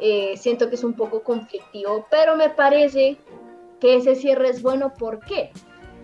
eh, 0.01 0.35
siento 0.35 0.67
que 0.67 0.75
es 0.75 0.83
un 0.83 0.95
poco 0.95 1.23
conflictivo, 1.23 2.05
pero 2.11 2.35
me 2.35 2.49
parece 2.49 3.15
que 3.79 3.95
ese 3.95 4.15
cierre 4.15 4.49
es 4.49 4.61
bueno. 4.61 4.91
¿Por 4.93 5.21
qué? 5.21 5.53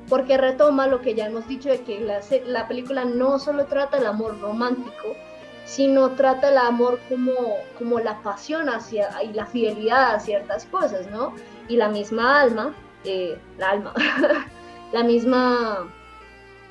Porque 0.08 0.38
retoma 0.38 0.88
lo 0.88 1.02
que 1.02 1.16
ya 1.16 1.26
hemos 1.26 1.50
dicho 1.50 1.68
de 1.68 1.82
que 1.82 2.00
la, 2.00 2.22
la 2.45 2.66
película 2.70 3.04
no 3.04 3.39
solo 3.39 3.66
trata 3.66 3.98
el 3.98 4.06
amor 4.06 4.39
romántico, 4.39 5.18
sino 5.68 6.11
trata 6.11 6.49
el 6.49 6.57
amor 6.57 6.99
como, 7.09 7.57
como 7.78 7.99
la 7.99 8.22
pasión 8.24 8.70
hacia, 8.70 9.09
y 9.22 9.34
la 9.34 9.45
fidelidad 9.45 10.15
a 10.15 10.20
ciertas 10.20 10.65
cosas, 10.65 11.07
¿no? 11.11 11.36
Y 11.68 11.76
la 11.76 11.89
misma 11.89 12.41
alma, 12.41 12.74
eh, 13.03 13.38
la 13.57 13.72
alma, 13.72 13.93
la 14.93 15.03
misma 15.03 15.88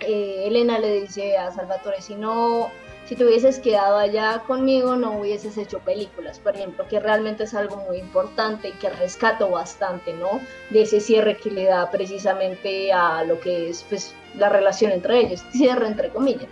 eh, 0.01 0.44
Elena 0.47 0.78
le 0.78 1.03
dice 1.03 1.36
a 1.36 1.53
Salvatore, 1.53 2.01
si 2.01 2.14
no, 2.14 2.70
si 3.07 3.16
te 3.16 3.26
hubieses 3.26 3.59
quedado 3.59 3.99
allá 3.99 4.42
conmigo, 4.47 4.97
no 4.97 5.20
hubieses 5.20 5.59
hecho 5.59 5.78
películas, 5.80 6.38
por 6.38 6.57
ejemplo, 6.57 6.88
que 6.88 6.99
realmente 6.99 7.44
es 7.44 7.53
algo 7.53 7.76
muy 7.76 7.99
importante 7.99 8.68
y 8.68 8.72
que 8.72 8.88
rescato 8.88 9.51
bastante, 9.51 10.14
¿no? 10.14 10.40
De 10.70 10.82
ese 10.82 11.01
cierre 11.01 11.36
que 11.36 11.51
le 11.51 11.64
da 11.64 11.90
precisamente 11.90 12.94
a 12.94 13.24
lo 13.24 13.38
que 13.40 13.68
es, 13.68 13.84
pues, 13.90 14.14
la 14.36 14.49
relación 14.49 14.90
entre 14.92 15.20
ellos, 15.20 15.44
cierre 15.53 15.86
entre 15.86 16.09
comillas. 16.09 16.49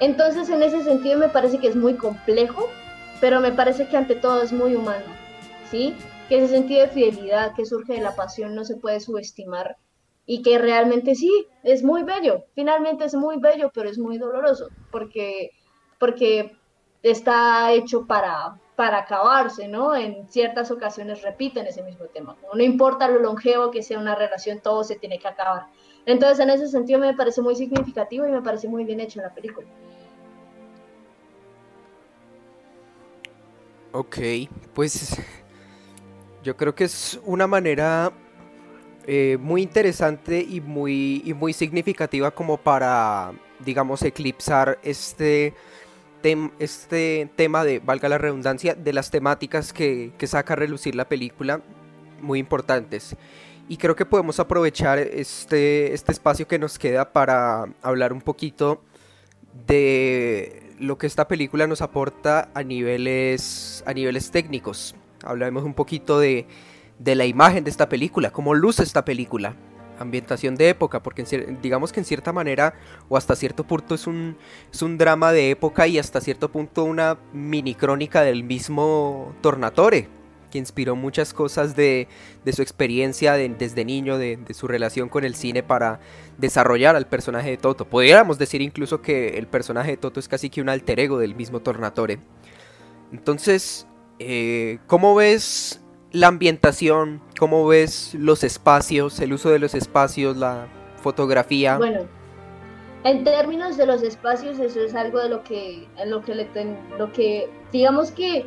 Entonces, 0.00 0.48
en 0.50 0.62
ese 0.62 0.82
sentido 0.82 1.18
me 1.18 1.28
parece 1.28 1.58
que 1.58 1.68
es 1.68 1.76
muy 1.76 1.94
complejo, 1.94 2.68
pero 3.20 3.40
me 3.40 3.52
parece 3.52 3.88
que 3.88 3.96
ante 3.96 4.14
todo 4.14 4.42
es 4.42 4.52
muy 4.52 4.74
humano, 4.74 5.06
¿sí? 5.70 5.94
Que 6.28 6.38
ese 6.38 6.48
sentido 6.48 6.82
de 6.82 6.88
fidelidad 6.88 7.54
que 7.54 7.64
surge 7.64 7.94
de 7.94 8.00
la 8.00 8.14
pasión 8.14 8.54
no 8.54 8.64
se 8.64 8.76
puede 8.76 9.00
subestimar 9.00 9.76
y 10.26 10.42
que 10.42 10.58
realmente 10.58 11.14
sí, 11.14 11.46
es 11.62 11.82
muy 11.82 12.02
bello, 12.02 12.44
finalmente 12.54 13.04
es 13.04 13.14
muy 13.14 13.38
bello, 13.38 13.70
pero 13.72 13.88
es 13.88 13.98
muy 13.98 14.18
doloroso, 14.18 14.68
porque, 14.90 15.52
porque 16.00 16.56
está 17.02 17.72
hecho 17.72 18.06
para, 18.06 18.58
para 18.74 18.98
acabarse, 18.98 19.68
¿no? 19.68 19.94
En 19.94 20.28
ciertas 20.28 20.70
ocasiones 20.72 21.22
repiten 21.22 21.66
ese 21.66 21.82
mismo 21.84 22.06
tema. 22.06 22.36
no 22.52 22.62
importa 22.62 23.08
lo 23.08 23.20
longevo 23.20 23.70
que 23.70 23.82
sea 23.82 23.98
una 23.98 24.16
relación, 24.16 24.60
todo 24.60 24.82
se 24.82 24.96
tiene 24.96 25.18
que 25.18 25.28
acabar. 25.28 25.66
Entonces, 26.06 26.38
en 26.38 26.50
ese 26.50 26.68
sentido 26.68 27.00
me 27.00 27.12
parece 27.14 27.42
muy 27.42 27.56
significativo 27.56 28.26
y 28.26 28.30
me 28.30 28.40
parece 28.40 28.68
muy 28.68 28.84
bien 28.84 29.00
hecho 29.00 29.20
la 29.20 29.34
película. 29.34 29.66
Ok, 33.92 34.18
pues 34.72 35.16
yo 36.44 36.56
creo 36.56 36.74
que 36.74 36.84
es 36.84 37.18
una 37.24 37.48
manera 37.48 38.12
eh, 39.06 39.36
muy 39.40 39.62
interesante 39.62 40.46
y 40.48 40.60
muy, 40.60 41.22
y 41.24 41.34
muy 41.34 41.52
significativa 41.52 42.30
como 42.30 42.56
para, 42.56 43.32
digamos, 43.64 44.02
eclipsar 44.02 44.78
este, 44.84 45.54
este 46.60 47.28
tema 47.34 47.64
de, 47.64 47.80
valga 47.80 48.08
la 48.08 48.18
redundancia, 48.18 48.74
de 48.74 48.92
las 48.92 49.10
temáticas 49.10 49.72
que, 49.72 50.12
que 50.18 50.26
saca 50.28 50.52
a 50.52 50.56
relucir 50.56 50.94
la 50.94 51.08
película, 51.08 51.62
muy 52.20 52.38
importantes. 52.38 53.16
Y 53.68 53.78
creo 53.78 53.96
que 53.96 54.06
podemos 54.06 54.38
aprovechar 54.38 54.98
este, 54.98 55.92
este 55.92 56.12
espacio 56.12 56.46
que 56.46 56.58
nos 56.58 56.78
queda 56.78 57.12
para 57.12 57.64
hablar 57.82 58.12
un 58.12 58.20
poquito 58.20 58.82
de 59.66 60.74
lo 60.78 60.98
que 60.98 61.06
esta 61.06 61.26
película 61.26 61.66
nos 61.66 61.82
aporta 61.82 62.50
a 62.54 62.62
niveles, 62.62 63.82
a 63.86 63.92
niveles 63.92 64.30
técnicos. 64.30 64.94
Hablemos 65.24 65.64
un 65.64 65.74
poquito 65.74 66.20
de, 66.20 66.46
de 66.98 67.14
la 67.14 67.24
imagen 67.24 67.64
de 67.64 67.70
esta 67.70 67.88
película, 67.88 68.30
cómo 68.30 68.54
luce 68.54 68.82
esta 68.84 69.04
película, 69.04 69.56
ambientación 69.98 70.54
de 70.54 70.68
época, 70.68 71.02
porque 71.02 71.24
digamos 71.60 71.92
que 71.92 72.00
en 72.00 72.06
cierta 72.06 72.32
manera 72.32 72.74
o 73.08 73.16
hasta 73.16 73.34
cierto 73.34 73.64
punto 73.64 73.94
es 73.94 74.06
un, 74.06 74.36
es 74.72 74.82
un 74.82 74.98
drama 74.98 75.32
de 75.32 75.50
época 75.50 75.86
y 75.86 75.98
hasta 75.98 76.20
cierto 76.20 76.50
punto 76.52 76.84
una 76.84 77.18
mini 77.32 77.74
crónica 77.74 78.22
del 78.22 78.44
mismo 78.44 79.34
Tornatore, 79.40 80.08
inspiró 80.58 80.96
muchas 80.96 81.32
cosas 81.32 81.76
de, 81.76 82.08
su 82.52 82.62
experiencia 82.62 83.34
desde 83.34 83.84
niño, 83.84 84.18
de, 84.18 84.38
su 84.52 84.66
relación 84.66 85.08
con 85.08 85.24
el 85.24 85.34
cine 85.34 85.62
para 85.62 86.00
desarrollar 86.38 86.96
al 86.96 87.06
personaje 87.06 87.50
de 87.50 87.56
Toto. 87.56 87.84
Podríamos 87.84 88.38
decir 88.38 88.62
incluso 88.62 89.02
que 89.02 89.38
el 89.38 89.46
personaje 89.46 89.92
de 89.92 89.96
Toto 89.96 90.20
es 90.20 90.28
casi 90.28 90.50
que 90.50 90.60
un 90.60 90.68
alter 90.68 91.00
ego 91.00 91.18
del 91.18 91.34
mismo 91.34 91.60
Tornatore. 91.60 92.18
Entonces, 93.12 93.86
eh, 94.18 94.78
¿cómo 94.86 95.14
ves 95.14 95.80
la 96.12 96.28
ambientación? 96.28 97.20
¿Cómo 97.38 97.66
ves 97.66 98.14
los 98.14 98.44
espacios, 98.44 99.20
el 99.20 99.32
uso 99.32 99.50
de 99.50 99.58
los 99.58 99.74
espacios, 99.74 100.36
la 100.36 100.68
fotografía? 101.02 101.76
Bueno, 101.76 102.06
en 103.04 103.22
términos 103.22 103.76
de 103.76 103.86
los 103.86 104.02
espacios, 104.02 104.58
eso 104.58 104.80
es 104.80 104.94
algo 104.94 105.20
de 105.20 105.28
lo 105.28 105.44
que, 105.44 105.86
lo 106.08 107.12
que 107.12 107.48
digamos 107.72 108.10
que 108.10 108.46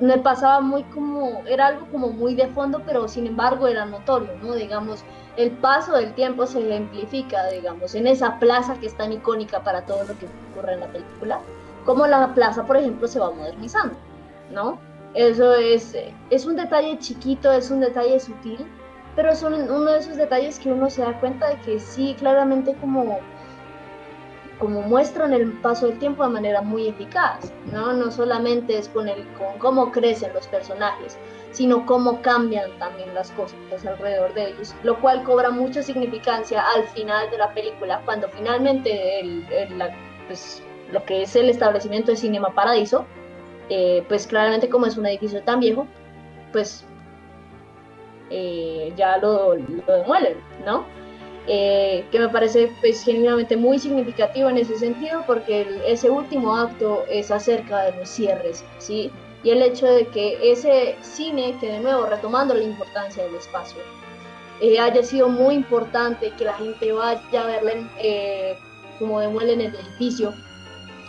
me 0.00 0.18
pasaba 0.18 0.60
muy 0.60 0.82
como, 0.84 1.42
era 1.46 1.68
algo 1.68 1.86
como 1.90 2.08
muy 2.08 2.34
de 2.34 2.48
fondo, 2.48 2.82
pero 2.86 3.06
sin 3.08 3.26
embargo 3.26 3.68
era 3.68 3.84
notorio, 3.84 4.30
¿no? 4.42 4.54
Digamos, 4.54 5.04
el 5.36 5.50
paso 5.52 5.92
del 5.92 6.14
tiempo 6.14 6.46
se 6.46 6.60
ejemplifica, 6.60 7.48
digamos, 7.48 7.94
en 7.94 8.06
esa 8.06 8.38
plaza 8.38 8.74
que 8.74 8.86
es 8.86 8.96
tan 8.96 9.12
icónica 9.12 9.62
para 9.62 9.84
todo 9.84 10.04
lo 10.04 10.18
que 10.18 10.26
ocurre 10.52 10.74
en 10.74 10.80
la 10.80 10.86
película, 10.86 11.40
como 11.84 12.06
la 12.06 12.34
plaza, 12.34 12.64
por 12.64 12.76
ejemplo, 12.76 13.08
se 13.08 13.20
va 13.20 13.30
modernizando, 13.30 13.94
¿no? 14.50 14.78
Eso 15.14 15.54
es, 15.54 15.96
es 16.30 16.46
un 16.46 16.56
detalle 16.56 16.98
chiquito, 16.98 17.50
es 17.52 17.70
un 17.70 17.80
detalle 17.80 18.20
sutil, 18.20 18.66
pero 19.16 19.34
son 19.34 19.54
uno 19.54 19.90
de 19.90 19.98
esos 19.98 20.16
detalles 20.16 20.58
que 20.58 20.72
uno 20.72 20.88
se 20.88 21.02
da 21.02 21.18
cuenta 21.20 21.48
de 21.48 21.56
que 21.60 21.80
sí, 21.80 22.14
claramente 22.18 22.74
como 22.80 23.18
como 24.60 24.82
muestran 24.82 25.32
el 25.32 25.52
paso 25.60 25.88
del 25.88 25.98
tiempo 25.98 26.22
de 26.22 26.28
manera 26.28 26.60
muy 26.60 26.88
eficaz, 26.88 27.52
¿no? 27.72 27.92
No 27.94 28.10
solamente 28.12 28.78
es 28.78 28.88
con, 28.88 29.08
el, 29.08 29.26
con 29.32 29.58
cómo 29.58 29.90
crecen 29.90 30.32
los 30.34 30.46
personajes, 30.46 31.18
sino 31.50 31.84
cómo 31.86 32.20
cambian 32.22 32.70
también 32.78 33.12
las 33.14 33.30
cosas 33.32 33.58
alrededor 33.84 34.32
de 34.34 34.50
ellos, 34.50 34.74
lo 34.84 35.00
cual 35.00 35.24
cobra 35.24 35.50
mucha 35.50 35.82
significancia 35.82 36.62
al 36.76 36.84
final 36.88 37.30
de 37.30 37.38
la 37.38 37.52
película, 37.54 38.02
cuando 38.04 38.28
finalmente 38.28 39.20
el, 39.20 39.44
pues, 40.28 40.62
lo 40.92 41.04
que 41.04 41.22
es 41.22 41.34
el 41.34 41.48
establecimiento 41.48 42.10
de 42.10 42.18
Cinema 42.18 42.54
Paradiso, 42.54 43.06
eh, 43.70 44.04
pues 44.08 44.26
claramente 44.26 44.68
como 44.68 44.86
es 44.86 44.96
un 44.96 45.06
edificio 45.06 45.42
tan 45.42 45.60
viejo, 45.60 45.86
pues 46.52 46.84
eh, 48.28 48.92
ya 48.96 49.16
lo, 49.16 49.54
lo 49.54 49.96
demuelen, 49.96 50.36
¿no? 50.66 50.84
Eh, 51.46 52.04
que 52.12 52.18
me 52.18 52.28
parece 52.28 52.70
pues, 52.80 53.02
genuinamente 53.02 53.56
muy 53.56 53.78
significativo 53.78 54.50
en 54.50 54.58
ese 54.58 54.76
sentido 54.76 55.24
porque 55.26 55.66
ese 55.86 56.10
último 56.10 56.54
acto 56.54 57.04
es 57.10 57.30
acerca 57.30 57.84
de 57.84 57.98
los 57.98 58.08
cierres, 58.08 58.62
¿sí? 58.78 59.10
Y 59.42 59.50
el 59.50 59.62
hecho 59.62 59.86
de 59.86 60.06
que 60.08 60.52
ese 60.52 60.96
cine, 61.00 61.56
que 61.58 61.72
de 61.72 61.80
nuevo 61.80 62.06
retomando 62.06 62.54
la 62.54 62.62
importancia 62.62 63.24
del 63.24 63.34
espacio, 63.34 63.80
eh, 64.60 64.78
haya 64.78 65.02
sido 65.02 65.28
muy 65.28 65.54
importante, 65.54 66.30
que 66.36 66.44
la 66.44 66.52
gente 66.54 66.92
vaya 66.92 67.42
a 67.42 67.46
verle 67.46 67.86
eh, 67.98 68.58
como 68.98 69.18
demuelen 69.18 69.62
el 69.62 69.74
edificio 69.74 70.34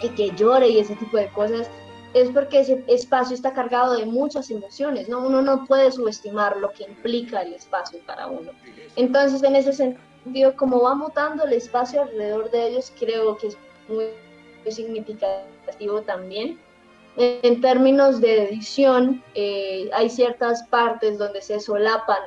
y 0.01 0.09
que 0.09 0.31
llore 0.31 0.69
y 0.69 0.79
ese 0.79 0.95
tipo 0.95 1.17
de 1.17 1.27
cosas, 1.27 1.69
es 2.13 2.29
porque 2.29 2.61
ese 2.61 2.83
espacio 2.87 3.35
está 3.35 3.53
cargado 3.53 3.93
de 3.97 4.05
muchas 4.05 4.49
emociones, 4.49 5.09
¿no? 5.09 5.25
Uno 5.25 5.41
no 5.41 5.65
puede 5.65 5.91
subestimar 5.91 6.57
lo 6.57 6.71
que 6.71 6.83
implica 6.83 7.41
el 7.41 7.53
espacio 7.53 7.99
para 8.05 8.27
uno. 8.27 8.51
Entonces, 8.95 9.43
en 9.43 9.55
ese 9.55 9.73
sentido, 9.73 10.10
como 10.55 10.81
va 10.81 10.95
mutando 10.95 11.45
el 11.45 11.53
espacio 11.53 12.03
alrededor 12.03 12.51
de 12.51 12.67
ellos, 12.67 12.91
creo 12.99 13.37
que 13.37 13.47
es 13.47 13.57
muy, 13.87 14.05
significativo 14.69 16.01
también. 16.01 16.59
En 17.17 17.59
términos 17.61 18.21
de 18.21 18.43
edición, 18.43 19.23
eh, 19.33 19.89
hay 19.93 20.09
ciertas 20.09 20.63
partes 20.63 21.17
donde 21.17 21.41
se 21.41 21.59
solapan 21.59 22.19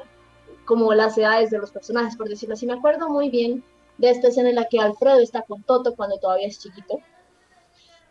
como 0.65 0.93
las 0.95 1.17
edades 1.17 1.51
de 1.51 1.59
los 1.59 1.71
personajes, 1.71 2.17
por 2.17 2.29
decirlo 2.29 2.55
así. 2.55 2.67
Me 2.67 2.75
acuerdo 2.75 3.09
muy 3.09 3.31
bien 3.31 3.63
de 3.99 4.11
esta 4.11 4.29
escena 4.29 4.51
en 4.51 4.57
la 4.57 4.69
que 4.69 4.81
Alfredo 4.81 5.21
está 5.21 5.43
con 5.43 5.63
Toto 5.63 5.95
cuando 5.95 6.19
todavía 6.19 6.49
es 6.49 6.59
chiquito 6.59 7.01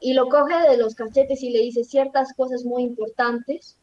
y 0.03 0.13
lo 0.13 0.27
coge 0.27 0.69
de 0.69 0.77
los 0.77 0.95
cachetes 0.95 1.41
y 1.43 1.49
le 1.49 1.59
dice 1.59 1.85
ciertas 1.85 2.33
cosas 2.33 2.65
muy 2.65 2.83
importantes 2.83 3.77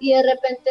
y 0.00 0.12
de 0.12 0.22
repente 0.22 0.70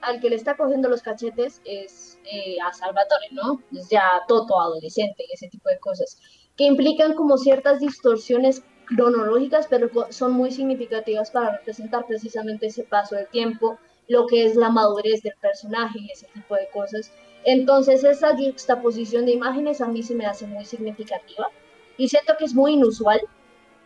al 0.00 0.20
que 0.20 0.30
le 0.30 0.36
está 0.36 0.56
cogiendo 0.56 0.88
los 0.88 1.02
cachetes 1.02 1.60
es 1.64 2.07
eh, 2.30 2.56
a 2.64 2.72
Salvatore, 2.72 3.28
¿no? 3.32 3.62
Es 3.76 3.88
ya 3.88 4.02
Toto 4.26 4.60
adolescente 4.60 5.24
y 5.28 5.34
ese 5.34 5.48
tipo 5.48 5.68
de 5.68 5.78
cosas, 5.78 6.18
que 6.56 6.64
implican 6.64 7.14
como 7.14 7.38
ciertas 7.38 7.80
distorsiones 7.80 8.62
cronológicas, 8.86 9.66
pero 9.68 9.90
son 10.10 10.32
muy 10.32 10.50
significativas 10.50 11.30
para 11.30 11.58
representar 11.58 12.06
precisamente 12.06 12.66
ese 12.66 12.84
paso 12.84 13.16
del 13.16 13.28
tiempo, 13.28 13.78
lo 14.08 14.26
que 14.26 14.46
es 14.46 14.56
la 14.56 14.70
madurez 14.70 15.22
del 15.22 15.34
personaje 15.40 15.98
y 16.00 16.10
ese 16.10 16.26
tipo 16.34 16.54
de 16.54 16.68
cosas. 16.72 17.12
Entonces 17.44 18.02
esa 18.04 18.36
juxtaposición 18.36 19.26
de 19.26 19.32
imágenes 19.32 19.80
a 19.80 19.88
mí 19.88 20.02
se 20.02 20.14
me 20.14 20.26
hace 20.26 20.46
muy 20.46 20.64
significativa 20.64 21.48
y 21.96 22.08
siento 22.08 22.34
que 22.38 22.44
es 22.44 22.54
muy 22.54 22.72
inusual, 22.72 23.20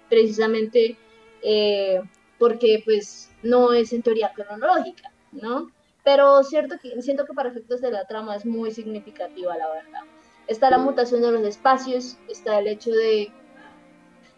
precisamente 0.08 0.96
eh, 1.42 2.00
porque 2.38 2.82
pues 2.84 3.30
no 3.42 3.72
es 3.72 3.92
en 3.92 4.02
teoría 4.02 4.32
cronológica, 4.32 5.12
¿no? 5.32 5.70
Pero 6.04 6.42
cierto 6.42 6.76
que, 6.82 7.00
siento 7.02 7.24
que 7.24 7.32
para 7.32 7.50
efectos 7.50 7.80
de 7.80 7.90
la 7.90 8.06
trama 8.06 8.36
es 8.36 8.44
muy 8.44 8.70
significativa, 8.70 9.56
la 9.56 9.68
verdad. 9.68 10.00
Está 10.48 10.70
la 10.70 10.78
mutación 10.78 11.22
de 11.22 11.32
los 11.32 11.42
espacios, 11.42 12.18
está 12.28 12.58
el 12.58 12.66
hecho 12.66 12.90
de, 12.90 13.32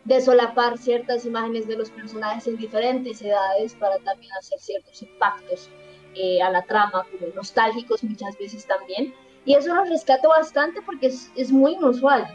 de 0.04 0.20
solapar 0.20 0.76
ciertas 0.76 1.24
imágenes 1.24 1.66
de 1.66 1.76
los 1.76 1.90
personajes 1.90 2.46
en 2.46 2.56
diferentes 2.56 3.22
edades 3.22 3.74
para 3.74 3.98
también 3.98 4.32
hacer 4.34 4.58
ciertos 4.60 5.02
impactos 5.02 5.70
eh, 6.14 6.42
a 6.42 6.50
la 6.50 6.62
trama, 6.62 7.06
como 7.10 7.32
nostálgicos 7.34 8.04
muchas 8.04 8.36
veces 8.38 8.66
también. 8.66 9.14
Y 9.46 9.54
eso 9.54 9.74
lo 9.74 9.84
rescato 9.84 10.28
bastante 10.28 10.80
porque 10.82 11.06
es, 11.06 11.30
es 11.36 11.50
muy 11.50 11.72
inusual 11.72 12.26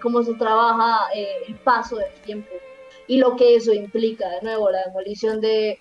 cómo 0.00 0.22
se 0.22 0.34
trabaja 0.34 1.12
eh, 1.14 1.26
el 1.48 1.56
paso 1.56 1.96
del 1.96 2.12
tiempo 2.24 2.50
y 3.08 3.18
lo 3.18 3.36
que 3.36 3.56
eso 3.56 3.72
implica. 3.72 4.28
De 4.28 4.42
nuevo, 4.42 4.70
la 4.70 4.84
demolición 4.86 5.40
de 5.40 5.80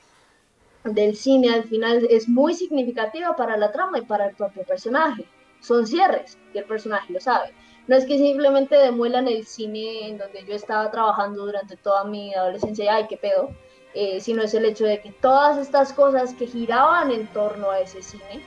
del 0.86 1.16
cine 1.16 1.54
al 1.54 1.64
final 1.64 2.08
es 2.10 2.28
muy 2.30 2.54
significativa 2.54 3.36
para 3.36 3.58
la 3.58 3.72
trama 3.72 4.00
y 4.00 4.02
para 4.02 4.28
el 4.28 4.36
propio 4.36 4.64
personaje. 4.64 5.26
Son 5.60 5.88
cierres 5.88 6.38
y 6.54 6.60
el 6.60 6.66
personaje 6.66 7.12
lo 7.12 7.20
sabe. 7.20 7.54
No 7.88 7.96
es 7.96 8.06
que 8.06 8.18
simplemente 8.18 8.76
demuelan 8.76 9.28
el 9.28 9.46
cine 9.46 10.10
en 10.10 10.18
donde 10.18 10.44
yo 10.46 10.56
estaba 10.56 10.90
trabajando 10.92 11.46
durante 11.46 11.76
toda 11.78 12.04
mi 12.04 12.34
adolescencia 12.34 12.86
y 12.86 12.88
ay, 12.88 13.06
qué 13.08 13.18
pedo, 13.18 13.50
eh, 13.94 14.20
sino 14.20 14.44
es 14.44 14.54
el 14.54 14.66
hecho 14.66 14.86
de 14.86 15.02
que 15.02 15.12
todas 15.12 15.58
estas 15.58 15.94
cosas 15.94 16.34
que 16.34 16.48
giraban 16.48 17.12
en 17.12 17.28
torno 17.28 17.70
a 17.70 17.80
ese 17.80 18.02
cine, 18.02 18.42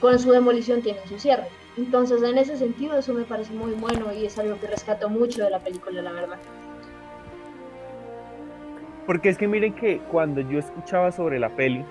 con 0.00 0.18
su 0.18 0.30
demolición 0.30 0.82
tienen 0.82 1.06
su 1.08 1.18
cierre. 1.18 1.48
Entonces, 1.76 2.22
en 2.22 2.38
ese 2.38 2.56
sentido, 2.56 2.96
eso 2.96 3.12
me 3.12 3.24
parece 3.24 3.52
muy 3.52 3.72
bueno 3.72 4.12
y 4.12 4.26
es 4.26 4.38
algo 4.38 4.58
que 4.60 4.68
rescato 4.68 5.08
mucho 5.08 5.42
de 5.42 5.50
la 5.50 5.58
película, 5.58 6.02
la 6.02 6.12
verdad. 6.12 6.38
Porque 9.06 9.28
es 9.28 9.38
que 9.38 9.48
miren 9.48 9.74
que 9.74 9.98
cuando 10.10 10.40
yo 10.40 10.58
escuchaba 10.58 11.12
sobre 11.12 11.38
la 11.38 11.50
peli, 11.50 11.84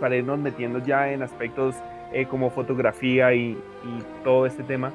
para 0.00 0.16
irnos 0.16 0.38
metiendo 0.38 0.78
ya 0.78 1.12
en 1.12 1.22
aspectos 1.22 1.76
eh, 2.12 2.26
como 2.26 2.50
fotografía 2.50 3.34
y, 3.34 3.58
todo 4.24 4.46
este 4.46 4.62
tema, 4.62 4.92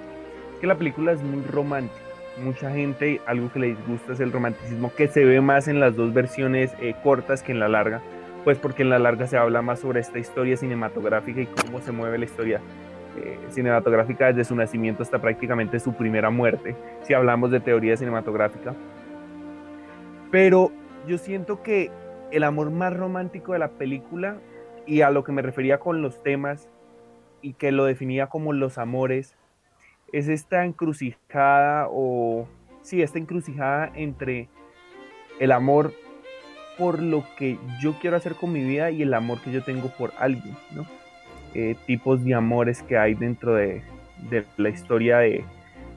que 0.61 0.67
la 0.67 0.75
película 0.75 1.11
es 1.11 1.21
muy 1.21 1.43
romántica. 1.43 1.99
Mucha 2.43 2.71
gente, 2.71 3.19
algo 3.25 3.51
que 3.51 3.59
les 3.59 3.87
gusta 3.87 4.13
es 4.13 4.19
el 4.19 4.31
romanticismo, 4.31 4.91
que 4.95 5.07
se 5.07 5.25
ve 5.25 5.41
más 5.41 5.67
en 5.67 5.79
las 5.79 5.95
dos 5.95 6.13
versiones 6.13 6.71
eh, 6.79 6.95
cortas 7.03 7.41
que 7.41 7.51
en 7.51 7.59
la 7.59 7.67
larga, 7.67 8.01
pues 8.43 8.57
porque 8.57 8.83
en 8.83 8.89
la 8.89 8.99
larga 8.99 9.27
se 9.27 9.37
habla 9.37 9.61
más 9.61 9.79
sobre 9.79 9.99
esta 9.99 10.19
historia 10.19 10.55
cinematográfica 10.55 11.41
y 11.41 11.47
cómo 11.47 11.81
se 11.81 11.91
mueve 11.91 12.17
la 12.19 12.25
historia 12.25 12.61
eh, 13.17 13.39
cinematográfica 13.49 14.27
desde 14.27 14.45
su 14.45 14.55
nacimiento 14.55 15.01
hasta 15.01 15.19
prácticamente 15.19 15.79
su 15.79 15.93
primera 15.93 16.29
muerte, 16.29 16.75
si 17.01 17.13
hablamos 17.13 17.49
de 17.49 17.59
teoría 17.59 17.97
cinematográfica. 17.97 18.75
Pero 20.29 20.71
yo 21.07 21.17
siento 21.17 21.63
que 21.63 21.91
el 22.31 22.43
amor 22.43 22.71
más 22.71 22.95
romántico 22.95 23.53
de 23.53 23.59
la 23.59 23.69
película 23.69 24.37
y 24.85 25.01
a 25.01 25.09
lo 25.09 25.23
que 25.23 25.31
me 25.31 25.41
refería 25.41 25.79
con 25.79 26.01
los 26.01 26.21
temas 26.21 26.69
y 27.41 27.53
que 27.53 27.71
lo 27.71 27.85
definía 27.85 28.27
como 28.27 28.53
los 28.53 28.77
amores 28.77 29.35
es 30.13 30.27
esta 30.27 30.65
encrucijada 30.65 31.87
o 31.89 32.47
sí, 32.81 33.01
esta 33.01 33.19
encrucijada 33.19 33.91
entre 33.95 34.49
el 35.39 35.51
amor 35.51 35.93
por 36.77 37.01
lo 37.01 37.23
que 37.37 37.57
yo 37.81 37.95
quiero 37.99 38.17
hacer 38.17 38.35
con 38.35 38.53
mi 38.53 38.63
vida 38.63 38.91
y 38.91 39.01
el 39.01 39.13
amor 39.13 39.41
que 39.41 39.51
yo 39.51 39.63
tengo 39.63 39.89
por 39.89 40.13
alguien, 40.19 40.55
¿no? 40.71 40.85
Eh, 41.53 41.75
tipos 41.87 42.23
de 42.23 42.35
amores 42.35 42.83
que 42.83 42.97
hay 42.97 43.15
dentro 43.15 43.55
de, 43.55 43.81
la 44.57 44.69
historia 44.69 45.19
de, 45.19 45.43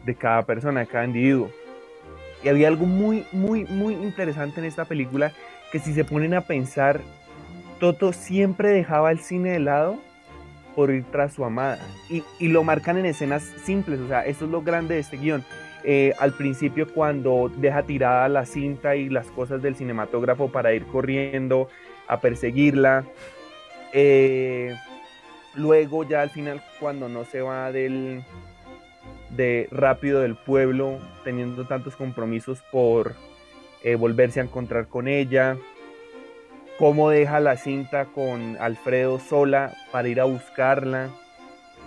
de 0.07 0.15
cada 0.15 0.43
persona, 0.43 0.81
de 0.81 0.87
cada 0.87 1.05
individuo. 1.05 1.51
Y 2.43 2.49
había 2.49 2.69
algo 2.69 2.87
muy, 2.87 3.25
muy, 3.33 3.65
muy 3.65 3.95
interesante 3.95 4.61
en 4.61 4.67
esta 4.67 4.85
película 4.85 5.33
que 5.73 5.79
si 5.79 5.93
se 5.93 6.05
ponen 6.05 6.35
a 6.35 6.43
pensar, 6.43 7.01
Toto 7.79 8.13
siempre 8.13 8.71
dejaba 8.71 9.11
el 9.11 9.21
cine 9.21 9.51
de 9.51 9.61
lado 9.61 9.99
por 10.75 10.91
ir 10.91 11.05
tras 11.11 11.35
su 11.35 11.45
amada. 11.45 11.79
Y, 12.09 12.23
y 12.39 12.49
lo 12.49 12.65
marcan 12.65 12.99
en 12.99 13.07
escenas 13.07 13.43
simples, 13.65 14.01
o 14.01 14.09
sea, 14.09 14.25
esto 14.25 14.45
es 14.47 14.51
lo 14.51 14.63
grande 14.63 14.95
de 14.95 15.01
este 15.01 15.17
guion. 15.17 15.45
Eh, 15.83 16.13
al 16.19 16.33
principio 16.33 16.87
cuando 16.93 17.51
deja 17.57 17.83
tirada 17.85 18.29
la 18.29 18.45
cinta 18.45 18.97
y 18.97 19.09
las 19.09 19.27
cosas 19.29 19.63
del 19.63 19.77
cinematógrafo 19.77 20.53
para 20.53 20.75
ir 20.75 20.85
corriendo 20.87 21.69
a 22.07 22.21
perseguirla. 22.21 23.05
Eh, 23.93 24.75
luego 25.55 26.05
ya 26.05 26.23
al 26.23 26.31
final 26.31 26.63
cuando 26.79 27.09
no 27.09 27.25
se 27.25 27.41
va 27.41 27.73
del 27.73 28.23
de 29.37 29.69
rápido 29.71 30.21
del 30.21 30.37
pueblo, 30.37 30.99
teniendo 31.25 31.65
tantos 31.67 31.97
compromisos 31.97 32.63
por 32.73 33.15
eh, 33.83 33.95
volverse 33.95 34.41
a 34.41 34.45
encontrar 34.45 34.89
con 34.89 35.09
ella, 35.09 35.57
cómo 36.79 37.11
deja 37.11 37.41
la 37.41 37.57
cinta 37.57 38.07
con 38.07 38.57
Alfredo 38.59 39.19
sola 39.19 39.73
para 39.93 40.09
ir 40.09 40.21
a 40.21 40.25
buscarla. 40.25 41.11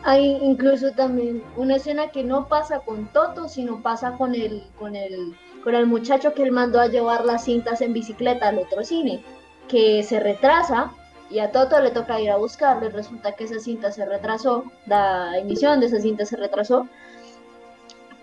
Hay 0.04 0.38
incluso 0.42 0.92
también 0.92 1.42
una 1.56 1.78
escena 1.78 2.10
que 2.10 2.24
no 2.24 2.48
pasa 2.48 2.80
con 2.80 3.06
Toto, 3.08 3.48
sino 3.48 3.82
pasa 3.82 4.14
con 4.18 4.36
el, 4.36 4.64
con 4.78 4.96
el, 4.96 5.34
con 5.64 5.76
el 5.76 5.88
muchacho 5.88 6.34
que 6.34 6.44
él 6.44 6.52
mandó 6.52 6.80
a 6.80 6.88
llevar 6.88 7.26
las 7.26 7.46
cintas 7.46 7.82
en 7.82 7.94
bicicleta 7.94 8.50
al 8.50 8.60
otro 8.60 8.84
cine, 8.84 9.24
que 9.68 10.04
se 10.04 10.20
retrasa 10.20 10.92
y 11.30 11.40
a 11.40 11.52
Toto 11.52 11.80
le 11.80 11.92
toca 11.92 12.20
ir 12.20 12.30
a 12.30 12.38
buscarle. 12.38 12.90
Resulta 12.90 13.32
que 13.32 13.46
esa 13.46 13.60
cinta 13.60 13.92
se 13.92 14.06
retrasó, 14.06 14.66
la 14.86 15.38
emisión 15.40 15.80
de 15.80 15.88
esa 15.88 16.00
cinta 16.00 16.26
se 16.26 16.36
retrasó 16.36 16.88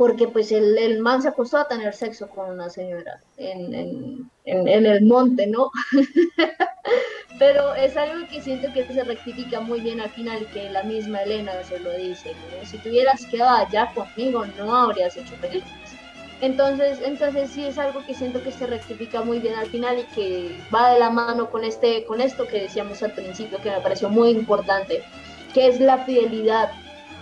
porque 0.01 0.29
pues 0.29 0.51
el, 0.51 0.79
el, 0.79 1.01
man 1.01 1.21
se 1.21 1.29
acostó 1.29 1.59
a 1.59 1.69
tener 1.69 1.93
sexo 1.93 2.27
con 2.31 2.49
una 2.49 2.71
señora 2.71 3.21
en, 3.37 3.75
en, 3.75 4.31
en, 4.47 4.87
el 4.87 5.05
monte, 5.05 5.47
¿no? 5.47 5.71
Pero 7.39 7.75
es 7.75 7.99
algo 7.99 8.27
que 8.27 8.41
siento 8.41 8.73
que 8.73 8.87
se 8.87 9.05
rectifica 9.05 9.61
muy 9.61 9.81
bien 9.81 10.01
al 10.01 10.09
final, 10.09 10.47
que 10.55 10.71
la 10.71 10.85
misma 10.85 11.25
Elena 11.25 11.53
se 11.65 11.79
lo 11.81 11.93
dice, 11.93 12.33
¿no? 12.33 12.67
Si 12.67 12.79
tuvieras 12.79 13.27
quedado 13.27 13.59
allá 13.59 13.93
conmigo, 13.95 14.47
no 14.57 14.75
habrías 14.75 15.19
hecho 15.19 15.35
películas. 15.35 15.77
Entonces, 16.41 16.99
entonces 17.05 17.51
sí 17.51 17.67
es 17.67 17.77
algo 17.77 18.03
que 18.07 18.15
siento 18.15 18.43
que 18.43 18.53
se 18.53 18.67
rectifica 18.67 19.21
muy 19.21 19.39
bien 19.39 19.57
al 19.57 19.67
final 19.67 19.99
y 19.99 20.15
que 20.15 20.57
va 20.75 20.95
de 20.95 20.99
la 20.99 21.11
mano 21.11 21.51
con, 21.51 21.63
este, 21.63 22.05
con 22.07 22.23
esto 22.23 22.47
que 22.47 22.63
decíamos 22.63 23.03
al 23.03 23.13
principio, 23.13 23.59
que 23.61 23.71
me 23.71 23.83
pareció 23.83 24.09
muy 24.09 24.31
importante, 24.31 25.03
que 25.53 25.67
es 25.67 25.79
la 25.79 25.99
fidelidad 26.07 26.71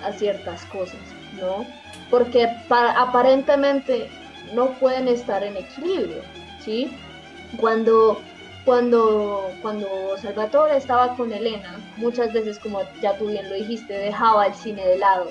a 0.04 0.12
ciertas 0.12 0.64
cosas, 0.66 1.00
¿no? 1.40 1.66
Porque 2.10 2.48
aparentemente 2.70 4.10
no 4.52 4.70
pueden 4.78 5.08
estar 5.08 5.42
en 5.42 5.56
equilibrio, 5.56 6.22
¿sí? 6.60 6.96
Cuando, 7.58 8.20
cuando, 8.64 9.50
cuando 9.62 9.88
Salvatore 10.20 10.76
estaba 10.76 11.16
con 11.16 11.32
Elena, 11.32 11.78
muchas 11.96 12.32
veces, 12.32 12.58
como 12.58 12.80
ya 13.00 13.16
tú 13.18 13.26
bien 13.26 13.48
lo 13.48 13.54
dijiste, 13.54 13.92
dejaba 13.92 14.46
el 14.46 14.54
cine 14.54 14.86
de 14.86 14.98
lado. 14.98 15.26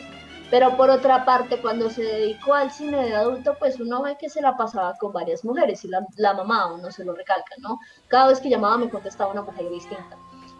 Pero 0.50 0.78
por 0.78 0.90
otra 0.90 1.26
parte, 1.26 1.58
cuando 1.58 1.90
se 1.90 2.04
dedicó 2.04 2.54
al 2.54 2.72
cine 2.72 3.06
de 3.06 3.16
adulto, 3.16 3.56
pues 3.60 3.80
uno 3.82 4.02
ve 4.02 4.16
que 4.18 4.30
se 4.30 4.42
la 4.42 4.56
pasaba 4.56 4.96
con 4.98 5.12
varias 5.12 5.44
mujeres 5.44 5.84
y 5.84 5.90
la, 5.90 6.06
la 6.16 6.34
mamá, 6.34 6.74
uno 6.74 6.90
se 6.90 7.04
lo 7.04 7.14
recalca, 7.14 7.56
¿no? 7.60 7.80
Cada 8.08 8.28
vez 8.28 8.40
que 8.40 8.50
llamaba 8.50 8.78
me 8.78 8.90
contestaba 8.90 9.32
una 9.32 9.42
mujer 9.42 9.70
distinta. 9.70 10.18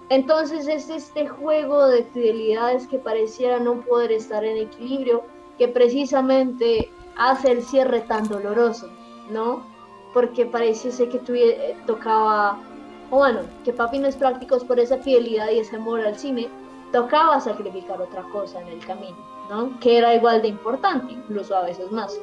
Entonces 0.10 0.68
es 0.68 0.90
este 0.90 1.28
juego 1.28 1.88
de 1.88 2.04
fidelidades 2.04 2.88
que 2.88 2.98
pareciera 2.98 3.60
no 3.60 3.82
poder 3.82 4.12
estar 4.12 4.44
en 4.44 4.58
equilibrio 4.58 5.24
que 5.58 5.68
precisamente 5.68 6.92
hace 7.18 7.52
el 7.52 7.64
cierre 7.64 8.02
tan 8.02 8.28
doloroso, 8.28 8.90
¿no? 9.30 9.64
Porque 10.14 10.46
pareciese 10.46 11.10
que 11.10 11.20
eh, 11.28 11.76
tocaba, 11.86 12.60
o 13.10 13.18
bueno, 13.18 13.42
que 13.64 13.74
Papi 13.74 14.00
no 14.00 14.08
es 14.08 14.16
práctico 14.16 14.58
por 14.60 14.80
esa 14.80 14.98
fidelidad 14.98 15.50
y 15.52 15.60
ese 15.60 15.76
amor 15.76 16.02
al 16.02 16.18
cine, 16.18 16.48
tocaba 16.92 17.40
sacrificar 17.40 18.02
otra 18.02 18.24
cosa 18.32 18.62
en 18.62 18.68
el 18.70 18.80
camino, 18.86 19.18
¿no? 19.50 19.80
Que 19.80 19.98
era 19.98 20.14
igual 20.16 20.42
de 20.42 20.50
importante, 20.50 21.14
incluso 21.14 21.56
a 21.56 21.64
veces 21.64 21.92
más. 21.92 22.20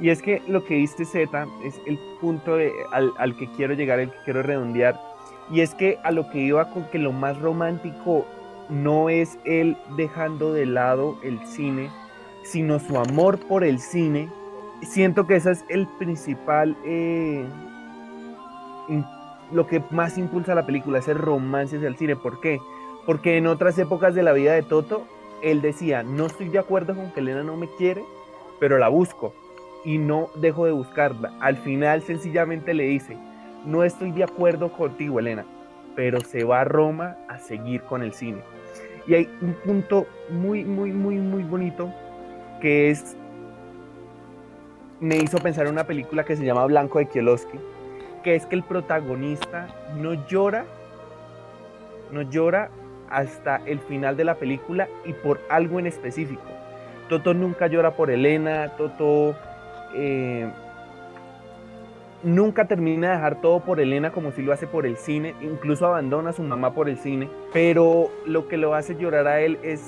Y 0.00 0.10
es 0.10 0.20
que 0.22 0.42
lo 0.46 0.64
que 0.64 0.74
diste 0.74 1.04
Z 1.04 1.46
es 1.64 1.80
el 1.86 1.98
punto 2.20 2.56
al, 2.92 3.12
al 3.16 3.36
que 3.36 3.50
quiero 3.52 3.74
llegar, 3.74 4.00
el 4.00 4.10
que 4.10 4.18
quiero 4.24 4.42
redondear, 4.42 5.00
y 5.50 5.60
es 5.60 5.74
que 5.74 5.98
a 6.02 6.10
lo 6.10 6.28
que 6.30 6.38
iba 6.38 6.70
con 6.70 6.84
que 6.90 6.98
lo 6.98 7.12
más 7.12 7.38
romántico 7.40 8.24
no 8.68 9.08
es 9.08 9.38
él 9.44 9.76
dejando 9.96 10.52
de 10.52 10.66
lado 10.66 11.16
el 11.22 11.38
cine, 11.46 11.90
sino 12.44 12.78
su 12.78 12.96
amor 12.96 13.38
por 13.38 13.64
el 13.64 13.80
cine. 13.80 14.28
Siento 14.82 15.26
que 15.26 15.36
ese 15.36 15.52
es 15.52 15.64
el 15.68 15.88
principal, 15.98 16.76
eh, 16.84 17.44
lo 19.50 19.66
que 19.66 19.82
más 19.90 20.18
impulsa 20.18 20.54
la 20.54 20.66
película, 20.66 20.98
ese 20.98 21.14
romance 21.14 21.76
hacia 21.76 21.92
cine. 21.94 22.16
¿Por 22.16 22.40
qué? 22.40 22.60
Porque 23.06 23.36
en 23.36 23.46
otras 23.46 23.78
épocas 23.78 24.14
de 24.14 24.22
la 24.22 24.32
vida 24.32 24.52
de 24.52 24.62
Toto, 24.62 25.06
él 25.42 25.62
decía, 25.62 26.02
no 26.02 26.26
estoy 26.26 26.48
de 26.48 26.58
acuerdo 26.58 26.94
con 26.94 27.10
que 27.12 27.20
Elena 27.20 27.42
no 27.42 27.56
me 27.56 27.68
quiere, 27.76 28.04
pero 28.60 28.78
la 28.78 28.88
busco 28.88 29.34
y 29.84 29.98
no 29.98 30.28
dejo 30.36 30.66
de 30.66 30.72
buscarla. 30.72 31.32
Al 31.40 31.56
final 31.56 32.02
sencillamente 32.02 32.74
le 32.74 32.84
dice, 32.84 33.16
no 33.64 33.84
estoy 33.84 34.12
de 34.12 34.24
acuerdo 34.24 34.72
contigo, 34.72 35.18
Elena, 35.18 35.44
pero 35.96 36.20
se 36.20 36.44
va 36.44 36.60
a 36.60 36.64
Roma 36.64 37.16
a 37.28 37.38
seguir 37.38 37.82
con 37.82 38.02
el 38.02 38.12
cine. 38.12 38.40
Y 39.06 39.14
hay 39.14 39.28
un 39.42 39.54
punto 39.64 40.06
muy, 40.30 40.64
muy, 40.64 40.92
muy, 40.92 41.16
muy 41.16 41.42
bonito 41.42 41.92
que 42.64 42.88
es 42.88 43.14
me 44.98 45.18
hizo 45.18 45.36
pensar 45.36 45.66
en 45.66 45.72
una 45.72 45.84
película 45.84 46.24
que 46.24 46.34
se 46.34 46.46
llama 46.46 46.64
Blanco 46.64 46.98
de 46.98 47.04
Kieloski, 47.04 47.58
que 48.22 48.36
es 48.36 48.46
que 48.46 48.54
el 48.54 48.62
protagonista 48.62 49.66
no 49.98 50.26
llora, 50.28 50.64
no 52.10 52.22
llora 52.22 52.70
hasta 53.10 53.56
el 53.66 53.80
final 53.80 54.16
de 54.16 54.24
la 54.24 54.36
película 54.36 54.88
y 55.04 55.12
por 55.12 55.42
algo 55.50 55.78
en 55.78 55.86
específico. 55.86 56.40
Toto 57.10 57.34
nunca 57.34 57.66
llora 57.66 57.90
por 57.90 58.10
Elena, 58.10 58.72
Toto 58.78 59.36
eh, 59.94 60.48
nunca 62.22 62.64
termina 62.64 63.08
de 63.08 63.14
dejar 63.16 63.42
todo 63.42 63.60
por 63.60 63.78
Elena 63.78 64.10
como 64.10 64.32
si 64.32 64.40
lo 64.40 64.54
hace 64.54 64.66
por 64.66 64.86
el 64.86 64.96
cine, 64.96 65.34
incluso 65.42 65.84
abandona 65.84 66.30
a 66.30 66.32
su 66.32 66.42
mamá 66.42 66.72
por 66.72 66.88
el 66.88 66.96
cine, 66.96 67.28
pero 67.52 68.08
lo 68.24 68.48
que 68.48 68.56
lo 68.56 68.74
hace 68.74 68.96
llorar 68.96 69.26
a 69.26 69.42
él 69.42 69.58
es 69.62 69.82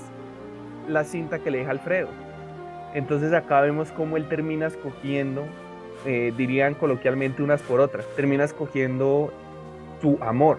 la 0.87 1.05
cinta 1.05 1.39
que 1.39 1.51
le 1.51 1.61
deja 1.61 1.71
Alfredo 1.71 2.26
entonces 2.95 3.33
acá 3.33 3.61
vemos 3.61 3.93
cómo 3.93 4.17
él 4.17 4.29
termina 4.29 4.67
escogiendo, 4.67 5.45
eh, 6.05 6.33
dirían 6.37 6.75
coloquialmente 6.75 7.43
unas 7.43 7.63
por 7.63 7.81
otras, 7.81 8.07
termina 8.17 8.45
escogiendo 8.45 9.33
su 10.01 10.19
amor. 10.23 10.59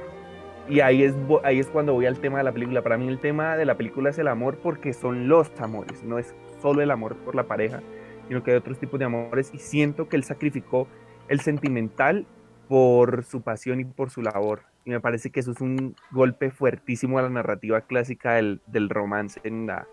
Y 0.69 0.81
ahí 0.81 1.03
es, 1.03 1.15
ahí 1.43 1.59
es 1.59 1.67
cuando 1.67 1.93
voy 1.93 2.05
al 2.05 2.19
tema 2.19 2.39
de 2.39 2.43
la 2.43 2.51
película. 2.51 2.81
Para 2.81 2.97
mí 2.97 3.07
el 3.07 3.19
tema 3.19 3.55
de 3.55 3.65
la 3.65 3.75
película 3.75 4.09
es 4.09 4.17
el 4.17 4.27
amor 4.27 4.57
porque 4.61 4.91
son 4.93 5.29
los 5.29 5.49
amores, 5.61 6.03
no 6.03 6.19
es 6.19 6.35
solo 6.61 6.81
el 6.81 6.91
amor 6.91 7.15
por 7.17 7.35
la 7.35 7.43
pareja, 7.43 7.81
sino 8.27 8.43
que 8.43 8.51
hay 8.51 8.57
otros 8.57 8.77
tipos 8.77 8.99
de 8.99 9.05
amores. 9.05 9.51
Y 9.53 9.59
siento 9.59 10.09
que 10.09 10.17
él 10.17 10.23
sacrificó 10.23 10.87
el 11.29 11.39
sentimental 11.39 12.25
por 12.67 13.23
su 13.23 13.41
pasión 13.41 13.79
y 13.79 13.85
por 13.85 14.09
su 14.09 14.21
labor. 14.21 14.63
Y 14.83 14.89
me 14.89 14.99
parece 14.99 15.29
que 15.29 15.39
eso 15.39 15.51
es 15.51 15.61
un 15.61 15.95
golpe 16.11 16.51
fuertísimo 16.51 17.17
a 17.17 17.21
la 17.21 17.29
narrativa 17.29 17.81
clásica 17.81 18.33
del, 18.33 18.61
del 18.67 18.89
romance 18.89 19.39
en 19.43 19.67
la, 19.67 19.87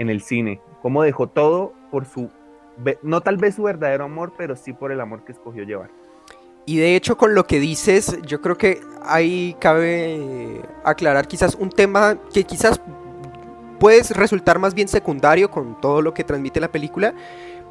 en 0.00 0.08
el 0.08 0.22
cine, 0.22 0.62
cómo 0.80 1.02
dejó 1.02 1.28
todo 1.28 1.74
por 1.90 2.06
su, 2.06 2.30
no 3.02 3.20
tal 3.20 3.36
vez 3.36 3.56
su 3.56 3.64
verdadero 3.64 4.04
amor, 4.04 4.32
pero 4.36 4.56
sí 4.56 4.72
por 4.72 4.92
el 4.92 5.00
amor 5.00 5.26
que 5.26 5.32
escogió 5.32 5.62
llevar. 5.62 5.90
Y 6.64 6.78
de 6.78 6.96
hecho 6.96 7.18
con 7.18 7.34
lo 7.34 7.46
que 7.46 7.60
dices, 7.60 8.18
yo 8.22 8.40
creo 8.40 8.56
que 8.56 8.80
ahí 9.04 9.54
cabe 9.60 10.62
aclarar 10.84 11.28
quizás 11.28 11.54
un 11.54 11.68
tema 11.68 12.16
que 12.32 12.44
quizás 12.44 12.80
puede 13.78 14.02
resultar 14.14 14.58
más 14.58 14.72
bien 14.72 14.88
secundario 14.88 15.50
con 15.50 15.78
todo 15.82 16.00
lo 16.00 16.14
que 16.14 16.24
transmite 16.24 16.60
la 16.60 16.72
película, 16.72 17.12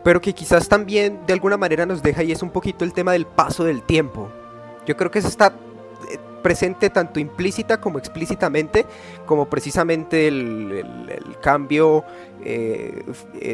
pero 0.03 0.21
que 0.21 0.33
quizás 0.33 0.69
también 0.69 1.19
de 1.25 1.33
alguna 1.33 1.57
manera 1.57 1.87
nos 1.87 2.03
deja 2.03 2.21
y 2.21 2.31
es 2.31 2.43
un 2.43 2.51
poquito 2.51 2.85
el 2.85 2.93
tema 2.93 3.13
del 3.13 3.25
paso 3.25 3.63
del 3.63 3.81
tiempo. 3.81 4.29
Yo 4.85 4.95
creo 4.95 5.09
que 5.09 5.21
se 5.21 5.29
está 5.29 5.51
presente 6.41 6.89
tanto 6.89 7.19
implícita 7.19 7.79
como 7.79 7.99
explícitamente, 7.99 8.85
como 9.25 9.49
precisamente 9.49 10.27
el, 10.27 10.85
cambio 11.41 12.03
eh, 12.43 13.03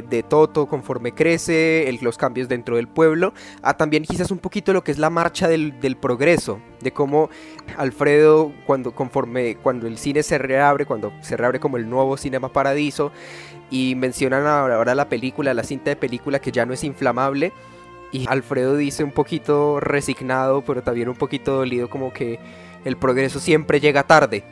de 0.08 0.24
Toto 0.24 0.68
conforme 0.68 1.14
crece, 1.14 1.98
los 2.02 2.18
cambios 2.18 2.48
dentro 2.48 2.76
del 2.78 2.88
pueblo, 2.88 3.34
a 3.62 3.76
también 3.78 4.04
quizás 4.04 4.32
un 4.32 4.40
poquito 4.40 4.74
lo 4.74 4.84
que 4.84 4.92
es 4.92 4.98
la 4.98 5.10
marcha 5.10 5.48
del, 5.48 5.98
progreso, 6.00 6.60
de 6.82 6.92
cómo 6.92 7.30
Alfredo, 7.78 8.52
cuando, 8.66 8.94
conforme, 8.94 9.56
cuando 9.58 9.88
el 9.88 9.98
cine 9.98 10.24
se 10.24 10.38
reabre, 10.38 10.86
cuando 10.86 11.12
se 11.22 11.38
reabre 11.38 11.60
como 11.60 11.78
el 11.78 11.90
nuevo 11.90 12.18
Cinema 12.18 12.52
Paradiso, 12.52 13.12
y 13.70 13.96
mencionan 13.96 14.46
ahora 14.46 14.96
la 14.96 15.10
película, 15.10 15.54
la 15.54 15.64
cinta 15.64 15.90
de 15.90 15.96
película 15.96 16.40
que 16.40 16.52
ya 16.52 16.66
no 16.66 16.74
es 16.74 16.84
inflamable, 16.84 17.52
y 18.12 18.28
Alfredo 18.30 18.78
dice 18.78 19.04
un 19.04 19.12
poquito 19.12 19.80
resignado, 19.80 20.62
pero 20.64 20.84
también 20.84 21.10
un 21.10 21.16
poquito 21.16 21.56
dolido, 21.56 21.90
como 21.90 22.14
que 22.14 22.40
el 22.86 22.96
progreso 22.96 23.40
siempre 23.42 23.82
llega 23.82 24.04
tarde. 24.04 24.44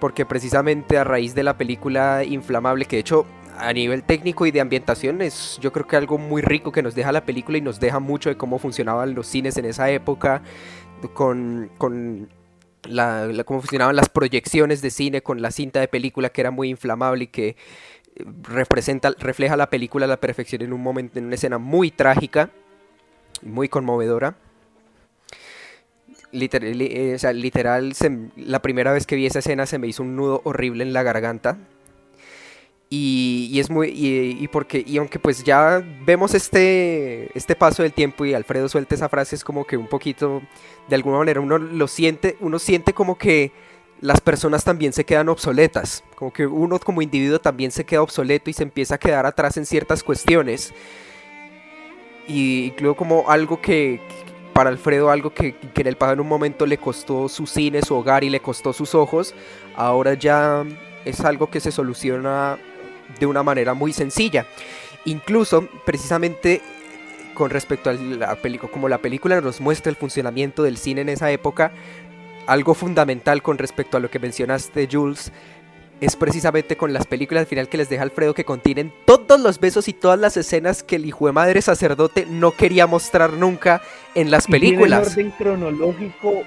Porque 0.00 0.24
precisamente 0.24 0.96
a 0.96 1.04
raíz 1.04 1.34
de 1.34 1.42
la 1.42 1.58
película 1.58 2.24
Inflamable, 2.24 2.86
que 2.86 2.96
de 2.96 3.00
hecho 3.00 3.26
a 3.58 3.72
nivel 3.72 4.02
técnico 4.02 4.46
y 4.46 4.50
de 4.50 4.60
ambientación 4.60 5.20
es 5.20 5.58
yo 5.60 5.72
creo 5.72 5.86
que 5.86 5.96
algo 5.96 6.16
muy 6.16 6.40
rico 6.40 6.72
que 6.72 6.82
nos 6.82 6.94
deja 6.94 7.12
la 7.12 7.26
película 7.26 7.58
y 7.58 7.60
nos 7.60 7.78
deja 7.78 8.00
mucho 8.00 8.30
de 8.30 8.36
cómo 8.36 8.58
funcionaban 8.58 9.14
los 9.14 9.26
cines 9.26 9.58
en 9.58 9.66
esa 9.66 9.90
época, 9.90 10.42
con, 11.12 11.70
con 11.76 12.28
la, 12.84 13.28
cómo 13.44 13.60
funcionaban 13.60 13.94
las 13.94 14.08
proyecciones 14.08 14.80
de 14.80 14.90
cine, 14.90 15.22
con 15.22 15.42
la 15.42 15.50
cinta 15.50 15.80
de 15.80 15.88
película 15.88 16.30
que 16.30 16.40
era 16.40 16.50
muy 16.50 16.70
inflamable 16.70 17.24
y 17.24 17.26
que 17.26 17.48
eh, 17.48 17.56
representa, 18.42 19.12
refleja 19.18 19.56
la 19.56 19.68
película 19.68 20.06
a 20.06 20.08
la 20.08 20.18
perfección 20.18 20.62
en 20.62 20.72
un 20.72 20.82
momento, 20.82 21.18
en 21.18 21.26
una 21.26 21.34
escena 21.34 21.58
muy 21.58 21.90
trágica, 21.90 22.50
muy 23.42 23.68
conmovedora 23.68 24.36
literal, 26.32 26.80
eh, 26.80 27.14
o 27.14 27.18
sea, 27.18 27.32
literal 27.32 27.92
la 28.36 28.60
primera 28.62 28.92
vez 28.92 29.06
que 29.06 29.16
vi 29.16 29.26
esa 29.26 29.38
escena 29.38 29.66
se 29.66 29.78
me 29.78 29.86
hizo 29.86 30.02
un 30.02 30.16
nudo 30.16 30.40
horrible 30.44 30.82
en 30.82 30.92
la 30.92 31.02
garganta. 31.02 31.58
Y, 32.94 33.58
es 33.58 33.70
muy. 33.70 33.88
Y, 33.88 34.46
porque. 34.48 34.84
Y 34.86 34.98
aunque 34.98 35.18
pues 35.18 35.44
ya 35.44 35.82
vemos 36.04 36.34
este. 36.34 37.30
Este 37.34 37.56
paso 37.56 37.82
del 37.82 37.94
tiempo 37.94 38.26
y 38.26 38.34
Alfredo 38.34 38.68
suelta 38.68 38.94
esa 38.94 39.08
frase, 39.08 39.34
es 39.34 39.44
como 39.44 39.64
que 39.64 39.78
un 39.78 39.86
poquito. 39.86 40.42
De 40.88 40.96
alguna 40.96 41.16
manera 41.16 41.40
uno 41.40 41.56
lo 41.56 41.88
siente. 41.88 42.36
Uno 42.40 42.58
siente 42.58 42.92
como 42.92 43.16
que 43.16 43.50
las 44.02 44.20
personas 44.20 44.62
también 44.62 44.92
se 44.92 45.06
quedan 45.06 45.30
obsoletas. 45.30 46.04
Como 46.16 46.34
que 46.34 46.46
uno 46.46 46.78
como 46.80 47.00
individuo 47.00 47.38
también 47.40 47.70
se 47.70 47.86
queda 47.86 48.02
obsoleto 48.02 48.50
y 48.50 48.52
se 48.52 48.64
empieza 48.64 48.96
a 48.96 48.98
quedar 48.98 49.24
atrás 49.24 49.56
en 49.56 49.64
ciertas 49.64 50.02
cuestiones. 50.02 50.74
Y 52.28 52.74
luego 52.78 52.94
como 52.94 53.30
algo 53.30 53.62
que, 53.62 54.02
para 54.52 54.70
Alfredo 54.70 55.10
algo 55.10 55.32
que, 55.32 55.56
en 55.74 55.86
el 55.86 55.96
pasado 55.96 56.14
en 56.14 56.20
un 56.20 56.28
momento 56.28 56.66
le 56.66 56.78
costó 56.78 57.28
su 57.28 57.46
cine, 57.46 57.82
su 57.82 57.94
hogar 57.94 58.24
y 58.24 58.30
le 58.30 58.40
costó 58.40 58.72
sus 58.72 58.94
ojos, 58.94 59.34
ahora 59.76 60.14
ya 60.14 60.64
es 61.04 61.20
algo 61.20 61.50
que 61.50 61.60
se 61.60 61.72
soluciona 61.72 62.58
de 63.18 63.26
una 63.26 63.42
manera 63.42 63.74
muy 63.74 63.92
sencilla. 63.92 64.46
Incluso, 65.04 65.68
precisamente 65.84 66.62
con 67.34 67.50
respecto 67.50 67.90
a 67.90 67.94
la 67.94 68.36
película, 68.36 68.70
como 68.70 68.88
la 68.88 68.98
película 68.98 69.40
nos 69.40 69.60
muestra 69.60 69.90
el 69.90 69.96
funcionamiento 69.96 70.62
del 70.62 70.76
cine 70.76 71.00
en 71.00 71.08
esa 71.08 71.30
época, 71.30 71.72
algo 72.46 72.74
fundamental 72.74 73.42
con 73.42 73.58
respecto 73.58 73.96
a 73.96 74.00
lo 74.00 74.10
que 74.10 74.18
mencionaste, 74.18 74.88
Jules, 74.90 75.32
es 76.02 76.16
precisamente 76.16 76.76
con 76.76 76.92
las 76.92 77.06
películas 77.06 77.42
al 77.42 77.46
final 77.46 77.68
que 77.68 77.76
les 77.76 77.88
deja 77.88 78.02
Alfredo 78.02 78.34
que 78.34 78.44
contienen 78.44 78.92
todos 79.04 79.40
los 79.40 79.60
besos 79.60 79.86
y 79.86 79.92
todas 79.92 80.18
las 80.18 80.36
escenas 80.36 80.82
que 80.82 80.96
el 80.96 81.06
hijo 81.06 81.26
de 81.26 81.32
madre 81.32 81.62
sacerdote 81.62 82.26
no 82.26 82.50
quería 82.50 82.88
mostrar 82.88 83.34
nunca 83.34 83.80
en 84.16 84.32
las 84.32 84.48
películas. 84.48 85.14
Tiene 85.14 85.30
orden 85.30 85.38
cronológico 85.38 86.42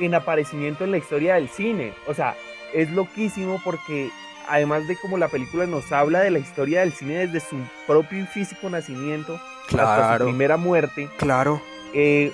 en 0.00 0.14
aparecimiento 0.16 0.82
en 0.82 0.90
la 0.90 0.98
historia 0.98 1.36
del 1.36 1.48
cine. 1.48 1.92
O 2.08 2.14
sea, 2.14 2.34
es 2.74 2.90
loquísimo 2.90 3.60
porque 3.64 4.10
además 4.48 4.88
de 4.88 4.96
como 4.96 5.18
la 5.18 5.28
película 5.28 5.66
nos 5.66 5.92
habla 5.92 6.20
de 6.20 6.32
la 6.32 6.40
historia 6.40 6.80
del 6.80 6.92
cine 6.92 7.28
desde 7.28 7.38
su 7.38 7.58
propio 7.86 8.24
y 8.24 8.26
físico 8.26 8.68
nacimiento 8.68 9.40
hasta 9.68 10.18
su 10.18 10.24
primera 10.24 10.56
muerte. 10.56 11.08
Claro. 11.16 11.62
Eh, 11.94 12.32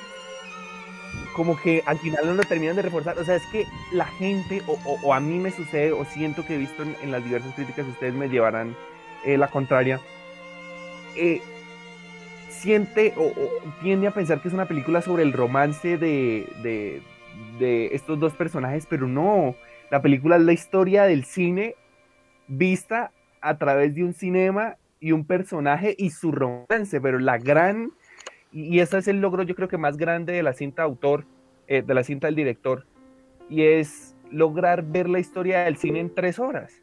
como 1.35 1.61
que 1.61 1.83
al 1.87 1.99
final 1.99 2.27
no 2.27 2.35
lo 2.35 2.43
terminan 2.43 2.77
de 2.77 2.83
reforzar. 2.83 3.19
O 3.19 3.25
sea, 3.25 3.37
es 3.37 3.47
que 3.47 3.67
la 3.93 4.07
gente, 4.07 4.63
o, 4.67 5.15
a 5.15 5.21
mí 5.21 5.39
me 5.39 5.51
sucede, 5.51 5.93
o 5.93 6.05
siento 6.05 6.45
que 6.47 6.55
he 6.55 6.59
visto 6.59 6.83
en, 6.83 7.11
las 7.11 7.25
diversas 7.25 7.55
críticas, 7.55 7.87
ustedes 7.87 8.15
me 8.15 8.29
llevarán 8.29 8.77
eh, 9.25 9.39
la 9.39 9.49
contraria, 9.49 10.01
eh, 11.17 11.41
siente 12.49 13.15
o, 13.17 13.33
tiende 13.83 14.07
a 14.07 14.13
pensar 14.13 14.41
que 14.41 14.49
es 14.49 14.55
una 14.55 14.67
película 14.67 15.03
sobre 15.03 15.23
el 15.23 15.33
romance 15.33 15.99
de, 15.99 16.47
de, 16.63 17.03
de 17.59 17.91
estos 17.93 18.19
dos 18.19 18.35
personajes, 18.35 18.87
pero 18.87 19.07
no. 19.07 19.55
La 19.91 20.01
película 20.01 20.37
es 20.37 20.43
la 20.43 20.53
historia 20.53 21.05
del 21.05 21.25
cine 21.25 21.75
vista 22.49 23.13
a 23.41 23.59
través 23.59 23.95
de 23.95 24.05
un 24.05 24.15
cinema 24.15 24.77
y 25.01 25.13
un 25.13 25.27
personaje 25.27 25.95
y 25.99 26.11
su 26.11 26.31
romance, 26.31 27.01
pero 27.01 27.19
la 27.19 27.39
gran 27.39 27.91
y 28.53 28.81
ese 28.81 28.99
es 28.99 29.09
el 29.09 29.21
logro 29.21 29.43
yo 29.43 29.55
creo 29.55 29.69
que 29.69 29.79
más 29.79 29.97
grande 29.97 30.35
de 30.35 30.43
la 30.43 30.53
cinta 30.53 30.83
autor, 30.83 31.25
eh, 31.67 31.83
de 31.83 31.95
la 31.95 32.05
cinta 32.05 32.27
del 32.27 32.37
director, 32.37 32.87
y 33.49 33.63
es 33.63 34.15
lograr 34.31 34.83
ver 34.85 35.09
la 35.09 35.19
historia 35.19 35.65
del 35.65 35.77
cine 35.77 36.01
en 36.01 36.15
tres 36.15 36.39
horas. 36.39 36.83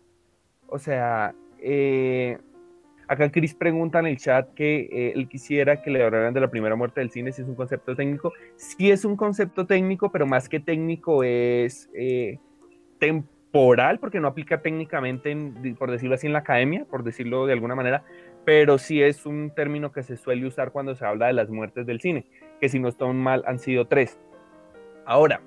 O 0.67 0.79
sea, 0.79 1.33
eh, 1.59 2.37
acá 3.07 3.31
Chris 3.31 3.53
pregunta 3.53 3.99
en 3.99 4.07
el 4.07 4.17
chat 4.17 4.53
que 4.53 4.89
eh, 4.91 5.13
él 5.15 5.27
quisiera 5.27 5.81
que 5.81 5.91
le 5.91 6.03
hablaran 6.03 6.33
de 6.33 6.41
la 6.41 6.49
primera 6.49 6.75
muerte 6.75 7.01
del 7.01 7.11
cine, 7.11 7.31
si 7.31 7.41
es 7.41 7.47
un 7.47 7.55
concepto 7.55 7.95
técnico. 7.95 8.33
Sí 8.55 8.91
es 8.91 9.05
un 9.05 9.15
concepto 9.15 9.65
técnico, 9.65 10.11
pero 10.11 10.25
más 10.25 10.49
que 10.49 10.59
técnico 10.59 11.23
es 11.23 11.89
temporal, 12.99 13.99
porque 13.99 14.19
no 14.19 14.27
aplica 14.27 14.61
técnicamente, 14.61 15.35
por 15.77 15.89
decirlo 15.89 16.15
así, 16.15 16.27
en 16.27 16.33
la 16.33 16.39
academia, 16.39 16.85
por 16.85 17.03
decirlo 17.03 17.47
de 17.47 17.53
alguna 17.53 17.75
manera, 17.75 18.03
pero 18.49 18.79
sí 18.79 18.99
es 18.99 19.27
un 19.27 19.51
término 19.51 19.91
que 19.91 20.01
se 20.01 20.17
suele 20.17 20.47
usar 20.47 20.71
cuando 20.71 20.95
se 20.95 21.05
habla 21.05 21.27
de 21.27 21.33
las 21.33 21.51
muertes 21.51 21.85
del 21.85 22.01
cine, 22.01 22.25
que 22.59 22.67
si 22.67 22.79
no 22.79 22.87
estoy 22.87 23.13
mal 23.13 23.43
han 23.45 23.59
sido 23.59 23.85
tres. 23.85 24.17
Ahora, 25.05 25.39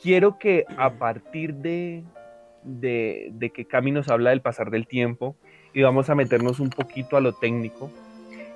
quiero 0.00 0.38
que 0.38 0.64
a 0.76 0.90
partir 0.90 1.54
de, 1.54 2.04
de, 2.62 3.50
que 3.52 3.64
Cami 3.64 3.90
nos 3.90 4.08
habla 4.08 4.30
del 4.30 4.42
pasar 4.42 4.70
del 4.70 4.86
tiempo 4.86 5.34
y 5.74 5.82
vamos 5.82 6.08
a 6.08 6.14
meternos 6.14 6.60
un 6.60 6.70
poquito 6.70 7.16
a 7.16 7.20
lo 7.20 7.32
técnico, 7.32 7.90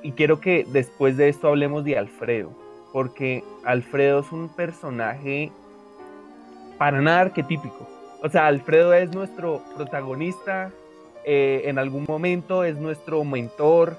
y 0.00 0.12
quiero 0.12 0.40
que 0.40 0.64
después 0.68 1.16
de 1.16 1.30
esto 1.30 1.48
hablemos 1.48 1.84
de 1.84 1.98
Alfredo, 1.98 2.56
porque 2.92 3.42
Alfredo 3.64 4.20
es 4.20 4.30
un 4.30 4.54
personaje 4.54 5.50
para 6.78 7.00
nada 7.00 7.22
arquetípico. 7.22 7.88
O 8.22 8.28
sea, 8.28 8.46
Alfredo 8.46 8.94
es 8.94 9.12
nuestro 9.12 9.64
protagonista 9.74 10.70
eh, 11.24 11.62
en 11.64 11.78
algún 11.78 12.04
momento 12.06 12.64
es 12.64 12.76
nuestro 12.76 13.24
mentor, 13.24 13.96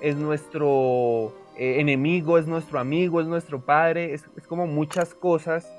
es 0.00 0.16
nuestro 0.16 1.32
eh, 1.56 1.80
enemigo, 1.80 2.38
es 2.38 2.46
nuestro 2.46 2.78
amigo, 2.78 3.20
es 3.20 3.26
nuestro 3.26 3.60
padre, 3.60 4.14
es, 4.14 4.24
como 4.48 4.66
muchas 4.66 5.14
cosas, 5.14 5.70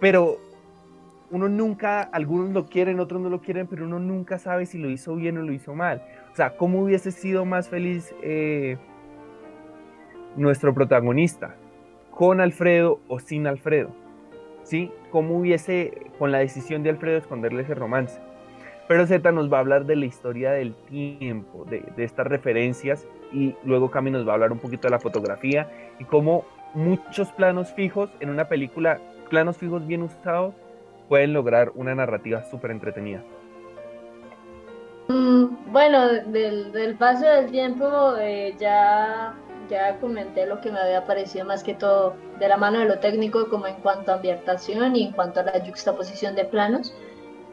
pero 0.00 0.38
uno 1.30 1.48
nunca, 1.48 2.00
algunos 2.00 2.50
lo 2.50 2.66
quieren, 2.66 3.00
otros 3.00 3.20
no 3.20 3.28
lo 3.28 3.40
quieren, 3.42 3.66
pero 3.66 3.84
uno 3.84 3.98
nunca 3.98 4.38
sabe 4.38 4.64
si 4.64 4.78
lo 4.78 4.88
hizo 4.88 5.14
bien 5.14 5.36
o 5.36 5.42
lo 5.42 5.52
hizo 5.52 5.74
mal. 5.74 6.02
O 6.32 6.36
sea, 6.36 6.56
¿cómo 6.56 6.82
hubiese 6.82 7.10
sido 7.10 7.44
más 7.44 7.68
feliz 7.68 8.14
eh, 8.22 8.78
nuestro 10.36 10.72
protagonista? 10.72 11.54
¿Con 12.10 12.40
Alfredo 12.40 13.00
o 13.08 13.18
sin 13.20 13.46
Alfredo? 13.46 13.90
¿Sí? 14.62 14.90
¿Cómo 15.10 15.38
hubiese, 15.38 16.10
con 16.18 16.32
la 16.32 16.38
decisión 16.38 16.82
de 16.82 16.90
Alfredo, 16.90 17.18
esconderle 17.18 17.62
ese 17.62 17.74
romance? 17.74 18.20
Pero 18.88 19.06
Z 19.06 19.32
nos 19.32 19.52
va 19.52 19.58
a 19.58 19.60
hablar 19.60 19.86
de 19.86 19.96
la 19.96 20.06
historia 20.06 20.52
del 20.52 20.74
tiempo, 20.74 21.64
de, 21.64 21.84
estas 21.98 22.26
referencias, 22.26 23.06
y 23.32 23.54
luego 23.64 23.90
Cami 23.90 24.10
nos 24.10 24.26
va 24.26 24.32
a 24.32 24.34
hablar 24.34 24.52
un 24.52 24.58
poquito 24.58 24.88
de 24.88 24.90
la 24.90 24.98
fotografía 24.98 25.68
y 25.98 26.04
cómo 26.04 26.44
muchos 26.74 27.30
planos 27.32 27.72
fijos 27.72 28.10
en 28.20 28.30
una 28.30 28.48
película, 28.48 29.00
planos 29.30 29.56
fijos 29.56 29.86
bien 29.86 30.02
usados, 30.02 30.54
pueden 31.08 31.32
lograr 31.32 31.72
una 31.74 31.94
narrativa 31.94 32.42
súper 32.44 32.70
entretenida. 32.70 33.22
Mm, 35.08 35.72
bueno, 35.72 36.08
del, 36.26 36.96
paso 36.98 37.26
del 37.26 37.50
tiempo 37.50 38.16
eh, 38.18 38.54
ya, 38.58 39.34
ya 39.68 39.98
comenté 40.00 40.46
lo 40.46 40.60
que 40.60 40.70
me 40.70 40.78
había 40.78 41.04
parecido 41.04 41.44
más 41.44 41.62
que 41.62 41.74
todo 41.74 42.14
de 42.38 42.48
la 42.48 42.56
mano 42.56 42.78
de 42.78 42.86
lo 42.86 42.98
técnico 42.98 43.48
como 43.48 43.66
en 43.66 43.76
cuanto 43.76 44.12
a 44.12 44.14
ambientación 44.14 44.96
y 44.96 45.06
en 45.06 45.12
cuanto 45.12 45.40
a 45.40 45.44
la 45.44 45.64
juxtaposición 45.64 46.34
de 46.34 46.44
planos. 46.44 46.94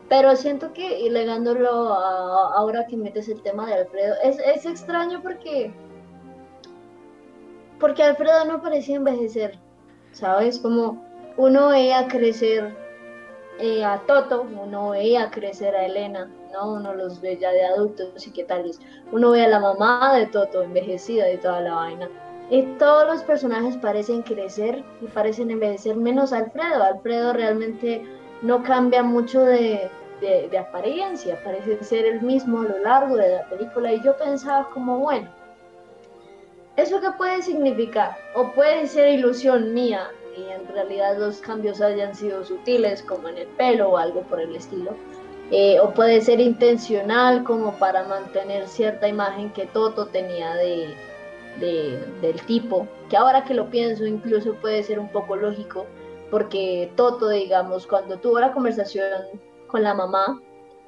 Pero 0.10 0.36
siento 0.36 0.74
que, 0.74 1.00
y 1.00 1.10
legándolo 1.12 1.70
ahora 1.70 2.88
que 2.88 2.98
metes 2.98 3.30
el 3.30 3.42
tema 3.44 3.68
de 3.68 3.76
Alfredo, 3.76 4.16
es, 4.24 4.40
es 4.40 4.66
extraño 4.66 5.22
porque, 5.22 5.72
porque 7.80 8.02
Alfredo 8.02 8.44
no 8.46 8.60
parecía 8.60 8.96
envejecer, 8.96 9.60
¿sabes? 10.12 10.58
Como 10.58 11.06
uno 11.38 11.70
veía 11.70 12.08
crecer 12.08 12.76
eh, 13.60 13.86
a 13.86 14.00
Toto, 14.08 14.42
uno 14.42 14.92
veía 14.92 15.30
crecer 15.30 15.76
a 15.76 15.86
Elena, 15.86 16.28
¿no? 16.54 16.74
Uno 16.74 16.96
los 16.96 17.22
ve 17.22 17.38
ya 17.38 17.52
de 17.52 17.66
adultos 17.66 18.26
y 18.26 18.32
qué 18.32 18.44
tal. 18.46 18.72
Uno 19.12 19.32
ve 19.32 19.44
a 19.44 19.48
la 19.48 19.60
mamá 19.60 20.16
de 20.16 20.26
Toto 20.26 20.64
envejecida 20.64 21.32
y 21.32 21.38
toda 21.38 21.62
la 21.62 21.76
vaina. 21.76 22.10
Y 22.50 22.64
todos 22.78 23.06
los 23.06 23.22
personajes 23.24 23.78
parecen 23.78 24.24
crecer 24.24 24.84
y 25.02 25.06
parecen 25.06 25.52
envejecer, 25.52 25.96
menos 25.98 26.34
Alfredo. 26.34 26.82
Alfredo 26.82 27.34
realmente 27.34 28.04
no 28.42 28.64
cambia 28.64 29.04
mucho 29.04 29.42
de, 29.42 29.92
de, 30.20 30.58
apariencia, 30.58 31.42
parece 31.44 31.84
ser 31.84 32.06
el 32.06 32.22
mismo 32.22 32.62
a 32.62 32.66
lo 32.66 32.80
largo 32.80 33.16
de 33.16 33.36
la 33.36 33.50
película 33.50 33.94
y 33.94 34.02
yo 34.02 34.16
pensaba 34.18 34.70
como, 34.70 35.00
bueno, 35.00 35.30
¿eso 36.76 37.00
qué 37.00 37.12
puede 37.18 37.42
significar? 37.42 38.18
O 38.36 38.52
puede 38.52 38.88
ser 38.88 39.10
ilusión 39.10 39.74
mía 39.74 40.10
y 40.38 40.50
en 40.50 40.68
realidad 40.68 41.18
los 41.18 41.40
cambios 41.40 41.82
hayan 41.82 42.16
sido 42.16 42.44
sutiles 42.44 43.02
como 43.04 43.28
en 43.30 43.38
el 43.38 43.48
pelo 43.48 43.92
o 43.92 43.98
algo 43.98 44.22
por 44.24 44.40
el 44.40 44.56
estilo. 44.56 44.96
Eh, 45.52 45.80
o 45.80 45.92
puede 45.96 46.22
ser 46.22 46.40
intencional 46.40 47.44
como 47.44 47.74
para 47.80 48.04
mantener 48.04 48.68
cierta 48.68 49.08
imagen 49.08 49.52
que 49.52 49.66
Toto 49.66 50.06
tenía 50.06 50.54
de, 50.54 50.94
del 51.60 52.42
tipo, 52.46 52.88
que 53.10 53.18
ahora 53.18 53.44
que 53.44 53.56
lo 53.56 53.70
pienso 53.70 54.06
incluso 54.06 54.54
puede 54.56 54.84
ser 54.84 55.00
un 55.00 55.10
poco 55.10 55.36
lógico, 55.36 55.88
porque 56.30 56.92
Toto, 56.96 57.30
digamos, 57.30 57.88
cuando 57.88 58.18
tuvo 58.18 58.40
la 58.40 58.52
conversación 58.52 59.10
con 59.70 59.84
la 59.84 59.94
mamá, 59.94 60.42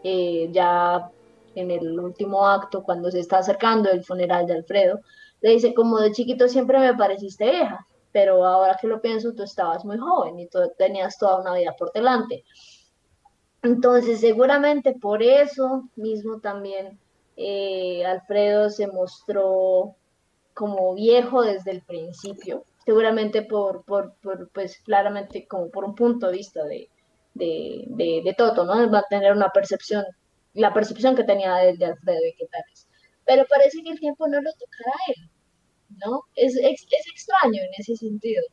eh, 0.03 0.49
ya 0.51 1.09
en 1.55 1.71
el 1.71 1.99
último 1.99 2.45
acto, 2.47 2.84
cuando 2.84 3.11
se 3.11 3.19
está 3.19 3.38
acercando 3.38 3.89
el 3.89 4.03
funeral 4.03 4.45
de 4.45 4.55
Alfredo, 4.55 4.99
le 5.41 5.51
dice, 5.51 5.73
como 5.73 5.99
de 5.99 6.11
chiquito 6.11 6.47
siempre 6.47 6.79
me 6.79 6.93
pareciste 6.95 7.49
vieja, 7.49 7.88
pero 8.11 8.45
ahora 8.45 8.77
que 8.79 8.88
lo 8.88 9.01
pienso, 9.01 9.34
tú 9.34 9.43
estabas 9.43 9.86
muy 9.86 9.97
joven 9.97 10.39
y 10.39 10.47
tú 10.47 10.59
tenías 10.77 11.17
toda 11.17 11.39
una 11.41 11.55
vida 11.55 11.73
por 11.77 11.91
delante. 11.93 12.43
Entonces, 13.63 14.19
seguramente 14.19 14.93
por 14.99 15.21
eso 15.21 15.89
mismo 15.95 16.39
también 16.39 16.99
eh, 17.38 18.03
Alfredo 18.05 18.69
se 18.69 18.88
mostró 18.88 19.95
como 20.53 20.93
viejo 20.95 21.41
desde 21.43 21.71
el 21.71 21.82
principio. 21.82 22.63
seguramente 22.86 23.43
por, 23.43 23.84
por, 23.84 24.15
pues 24.53 24.79
claramente 24.79 25.47
como 25.47 25.69
por 25.69 25.84
un 25.86 25.95
punto 25.95 26.27
de 26.27 26.38
vista 26.38 26.63
de, 26.65 26.89
de, 27.34 28.21
de, 28.23 28.34
Toto, 28.38 28.65
¿no? 28.65 28.89
Va 28.91 28.99
a 28.99 29.05
tener 29.09 29.32
una 29.34 29.49
percepción, 29.49 30.03
la 30.53 30.73
percepción 30.73 31.15
que 31.15 31.23
tenía 31.23 31.55
de, 31.55 31.77
de 31.77 31.86
Alfredo 31.86 32.25
y 32.27 32.34
qué 32.34 32.45
tal 32.47 32.63
es. 32.73 32.88
Pero 33.25 33.45
parece 33.47 33.82
que 33.84 33.91
el 33.91 33.99
tiempo 33.99 34.27
no 34.27 34.41
lo 34.41 34.51
tocará 34.53 34.95
él, 35.07 35.29
¿no? 36.05 36.21
Es, 36.36 36.55
es, 36.55 36.86
es 36.89 37.07
extraño 37.11 37.61
en 37.61 37.69
ese 37.77 37.95
sentido. 37.95 38.43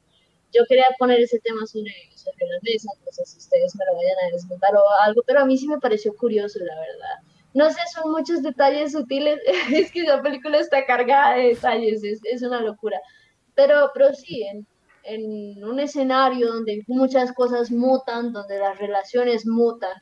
Yo 0.52 0.62
quería 0.68 0.86
poner 0.98 1.20
ese 1.20 1.38
tema 1.40 1.66
sobre, 1.66 1.92
sobre 2.14 2.46
la 2.46 2.58
mesa, 2.62 2.90
no 3.04 3.12
sé 3.12 3.24
si 3.26 3.38
ustedes 3.38 3.74
me 3.76 3.84
lo 3.84 3.96
vayan 3.96 4.16
a 4.26 4.32
desmontar 4.32 4.74
o 4.74 4.82
algo, 5.04 5.22
pero 5.26 5.40
a 5.40 5.44
mí 5.44 5.58
sí 5.58 5.68
me 5.68 5.78
pareció 5.78 6.14
curioso, 6.16 6.58
la 6.60 6.74
verdad. 6.74 7.28
No 7.54 7.70
sé, 7.70 7.80
son 7.92 8.12
muchos 8.12 8.42
detalles 8.42 8.92
sutiles, 8.92 9.40
es 9.72 9.90
que 9.92 10.02
la 10.02 10.22
película 10.22 10.58
está 10.58 10.86
cargada 10.86 11.36
de 11.36 11.48
detalles, 11.48 12.02
es, 12.04 12.20
es 12.24 12.42
una 12.42 12.60
locura. 12.60 13.00
Pero, 13.54 13.90
pero 13.92 14.14
sí, 14.14 14.44
en, 14.44 14.66
en 15.08 15.64
un 15.64 15.80
escenario 15.80 16.52
donde 16.52 16.84
muchas 16.86 17.32
cosas 17.32 17.70
mutan, 17.70 18.32
donde 18.32 18.58
las 18.58 18.78
relaciones 18.78 19.46
mutan, 19.46 19.94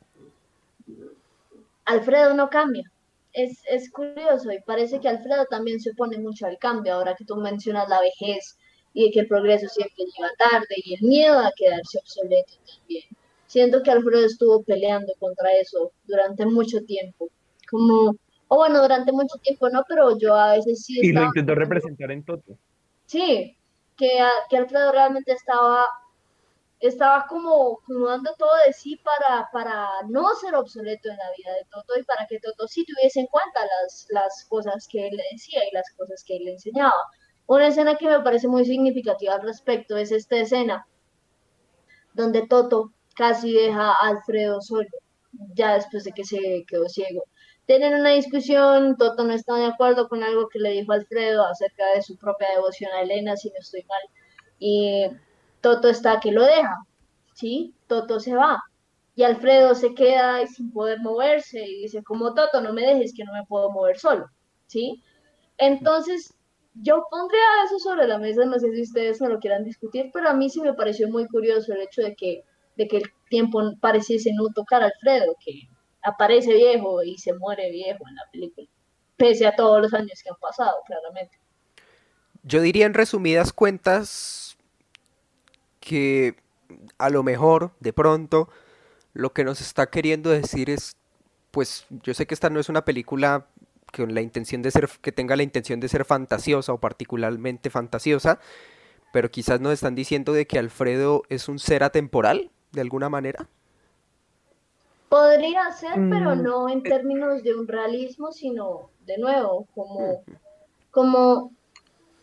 Alfredo 1.85 2.35
no 2.35 2.51
cambia. 2.51 2.91
Es, 3.33 3.63
es, 3.71 3.91
curioso 3.91 4.51
y 4.51 4.61
parece 4.63 4.99
que 4.99 5.09
Alfredo 5.09 5.45
también 5.47 5.79
se 5.79 5.91
opone 5.91 6.19
mucho 6.19 6.47
al 6.47 6.59
cambio, 6.59 6.95
ahora 6.95 7.15
que 7.15 7.25
tú 7.25 7.37
mencionas 7.37 7.89
la 7.89 8.01
vejez 8.01 8.59
y 8.95 9.11
que 9.11 9.21
el 9.21 9.29
progreso 9.29 9.69
siempre 9.69 10.05
llega 10.05 10.31
tarde 10.39 10.75
y 10.77 10.95
el 10.95 11.03
miedo 11.03 11.39
a 11.39 11.53
quedarse 11.55 11.99
obsoleto 11.99 12.55
también. 12.67 13.05
Siento 13.47 13.83
que 13.83 13.91
Alfredo 13.91 14.25
estuvo 14.25 14.63
peleando 14.63 15.13
contra 15.19 15.53
eso 15.53 15.93
durante 16.07 16.47
mucho 16.47 16.81
tiempo, 16.83 17.29
como, 17.71 18.17
o 18.49 18.57
bueno, 18.57 18.81
durante 18.81 19.13
mucho 19.13 19.37
tiempo 19.43 19.69
no, 19.69 19.85
pero 19.87 20.19
yo 20.19 20.35
a 20.35 20.55
veces 20.55 20.83
sí... 20.83 20.99
Y 21.01 21.13
lo 21.13 21.25
intentó 21.25 21.55
representar 21.55 22.11
en 22.11 22.25
Toto. 22.25 22.57
Sí, 23.05 23.56
que, 23.97 24.23
que 24.51 24.57
Alfredo 24.57 24.93
realmente 24.93 25.33
estaba 25.33 25.87
estaba 26.81 27.27
como, 27.27 27.81
como, 27.87 28.07
dando 28.07 28.35
todo 28.39 28.51
de 28.67 28.73
sí 28.73 28.97
para, 28.97 29.49
para 29.51 29.89
no 30.09 30.35
ser 30.35 30.55
obsoleto 30.55 31.09
en 31.09 31.17
la 31.17 31.31
vida 31.37 31.53
de 31.55 31.65
Toto 31.71 31.99
y 31.99 32.05
para 32.05 32.27
que 32.27 32.39
Toto 32.39 32.69
sí 32.69 32.85
tuviese 32.85 33.21
en 33.21 33.27
cuenta 33.27 33.61
las, 33.65 34.07
las 34.11 34.45
cosas 34.49 34.87
que 34.91 35.09
él 35.09 35.17
le 35.17 35.25
decía 35.33 35.61
y 35.65 35.75
las 35.75 35.91
cosas 35.97 36.23
que 36.27 36.37
él 36.37 36.45
le 36.45 36.53
enseñaba. 36.53 36.93
Una 37.47 37.69
escena 37.69 37.97
que 37.97 38.09
me 38.09 38.21
parece 38.21 38.49
muy 38.49 38.65
significativa 38.65 39.35
al 39.35 39.43
respecto 39.43 39.97
es 39.97 40.13
esta 40.13 40.37
escena 40.37 40.87
donde 42.13 42.47
Toto 42.47 42.93
casi 43.15 43.53
deja 43.53 43.91
a 43.91 44.09
Alfredo 44.09 44.61
solo, 44.61 44.89
ya 45.55 45.75
después 45.75 46.05
de 46.05 46.13
que 46.13 46.25
se 46.25 46.65
quedó 46.67 46.89
ciego. 46.89 47.25
Tienen 47.67 47.95
una 47.95 48.11
discusión, 48.11 48.97
Toto 48.97 49.25
no 49.25 49.33
está 49.33 49.57
de 49.57 49.67
acuerdo 49.67 50.09
con 50.09 50.23
algo 50.23 50.49
que 50.49 50.61
le 50.61 50.71
dijo 50.71 50.93
Alfredo 50.93 51.45
acerca 51.45 51.85
de 51.95 52.03
su 52.03 52.17
propia 52.17 52.51
devoción 52.51 52.91
a 52.93 53.03
Elena, 53.03 53.37
si 53.37 53.49
no 53.51 53.57
estoy 53.59 53.85
mal. 53.85 54.01
Y 54.59 55.07
Toto 55.61 55.89
está 55.89 56.21
que 56.21 56.31
lo 56.31 56.45
deja, 56.45 56.77
¿sí? 57.35 57.75
Toto 57.89 58.21
se 58.21 58.35
va. 58.37 58.63
Y 59.17 59.25
Alfredo 59.25 59.75
se 59.75 59.95
queda 59.95 60.47
sin 60.47 60.73
poder 60.73 61.01
moverse 61.01 61.61
y 61.67 61.83
dice, 61.83 62.05
como 62.05 62.35
Toto, 62.35 62.61
no 62.61 62.73
me 62.73 62.83
dejes 62.83 63.13
que 63.17 63.25
no 63.25 63.33
me 63.33 63.45
puedo 63.47 63.71
mover 63.71 63.99
solo, 63.99 64.27
¿sí? 64.67 65.03
Entonces, 65.59 66.35
yo 66.75 67.05
pondría 67.11 67.65
eso 67.65 67.79
sobre 67.79 68.07
la 68.07 68.19
mesa, 68.19 68.45
no 68.45 68.59
sé 68.59 68.71
si 68.73 68.83
ustedes 68.83 69.21
me 69.21 69.29
lo 69.29 69.41
quieran 69.41 69.65
discutir, 69.65 70.11
pero 70.13 70.29
a 70.29 70.35
mí 70.35 70.51
sí 70.51 70.61
me 70.61 70.75
pareció 70.75 71.09
muy 71.09 71.27
curioso 71.27 71.73
el 71.73 71.81
hecho 71.81 72.03
de 72.03 72.15
que, 72.15 72.45
de 72.77 72.87
que 72.87 72.99
el 72.99 73.05
tiempo 73.31 73.61
pareciese 73.81 74.33
no 74.35 74.49
tocar 74.55 74.83
a 74.83 74.87
Alfredo, 74.87 75.35
que 75.45 75.63
aparece 76.07 76.55
viejo 76.55 77.03
y 77.03 77.19
se 77.19 77.35
muere 77.35 77.71
viejo 77.71 78.09
en 78.09 78.15
la 78.15 78.23
película, 78.33 78.69
pese 79.17 79.47
a 79.47 79.55
todos 79.55 79.83
los 79.83 79.93
años 79.93 80.21
que 80.23 80.31
han 80.31 80.37
pasado, 80.37 80.77
claramente. 80.87 81.39
Yo 82.43 82.61
diría 82.61 82.87
en 82.87 82.95
resumidas 82.95 83.53
cuentas 83.53 84.57
que 85.81 86.37
a 86.99 87.11
lo 87.11 87.23
mejor, 87.23 87.73
de 87.81 87.93
pronto, 87.93 88.49
lo 89.13 89.33
que 89.33 89.45
nos 89.45 89.61
está 89.61 89.87
queriendo 89.87 90.31
decir 90.31 90.71
es, 90.71 90.97
pues 91.51 91.87
yo 91.91 92.15
sé 92.15 92.27
que 92.27 92.35
esta 92.35 92.51
no 92.51 92.61
es 92.61 92.69
una 92.69 92.85
película 92.85 93.47
con 93.93 94.15
la 94.15 94.21
intención 94.21 94.63
de 94.63 94.71
ser, 94.71 94.89
que 95.01 95.13
tenga 95.13 95.37
la 95.37 95.43
intención 95.43 95.81
de 95.81 95.89
ser 95.89 96.05
fantasiosa 96.05 96.73
o 96.73 96.79
particularmente 96.79 97.71
fantasiosa, 97.71 98.39
pero 99.13 99.31
quizás 99.31 99.61
nos 99.61 99.73
están 99.73 99.95
diciendo 99.95 100.33
de 100.33 100.47
que 100.47 100.59
Alfredo 100.59 101.23
es 101.29 101.49
un 101.49 101.59
ser 101.59 101.83
atemporal, 101.83 102.51
de 102.73 102.81
alguna 102.81 103.09
manera. 103.09 103.49
Podría 105.09 105.71
ser, 105.73 105.95
pero 106.11 106.35
mm, 106.35 106.43
no 106.43 106.69
en 106.69 106.83
términos 106.83 107.43
de 107.43 107.55
un 107.55 107.69
realismo, 107.69 108.33
sino 108.33 108.91
de 109.05 109.19
nuevo, 109.19 109.67
como, 109.75 110.23
como 110.91 111.53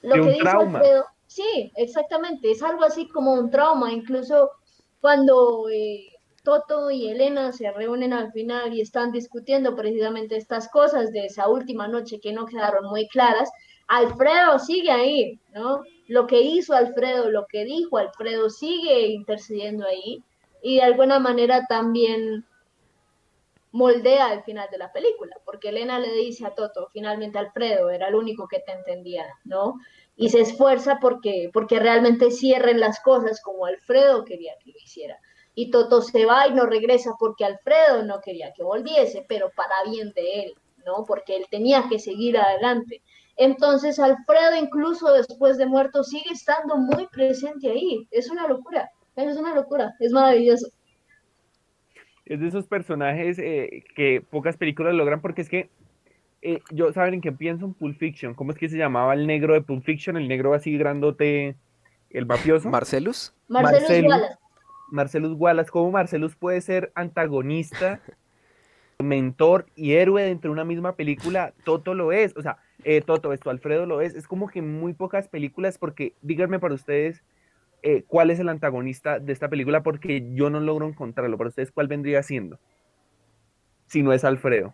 lo 0.02 0.16
que 0.16 0.32
dice 0.34 0.50
Alfredo. 0.50 1.06
Sí, 1.28 1.72
exactamente, 1.76 2.52
es 2.52 2.62
algo 2.62 2.84
así 2.84 3.08
como 3.08 3.34
un 3.34 3.50
trauma, 3.50 3.92
incluso 3.92 4.52
cuando 5.02 5.68
eh, 5.70 6.14
Toto 6.44 6.92
y 6.92 7.08
Elena 7.08 7.54
se 7.54 7.72
reúnen 7.72 8.14
al 8.14 8.32
final 8.34 8.74
y 8.74 8.82
están 8.82 9.12
discutiendo 9.12 9.76
precisamente 9.76 10.36
estas 10.36 10.70
cosas 10.70 11.12
de 11.12 11.26
esa 11.26 11.48
última 11.48 11.88
noche 11.88 12.20
que 12.20 12.34
no 12.34 12.46
quedaron 12.46 12.86
muy 12.86 13.08
claras. 13.08 13.50
Alfredo 13.88 14.60
sigue 14.60 14.92
ahí, 14.92 15.40
¿no? 15.54 15.82
Lo 16.08 16.28
que 16.28 16.42
hizo 16.42 16.74
Alfredo, 16.74 17.32
lo 17.32 17.46
que 17.48 17.64
dijo 17.64 17.98
Alfredo 17.98 18.50
sigue 18.50 19.08
intercediendo 19.08 19.86
ahí 19.88 20.22
y 20.62 20.76
de 20.76 20.84
alguna 20.84 21.20
manera 21.20 21.66
también 21.68 22.46
moldea 23.74 24.34
el 24.34 24.44
final 24.44 24.70
de 24.72 24.78
la 24.78 24.94
película, 24.94 25.36
porque 25.44 25.70
Elena 25.70 26.00
le 26.00 26.14
dice 26.14 26.46
a 26.46 26.56
Toto, 26.56 26.90
finalmente 26.94 27.38
Alfredo 27.38 27.90
era 27.90 28.08
el 28.08 28.16
único 28.16 28.48
que 28.48 28.60
te 28.60 28.72
entendía, 28.72 29.26
¿no? 29.44 29.76
Y 30.16 30.30
se 30.30 30.42
esfuerza 30.42 31.00
porque, 31.02 31.50
porque 31.52 31.80
realmente 31.80 32.32
cierren 32.32 32.80
las 32.80 33.02
cosas 33.02 33.42
como 33.42 33.66
Alfredo 33.66 34.24
quería 34.24 34.54
que 34.64 34.72
lo 34.72 34.78
hiciera 34.78 35.20
y 35.56 35.70
Toto 35.70 36.02
se 36.02 36.26
va 36.26 36.48
y 36.48 36.54
no 36.54 36.66
regresa 36.66 37.12
porque 37.20 37.46
Alfredo 37.46 38.04
no 38.04 38.22
quería 38.22 38.54
que 38.54 38.64
volviese, 38.64 39.26
pero 39.28 39.52
para 39.56 39.90
bien 39.90 40.12
de 40.14 40.44
él, 40.44 40.54
¿no? 40.86 41.06
Porque 41.06 41.36
él 41.36 41.46
tenía 41.50 41.86
que 41.90 42.00
seguir 42.00 42.38
adelante. 42.38 43.02
Entonces 43.36 44.00
Alfredo 44.00 44.56
incluso 44.56 45.12
después 45.14 45.58
de 45.58 45.66
muerto 45.66 46.04
sigue 46.04 46.32
estando 46.32 46.78
muy 46.78 47.08
presente 47.08 47.70
ahí. 47.70 48.08
Es 48.12 48.30
una 48.30 48.48
locura, 48.48 48.90
es 49.16 49.38
una 49.38 49.54
locura, 49.54 49.94
es 50.00 50.12
maravilloso. 50.12 50.68
Es 52.26 52.40
de 52.40 52.48
esos 52.48 52.68
personajes 52.68 53.38
eh, 53.40 53.84
que 53.96 54.22
pocas 54.22 54.58
películas 54.58 54.94
logran 54.94 55.22
porque 55.22 55.42
es 55.42 55.50
que 55.50 55.70
eh, 56.42 56.60
yo, 56.72 56.92
¿saben 56.92 57.16
en 57.16 57.22
qué 57.22 57.32
pienso? 57.32 57.66
En 57.66 57.74
Pulp 57.74 57.98
Fiction. 57.98 58.34
¿Cómo 58.34 58.52
es 58.52 58.58
que 58.58 58.70
se 58.70 58.78
llamaba 58.78 59.14
el 59.14 59.28
negro 59.28 59.54
de 59.54 59.62
Pulp 59.62 59.84
Fiction? 59.84 60.18
El 60.18 60.28
negro 60.28 60.54
así 60.54 60.78
grandote, 60.78 61.56
el 62.10 62.26
mafioso. 62.26 62.70
Marcelus. 62.70 63.34
Marcelus, 63.48 63.82
Marcelus. 63.82 64.38
Marcelus 64.92 65.34
Wallace, 65.38 65.72
cómo 65.72 65.92
Marcelus 65.92 66.36
puede 66.36 66.62
ser 66.62 66.92
antagonista, 66.96 68.00
mentor 69.00 69.66
y 69.76 69.94
héroe 69.94 70.24
dentro 70.24 70.50
de 70.50 70.54
una 70.54 70.66
misma 70.66 70.96
película, 70.96 71.54
Toto 71.64 71.96
lo 71.96 72.12
es, 72.12 72.36
o 72.38 72.42
sea, 72.42 72.58
eh, 72.84 73.02
Toto, 73.02 73.34
esto, 73.34 73.50
Alfredo 73.50 73.86
lo 73.86 74.02
es, 74.02 74.14
es 74.14 74.28
como 74.28 74.50
que 74.50 74.62
muy 74.62 74.94
pocas 74.94 75.28
películas, 75.28 75.80
porque 75.80 76.14
díganme 76.22 76.60
para 76.60 76.76
ustedes 76.76 77.24
eh, 77.84 78.04
cuál 78.08 78.32
es 78.32 78.40
el 78.40 78.50
antagonista 78.50 79.20
de 79.20 79.34
esta 79.34 79.50
película, 79.50 79.84
porque 79.84 80.28
yo 80.34 80.50
no 80.50 80.60
logro 80.60 80.88
encontrarlo, 80.88 81.38
para 81.38 81.50
ustedes 81.50 81.72
cuál 81.72 81.88
vendría 81.88 82.24
siendo, 82.24 82.58
si 83.86 84.02
no 84.02 84.14
es 84.14 84.24
Alfredo. 84.24 84.74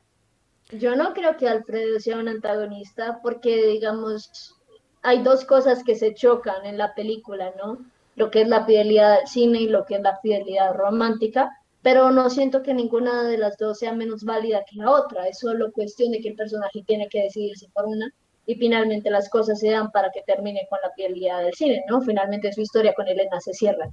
Yo 0.72 0.95
no 0.95 1.14
creo 1.14 1.36
que 1.36 1.47
Alfredo 1.47 1.99
sea 1.99 2.18
un 2.18 2.28
antagonista, 2.28 3.20
porque 3.22 3.68
digamos, 3.68 4.55
hay 5.01 5.24
dos 5.24 5.43
cosas 5.43 5.84
que 5.84 5.95
se 5.95 6.14
chocan 6.14 6.66
en 6.66 6.78
la 6.78 6.93
película, 6.95 7.51
¿no? 7.57 7.80
lo 8.20 8.30
que 8.30 8.41
es 8.41 8.49
la 8.49 8.66
fidelidad 8.66 9.22
al 9.22 9.28
cine 9.28 9.62
y 9.62 9.70
lo 9.70 9.86
que 9.86 9.95
es 9.95 10.01
la 10.01 10.18
fidelidad 10.18 10.74
romántica, 10.74 11.57
pero 11.82 12.12
no 12.12 12.30
siento 12.30 12.62
que 12.62 12.74
ninguna 12.74 13.24
de 13.24 13.38
las 13.38 13.57
dos 13.57 13.80
sea 13.80 13.93
menos 13.93 14.26
válida 14.26 14.66
que 14.70 14.76
la 14.76 14.91
otra, 14.91 15.28
es 15.28 15.39
solo 15.39 15.72
cuestión 15.72 16.12
de 16.12 16.20
que 16.20 16.30
el 16.30 16.36
personaje 16.36 16.84
tiene 16.86 17.07
que 17.07 17.24
decidirse 17.24 17.70
por 17.74 17.86
una 17.86 18.14
y 18.49 18.55
finalmente 18.55 19.11
las 19.11 19.29
cosas 19.29 19.59
se 19.59 19.69
dan 19.69 19.91
para 19.91 20.09
que 20.09 20.23
termine 20.23 20.65
con 20.71 20.79
la 20.81 20.89
fidelidad 20.95 21.43
del 21.43 21.53
cine, 21.53 21.83
¿no? 21.87 22.01
Finalmente 22.01 22.51
su 22.51 22.61
historia 22.61 22.95
con 22.95 23.07
Elena 23.07 23.39
se 23.39 23.53
cierra. 23.53 23.87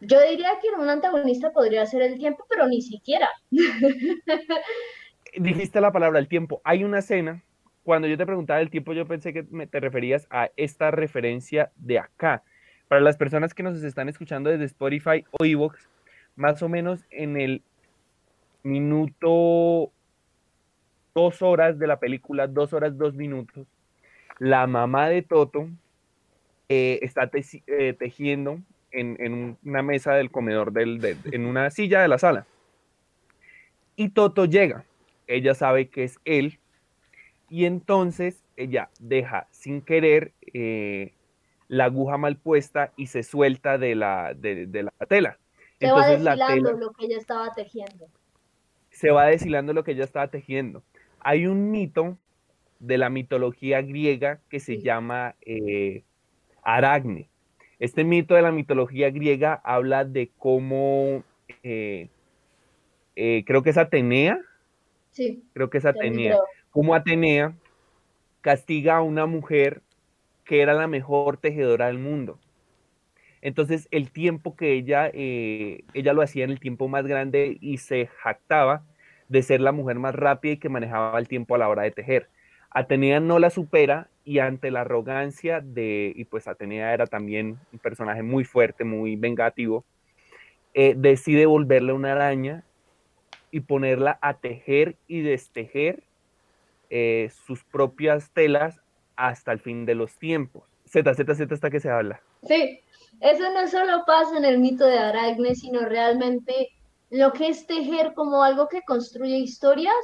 Yo 0.00 0.20
diría 0.22 0.50
que 0.62 0.68
un 0.80 0.88
antagonista 0.88 1.50
podría 1.50 1.84
ser 1.84 2.02
el 2.02 2.16
tiempo, 2.16 2.46
pero 2.48 2.68
ni 2.68 2.80
siquiera. 2.80 3.28
Dijiste 5.36 5.80
la 5.80 5.90
palabra 5.90 6.20
el 6.20 6.28
tiempo. 6.28 6.60
Hay 6.62 6.84
una 6.84 7.00
escena, 7.00 7.42
cuando 7.82 8.06
yo 8.06 8.16
te 8.16 8.24
preguntaba 8.24 8.60
el 8.60 8.70
tiempo, 8.70 8.92
yo 8.92 9.04
pensé 9.04 9.32
que 9.32 9.42
me, 9.50 9.66
te 9.66 9.80
referías 9.80 10.28
a 10.30 10.50
esta 10.56 10.92
referencia 10.92 11.72
de 11.74 11.98
acá. 11.98 12.44
Para 12.86 13.00
las 13.00 13.16
personas 13.16 13.52
que 13.52 13.64
nos 13.64 13.82
están 13.82 14.08
escuchando 14.08 14.48
desde 14.48 14.66
Spotify 14.66 15.24
o 15.32 15.44
Evox, 15.44 15.88
más 16.36 16.62
o 16.62 16.68
menos 16.68 17.04
en 17.10 17.36
el 17.36 17.62
minuto 18.62 19.90
dos 21.18 21.42
horas 21.42 21.78
de 21.78 21.86
la 21.88 21.98
película, 21.98 22.46
dos 22.46 22.72
horas, 22.72 22.96
dos 22.96 23.14
minutos, 23.14 23.66
la 24.38 24.68
mamá 24.68 25.08
de 25.08 25.22
Toto 25.22 25.68
eh, 26.68 27.00
está 27.02 27.28
eh, 27.32 27.92
tejiendo 27.98 28.60
en, 28.92 29.58
una 29.64 29.82
mesa 29.82 30.14
del 30.14 30.30
comedor, 30.30 30.72
del, 30.72 31.16
en 31.32 31.46
una 31.46 31.70
silla 31.70 32.00
de 32.00 32.08
la 32.08 32.18
sala. 32.18 32.46
Y 33.96 34.10
Toto 34.10 34.44
llega. 34.44 34.84
Ella 35.26 35.54
sabe 35.54 35.88
que 35.88 36.04
es 36.04 36.20
él. 36.24 36.60
Y 37.50 37.64
entonces 37.64 38.44
ella 38.56 38.90
deja 39.00 39.48
sin 39.50 39.82
querer 39.82 40.32
eh, 40.54 41.14
la 41.66 41.86
aguja 41.86 42.16
mal 42.16 42.36
puesta 42.36 42.92
y 42.96 43.08
se 43.08 43.24
suelta 43.24 43.76
de 43.76 43.96
la, 43.96 44.34
de, 44.34 44.68
la 44.82 44.92
tela. 45.08 45.38
Se 45.80 45.90
va 45.90 46.06
deshilando 46.06 46.72
lo 46.72 46.92
que 46.92 47.06
ella 47.06 47.18
estaba 47.18 47.52
tejiendo. 47.54 48.06
Se 48.90 49.10
va 49.10 49.26
deshilando 49.26 49.72
lo 49.72 49.82
que 49.82 49.92
ella 49.92 50.04
estaba 50.04 50.28
tejiendo. 50.28 50.82
Hay 51.20 51.46
un 51.46 51.70
mito 51.70 52.16
de 52.78 52.98
la 52.98 53.10
mitología 53.10 53.82
griega 53.82 54.40
que 54.48 54.60
se 54.60 54.80
llama 54.80 55.34
eh, 55.42 56.04
Aragne. 56.62 57.28
Este 57.78 58.04
mito 58.04 58.34
de 58.34 58.42
la 58.42 58.52
mitología 58.52 59.10
griega 59.10 59.54
habla 59.64 60.04
de 60.04 60.30
cómo, 60.38 61.22
eh, 61.62 62.08
eh, 63.16 63.44
creo 63.46 63.62
que 63.62 63.70
es 63.70 63.78
Atenea, 63.78 64.40
sí, 65.10 65.44
creo 65.52 65.70
que 65.70 65.78
es 65.78 65.84
Atenea, 65.84 66.38
cómo 66.70 66.94
Atenea 66.94 67.54
castiga 68.40 68.96
a 68.96 69.02
una 69.02 69.26
mujer 69.26 69.82
que 70.44 70.60
era 70.60 70.74
la 70.74 70.86
mejor 70.88 71.36
tejedora 71.36 71.86
del 71.86 71.98
mundo. 71.98 72.38
Entonces 73.42 73.86
el 73.90 74.10
tiempo 74.10 74.56
que 74.56 74.72
ella, 74.72 75.10
eh, 75.12 75.84
ella 75.94 76.12
lo 76.12 76.22
hacía 76.22 76.44
en 76.44 76.50
el 76.50 76.60
tiempo 76.60 76.88
más 76.88 77.06
grande 77.06 77.56
y 77.60 77.78
se 77.78 78.06
jactaba 78.06 78.84
de 79.28 79.42
ser 79.42 79.60
la 79.60 79.72
mujer 79.72 79.98
más 79.98 80.14
rápida 80.14 80.54
y 80.54 80.58
que 80.58 80.68
manejaba 80.68 81.18
el 81.18 81.28
tiempo 81.28 81.54
a 81.54 81.58
la 81.58 81.68
hora 81.68 81.82
de 81.82 81.90
tejer. 81.90 82.28
Atenea 82.70 83.20
no 83.20 83.38
la 83.38 83.50
supera 83.50 84.08
y 84.24 84.40
ante 84.40 84.70
la 84.70 84.82
arrogancia 84.82 85.60
de, 85.60 86.12
y 86.14 86.24
pues 86.24 86.48
Atenea 86.48 86.92
era 86.92 87.06
también 87.06 87.58
un 87.72 87.78
personaje 87.78 88.22
muy 88.22 88.44
fuerte, 88.44 88.84
muy 88.84 89.16
vengativo, 89.16 89.84
eh, 90.74 90.94
decide 90.96 91.46
volverle 91.46 91.92
una 91.92 92.12
araña 92.12 92.64
y 93.50 93.60
ponerla 93.60 94.18
a 94.20 94.34
tejer 94.34 94.96
y 95.06 95.22
destejer 95.22 96.02
eh, 96.90 97.30
sus 97.46 97.64
propias 97.64 98.30
telas 98.30 98.80
hasta 99.16 99.52
el 99.52 99.60
fin 99.60 99.86
de 99.86 99.94
los 99.94 100.18
tiempos. 100.18 100.64
Z, 100.86 101.14
Z, 101.14 101.34
Z 101.34 101.54
hasta 101.54 101.70
que 101.70 101.80
se 101.80 101.90
habla. 101.90 102.20
Sí, 102.44 102.80
eso 103.20 103.52
no 103.52 103.66
solo 103.66 104.04
pasa 104.06 104.38
en 104.38 104.44
el 104.44 104.58
mito 104.58 104.86
de 104.86 104.98
Aracne, 104.98 105.54
sino 105.54 105.80
realmente 105.80 106.70
lo 107.10 107.32
que 107.32 107.48
es 107.48 107.66
tejer 107.66 108.14
como 108.14 108.42
algo 108.42 108.68
que 108.68 108.82
construye 108.82 109.36
historias 109.38 109.94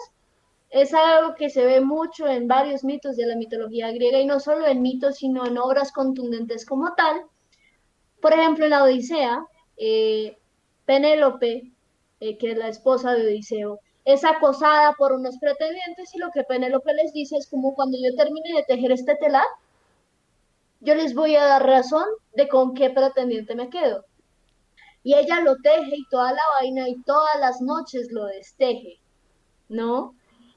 es 0.70 0.92
algo 0.92 1.34
que 1.36 1.50
se 1.50 1.64
ve 1.64 1.80
mucho 1.80 2.26
en 2.26 2.48
varios 2.48 2.82
mitos 2.82 3.16
de 3.16 3.26
la 3.26 3.36
mitología 3.36 3.92
griega 3.92 4.18
y 4.18 4.26
no 4.26 4.40
solo 4.40 4.66
en 4.66 4.82
mitos, 4.82 5.18
sino 5.18 5.46
en 5.46 5.58
obras 5.58 5.92
contundentes 5.92 6.66
como 6.66 6.94
tal. 6.94 7.22
Por 8.20 8.32
ejemplo, 8.32 8.64
en 8.64 8.70
la 8.70 8.82
Odisea, 8.82 9.46
eh, 9.76 10.36
Penélope, 10.84 11.70
eh, 12.20 12.38
que 12.38 12.52
es 12.52 12.58
la 12.58 12.68
esposa 12.68 13.12
de 13.12 13.22
Odiseo, 13.22 13.78
es 14.04 14.24
acosada 14.24 14.94
por 14.94 15.12
unos 15.12 15.38
pretendientes 15.38 16.14
y 16.14 16.18
lo 16.18 16.30
que 16.30 16.42
Penélope 16.42 16.92
les 16.94 17.12
dice 17.12 17.36
es 17.36 17.48
como 17.48 17.74
cuando 17.74 17.96
yo 17.96 18.14
termine 18.16 18.54
de 18.56 18.64
tejer 18.64 18.92
este 18.92 19.14
telar, 19.16 19.46
yo 20.80 20.94
les 20.94 21.14
voy 21.14 21.36
a 21.36 21.44
dar 21.44 21.64
razón 21.64 22.04
de 22.34 22.48
con 22.48 22.74
qué 22.74 22.90
pretendiente 22.90 23.54
me 23.54 23.70
quedo. 23.70 24.04
Y 25.04 25.14
ella 25.14 25.40
lo 25.40 25.56
teje 25.56 25.96
y 25.96 26.08
toda 26.08 26.32
la 26.32 26.42
vaina 26.58 26.88
y 26.88 27.00
todas 27.02 27.38
las 27.38 27.60
noches 27.60 28.10
lo 28.10 28.24
desteje, 28.26 28.98
¿no? 29.68 30.16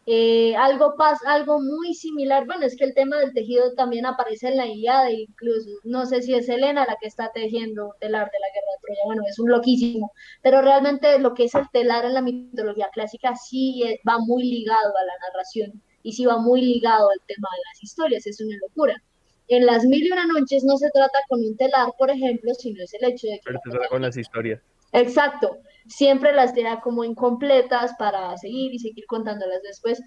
Eh, 0.10 0.56
algo, 0.56 0.96
pasa, 0.96 1.34
algo 1.34 1.60
muy 1.60 1.94
similar, 1.94 2.46
bueno, 2.46 2.66
es 2.66 2.78
que 2.78 2.86
el 2.86 2.94
tema 2.94 3.18
del 3.18 3.34
tejido 3.34 3.74
también 3.76 4.06
aparece 4.06 4.48
en 4.48 4.56
la 4.56 4.66
Ilíada, 4.66 5.12
incluso, 5.12 5.70
no 5.84 6.06
sé 6.06 6.22
si 6.22 6.34
es 6.34 6.48
Helena 6.48 6.86
la 6.88 6.96
que 7.02 7.08
está 7.08 7.30
tejiendo 7.34 7.94
telar 8.00 8.32
de 8.32 8.40
la 8.40 8.48
guerra 8.54 8.72
de 8.72 8.82
Troya, 8.82 9.02
bueno, 9.06 9.24
es 9.30 9.38
un 9.38 9.50
loquísimo, 9.50 10.14
pero 10.42 10.62
realmente 10.62 11.20
lo 11.20 11.34
que 11.34 11.44
es 11.44 11.56
el 11.56 11.70
telar 11.74 12.06
en 12.06 12.14
la 12.14 12.22
mitología 12.22 12.88
clásica 12.94 13.36
sí 13.36 13.84
eh, 13.84 14.00
va 14.08 14.18
muy 14.20 14.44
ligado 14.44 14.96
a 14.98 15.04
la 15.04 15.14
narración 15.28 15.84
y 16.04 16.14
sí 16.14 16.26
va 16.26 16.38
muy 16.38 16.62
ligado 16.62 17.10
al 17.10 17.20
tema 17.28 17.50
de 17.52 17.64
las 17.70 17.84
historias, 17.84 18.26
es 18.28 18.40
una 18.40 18.56
locura. 18.62 19.04
En 19.50 19.66
las 19.66 19.86
mil 19.86 20.06
y 20.06 20.12
una 20.12 20.26
noches 20.26 20.64
no 20.64 20.78
se 20.78 20.90
trata 20.92 21.20
con 21.30 21.40
un 21.40 21.56
telar, 21.56 21.90
por 21.98 22.10
ejemplo, 22.10 22.54
sino 22.54 22.84
es 22.84 22.94
el 22.94 23.12
hecho 23.12 23.28
de 23.28 23.36
que... 23.36 23.42
Pero 23.46 23.60
se 23.64 23.70
trata 23.70 23.88
con 23.88 24.02
las 24.02 24.18
historias. 24.18 24.62
Exacto, 24.92 25.58
siempre 25.88 26.34
las 26.34 26.54
deja 26.54 26.82
como 26.82 27.04
incompletas 27.04 27.94
para 27.98 28.38
seguir 28.38 28.74
y 28.74 28.80
seguir 28.80 29.06
contándolas 29.06 29.62
después. 29.64 30.02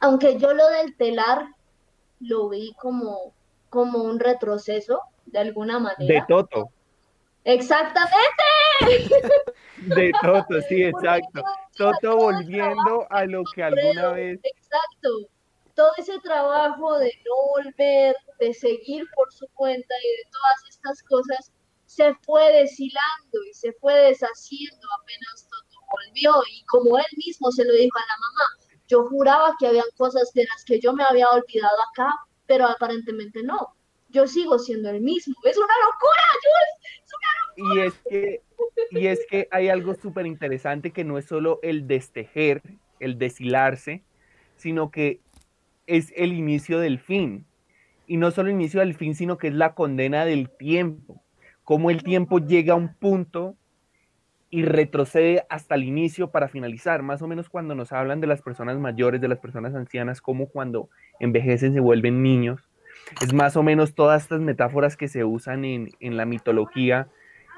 Aunque 0.00 0.38
yo 0.38 0.52
lo 0.52 0.68
del 0.68 0.96
telar 0.96 1.46
lo 2.20 2.48
vi 2.48 2.72
como, 2.80 3.34
como 3.70 4.02
un 4.02 4.20
retroceso, 4.20 5.00
de 5.26 5.38
alguna 5.38 5.78
manera. 5.78 6.14
De 6.14 6.22
Toto. 6.28 6.70
Exactamente. 7.44 8.12
De 9.82 10.12
Toto, 10.20 10.60
sí, 10.68 10.84
exacto. 10.84 11.42
Toto 11.76 12.16
volviendo 12.16 13.06
a 13.10 13.24
lo 13.24 13.42
que 13.54 13.62
alguna 13.62 14.12
vez. 14.12 14.40
Exacto. 14.42 15.28
Todo 15.82 15.90
ese 15.98 16.20
trabajo 16.20 16.96
de 16.98 17.12
no 17.26 17.64
volver, 17.64 18.14
de 18.38 18.54
seguir 18.54 19.04
por 19.16 19.32
su 19.32 19.48
cuenta 19.54 19.94
y 20.04 20.08
de 20.16 20.30
todas 20.30 20.70
estas 20.70 21.02
cosas 21.02 21.52
se 21.86 22.14
fue 22.22 22.52
deshilando 22.52 23.42
y 23.50 23.52
se 23.52 23.72
fue 23.72 23.92
deshaciendo 23.92 24.86
apenas 25.00 25.48
Toto 25.50 25.84
volvió 25.90 26.34
y 26.48 26.64
como 26.66 26.98
él 26.98 27.04
mismo 27.16 27.50
se 27.50 27.64
lo 27.64 27.72
dijo 27.72 27.98
a 27.98 28.00
la 28.00 28.16
mamá, 28.16 28.76
yo 28.86 29.08
juraba 29.08 29.56
que 29.58 29.66
habían 29.66 29.90
cosas 29.96 30.32
de 30.34 30.44
las 30.44 30.64
que 30.64 30.78
yo 30.78 30.92
me 30.92 31.02
había 31.02 31.28
olvidado 31.28 31.76
acá, 31.90 32.14
pero 32.46 32.66
aparentemente 32.66 33.42
no. 33.42 33.74
Yo 34.10 34.28
sigo 34.28 34.60
siendo 34.60 34.88
el 34.88 35.00
mismo. 35.00 35.34
Es 35.42 35.56
una 35.56 35.74
locura, 35.84 36.22
Jules. 36.44 37.02
Es 37.02 37.10
una 37.18 37.74
locura. 37.74 37.74
Y 37.74 37.86
es 37.88 37.94
que, 38.08 38.42
y 38.92 39.06
es 39.08 39.26
que 39.28 39.48
hay 39.50 39.68
algo 39.68 39.94
súper 39.96 40.26
interesante 40.26 40.92
que 40.92 41.02
no 41.02 41.18
es 41.18 41.24
solo 41.24 41.58
el 41.64 41.88
destejer, 41.88 42.62
el 43.00 43.18
deshilarse, 43.18 44.04
sino 44.56 44.92
que 44.92 45.20
es 45.86 46.12
el 46.16 46.32
inicio 46.32 46.78
del 46.78 46.98
fin. 46.98 47.46
Y 48.06 48.16
no 48.16 48.30
solo 48.30 48.50
inicio 48.50 48.80
del 48.80 48.94
fin, 48.94 49.14
sino 49.14 49.38
que 49.38 49.48
es 49.48 49.54
la 49.54 49.74
condena 49.74 50.24
del 50.24 50.50
tiempo 50.50 51.22
cómo 51.64 51.90
el 51.90 52.02
tiempo 52.02 52.38
llega 52.38 52.74
a 52.74 52.76
un 52.76 52.94
punto 52.94 53.56
y 54.50 54.64
retrocede 54.64 55.46
hasta 55.48 55.74
el 55.74 55.84
inicio 55.84 56.30
para 56.30 56.48
finalizar, 56.48 57.02
más 57.02 57.22
o 57.22 57.26
menos 57.26 57.48
cuando 57.48 57.74
nos 57.74 57.92
hablan 57.92 58.20
de 58.20 58.26
las 58.26 58.42
personas 58.42 58.78
mayores, 58.78 59.20
de 59.20 59.28
las 59.28 59.38
personas 59.38 59.74
ancianas, 59.74 60.20
como 60.20 60.46
cuando 60.48 60.90
envejecen 61.20 61.72
se 61.72 61.80
vuelven 61.80 62.22
niños. 62.22 62.68
Es 63.22 63.32
más 63.32 63.56
o 63.56 63.62
menos 63.62 63.94
todas 63.94 64.22
estas 64.22 64.40
metáforas 64.40 64.96
que 64.96 65.08
se 65.08 65.24
usan 65.24 65.64
en, 65.64 65.90
la 66.00 66.26
mitología 66.26 67.08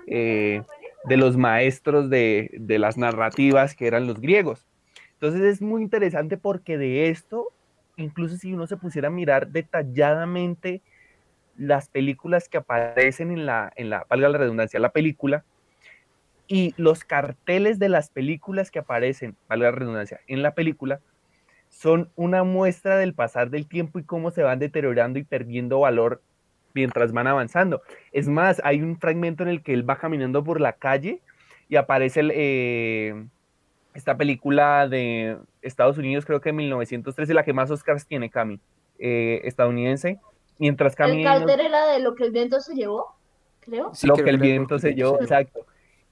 eh, 0.06 0.62
de 1.06 1.16
los 1.16 1.36
maestros 1.36 2.08
de, 2.08 2.50
de 2.56 2.78
las 2.78 2.96
narrativas 2.96 3.74
que 3.74 3.88
eran 3.88 4.06
los 4.06 4.20
griegos. 4.20 4.64
Entonces 5.14 5.42
es 5.42 5.60
muy 5.60 5.82
interesante 5.82 6.36
porque 6.36 6.78
de 6.78 7.08
esto, 7.08 7.48
incluso 7.97 8.36
si 8.36 8.53
uno 8.53 8.66
se 8.66 8.76
pusiera 8.76 9.09
a 9.09 9.11
mirar 9.11 9.49
detalladamente 9.49 10.82
las 11.57 11.88
películas 11.88 12.49
que 12.49 12.59
aparecen 12.59 13.30
en 13.30 13.47
la, 13.47 13.72
en 13.76 13.90
la, 13.90 14.07
valga 14.09 14.28
la 14.28 14.38
redundancia, 14.38 14.80
la 14.80 14.90
película, 14.90 15.45
y 16.47 16.74
los 16.76 17.05
carteles 17.05 17.78
de 17.78 17.88
las 17.88 18.11
películas 18.11 18.70
que 18.70 18.80
aparecen, 18.80 19.36
valga 19.49 19.70
la 19.70 19.76
redundancia, 19.76 20.20
en 20.26 20.42
la 20.42 20.55
película, 20.55 21.01
son 21.68 22.11
una 22.16 22.45
muestra 22.45 22.97
del 22.97 23.14
pasar 23.14 23.51
del 23.51 23.66
tiempo 23.66 23.99
y 23.99 24.05
cómo 24.05 24.30
se 24.30 24.42
van 24.42 24.59
deteriorando 24.59 25.18
y 25.18 25.24
perdiendo 25.24 25.80
valor 25.80 26.22
mientras 26.72 27.12
van 27.12 27.26
avanzando. 27.26 27.82
Es 28.12 28.28
más, 28.28 28.61
hay 28.64 28.82
un 28.82 28.99
fragmento 28.99 29.42
en 29.42 29.49
el 29.49 29.62
que 29.62 29.72
él 29.72 29.88
va 29.88 29.99
caminando 29.99 30.45
por 30.45 30.61
la 30.61 30.74
calle 30.74 31.20
y 31.68 31.76
aparece 31.76 32.20
eh, 32.32 33.26
esta 33.95 34.16
película 34.16 34.88
de 34.88 35.38
Estados 35.62 35.99
Unidos, 35.99 36.26
creo 36.26 36.40
que 36.40 36.51
en 36.51 36.57
1913, 36.57 37.32
la 37.32 37.45
que 37.45 37.53
más 37.53 37.70
Oscars 37.70 38.07
tiene, 38.07 38.28
Cami, 38.28 38.61
eh, 38.99 39.40
estadounidense, 39.45 40.20
mientras 40.59 40.97
camina. 40.97 41.36
El 41.36 41.49
era 41.49 41.86
de 41.92 42.01
lo 42.01 42.14
que 42.14 42.24
el 42.24 42.32
viento 42.32 42.61
se 42.61 42.74
llevó, 42.74 43.14
creo. 43.61 43.92
lo 44.03 44.14
que, 44.16 44.30
el 44.30 44.38
viento 44.38 44.78
se 44.78 44.95
llevó, 44.95 45.20
exacto. 45.20 45.64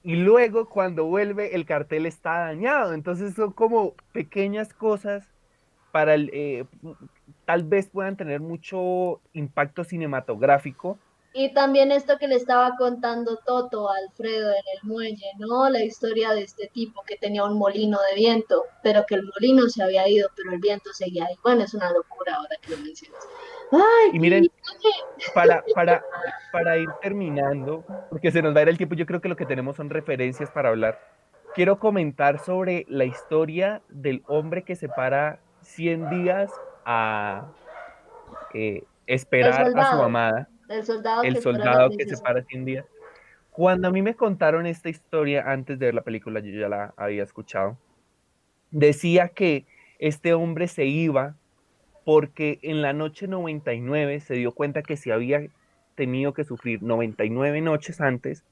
Y 0.04 0.16
luego 0.16 0.68
cuando 0.68 1.04
vuelve 1.04 1.54
el 1.54 1.64
cartel 1.64 2.06
está 2.06 2.38
dañado. 2.38 2.92
Entonces 2.92 3.34
son 3.34 3.52
como 3.52 3.94
pequeñas 4.12 4.74
cosas 4.74 5.24
para 5.92 6.14
el, 6.14 6.30
eh, 6.32 6.64
tal 7.44 7.62
vez 7.64 7.88
puedan 7.88 8.16
tener 8.16 8.40
mucho 8.40 9.20
impacto 9.32 9.84
cinematográfico. 9.84 10.98
Y 11.34 11.54
también 11.54 11.92
esto 11.92 12.18
que 12.18 12.28
le 12.28 12.36
estaba 12.36 12.76
contando 12.76 13.38
Toto 13.46 13.90
a 13.90 13.96
Alfredo 13.96 14.50
en 14.50 14.64
el 14.76 14.88
muelle, 14.88 15.30
¿no? 15.38 15.68
La 15.70 15.82
historia 15.82 16.32
de 16.34 16.42
este 16.42 16.68
tipo 16.68 17.02
que 17.06 17.16
tenía 17.16 17.44
un 17.44 17.58
molino 17.58 17.98
de 18.10 18.16
viento, 18.16 18.64
pero 18.82 19.04
que 19.06 19.14
el 19.14 19.24
molino 19.24 19.68
se 19.68 19.82
había 19.82 20.06
ido, 20.08 20.28
pero 20.36 20.52
el 20.52 20.60
viento 20.60 20.92
seguía 20.92 21.26
ahí. 21.26 21.36
Bueno, 21.42 21.64
es 21.64 21.72
una 21.74 21.90
locura 21.92 22.36
ahora 22.36 22.56
que 22.60 22.72
lo 22.72 22.78
mencionas 22.78 23.26
y 24.12 24.18
miren, 24.18 24.48
para, 25.34 25.64
para, 25.74 26.04
para 26.52 26.76
ir 26.76 26.88
terminando, 27.00 27.84
porque 28.10 28.30
se 28.30 28.42
nos 28.42 28.54
va 28.54 28.60
a 28.60 28.62
ir 28.62 28.68
el 28.68 28.76
tiempo, 28.76 28.94
yo 28.94 29.06
creo 29.06 29.20
que 29.20 29.28
lo 29.28 29.36
que 29.36 29.46
tenemos 29.46 29.76
son 29.76 29.90
referencias 29.90 30.50
para 30.50 30.68
hablar. 30.68 31.00
Quiero 31.54 31.78
comentar 31.78 32.38
sobre 32.38 32.86
la 32.88 33.04
historia 33.04 33.82
del 33.88 34.22
hombre 34.26 34.64
que 34.64 34.76
se 34.76 34.88
para 34.88 35.38
100 35.62 36.10
días 36.10 36.50
a 36.84 37.46
eh, 38.54 38.84
esperar 39.06 39.72
a 39.74 39.90
su 39.92 40.02
amada. 40.02 40.48
El 40.72 40.84
soldado, 40.84 41.22
el 41.22 41.34
que, 41.34 41.40
soldado 41.40 41.90
que 41.90 42.06
se 42.06 42.16
para 42.18 42.42
100 42.42 42.64
días. 42.64 42.86
Cuando 43.50 43.88
a 43.88 43.90
mí 43.90 44.00
me 44.00 44.14
contaron 44.14 44.66
esta 44.66 44.88
historia 44.88 45.44
antes 45.46 45.78
de 45.78 45.86
ver 45.86 45.94
la 45.94 46.02
película, 46.02 46.40
yo 46.40 46.58
ya 46.58 46.68
la 46.68 46.94
había 46.96 47.22
escuchado, 47.22 47.76
decía 48.70 49.28
que 49.28 49.66
este 49.98 50.32
hombre 50.32 50.68
se 50.68 50.86
iba 50.86 51.36
porque 52.04 52.58
en 52.62 52.82
la 52.82 52.92
noche 52.92 53.28
99 53.28 54.20
se 54.20 54.34
dio 54.34 54.52
cuenta 54.52 54.82
que 54.82 54.96
si 54.96 55.10
había 55.10 55.46
tenido 55.94 56.32
que 56.32 56.44
sufrir 56.44 56.82
99 56.82 57.60
noches 57.60 58.00
antes, 58.00 58.44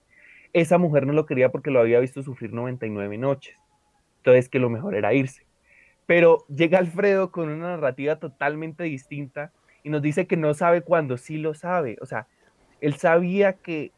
esa 0.53 0.79
mujer 0.79 1.07
no 1.07 1.12
lo 1.12 1.27
quería 1.27 1.49
porque 1.49 1.71
lo 1.71 1.81
había 1.81 2.01
visto 2.01 2.23
sufrir 2.23 2.53
99 2.53 3.18
noches. 3.18 3.57
Entonces 4.18 4.49
que 4.49 4.59
lo 4.59 4.71
mejor 4.71 4.95
era 4.95 5.14
irse. 5.14 5.45
Pero 6.07 6.45
llega 6.49 6.79
Alfredo 6.79 7.31
con 7.31 7.49
una 7.49 7.71
narrativa 7.71 8.16
totalmente 8.16 8.85
distinta 8.85 9.53
y 9.83 9.91
nos 9.91 10.03
dice 10.03 10.26
que 10.26 10.37
no 10.37 10.55
sabe 10.55 10.83
cuándo 10.83 11.16
sí 11.16 11.39
lo 11.39 11.55
sabe. 11.55 11.97
O 12.01 12.07
sea, 12.07 12.26
él 12.81 12.95
sabía 12.95 13.55
que 13.55 13.93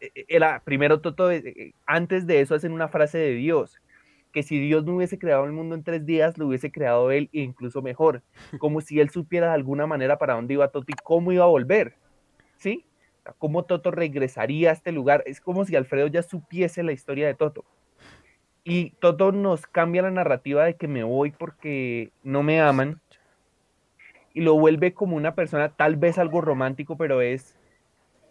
eh, 0.00 0.24
era, 0.28 0.62
primero 0.64 1.00
todo, 1.00 1.30
eh, 1.30 1.42
eh, 1.44 1.72
antes 1.86 2.26
de 2.26 2.40
eso 2.40 2.54
hacen 2.54 2.72
una 2.72 2.88
frase 2.88 3.18
de 3.18 3.32
Dios, 3.32 3.80
que 4.32 4.42
si 4.42 4.58
Dios 4.58 4.84
no 4.84 4.96
hubiese 4.96 5.18
creado 5.18 5.44
el 5.44 5.52
mundo 5.52 5.74
en 5.74 5.82
tres 5.82 6.04
días, 6.04 6.38
lo 6.38 6.46
hubiese 6.46 6.70
creado 6.70 7.10
él 7.10 7.28
e 7.32 7.40
incluso 7.40 7.82
mejor, 7.82 8.22
como 8.58 8.80
si 8.80 9.00
él 9.00 9.10
supiera 9.10 9.48
de 9.48 9.54
alguna 9.54 9.86
manera 9.86 10.18
para 10.18 10.34
dónde 10.34 10.54
iba 10.54 10.68
Toto 10.68 10.86
y 10.88 10.94
cómo 11.02 11.32
iba 11.32 11.44
a 11.44 11.48
volver, 11.48 11.94
¿sí? 12.56 12.84
Cómo 13.38 13.64
Toto 13.64 13.90
regresaría 13.90 14.70
a 14.70 14.72
este 14.72 14.92
lugar, 14.92 15.22
es 15.26 15.40
como 15.40 15.64
si 15.64 15.76
Alfredo 15.76 16.06
ya 16.06 16.22
supiese 16.22 16.82
la 16.82 16.92
historia 16.92 17.26
de 17.26 17.34
Toto. 17.34 17.64
Y 18.64 18.90
Toto 19.00 19.32
nos 19.32 19.66
cambia 19.66 20.02
la 20.02 20.10
narrativa 20.10 20.64
de 20.64 20.76
que 20.76 20.88
me 20.88 21.02
voy 21.02 21.30
porque 21.30 22.10
no 22.22 22.42
me 22.42 22.60
aman 22.60 23.00
y 24.34 24.40
lo 24.42 24.54
vuelve 24.58 24.94
como 24.94 25.16
una 25.16 25.34
persona, 25.34 25.70
tal 25.70 25.96
vez 25.96 26.18
algo 26.18 26.40
romántico, 26.40 26.96
pero 26.96 27.20
es, 27.20 27.56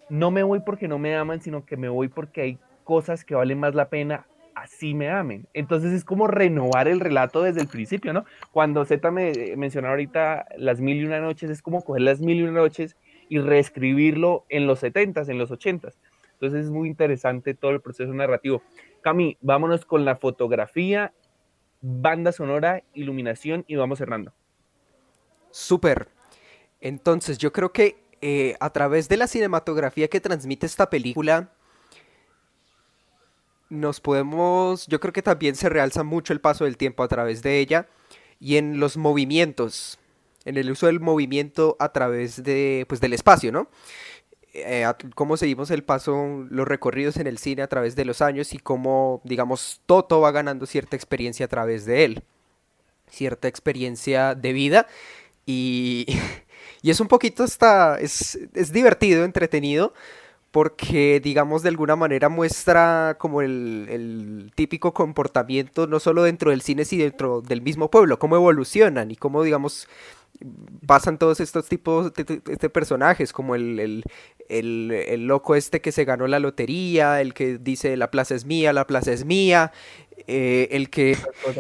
no 0.10 0.32
me 0.32 0.44
voy 0.44 0.62
porque 0.62 0.88
no 0.88 1.00
me 1.00 1.16
aman, 1.16 1.42
sino 1.42 1.66
que 1.66 1.78
me 1.78 1.90
voy 1.90 2.08
porque 2.08 2.42
hay 2.42 2.60
cosas 2.84 3.26
que 3.26 3.36
valen 3.36 3.60
más 3.60 3.76
la 3.76 3.90
pena 3.90 4.26
así 4.58 4.94
me 4.96 5.10
amen. 5.10 5.48
Entonces 5.54 5.94
es 5.94 6.04
como 6.04 6.28
renovar 6.28 6.88
el 6.88 7.00
relato 7.00 7.44
desde 7.44 7.62
el 7.62 7.68
principio, 7.68 8.12
¿no? 8.12 8.26
Cuando 8.52 8.86
Z 8.86 9.12
me 9.12 9.30
eh, 9.30 9.56
mencionó 9.56 9.90
ahorita 9.90 10.48
las 10.58 10.82
mil 10.82 10.98
y 10.98 11.06
una 11.06 11.20
noches, 11.20 11.50
es 11.50 11.62
como 11.62 11.84
coger 11.84 12.02
las 12.02 12.22
mil 12.22 12.38
y 12.38 12.44
una 12.44 12.54
noches 12.54 12.98
y 13.30 13.40
reescribirlo 13.40 14.46
en 14.50 14.66
los 14.66 14.80
setentas, 14.80 15.30
en 15.30 15.38
los 15.38 15.52
ochentas. 15.52 16.00
Entonces 16.34 16.66
es 16.66 16.72
muy 16.72 16.88
interesante 16.88 17.54
todo 17.54 17.72
el 17.72 17.82
proceso 17.82 18.14
narrativo. 18.14 18.64
Cami, 19.02 19.38
vámonos 19.42 19.86
con 19.86 20.06
la 20.06 20.16
fotografía, 20.16 21.14
banda 21.82 22.32
sonora, 22.32 22.84
iluminación 22.94 23.64
y 23.68 23.76
vamos 23.76 24.00
cerrando. 24.00 24.34
Súper. 25.58 26.08
Entonces 26.82 27.40
yo 27.40 27.52
creo 27.52 27.74
que 27.74 27.98
eh, 28.22 28.56
a 28.60 28.70
través 28.70 29.10
de 29.10 29.18
la 29.18 29.26
cinematografía 29.26 30.08
que 30.08 30.22
transmite 30.22 30.68
esta 30.68 30.88
película, 30.88 31.50
nos 33.68 34.00
podemos, 34.00 34.86
yo 34.86 35.00
creo 35.00 35.12
que 35.12 35.24
también 35.24 35.56
se 35.56 35.68
realza 35.68 36.04
mucho 36.04 36.32
el 36.32 36.42
paso 36.42 36.66
del 36.66 36.78
tiempo 36.78 37.02
a 37.02 37.08
través 37.08 37.42
de 37.42 37.58
ella 37.58 37.88
y 38.40 38.58
en 38.58 38.80
los 38.80 38.98
movimientos, 38.98 39.98
en 40.46 40.58
el 40.58 40.70
uso 40.70 40.86
del 40.86 41.00
movimiento 41.00 41.76
a 41.80 41.92
través 41.92 42.44
de, 42.44 42.86
pues, 42.88 43.02
del 43.02 43.14
espacio, 43.14 43.52
¿no? 43.52 43.68
Eh, 44.54 44.86
cómo 45.16 45.38
seguimos 45.38 45.72
el 45.72 45.84
paso, 45.84 46.46
los 46.52 46.68
recorridos 46.68 47.18
en 47.18 47.26
el 47.26 47.40
cine 47.40 47.64
a 47.64 47.68
través 47.68 47.96
de 47.96 48.06
los 48.06 48.22
años 48.22 48.54
y 48.54 48.60
cómo, 48.60 49.22
digamos, 49.24 49.82
Toto 49.88 50.22
va 50.22 50.32
ganando 50.32 50.68
cierta 50.68 50.96
experiencia 50.96 51.48
a 51.48 51.50
través 51.50 51.86
de 51.86 52.06
él, 52.06 52.24
cierta 53.10 53.48
experiencia 53.48 54.36
de 54.36 54.54
vida 54.54 54.88
y, 55.48 56.06
y 56.84 56.92
es 56.92 57.00
un 57.00 57.08
poquito 57.08 57.44
hasta, 57.44 58.00
es, 58.00 58.38
es 58.54 58.72
divertido, 58.72 59.26
entretenido, 59.26 59.94
porque 60.52 61.20
digamos 61.20 61.62
de 61.62 61.70
alguna 61.70 61.96
manera 61.96 62.30
muestra 62.30 63.16
como 63.20 63.42
el, 63.42 64.52
típico 64.56 64.94
comportamiento 64.94 65.88
no 65.88 66.00
solo 66.00 66.24
dentro 66.24 66.52
del 66.52 66.62
cine 66.62 66.86
sino 66.86 67.04
dentro 67.04 67.42
del 67.42 67.62
mismo 67.62 67.92
pueblo, 67.92 68.18
cómo 68.18 68.36
evolucionan 68.36 69.12
y 69.12 69.16
cómo 69.16 69.44
digamos 69.44 69.88
pasan 70.86 71.18
todos 71.18 71.40
estos 71.40 71.68
tipos 71.68 72.14
de, 72.14 72.70
personajes 72.70 73.34
como 73.34 73.56
el, 73.56 74.04
loco 75.18 75.56
este 75.56 75.82
que 75.82 75.92
se 75.92 76.06
ganó 76.06 76.28
la 76.28 76.40
lotería, 76.40 77.22
el 77.22 77.34
que 77.34 77.58
dice 77.58 77.98
la 77.98 78.12
plaza 78.12 78.36
es 78.36 78.46
mía, 78.46 78.74
la 78.74 78.88
plaza 78.88 79.12
es 79.12 79.26
mía, 79.26 79.72
eh, 80.28 80.68
el 80.72 80.90
que, 80.90 81.18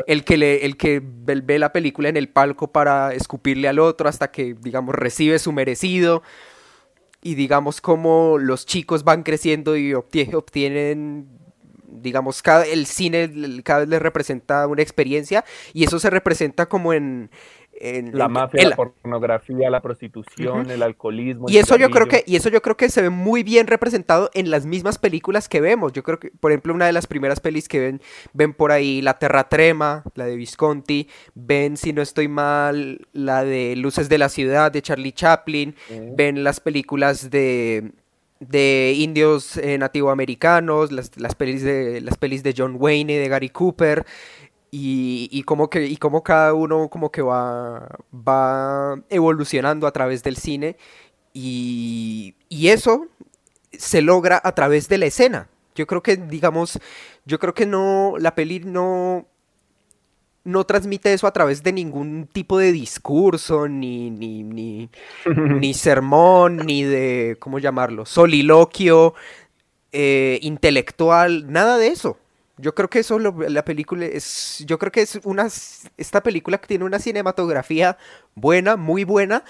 el 0.08 0.26
que, 0.26 0.38
le, 0.38 0.66
el 0.66 0.76
que 0.76 1.02
ve 1.04 1.58
la 1.58 1.72
película 1.72 2.10
en 2.10 2.18
el 2.18 2.28
palco 2.28 2.72
para 2.72 3.14
escupirle 3.14 3.68
al 3.70 3.80
otro 3.80 4.10
hasta 4.10 4.30
que 4.30 4.56
digamos 4.62 4.94
recibe 4.94 5.40
su 5.40 5.52
merecido. 5.52 6.22
Y 7.22 7.36
digamos 7.36 7.82
cómo 7.82 8.38
los 8.38 8.66
chicos 8.66 9.04
van 9.04 9.24
creciendo 9.24 9.76
y 9.76 9.94
obtienen 9.94 11.28
digamos, 11.90 12.42
cada, 12.42 12.66
el 12.66 12.86
cine 12.86 13.62
cada 13.64 13.80
vez 13.80 13.90
les 13.90 14.02
representa 14.02 14.68
una 14.68 14.82
experiencia. 14.82 15.44
Y 15.74 15.84
eso 15.84 16.00
se 16.00 16.10
representa 16.10 16.68
como 16.68 16.94
en, 16.94 17.30
la 18.14 18.28
mafia, 18.28 18.70
la 18.70 18.76
pornografía, 18.76 19.70
la 19.70 19.82
prostitución, 19.82 20.70
el 20.72 20.84
alcoholismo. 20.84 21.48
Y 21.50 21.58
eso 21.58 21.78
yo 21.78 21.90
creo 21.90 22.08
que 22.08 22.24
y 22.26 22.36
eso 22.36 22.50
yo 22.50 22.62
creo 22.62 22.78
que 22.78 22.90
se 22.90 23.02
ve 23.02 23.10
muy 23.10 23.44
bien 23.44 23.68
representado 23.68 24.30
en 24.34 24.50
las 24.50 24.66
mismas 24.66 24.98
películas 24.98 25.48
que 25.50 25.62
vemos. 25.62 25.94
Yo 25.94 26.04
creo 26.04 26.20
que 26.20 26.32
por 26.32 26.52
ejemplo 26.52 26.74
una 26.74 26.86
de 26.86 26.94
las 26.94 27.08
primeras 27.08 27.40
pelis 27.40 27.68
que 27.68 27.80
ven 27.80 28.02
ven 28.34 28.54
por 28.54 28.72
ahí 28.72 29.02
La 29.02 29.20
Terratrema, 29.20 30.04
la 30.16 30.26
de 30.26 30.36
Visconti, 30.36 31.08
ven 31.36 31.78
si 31.78 31.94
no 31.94 32.02
estoy 32.02 32.28
mal 32.28 33.08
la 33.14 33.44
de 33.44 33.76
Luces 33.76 34.10
de 34.10 34.18
la 34.18 34.30
ciudad 34.30 34.72
de 34.72 34.82
Charlie 34.82 35.12
Chaplin, 35.12 35.76
ven 36.16 36.44
las 36.44 36.60
películas 36.60 37.30
de 37.30 37.92
de 38.40 38.94
indios 38.96 39.58
eh, 39.58 39.78
nativoamericanos, 39.78 40.92
las, 40.92 41.18
las, 41.20 41.36
pelis 41.36 41.64
de, 41.64 42.02
las 42.02 42.18
pelis 42.18 42.44
de 42.44 42.54
John 42.56 42.76
Wayne, 42.78 43.18
de 43.18 43.28
Gary 43.30 43.50
Cooper, 43.50 44.06
y, 44.80 45.28
y, 45.32 45.42
como 45.42 45.72
que, 45.72 45.88
y 45.88 45.98
como 45.98 46.22
cada 46.22 46.54
uno 46.54 46.88
como 46.90 47.12
que 47.12 47.24
va, 47.24 47.98
va 48.14 49.02
evolucionando 49.10 49.88
a 49.88 49.92
través 49.92 50.22
del 50.22 50.38
cine 50.38 50.78
y, 51.34 52.36
y 52.48 52.68
eso 52.68 53.08
se 53.72 54.04
logra 54.04 54.40
a 54.44 54.52
través 54.52 54.88
de 54.88 55.00
la 55.00 55.08
escena. 55.08 55.50
Yo 55.74 55.88
creo 55.88 56.04
que, 56.04 56.18
digamos, 56.18 56.80
yo 57.26 57.40
creo 57.40 57.56
que 57.56 57.66
no, 57.66 58.18
la 58.20 58.36
peli 58.36 58.60
no, 58.60 59.26
no 60.44 60.64
transmite 60.66 61.12
eso 61.12 61.26
a 61.26 61.34
través 61.34 61.64
de 61.64 61.74
ningún 61.74 62.28
tipo 62.32 62.60
de 62.60 62.72
discurso, 62.72 63.68
ni, 63.68 64.12
ni, 64.12 64.44
ni, 64.44 64.92
ni 65.26 65.74
sermón, 65.74 66.58
ni 66.58 66.84
de, 66.84 67.36
¿cómo 67.40 67.58
llamarlo? 67.58 68.06
Soliloquio 68.06 69.16
eh, 69.92 70.38
intelectual, 70.44 71.52
nada 71.52 71.80
de 71.80 71.88
eso. 71.88 72.20
Yo 72.58 72.74
creo 72.74 72.90
que 72.90 73.00
eso 73.00 73.20
la 73.20 73.64
película 73.64 74.06
es 74.06 74.64
yo 74.66 74.80
creo 74.80 74.92
que 74.92 75.02
es 75.02 75.20
una 75.24 75.48
esta 75.98 76.24
película 76.24 76.58
tiene 76.58 76.86
una 76.86 76.98
cinematografía 77.00 77.98
buena, 78.34 78.78
muy 78.78 79.04
buena, 79.04 79.44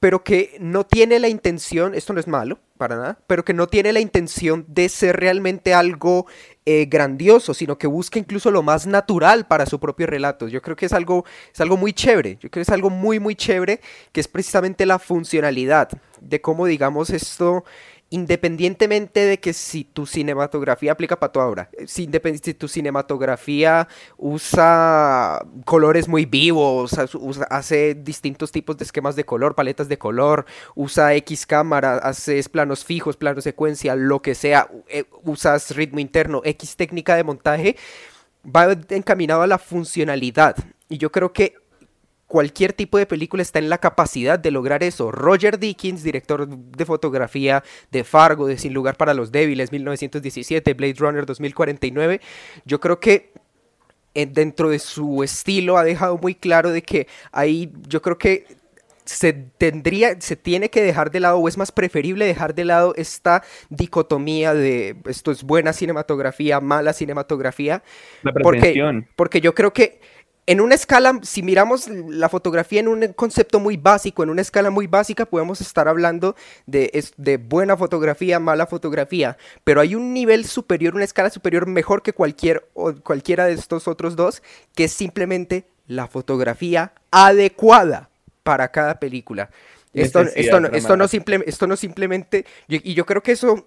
pero 0.00 0.22
que 0.22 0.56
no 0.60 0.84
tiene 0.84 1.18
la 1.18 1.28
intención, 1.28 1.94
esto 1.94 2.12
no 2.12 2.20
es 2.20 2.28
malo 2.28 2.58
para 2.76 2.96
nada, 2.96 3.18
pero 3.26 3.44
que 3.44 3.54
no 3.54 3.66
tiene 3.66 3.92
la 3.92 3.98
intención 3.98 4.64
de 4.68 4.88
ser 4.88 5.16
realmente 5.16 5.74
algo 5.74 6.26
eh, 6.64 6.86
grandioso, 6.86 7.52
sino 7.52 7.76
que 7.76 7.88
busca 7.88 8.18
incluso 8.18 8.52
lo 8.52 8.62
más 8.62 8.86
natural 8.86 9.46
para 9.46 9.66
su 9.66 9.80
propio 9.80 10.06
relato. 10.06 10.46
Yo 10.46 10.62
creo 10.62 10.76
que 10.76 10.86
es 10.86 10.92
algo, 10.92 11.24
es 11.52 11.60
algo 11.60 11.76
muy 11.76 11.92
chévere, 11.92 12.34
yo 12.34 12.50
creo 12.50 12.50
que 12.50 12.60
es 12.60 12.70
algo 12.70 12.90
muy, 12.90 13.18
muy 13.18 13.34
chévere, 13.34 13.80
que 14.12 14.20
es 14.20 14.28
precisamente 14.28 14.86
la 14.86 15.00
funcionalidad 15.00 15.88
de 16.20 16.40
cómo, 16.40 16.66
digamos, 16.66 17.10
esto 17.10 17.64
independientemente 18.10 19.20
de 19.20 19.38
que 19.38 19.52
si 19.52 19.84
tu 19.84 20.06
cinematografía 20.06 20.92
aplica 20.92 21.18
para 21.18 21.32
tu 21.32 21.40
obra, 21.40 21.70
si, 21.86 22.06
tu 22.06 22.68
cinematografía 22.68 23.86
usa 24.16 25.44
colores 25.64 26.08
muy 26.08 26.24
vivos, 26.24 26.92
hace 27.50 27.94
distintos 27.94 28.50
tipos 28.50 28.78
de 28.78 28.84
esquemas 28.84 29.14
de 29.14 29.24
color, 29.24 29.54
paletas 29.54 29.88
de 29.88 29.98
color, 29.98 30.46
usa 30.74 31.14
X 31.14 31.46
cámara, 31.46 31.98
haces 31.98 32.48
planos 32.48 32.84
fijos, 32.84 33.16
planos 33.16 33.44
secuencia, 33.44 33.94
lo 33.94 34.22
que 34.22 34.34
sea, 34.34 34.70
eh, 34.88 35.04
usas 35.24 35.74
ritmo 35.76 36.00
interno, 36.00 36.40
X 36.44 36.76
técnica 36.76 37.14
de 37.14 37.24
montaje, 37.24 37.76
va 38.44 38.72
encaminado 38.88 39.42
a 39.42 39.46
la 39.46 39.58
funcionalidad. 39.58 40.56
Y 40.88 40.96
yo 40.96 41.12
creo 41.12 41.34
que 41.34 41.54
cualquier 42.28 42.74
tipo 42.74 42.98
de 42.98 43.06
película 43.06 43.42
está 43.42 43.58
en 43.58 43.70
la 43.70 43.78
capacidad 43.78 44.38
de 44.38 44.50
lograr 44.50 44.84
eso. 44.84 45.10
Roger 45.10 45.58
Dickens, 45.58 46.04
director 46.04 46.46
de 46.46 46.84
fotografía 46.84 47.64
de 47.90 48.04
Fargo, 48.04 48.46
de 48.46 48.58
Sin 48.58 48.74
lugar 48.74 48.96
para 48.96 49.14
los 49.14 49.32
débiles, 49.32 49.72
1917, 49.72 50.74
Blade 50.74 50.94
Runner 50.98 51.26
2049, 51.26 52.20
yo 52.64 52.78
creo 52.78 53.00
que 53.00 53.32
eh, 54.14 54.26
dentro 54.26 54.68
de 54.68 54.78
su 54.78 55.22
estilo 55.22 55.78
ha 55.78 55.84
dejado 55.84 56.18
muy 56.18 56.34
claro 56.34 56.70
de 56.70 56.82
que 56.82 57.08
ahí 57.32 57.72
yo 57.88 58.02
creo 58.02 58.18
que 58.18 58.46
se 59.06 59.32
tendría, 59.32 60.20
se 60.20 60.36
tiene 60.36 60.68
que 60.68 60.82
dejar 60.82 61.10
de 61.10 61.20
lado, 61.20 61.38
o 61.38 61.48
es 61.48 61.56
más 61.56 61.72
preferible 61.72 62.26
dejar 62.26 62.54
de 62.54 62.66
lado 62.66 62.92
esta 62.96 63.42
dicotomía 63.70 64.52
de 64.52 64.96
esto 65.06 65.30
es 65.30 65.42
buena 65.42 65.72
cinematografía, 65.72 66.60
mala 66.60 66.92
cinematografía. 66.92 67.82
La 68.22 68.32
porque, 68.34 69.06
porque 69.16 69.40
yo 69.40 69.54
creo 69.54 69.72
que 69.72 70.00
en 70.48 70.62
una 70.62 70.74
escala, 70.74 71.20
si 71.24 71.42
miramos 71.42 71.88
la 71.88 72.30
fotografía 72.30 72.80
en 72.80 72.88
un 72.88 73.12
concepto 73.12 73.60
muy 73.60 73.76
básico, 73.76 74.22
en 74.22 74.30
una 74.30 74.40
escala 74.40 74.70
muy 74.70 74.86
básica, 74.86 75.26
podemos 75.26 75.60
estar 75.60 75.88
hablando 75.88 76.36
de, 76.64 77.04
de, 77.18 77.36
buena 77.36 77.76
fotografía, 77.76 78.40
mala 78.40 78.66
fotografía, 78.66 79.36
pero 79.62 79.82
hay 79.82 79.94
un 79.94 80.14
nivel 80.14 80.46
superior, 80.46 80.94
una 80.94 81.04
escala 81.04 81.28
superior 81.28 81.66
mejor 81.66 82.00
que 82.00 82.14
cualquier, 82.14 82.66
cualquiera 83.02 83.44
de 83.44 83.52
estos 83.52 83.88
otros 83.88 84.16
dos, 84.16 84.42
que 84.74 84.84
es 84.84 84.92
simplemente 84.92 85.66
la 85.86 86.06
fotografía 86.06 86.92
adecuada 87.10 88.08
para 88.42 88.68
cada 88.68 88.98
película. 88.98 89.50
Esto, 89.92 90.22
esto, 90.22 90.60
no, 90.60 90.68
esto, 90.68 90.96
no 90.96 91.04
esto 91.44 91.66
no 91.66 91.76
simplemente, 91.76 92.46
y 92.68 92.94
yo 92.94 93.04
creo 93.04 93.22
que 93.22 93.32
eso 93.32 93.66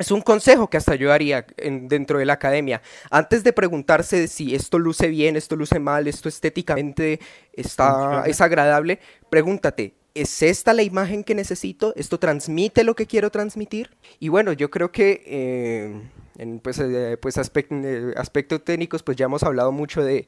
es 0.00 0.10
un 0.10 0.22
consejo 0.22 0.68
que 0.68 0.78
hasta 0.78 0.94
yo 0.94 1.12
haría 1.12 1.46
dentro 1.56 2.18
de 2.18 2.24
la 2.24 2.32
academia. 2.32 2.80
Antes 3.10 3.44
de 3.44 3.52
preguntarse 3.52 4.28
si 4.28 4.54
esto 4.54 4.78
luce 4.78 5.08
bien, 5.08 5.36
esto 5.36 5.56
luce 5.56 5.78
mal, 5.78 6.08
esto 6.08 6.28
estéticamente 6.28 7.20
está, 7.52 8.24
es 8.26 8.40
agradable, 8.40 8.98
pregúntate, 9.28 9.94
¿es 10.14 10.42
esta 10.42 10.72
la 10.72 10.82
imagen 10.82 11.22
que 11.22 11.34
necesito? 11.34 11.92
¿Esto 11.96 12.18
transmite 12.18 12.82
lo 12.82 12.94
que 12.94 13.06
quiero 13.06 13.30
transmitir? 13.30 13.90
Y 14.18 14.30
bueno, 14.30 14.54
yo 14.54 14.70
creo 14.70 14.90
que 14.90 15.22
eh, 15.26 16.00
en 16.40 16.58
pues, 16.60 16.78
eh, 16.78 17.18
pues 17.20 17.36
eh, 17.36 18.14
aspectos 18.16 18.64
técnicos, 18.64 19.02
pues 19.02 19.16
ya 19.18 19.26
hemos 19.26 19.42
hablado 19.42 19.72
mucho 19.72 20.02
de, 20.02 20.26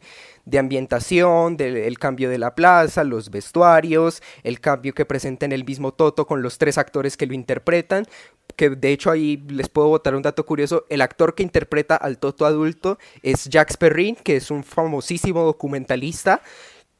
ambientación, 0.58 1.56
del 1.56 1.98
cambio 1.98 2.28
de 2.28 2.36
la 2.36 2.54
plaza, 2.54 3.02
los 3.02 3.30
vestuarios, 3.30 4.22
el 4.42 4.60
cambio 4.60 4.92
que 4.92 5.06
presenta 5.06 5.46
en 5.46 5.52
el 5.52 5.64
mismo 5.64 5.92
Toto 5.94 6.26
con 6.26 6.42
los 6.42 6.58
tres 6.58 6.76
actores 6.76 7.16
que 7.16 7.26
lo 7.26 7.32
interpretan, 7.32 8.06
que 8.54 8.70
de 8.70 8.92
hecho 8.92 9.10
ahí 9.10 9.42
les 9.48 9.68
puedo 9.68 9.88
botar 9.88 10.14
un 10.14 10.22
dato 10.22 10.44
curioso, 10.46 10.86
el 10.88 11.00
actor 11.00 11.34
que 11.34 11.42
interpreta 11.42 11.96
al 11.96 12.18
Toto 12.18 12.46
adulto 12.46 12.98
es 13.22 13.48
Jack 13.48 13.76
Perrin, 13.76 14.16
que 14.16 14.36
es 14.36 14.50
un 14.50 14.64
famosísimo 14.64 15.42
documentalista 15.42 16.42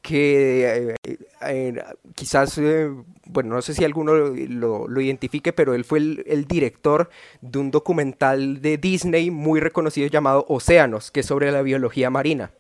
que 0.03 0.95
eh, 1.05 1.17
eh, 1.47 1.83
quizás, 2.15 2.59
eh, 2.59 2.91
bueno, 3.27 3.55
no 3.55 3.63
sé 3.63 3.73
si 3.73 3.85
alguno 3.85 4.15
lo, 4.15 5.01
identifique, 5.01 5.53
pero 5.53 5.75
él 5.75 5.85
fue 5.85 5.99
el, 5.99 6.45
director 6.49 7.09
de 7.41 7.59
un 7.61 7.71
documental 7.71 8.61
de 8.61 8.79
Disney 8.79 9.31
muy 9.31 9.61
reconocido 9.61 10.09
llamado 10.09 10.45
Océanos, 10.49 11.13
que 11.13 11.21
es 11.21 11.27
sobre 11.27 11.53
la 11.53 11.63
biología 11.63 12.11
marina 12.11 12.51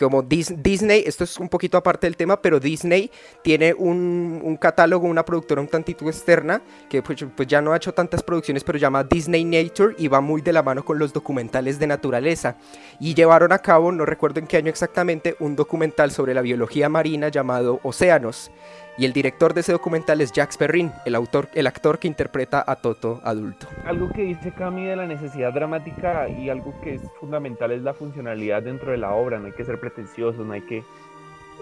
como 0.00 0.22
Disney, 0.22 1.04
esto 1.06 1.24
es 1.24 1.38
un 1.38 1.48
poquito 1.50 1.76
aparte 1.76 2.06
del 2.06 2.16
tema, 2.16 2.40
pero 2.40 2.58
Disney 2.58 3.10
tiene 3.42 3.74
un, 3.74 4.56
catálogo, 4.58 5.06
una 5.06 5.24
productora 5.24 5.60
un 5.60 5.68
tantito 5.68 6.08
externa, 6.08 6.62
que 6.88 7.02
pues, 7.02 7.24
pues, 7.36 7.46
ya 7.46 7.60
no 7.60 7.72
ha 7.72 7.76
hecho 7.76 7.92
tantas 7.92 8.22
producciones, 8.22 8.64
pero 8.64 8.78
llama 8.78 9.04
Disney 9.04 9.44
Nature 9.44 9.94
y 9.98 10.08
va 10.08 10.22
muy 10.22 10.40
de 10.40 10.54
la 10.54 10.62
mano 10.62 10.84
con 10.84 10.98
los 10.98 11.12
documentales 11.12 11.78
de 11.78 11.86
naturaleza. 11.86 12.56
Y 12.98 13.14
llevaron 13.14 13.52
a 13.52 13.58
cabo, 13.58 13.92
no 13.92 14.06
recuerdo 14.06 14.40
en 14.40 14.46
qué 14.46 14.56
año 14.56 14.70
exactamente, 14.70 15.36
un 15.38 15.54
documental 15.54 16.10
sobre 16.10 16.32
la 16.32 16.40
biología 16.40 16.88
marina 16.88 17.28
llamado 17.28 17.80
Océanos. 17.82 18.50
Y 18.98 19.04
el 19.04 19.12
director 19.12 19.54
de 19.54 19.60
ese 19.60 19.72
documental 19.72 20.20
es 20.20 20.32
Jack 20.32 20.56
Perrin, 20.56 20.92
el, 21.06 21.14
autor, 21.14 21.48
el 21.54 21.66
actor 21.66 21.98
que 21.98 22.08
interpreta 22.08 22.62
a 22.66 22.76
Toto 22.76 23.20
adulto. 23.24 23.66
Algo 23.84 24.10
que 24.10 24.22
dice 24.22 24.52
Cami 24.52 24.84
de 24.84 24.96
la 24.96 25.06
necesidad 25.06 25.52
dramática 25.52 26.28
y 26.28 26.50
algo 26.50 26.74
que 26.82 26.96
es 26.96 27.02
fundamental 27.18 27.70
es 27.72 27.82
la 27.82 27.94
funcionalidad 27.94 28.62
dentro 28.62 28.90
de 28.92 28.98
la 28.98 29.12
obra. 29.12 29.38
No 29.38 29.46
hay 29.46 29.52
que 29.52 29.64
ser 29.64 29.80
pretenciosos, 29.80 30.44
no 30.44 30.52
hay 30.52 30.62
que... 30.62 30.82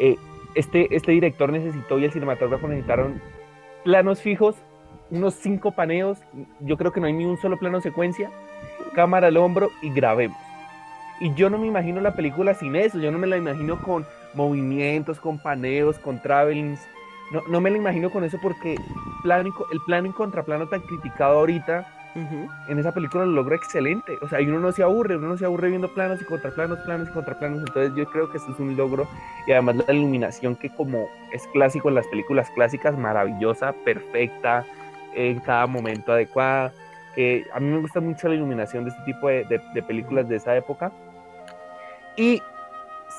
Eh, 0.00 0.16
este, 0.55 0.94
este 0.94 1.12
director 1.12 1.52
necesitó 1.52 1.98
y 1.98 2.06
el 2.06 2.12
cinematógrafo 2.12 2.66
necesitaron 2.66 3.20
planos 3.84 4.20
fijos, 4.20 4.56
unos 5.10 5.34
cinco 5.34 5.72
paneos. 5.72 6.18
Yo 6.60 6.76
creo 6.76 6.92
que 6.92 7.00
no 7.00 7.06
hay 7.06 7.12
ni 7.12 7.24
un 7.24 7.38
solo 7.38 7.59
plano 7.59 7.80
secuencia. 7.80 8.30
Cámara 8.94 9.28
al 9.28 9.36
hombro 9.36 9.70
y 9.82 9.90
grabemos. 9.90 10.38
Y 11.20 11.34
yo 11.34 11.50
no 11.50 11.59
me 11.59 11.66
imagino 11.66 12.00
la 12.00 12.14
película 12.14 12.55
sin 12.55 12.74
eso. 12.74 12.98
Yo 12.98 13.12
no 13.12 13.18
me 13.18 13.26
la 13.26 13.36
imagino 13.36 13.80
con 13.82 14.06
movimientos, 14.34 15.20
con 15.20 15.38
paneos, 15.38 15.98
con 15.98 16.20
travelings 16.20 16.80
no, 17.30 17.42
no 17.48 17.60
me 17.60 17.70
lo 17.70 17.76
imagino 17.76 18.10
con 18.10 18.24
eso 18.24 18.38
porque 18.40 18.76
plano 19.22 19.52
el 19.72 19.80
plano 19.82 20.09
y 20.09 20.12
contraplano 20.12 20.68
tan 20.68 20.80
criticado 20.80 21.38
ahorita 21.38 21.86
en 22.68 22.78
esa 22.78 22.92
película 22.92 23.24
lo 23.24 23.32
logra 23.32 23.56
excelente. 23.56 24.18
O 24.22 24.28
sea, 24.28 24.40
y 24.40 24.46
uno 24.46 24.59
no 24.59 24.72
se 24.72 24.82
aburre, 24.82 25.16
uno 25.16 25.28
no 25.28 25.36
se 25.36 25.44
aburre 25.44 25.68
viendo 25.68 25.88
planos 25.88 26.20
y 26.20 26.24
contraplanos, 26.24 26.80
planos 26.80 27.09
y 27.09 27.12
contraplanos. 27.12 27.60
Entonces 27.60 27.92
yo 27.94 28.06
creo 28.10 28.30
que 28.30 28.38
eso 28.38 28.50
es 28.50 28.59
un 28.59 28.76
logro. 28.76 29.06
Y 29.46 29.52
además 29.52 29.76
la 29.86 29.94
iluminación 29.94 30.56
que 30.56 30.70
como 30.70 31.09
es 31.32 31.46
clásico 31.52 31.88
en 31.88 31.94
las 31.94 32.06
películas 32.09 32.50
clásicas, 32.50 32.98
maravillosa, 32.98 33.72
perfecta, 33.84 34.64
en 35.14 35.40
cada 35.40 35.66
momento 35.66 36.12
adecuada. 36.12 36.72
a 37.55 37.60
mí 37.60 37.66
me 37.66 37.78
gusta 37.78 38.00
mucho 38.00 38.28
la 38.28 38.34
iluminación 38.34 38.84
de 38.84 38.90
este 38.90 39.02
tipo 39.05 39.28
de, 39.28 39.60
de 39.74 39.82
películas 39.82 40.28
de 40.28 40.36
esa 40.36 40.56
época. 40.56 40.90
Y 42.16 42.42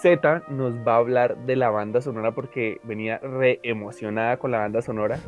Z 0.02 0.44
nos 0.48 0.74
va 0.88 0.94
a 0.94 0.98
hablar 0.98 1.38
de 1.38 1.56
la 1.56 1.70
banda 1.70 2.02
sonora 2.02 2.32
porque 2.32 2.80
venía 2.84 3.18
re 3.20 3.60
emocionada 3.64 4.38
con 4.38 4.52
la 4.52 4.60
banda 4.60 4.82
sonora. 4.82 5.20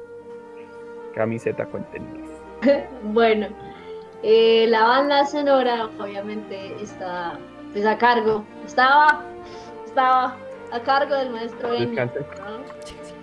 Cami 1.14 1.40
Z, 1.40 1.66
cuéntenos. 1.66 2.10
bueno, 3.04 3.48
eh, 4.24 4.66
la 4.70 4.86
banda 4.86 5.26
sonora 5.26 5.90
obviamente 6.00 6.76
está 6.82 7.38
pues, 7.74 7.86
a 7.86 7.98
cargo, 7.98 8.46
estaba, 8.66 9.24
estaba 9.86 10.38
a 10.72 10.80
cargo 10.82 11.16
del 11.16 11.32
maestro 11.32 11.74
Ennio. 11.74 12.10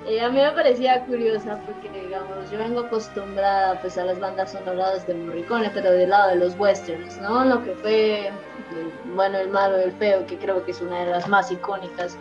Eh, 0.07 0.23
a 0.23 0.31
mí 0.31 0.37
me 0.41 0.51
parecía 0.53 1.05
curiosa 1.05 1.61
porque, 1.66 1.91
digamos, 1.91 2.51
yo 2.51 2.59
vengo 2.59 2.81
acostumbrada 2.81 3.79
pues, 3.83 3.99
a 3.99 4.05
las 4.05 4.19
bandas 4.19 4.53
sonoras 4.53 5.07
de 5.07 5.12
Morricone, 5.12 5.70
pero 5.75 5.91
del 5.91 6.09
lado 6.09 6.31
de 6.31 6.37
los 6.37 6.59
westerns, 6.59 7.20
¿no? 7.20 7.45
Lo 7.45 7.62
que 7.62 7.75
fue, 7.75 8.31
bueno, 9.15 9.39
El 9.39 9.51
malo 9.51 9.77
el 9.77 9.93
feo, 9.93 10.27
que 10.27 10.36
creo 10.39 10.65
que 10.65 10.73
es 10.73 10.81
una 10.81 11.01
de 11.01 11.11
las 11.11 11.28
más 11.28 11.51
icónicas. 11.51 12.16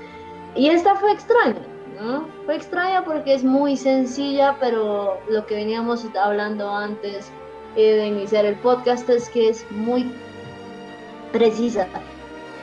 Y 0.56 0.70
esta 0.70 0.96
fue 0.96 1.12
extraña, 1.12 1.62
¿no? 2.00 2.28
Fue 2.46 2.56
extraña 2.56 3.04
porque 3.04 3.34
es 3.34 3.44
muy 3.44 3.78
sencilla, 3.78 4.58
pero 4.60 5.20
lo 5.30 5.46
que 5.46 5.56
veníamos 5.56 6.06
hablando 6.16 6.70
antes 6.70 7.32
eh, 7.76 7.96
de 7.96 8.08
iniciar 8.08 8.46
el 8.46 8.56
podcast 8.56 9.08
es 9.10 9.30
que 9.30 9.50
es 9.50 9.70
muy 9.72 10.12
precisa. 11.32 11.88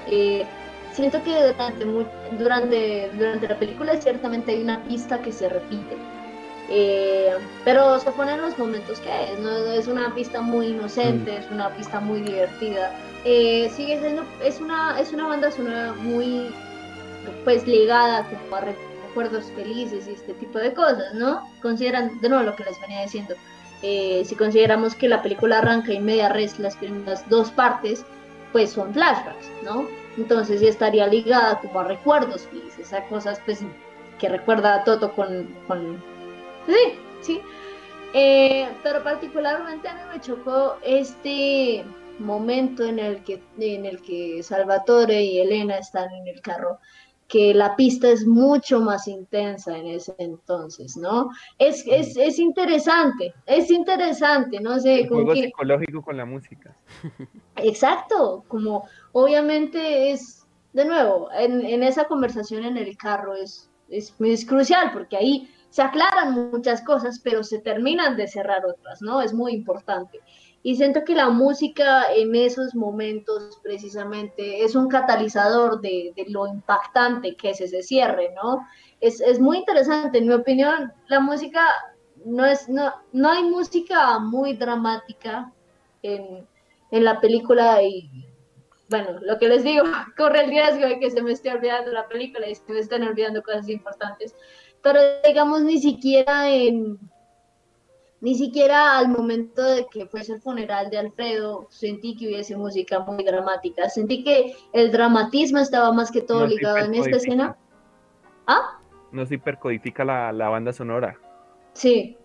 Eh, 0.09 0.45
siento 0.93 1.23
que 1.23 1.35
durante, 1.35 1.85
durante, 2.39 3.11
durante 3.15 3.49
la 3.49 3.59
película 3.59 3.97
ciertamente 4.01 4.53
hay 4.53 4.63
una 4.63 4.83
pista 4.85 5.21
que 5.21 5.33
se 5.33 5.49
repite. 5.49 5.97
Eh, 6.71 7.37
pero 7.65 7.99
se 7.99 8.11
pone 8.13 8.33
en 8.33 8.41
los 8.41 8.59
momentos 8.59 8.99
que 9.01 9.33
es, 9.33 9.39
¿no? 9.39 9.51
es 9.51 9.87
una 9.87 10.15
pista 10.15 10.41
muy 10.41 10.69
inocente, 10.69 11.33
mm. 11.33 11.43
es 11.43 11.51
una 11.51 11.69
pista 11.71 12.01
muy 12.01 12.21
divertida. 12.23 12.93
Eh, 13.25 13.71
sigue 13.75 14.01
siendo, 14.01 14.25
es 14.43 14.61
una, 14.61 14.99
es 15.01 15.13
una 15.13 15.27
banda 15.27 15.51
sonora 15.51 15.93
muy 15.93 16.55
pues 17.45 17.67
ligada 17.67 18.25
como 18.25 18.57
a 18.57 18.61
recuerdos 18.61 19.45
felices 19.55 20.07
y 20.09 20.13
este 20.13 20.35
tipo 20.35 20.59
de 20.59 20.75
cosas, 20.75 21.15
¿no? 21.15 21.49
Consideran, 21.63 22.21
de 22.21 22.29
nuevo 22.29 22.45
lo 22.45 22.57
que 22.57 22.65
les 22.65 22.81
venía 22.81 23.03
diciendo, 23.03 23.35
eh, 23.83 24.23
si 24.25 24.35
consideramos 24.35 24.95
que 24.95 25.09
la 25.09 25.23
película 25.23 25.59
arranca 25.59 25.93
y 25.93 26.01
media 26.01 26.31
res 26.31 26.59
las 26.59 26.77
primeras 26.77 27.29
dos 27.29 27.51
partes, 27.51 28.05
pues 28.53 28.71
son 28.71 28.93
flashbacks, 28.95 29.51
¿no? 29.63 29.87
Entonces 30.17 30.61
ya 30.61 30.69
estaría 30.69 31.07
ligada 31.07 31.59
como 31.61 31.81
a 31.81 31.85
recuerdos 31.85 32.43
felices, 32.43 32.93
a 32.93 33.05
cosas 33.09 33.41
pues 33.45 33.61
que 34.19 34.29
recuerda 34.29 34.77
a 34.77 34.85
Toto 34.85 35.13
con, 35.13 35.49
con... 35.67 36.03
Sí, 36.67 36.99
sí. 37.21 37.41
Eh, 38.13 38.69
pero 38.83 39.03
particularmente 39.03 39.89
a 39.89 39.95
mí 39.95 40.01
me 40.13 40.21
chocó 40.21 40.77
este 40.83 41.85
momento 42.21 42.85
en 42.85 43.01
el 43.01 43.25
que 43.25 43.43
en 43.59 43.87
el 43.87 44.01
que 44.03 44.41
Salvatore 44.43 45.21
y 45.21 45.41
Elena 45.41 45.79
están 45.79 46.13
en 46.15 46.29
el 46.29 46.41
carro 46.41 46.79
que 47.29 47.55
la 47.55 47.75
pista 47.75 48.09
es 48.11 48.27
mucho 48.27 48.81
más 48.81 49.09
intensa 49.09 49.77
en 49.77 49.87
ese 49.87 50.15
entonces, 50.19 50.97
¿no? 50.97 51.31
Es, 51.59 51.85
es, 51.87 52.17
es 52.17 52.39
interesante, 52.39 53.35
es 53.47 53.71
interesante, 53.71 54.61
no 54.61 54.79
sé. 54.79 55.01
El 55.01 55.09
juego 55.09 55.35
psicológico 55.35 56.03
con 56.03 56.17
la 56.17 56.27
música. 56.27 56.77
Exacto, 57.57 58.45
como 58.47 58.87
obviamente 59.13 60.13
es, 60.13 60.47
de 60.75 60.85
nuevo, 60.85 61.29
en, 61.33 61.65
en 61.65 61.83
esa 61.83 62.05
conversación 62.05 62.65
en 62.65 62.77
el 62.77 62.97
carro 62.97 63.35
es, 63.35 63.71
es, 63.89 64.15
es 64.21 64.45
crucial 64.45 64.91
porque 64.93 65.17
ahí 65.17 65.51
se 65.75 65.83
aclaran 65.83 66.53
muchas 66.53 66.83
cosas, 66.83 67.19
pero 67.19 67.43
se 67.43 67.59
terminan 67.59 68.17
de 68.17 68.29
cerrar 68.29 68.65
otras, 68.65 69.03
¿no? 69.03 69.21
Es 69.21 69.35
muy 69.35 69.55
importante. 69.55 70.21
Y 70.63 70.77
siento 70.77 71.03
que 71.05 71.17
la 71.17 71.31
música 71.31 72.05
en 72.15 72.37
esos 72.37 72.77
momentos 72.77 73.59
precisamente 73.61 74.63
es 74.63 74.77
un 74.77 74.87
catalizador 74.87 75.81
de, 75.81 76.15
lo 76.29 76.47
impactante 76.47 77.35
que 77.35 77.51
es 77.51 77.61
ese 77.61 77.83
cierre, 77.83 78.33
¿no? 78.37 78.65
Es, 79.01 79.41
muy 79.41 79.59
interesante, 79.59 80.19
en 80.19 80.29
mi 80.29 80.35
opinión, 80.35 80.93
la 81.09 81.19
música 81.19 81.67
no 82.25 82.47
es, 82.47 82.69
no, 82.69 82.95
no 83.11 83.31
hay 83.31 83.43
música 83.43 84.21
muy 84.21 84.55
dramática 84.55 85.53
en, 86.03 86.47
en 86.93 87.05
la 87.05 87.21
película 87.21 87.83
y 87.83 88.29
bueno, 88.91 89.19
lo 89.23 89.39
que 89.41 89.49
les 89.49 89.65
digo, 89.65 89.83
corre 90.17 90.45
el 90.45 90.51
riesgo 90.51 90.87
de 90.87 91.01
que 91.01 91.11
se 91.11 91.21
me 91.21 91.33
esté 91.33 91.51
olvidando 91.51 91.91
la 91.91 92.07
película 92.07 92.49
y 92.49 92.55
se 92.55 92.73
me 92.73 92.79
estén 92.79 93.03
olvidando 93.03 93.43
cosas 93.43 93.69
importantes, 93.69 94.37
pero 94.85 95.01
digamos 95.27 95.63
ni 95.63 95.81
siquiera 95.81 96.49
en 96.51 96.99
ni 98.21 98.35
siquiera 98.35 98.99
al 98.99 99.09
momento 99.09 99.63
de 99.63 99.87
que 99.87 100.07
fuese 100.07 100.35
el 100.35 100.41
funeral 100.41 100.91
de 100.91 100.99
Alfredo 100.99 101.67
sentí 101.71 102.17
que 102.17 102.29
hubiese 102.29 102.57
música 102.57 103.01
muy 103.01 103.23
dramática. 103.23 103.91
Sentí 103.91 104.25
que 104.25 104.57
el 104.73 104.91
dramatismo 104.91 105.59
estaba 105.59 105.93
más 105.93 106.11
que 106.11 106.23
todo 106.23 106.47
ligado 106.47 106.79
en 106.79 106.95
esta 106.95 107.17
escena. 107.17 107.57
¿Ah? 108.47 108.79
No 109.13 109.27
se 109.27 109.35
hipercodifica 109.35 110.07
la, 110.07 110.33
la 110.33 110.49
banda 110.49 110.73
sonora. 110.73 111.19
Sí. 111.75 112.17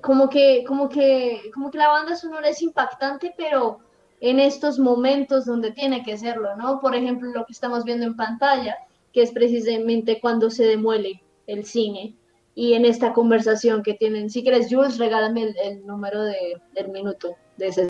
Como 0.00 0.30
que, 0.30 0.64
como 0.66 0.88
que, 0.88 1.50
como 1.52 1.70
que 1.70 1.76
la 1.76 1.88
banda 1.88 2.16
sonora 2.16 2.48
es 2.48 2.62
impactante, 2.62 3.34
pero 3.36 3.80
en 4.20 4.40
estos 4.40 4.78
momentos 4.78 5.44
donde 5.44 5.72
tiene 5.72 6.02
que 6.04 6.16
serlo, 6.16 6.56
¿no? 6.56 6.80
Por 6.80 6.94
ejemplo, 6.94 7.30
lo 7.32 7.44
que 7.44 7.52
estamos 7.52 7.84
viendo 7.84 8.06
en 8.06 8.16
pantalla, 8.16 8.78
que 9.12 9.20
es 9.20 9.32
precisamente 9.32 10.20
cuando 10.22 10.48
se 10.48 10.64
demuele 10.64 11.22
el 11.46 11.64
cine 11.64 12.14
y 12.54 12.74
en 12.74 12.84
esta 12.84 13.12
conversación 13.12 13.82
que 13.82 13.94
tienen. 13.94 14.30
Si 14.30 14.42
quieres, 14.42 14.68
Jules, 14.70 14.98
regálame 14.98 15.54
el, 15.62 15.86
número 15.86 16.22
de, 16.22 16.56
del 16.74 16.88
minuto 16.88 17.36
de 17.56 17.66
ese. 17.68 17.88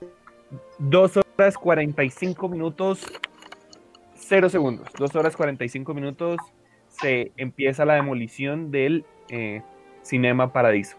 Dos 0.78 1.12
horas 1.16 1.56
45 1.56 2.48
minutos, 2.48 3.00
cero 4.14 4.48
segundos. 4.48 4.88
Dos 4.98 5.14
horas 5.14 5.36
45 5.36 5.94
minutos 5.94 6.38
se 6.88 7.32
empieza 7.36 7.84
la 7.84 7.94
demolición 7.94 8.70
del 8.70 9.04
eh, 9.28 9.62
Cinema 10.02 10.52
Paradiso. 10.52 10.96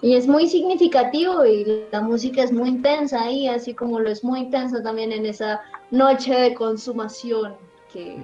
Y 0.00 0.14
es 0.14 0.28
muy 0.28 0.46
significativo 0.46 1.44
y 1.44 1.84
la 1.90 2.00
música 2.00 2.44
es 2.44 2.52
muy 2.52 2.68
intensa 2.68 3.24
ahí, 3.24 3.48
así 3.48 3.74
como 3.74 3.98
lo 3.98 4.08
es 4.10 4.22
muy 4.22 4.40
intensa 4.40 4.80
también 4.80 5.10
en 5.10 5.26
esa 5.26 5.60
noche 5.90 6.32
de 6.34 6.54
consumación 6.54 7.56
que, 7.92 8.22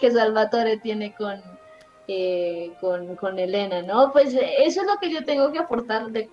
que, 0.00 0.10
Salvatore 0.10 0.78
tiene 0.78 1.14
con, 1.14 1.42
eh, 2.08 2.72
con, 2.80 3.16
con, 3.16 3.38
Elena, 3.38 3.82
¿no? 3.82 4.12
Pues 4.12 4.34
eso 4.34 4.80
es 4.80 4.86
lo 4.86 4.98
que 5.00 5.10
yo 5.10 5.24
tengo 5.24 5.52
que 5.52 5.58
aportar. 5.58 6.10
De, 6.10 6.28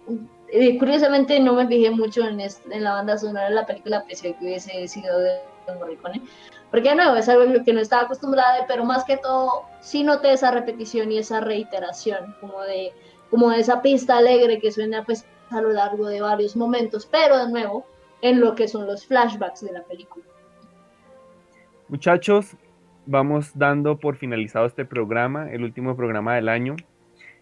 curiosamente 0.80 1.40
no 1.40 1.54
me 1.54 1.68
fijé 1.68 1.92
mucho 1.92 2.26
en, 2.28 2.40
en, 2.40 2.84
la 2.84 2.94
banda 2.94 3.18
sonora 3.18 3.50
de 3.50 3.56
la 3.56 3.66
película, 3.66 3.98
a 3.98 4.06
que 4.06 4.36
hubiese 4.42 4.88
sido 4.88 5.20
de 5.20 5.40
Morricone, 5.80 6.22
porque 6.72 6.96
no, 6.96 7.16
es 7.16 7.30
algo 7.30 7.64
que 7.64 7.74
no 7.74 7.80
estaba 7.80 8.04
acostumbrada, 8.04 8.66
pero 8.68 8.84
más 8.84 9.04
que 9.04 9.18
todo 9.18 9.64
sí 9.82 10.04
noté 10.04 10.34
esa 10.34 10.52
repetición 10.52 11.12
y 11.12 11.20
esa 11.20 11.40
reiteración, 11.40 12.36
como 12.40 12.62
de 12.62 12.94
como 13.30 13.52
esa 13.52 13.82
pista 13.84 14.18
alegre 14.18 14.60
que 14.60 14.72
suena 14.72 15.04
pues 15.06 15.24
a 15.52 15.62
lo 15.62 15.70
largo 15.70 16.08
de 16.08 16.22
varios 16.22 16.56
momentos, 16.56 17.06
pero 17.06 17.38
de 17.38 17.52
nuevo 17.52 17.86
en 18.22 18.40
lo 18.40 18.56
que 18.56 18.68
son 18.68 18.88
los 18.88 19.06
flashbacks 19.06 19.62
de 19.62 19.72
la 19.72 19.84
película. 19.84 20.26
Muchachos, 21.88 22.56
vamos 23.10 23.58
dando 23.58 23.98
por 23.98 24.18
finalizado 24.18 24.68
este 24.68 24.86
programa, 24.86 25.52
el 25.52 25.64
último 25.64 25.96
programa 25.96 26.36
del 26.36 26.48
año. 26.48 26.76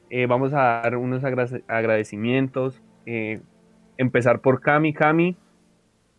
Eh, 0.09 0.25
vamos 0.25 0.53
a 0.53 0.81
dar 0.81 0.95
unos 0.95 1.23
agradecimientos. 1.25 2.81
Eh, 3.05 3.41
empezar 3.97 4.39
por 4.39 4.61
Cami. 4.61 4.93
Cami, 4.93 5.35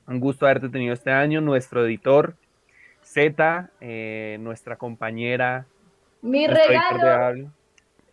un 0.07 0.20
gusto 0.20 0.45
haberte 0.45 0.69
tenido 0.69 0.93
este 0.93 1.11
año. 1.11 1.41
Nuestro 1.41 1.87
editor, 1.87 2.37
Z, 3.01 3.70
eh, 3.81 4.37
nuestra 4.41 4.77
compañera. 4.77 5.65
Mi 6.20 6.47
regalo 6.47 7.51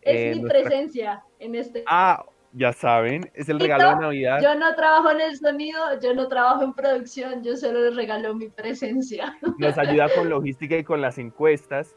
es 0.02 0.38
mi 0.38 0.48
presencia 0.48 1.22
en 1.40 1.56
este. 1.56 1.84
Ah, 1.86 2.24
ya 2.56 2.72
saben, 2.72 3.30
es 3.34 3.49
el 3.49 3.60
regalo 3.60 3.90
de 3.90 3.95
Navidad. 3.98 4.40
Yo 4.41 4.56
no 4.56 4.73
trabajo 4.76 5.11
en 5.11 5.22
el 5.22 5.38
sonido, 5.38 5.99
yo 6.02 6.14
no 6.14 6.27
trabajo 6.30 6.64
en 6.64 6.73
producción, 6.73 7.44
yo 7.44 7.57
solo 7.57 7.82
les 7.82 7.95
regalo 7.95 8.34
mi 8.34 8.48
presencia. 8.48 9.38
Nos 9.57 9.77
ayuda 9.77 10.07
con 10.15 10.30
logística 10.30 10.77
y 10.77 10.84
con 10.84 11.02
las 11.02 11.18
encuestas. 11.18 11.95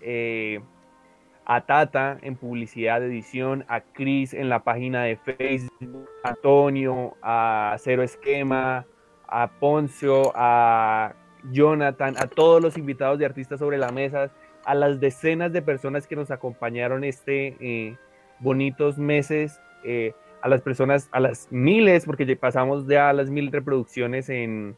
Eh, 0.00 0.60
a 1.46 1.66
Tata 1.66 2.18
en 2.22 2.36
publicidad 2.36 3.00
de 3.00 3.06
edición, 3.06 3.64
a 3.68 3.80
Chris 3.80 4.34
en 4.34 4.48
la 4.48 4.64
página 4.64 5.04
de 5.04 5.16
Facebook, 5.16 6.08
a 6.24 6.30
Antonio, 6.30 7.16
a 7.22 7.76
Cero 7.78 8.02
Esquema, 8.02 8.86
a 9.28 9.50
Poncio, 9.60 10.32
a 10.34 11.14
Jonathan, 11.52 12.16
a 12.18 12.26
todos 12.26 12.62
los 12.62 12.76
invitados 12.76 13.18
de 13.18 13.26
artistas 13.26 13.60
sobre 13.60 13.78
la 13.78 13.90
mesa, 13.90 14.32
a 14.64 14.74
las 14.74 14.98
decenas 15.00 15.52
de 15.52 15.62
personas 15.62 16.06
que 16.06 16.16
nos 16.16 16.30
acompañaron 16.30 17.04
este 17.04 17.56
eh, 17.60 17.98
bonitos 18.40 18.98
meses, 18.98 19.60
eh, 19.84 20.12
a 20.42 20.48
las 20.48 20.60
personas, 20.60 21.08
a 21.12 21.20
las 21.20 21.48
miles, 21.50 22.04
porque 22.04 22.36
pasamos 22.36 22.86
ya 22.86 23.08
a 23.08 23.12
las 23.12 23.30
mil 23.30 23.50
reproducciones 23.50 24.28
en, 24.28 24.76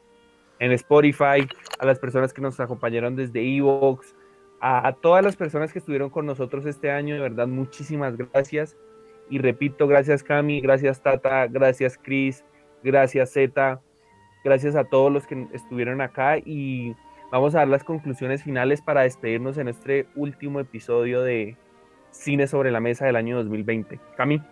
en 0.59 0.73
Spotify, 0.73 1.47
a 1.79 1.87
las 1.87 1.99
personas 1.99 2.33
que 2.33 2.41
nos 2.41 2.61
acompañaron 2.61 3.17
desde 3.17 3.41
Evox, 3.43 4.15
a, 4.61 4.93
todas 5.01 5.25
las 5.25 5.37
personas 5.37 5.73
que 5.73 5.79
estuvieron 5.79 6.11
con 6.11 6.27
nosotros 6.27 6.67
este 6.67 6.91
año, 6.91 7.15
de 7.15 7.21
verdad, 7.21 7.47
muchísimas 7.47 8.17
gracias. 8.17 8.77
Y 9.29 9.39
repito, 9.39 9.87
gracias 9.87 10.23
Cami, 10.23 10.61
gracias 10.61 11.03
Tata, 11.03 11.47
gracias 11.49 11.99
Chris, 12.01 12.45
gracias 12.83 13.33
Z, 13.33 13.81
gracias 14.45 14.77
a 14.77 14.85
todos 14.85 15.13
los 15.13 15.27
que 15.27 15.49
estuvieron 15.53 16.01
acá 16.01 16.39
y 16.39 16.95
vamos 17.33 17.55
a 17.55 17.59
dar 17.59 17.69
las 17.69 17.83
conclusiones 17.83 18.45
finales 18.45 18.81
para 18.81 19.03
despedirnos 19.03 19.59
en 19.59 19.67
este 19.67 20.07
último 20.15 20.61
episodio 20.61 21.23
de 21.23 21.57
Cine 22.17 22.47
sobre 22.47 22.71
la 22.71 22.81
Mesa 22.81 23.07
del 23.07 23.17
año 23.17 23.37
2020. 23.37 24.01
Cami. 24.17 24.43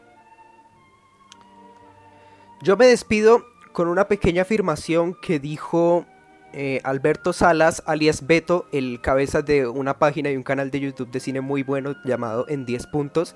Yo 2.63 2.77
me 2.77 2.87
despido 2.87 3.45
con 3.73 3.89
una 3.89 4.07
pequeña 4.07 4.43
afirmación 4.43 5.15
que 5.21 5.39
dijo 5.41 6.07
eh, 6.53 6.81
Alberto 6.85 7.33
Salas, 7.33 7.83
alias 7.87 8.27
Beto, 8.27 8.67
el 8.71 9.01
cabeza 9.01 9.43
de 9.43 9.67
una 9.67 9.99
página 9.99 10.31
y 10.31 10.37
un 10.37 10.45
canal 10.45 10.71
de 10.71 10.81
YouTube 10.81 11.11
de 11.11 11.19
cine 11.19 11.41
muy 11.41 11.65
bueno 11.65 11.97
llamado 12.05 12.47
En 12.49 12.65
10 12.65 12.87
Puntos, 12.87 13.35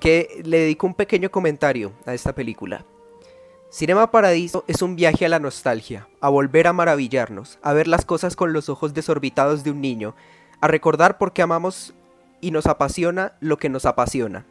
que 0.00 0.40
le 0.44 0.60
dedicó 0.60 0.86
un 0.86 0.94
pequeño 0.94 1.30
comentario 1.30 1.92
a 2.06 2.14
esta 2.14 2.34
película. 2.34 2.86
Cinema 3.68 4.10
Paradiso 4.10 4.64
es 4.66 4.82
un 4.82 4.96
viaje 4.96 5.26
a 5.26 5.28
la 5.28 5.40
nostalgia, 5.40 6.08
a 6.20 6.28
volver 6.28 6.66
a 6.66 6.72
maravillarnos, 6.72 7.58
a 7.60 7.72
ver 7.72 7.88
las 7.88 8.04
cosas 8.04 8.36
con 8.36 8.52
los 8.52 8.68
ojos 8.68 8.94
desorbitados 8.94 9.64
de 9.64 9.72
un 9.72 9.80
niño, 9.80 10.14
a 10.60 10.68
recordar 10.68 11.18
por 11.18 11.32
qué 11.32 11.42
amamos 11.42 11.92
y 12.44 12.50
nos 12.50 12.66
apasiona 12.66 13.32
lo 13.40 13.56
que 13.56 13.70
nos 13.70 13.86
apasiona. 13.86 14.44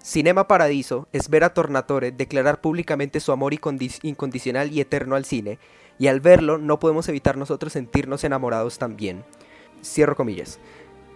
Cinema 0.00 0.46
Paradiso 0.46 1.08
es 1.12 1.28
ver 1.28 1.42
a 1.42 1.52
Tornatore 1.52 2.12
declarar 2.12 2.60
públicamente 2.60 3.18
su 3.18 3.32
amor 3.32 3.52
incondicional 3.52 4.70
y 4.70 4.80
eterno 4.80 5.16
al 5.16 5.24
cine, 5.24 5.58
y 5.98 6.06
al 6.06 6.20
verlo 6.20 6.58
no 6.58 6.78
podemos 6.78 7.08
evitar 7.08 7.36
nosotros 7.36 7.72
sentirnos 7.72 8.22
enamorados 8.22 8.78
también. 8.78 9.24
Cierro 9.82 10.14
comillas. 10.14 10.60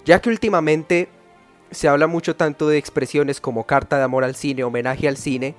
Ya 0.04 0.20
que 0.20 0.28
últimamente 0.28 1.08
se 1.70 1.86
habla 1.86 2.08
mucho 2.08 2.34
tanto 2.34 2.68
de 2.68 2.78
expresiones 2.78 3.40
como 3.40 3.64
carta 3.64 3.96
de 3.96 4.02
amor 4.02 4.24
al 4.24 4.34
cine, 4.34 4.64
homenaje 4.64 5.06
al 5.06 5.16
cine, 5.16 5.54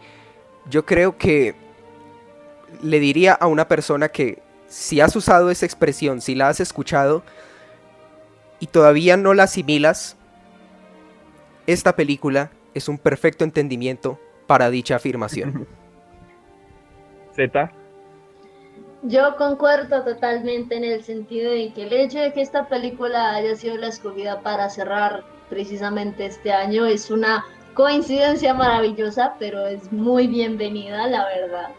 yo 0.70 0.86
creo 0.86 1.18
que 1.18 1.56
le 2.82 3.00
diría 3.00 3.32
a 3.32 3.48
una 3.48 3.70
persona 3.70 4.10
que 4.10 4.44
si 4.68 5.00
has 5.00 5.16
usado 5.16 5.50
esa 5.52 5.66
expresión, 5.66 6.20
si 6.20 6.36
la 6.36 6.50
has 6.50 6.60
escuchado 6.60 7.24
y 8.60 8.68
todavía 8.68 9.16
no 9.16 9.34
la 9.34 9.44
asimilas, 9.44 10.18
esta 11.68 11.96
película 11.96 12.52
es 12.74 12.90
un 12.90 12.98
perfecto 12.98 13.44
entendimiento 13.44 14.20
para 14.48 14.70
dicha 14.70 14.96
afirmación. 14.96 15.68
Z. 17.36 17.72
Yo 19.04 19.36
concuerdo 19.38 20.04
totalmente 20.04 20.78
en 20.78 20.84
el 20.84 21.04
sentido 21.04 21.52
de 21.52 21.72
que 21.74 21.84
el 21.84 21.94
hecho 21.94 22.20
de 22.20 22.34
que 22.34 22.42
esta 22.42 22.68
película 22.68 23.36
haya 23.36 23.56
sido 23.56 23.78
la 23.78 23.88
escogida 23.88 24.42
para 24.42 24.70
cerrar 24.70 25.24
precisamente 25.50 26.26
este 26.26 26.52
año 26.52 26.86
es 26.86 27.12
una 27.12 27.46
coincidencia 27.76 28.54
maravillosa, 28.54 29.36
pero 29.38 29.68
es 29.68 29.92
muy 29.92 30.28
bienvenida, 30.28 31.08
la 31.08 31.26
verdad. 31.26 31.70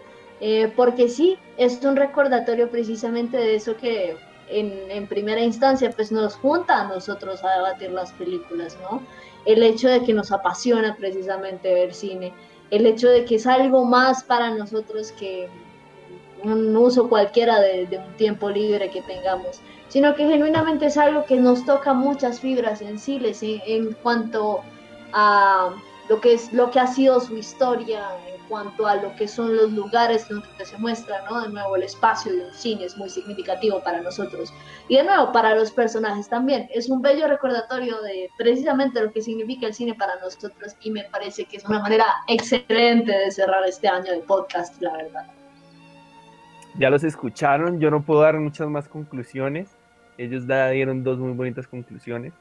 Eh, 0.41 0.73
porque 0.77 1.09
sí, 1.09 1.39
es 1.57 1.83
un 1.83 1.97
recordatorio 1.97 2.71
precisamente 2.71 3.39
de 3.39 3.57
eso 3.57 3.77
que 3.77 4.17
en, 4.49 5.07
primera 5.09 5.41
instancia 5.41 5.91
pues 5.91 6.13
nos 6.13 6.37
junta 6.37 6.83
a 6.83 6.89
nosotros 6.89 7.43
a 7.43 7.57
debatir 7.57 7.91
las 7.91 8.13
películas, 8.13 8.77
¿no? 8.83 9.03
El 9.47 9.63
hecho 9.63 9.89
de 9.89 10.03
que 10.03 10.13
nos 10.13 10.33
apasiona 10.33 10.97
precisamente 10.97 11.73
ver 11.73 11.95
cine, 11.95 12.35
el 12.71 12.85
hecho 12.87 13.09
de 13.09 13.25
que 13.25 13.37
es 13.37 13.47
algo 13.47 13.85
más 13.85 14.25
para 14.25 14.51
nosotros 14.51 15.13
que 15.13 15.49
un 16.43 16.77
uso 16.77 17.09
cualquiera 17.09 17.61
de, 17.61 17.89
un 18.07 18.17
tiempo 18.17 18.51
libre 18.51 18.91
que 18.91 19.03
tengamos, 19.03 19.61
sino 19.89 20.15
que 20.15 20.27
genuinamente 20.27 20.87
es 20.87 20.97
algo 20.97 21.25
que 21.25 21.37
nos 21.37 21.65
toca 21.65 21.95
muchas 21.95 22.41
fibras 22.41 22.81
sensibles 22.81 23.43
en, 23.43 23.63
en 23.67 23.93
cuanto 23.95 24.61
a 25.13 25.75
lo 26.09 26.21
que 26.21 26.35
es 26.35 26.53
lo 26.53 26.71
que 26.71 26.81
ha 26.81 26.87
sido 26.87 27.21
su 27.21 27.37
historia 27.37 28.03
cuanto 28.49 28.87
a 28.87 28.97
lo 28.97 29.15
que 29.17 29.29
son 29.29 29.57
los 29.57 29.73
lugares 29.73 30.29
donde 30.29 30.47
se 30.65 30.77
muestra, 30.79 31.25
¿no? 31.31 31.43
De 31.43 31.49
nuevo, 31.49 31.77
el 31.77 31.83
espacio 31.83 32.33
del 32.33 32.53
cine 32.53 32.85
es 32.85 32.97
muy 32.97 33.09
significativo 33.09 33.83
para 33.83 34.01
nosotros. 34.01 34.53
Y 34.89 34.97
de 34.97 35.05
nuevo, 35.05 35.33
para 35.33 35.55
los 35.55 35.71
personajes 35.71 36.29
también. 36.29 36.69
Es 36.73 36.89
un 36.89 37.03
bello 37.03 37.29
recordatorio 37.29 38.01
de 38.03 38.31
precisamente 38.39 39.03
lo 39.03 39.13
que 39.13 39.23
significa 39.23 39.67
el 39.67 39.75
cine 39.75 39.95
para 39.95 40.19
nosotros 40.21 40.77
y 40.81 40.91
me 40.91 41.05
parece 41.05 41.45
que 41.45 41.57
es 41.57 41.65
una 41.65 41.81
manera 41.81 42.07
excelente 42.29 43.13
de 43.13 43.31
cerrar 43.31 43.65
este 43.67 43.89
año 43.89 44.13
de 44.13 44.21
podcast, 44.21 44.81
la 44.81 44.93
verdad. 44.97 45.27
Ya 46.79 46.91
los 46.91 47.05
escucharon, 47.05 47.81
yo 47.81 47.91
no 47.91 48.03
puedo 48.03 48.21
dar 48.21 48.39
muchas 48.39 48.69
más 48.69 48.89
conclusiones. 48.89 49.71
Ellos 50.19 50.47
dieron 50.47 51.05
dos 51.05 51.19
muy 51.19 51.33
bonitas 51.33 51.67
conclusiones. 51.67 52.33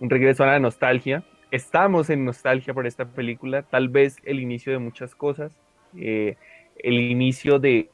Un 0.00 0.10
regreso 0.10 0.44
a 0.44 0.46
la 0.46 0.58
nostalgia, 0.58 1.22
estamos 1.54 2.10
en 2.10 2.24
nostalgia 2.24 2.74
por 2.74 2.84
esta 2.84 3.04
película, 3.04 3.62
tal 3.62 3.88
vez 3.88 4.16
el 4.24 4.40
inicio 4.40 4.72
de 4.72 4.80
muchas 4.80 5.14
cosas, 5.14 5.56
eh, 5.96 6.36
el 6.78 6.94
inicio 6.94 7.60
de 7.60 7.90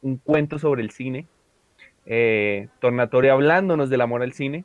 un 0.00 0.16
cuento 0.16 0.58
sobre 0.58 0.82
el 0.82 0.90
cine, 0.90 1.28
eh, 2.04 2.68
Tornatore 2.80 3.30
hablándonos 3.30 3.90
del 3.90 4.00
amor 4.00 4.22
al 4.22 4.32
cine. 4.32 4.64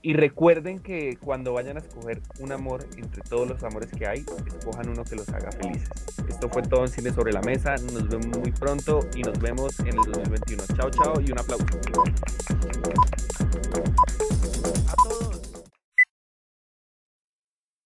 Y 0.00 0.14
recuerden 0.14 0.78
que 0.78 1.16
cuando 1.20 1.52
vayan 1.52 1.78
a 1.78 1.80
escoger 1.80 2.20
un 2.38 2.52
amor 2.52 2.84
entre 2.96 3.22
todos 3.22 3.48
los 3.48 3.64
amores 3.64 3.90
que 3.90 4.06
hay, 4.06 4.24
escojan 4.46 4.88
uno 4.88 5.02
que 5.02 5.16
los 5.16 5.28
haga 5.30 5.50
felices. 5.50 5.90
Esto 6.28 6.48
fue 6.48 6.62
todo 6.62 6.82
en 6.82 6.88
Cine 6.88 7.10
sobre 7.10 7.32
la 7.32 7.40
Mesa. 7.40 7.74
Nos 7.92 8.08
vemos 8.08 8.38
muy 8.38 8.52
pronto 8.52 9.00
y 9.16 9.22
nos 9.22 9.36
vemos 9.40 9.80
en 9.80 9.88
el 9.88 9.96
2021. 9.96 10.62
Chao, 10.76 10.90
chao 10.90 11.20
y 11.20 11.32
un 11.32 11.40
aplauso. 11.40 11.66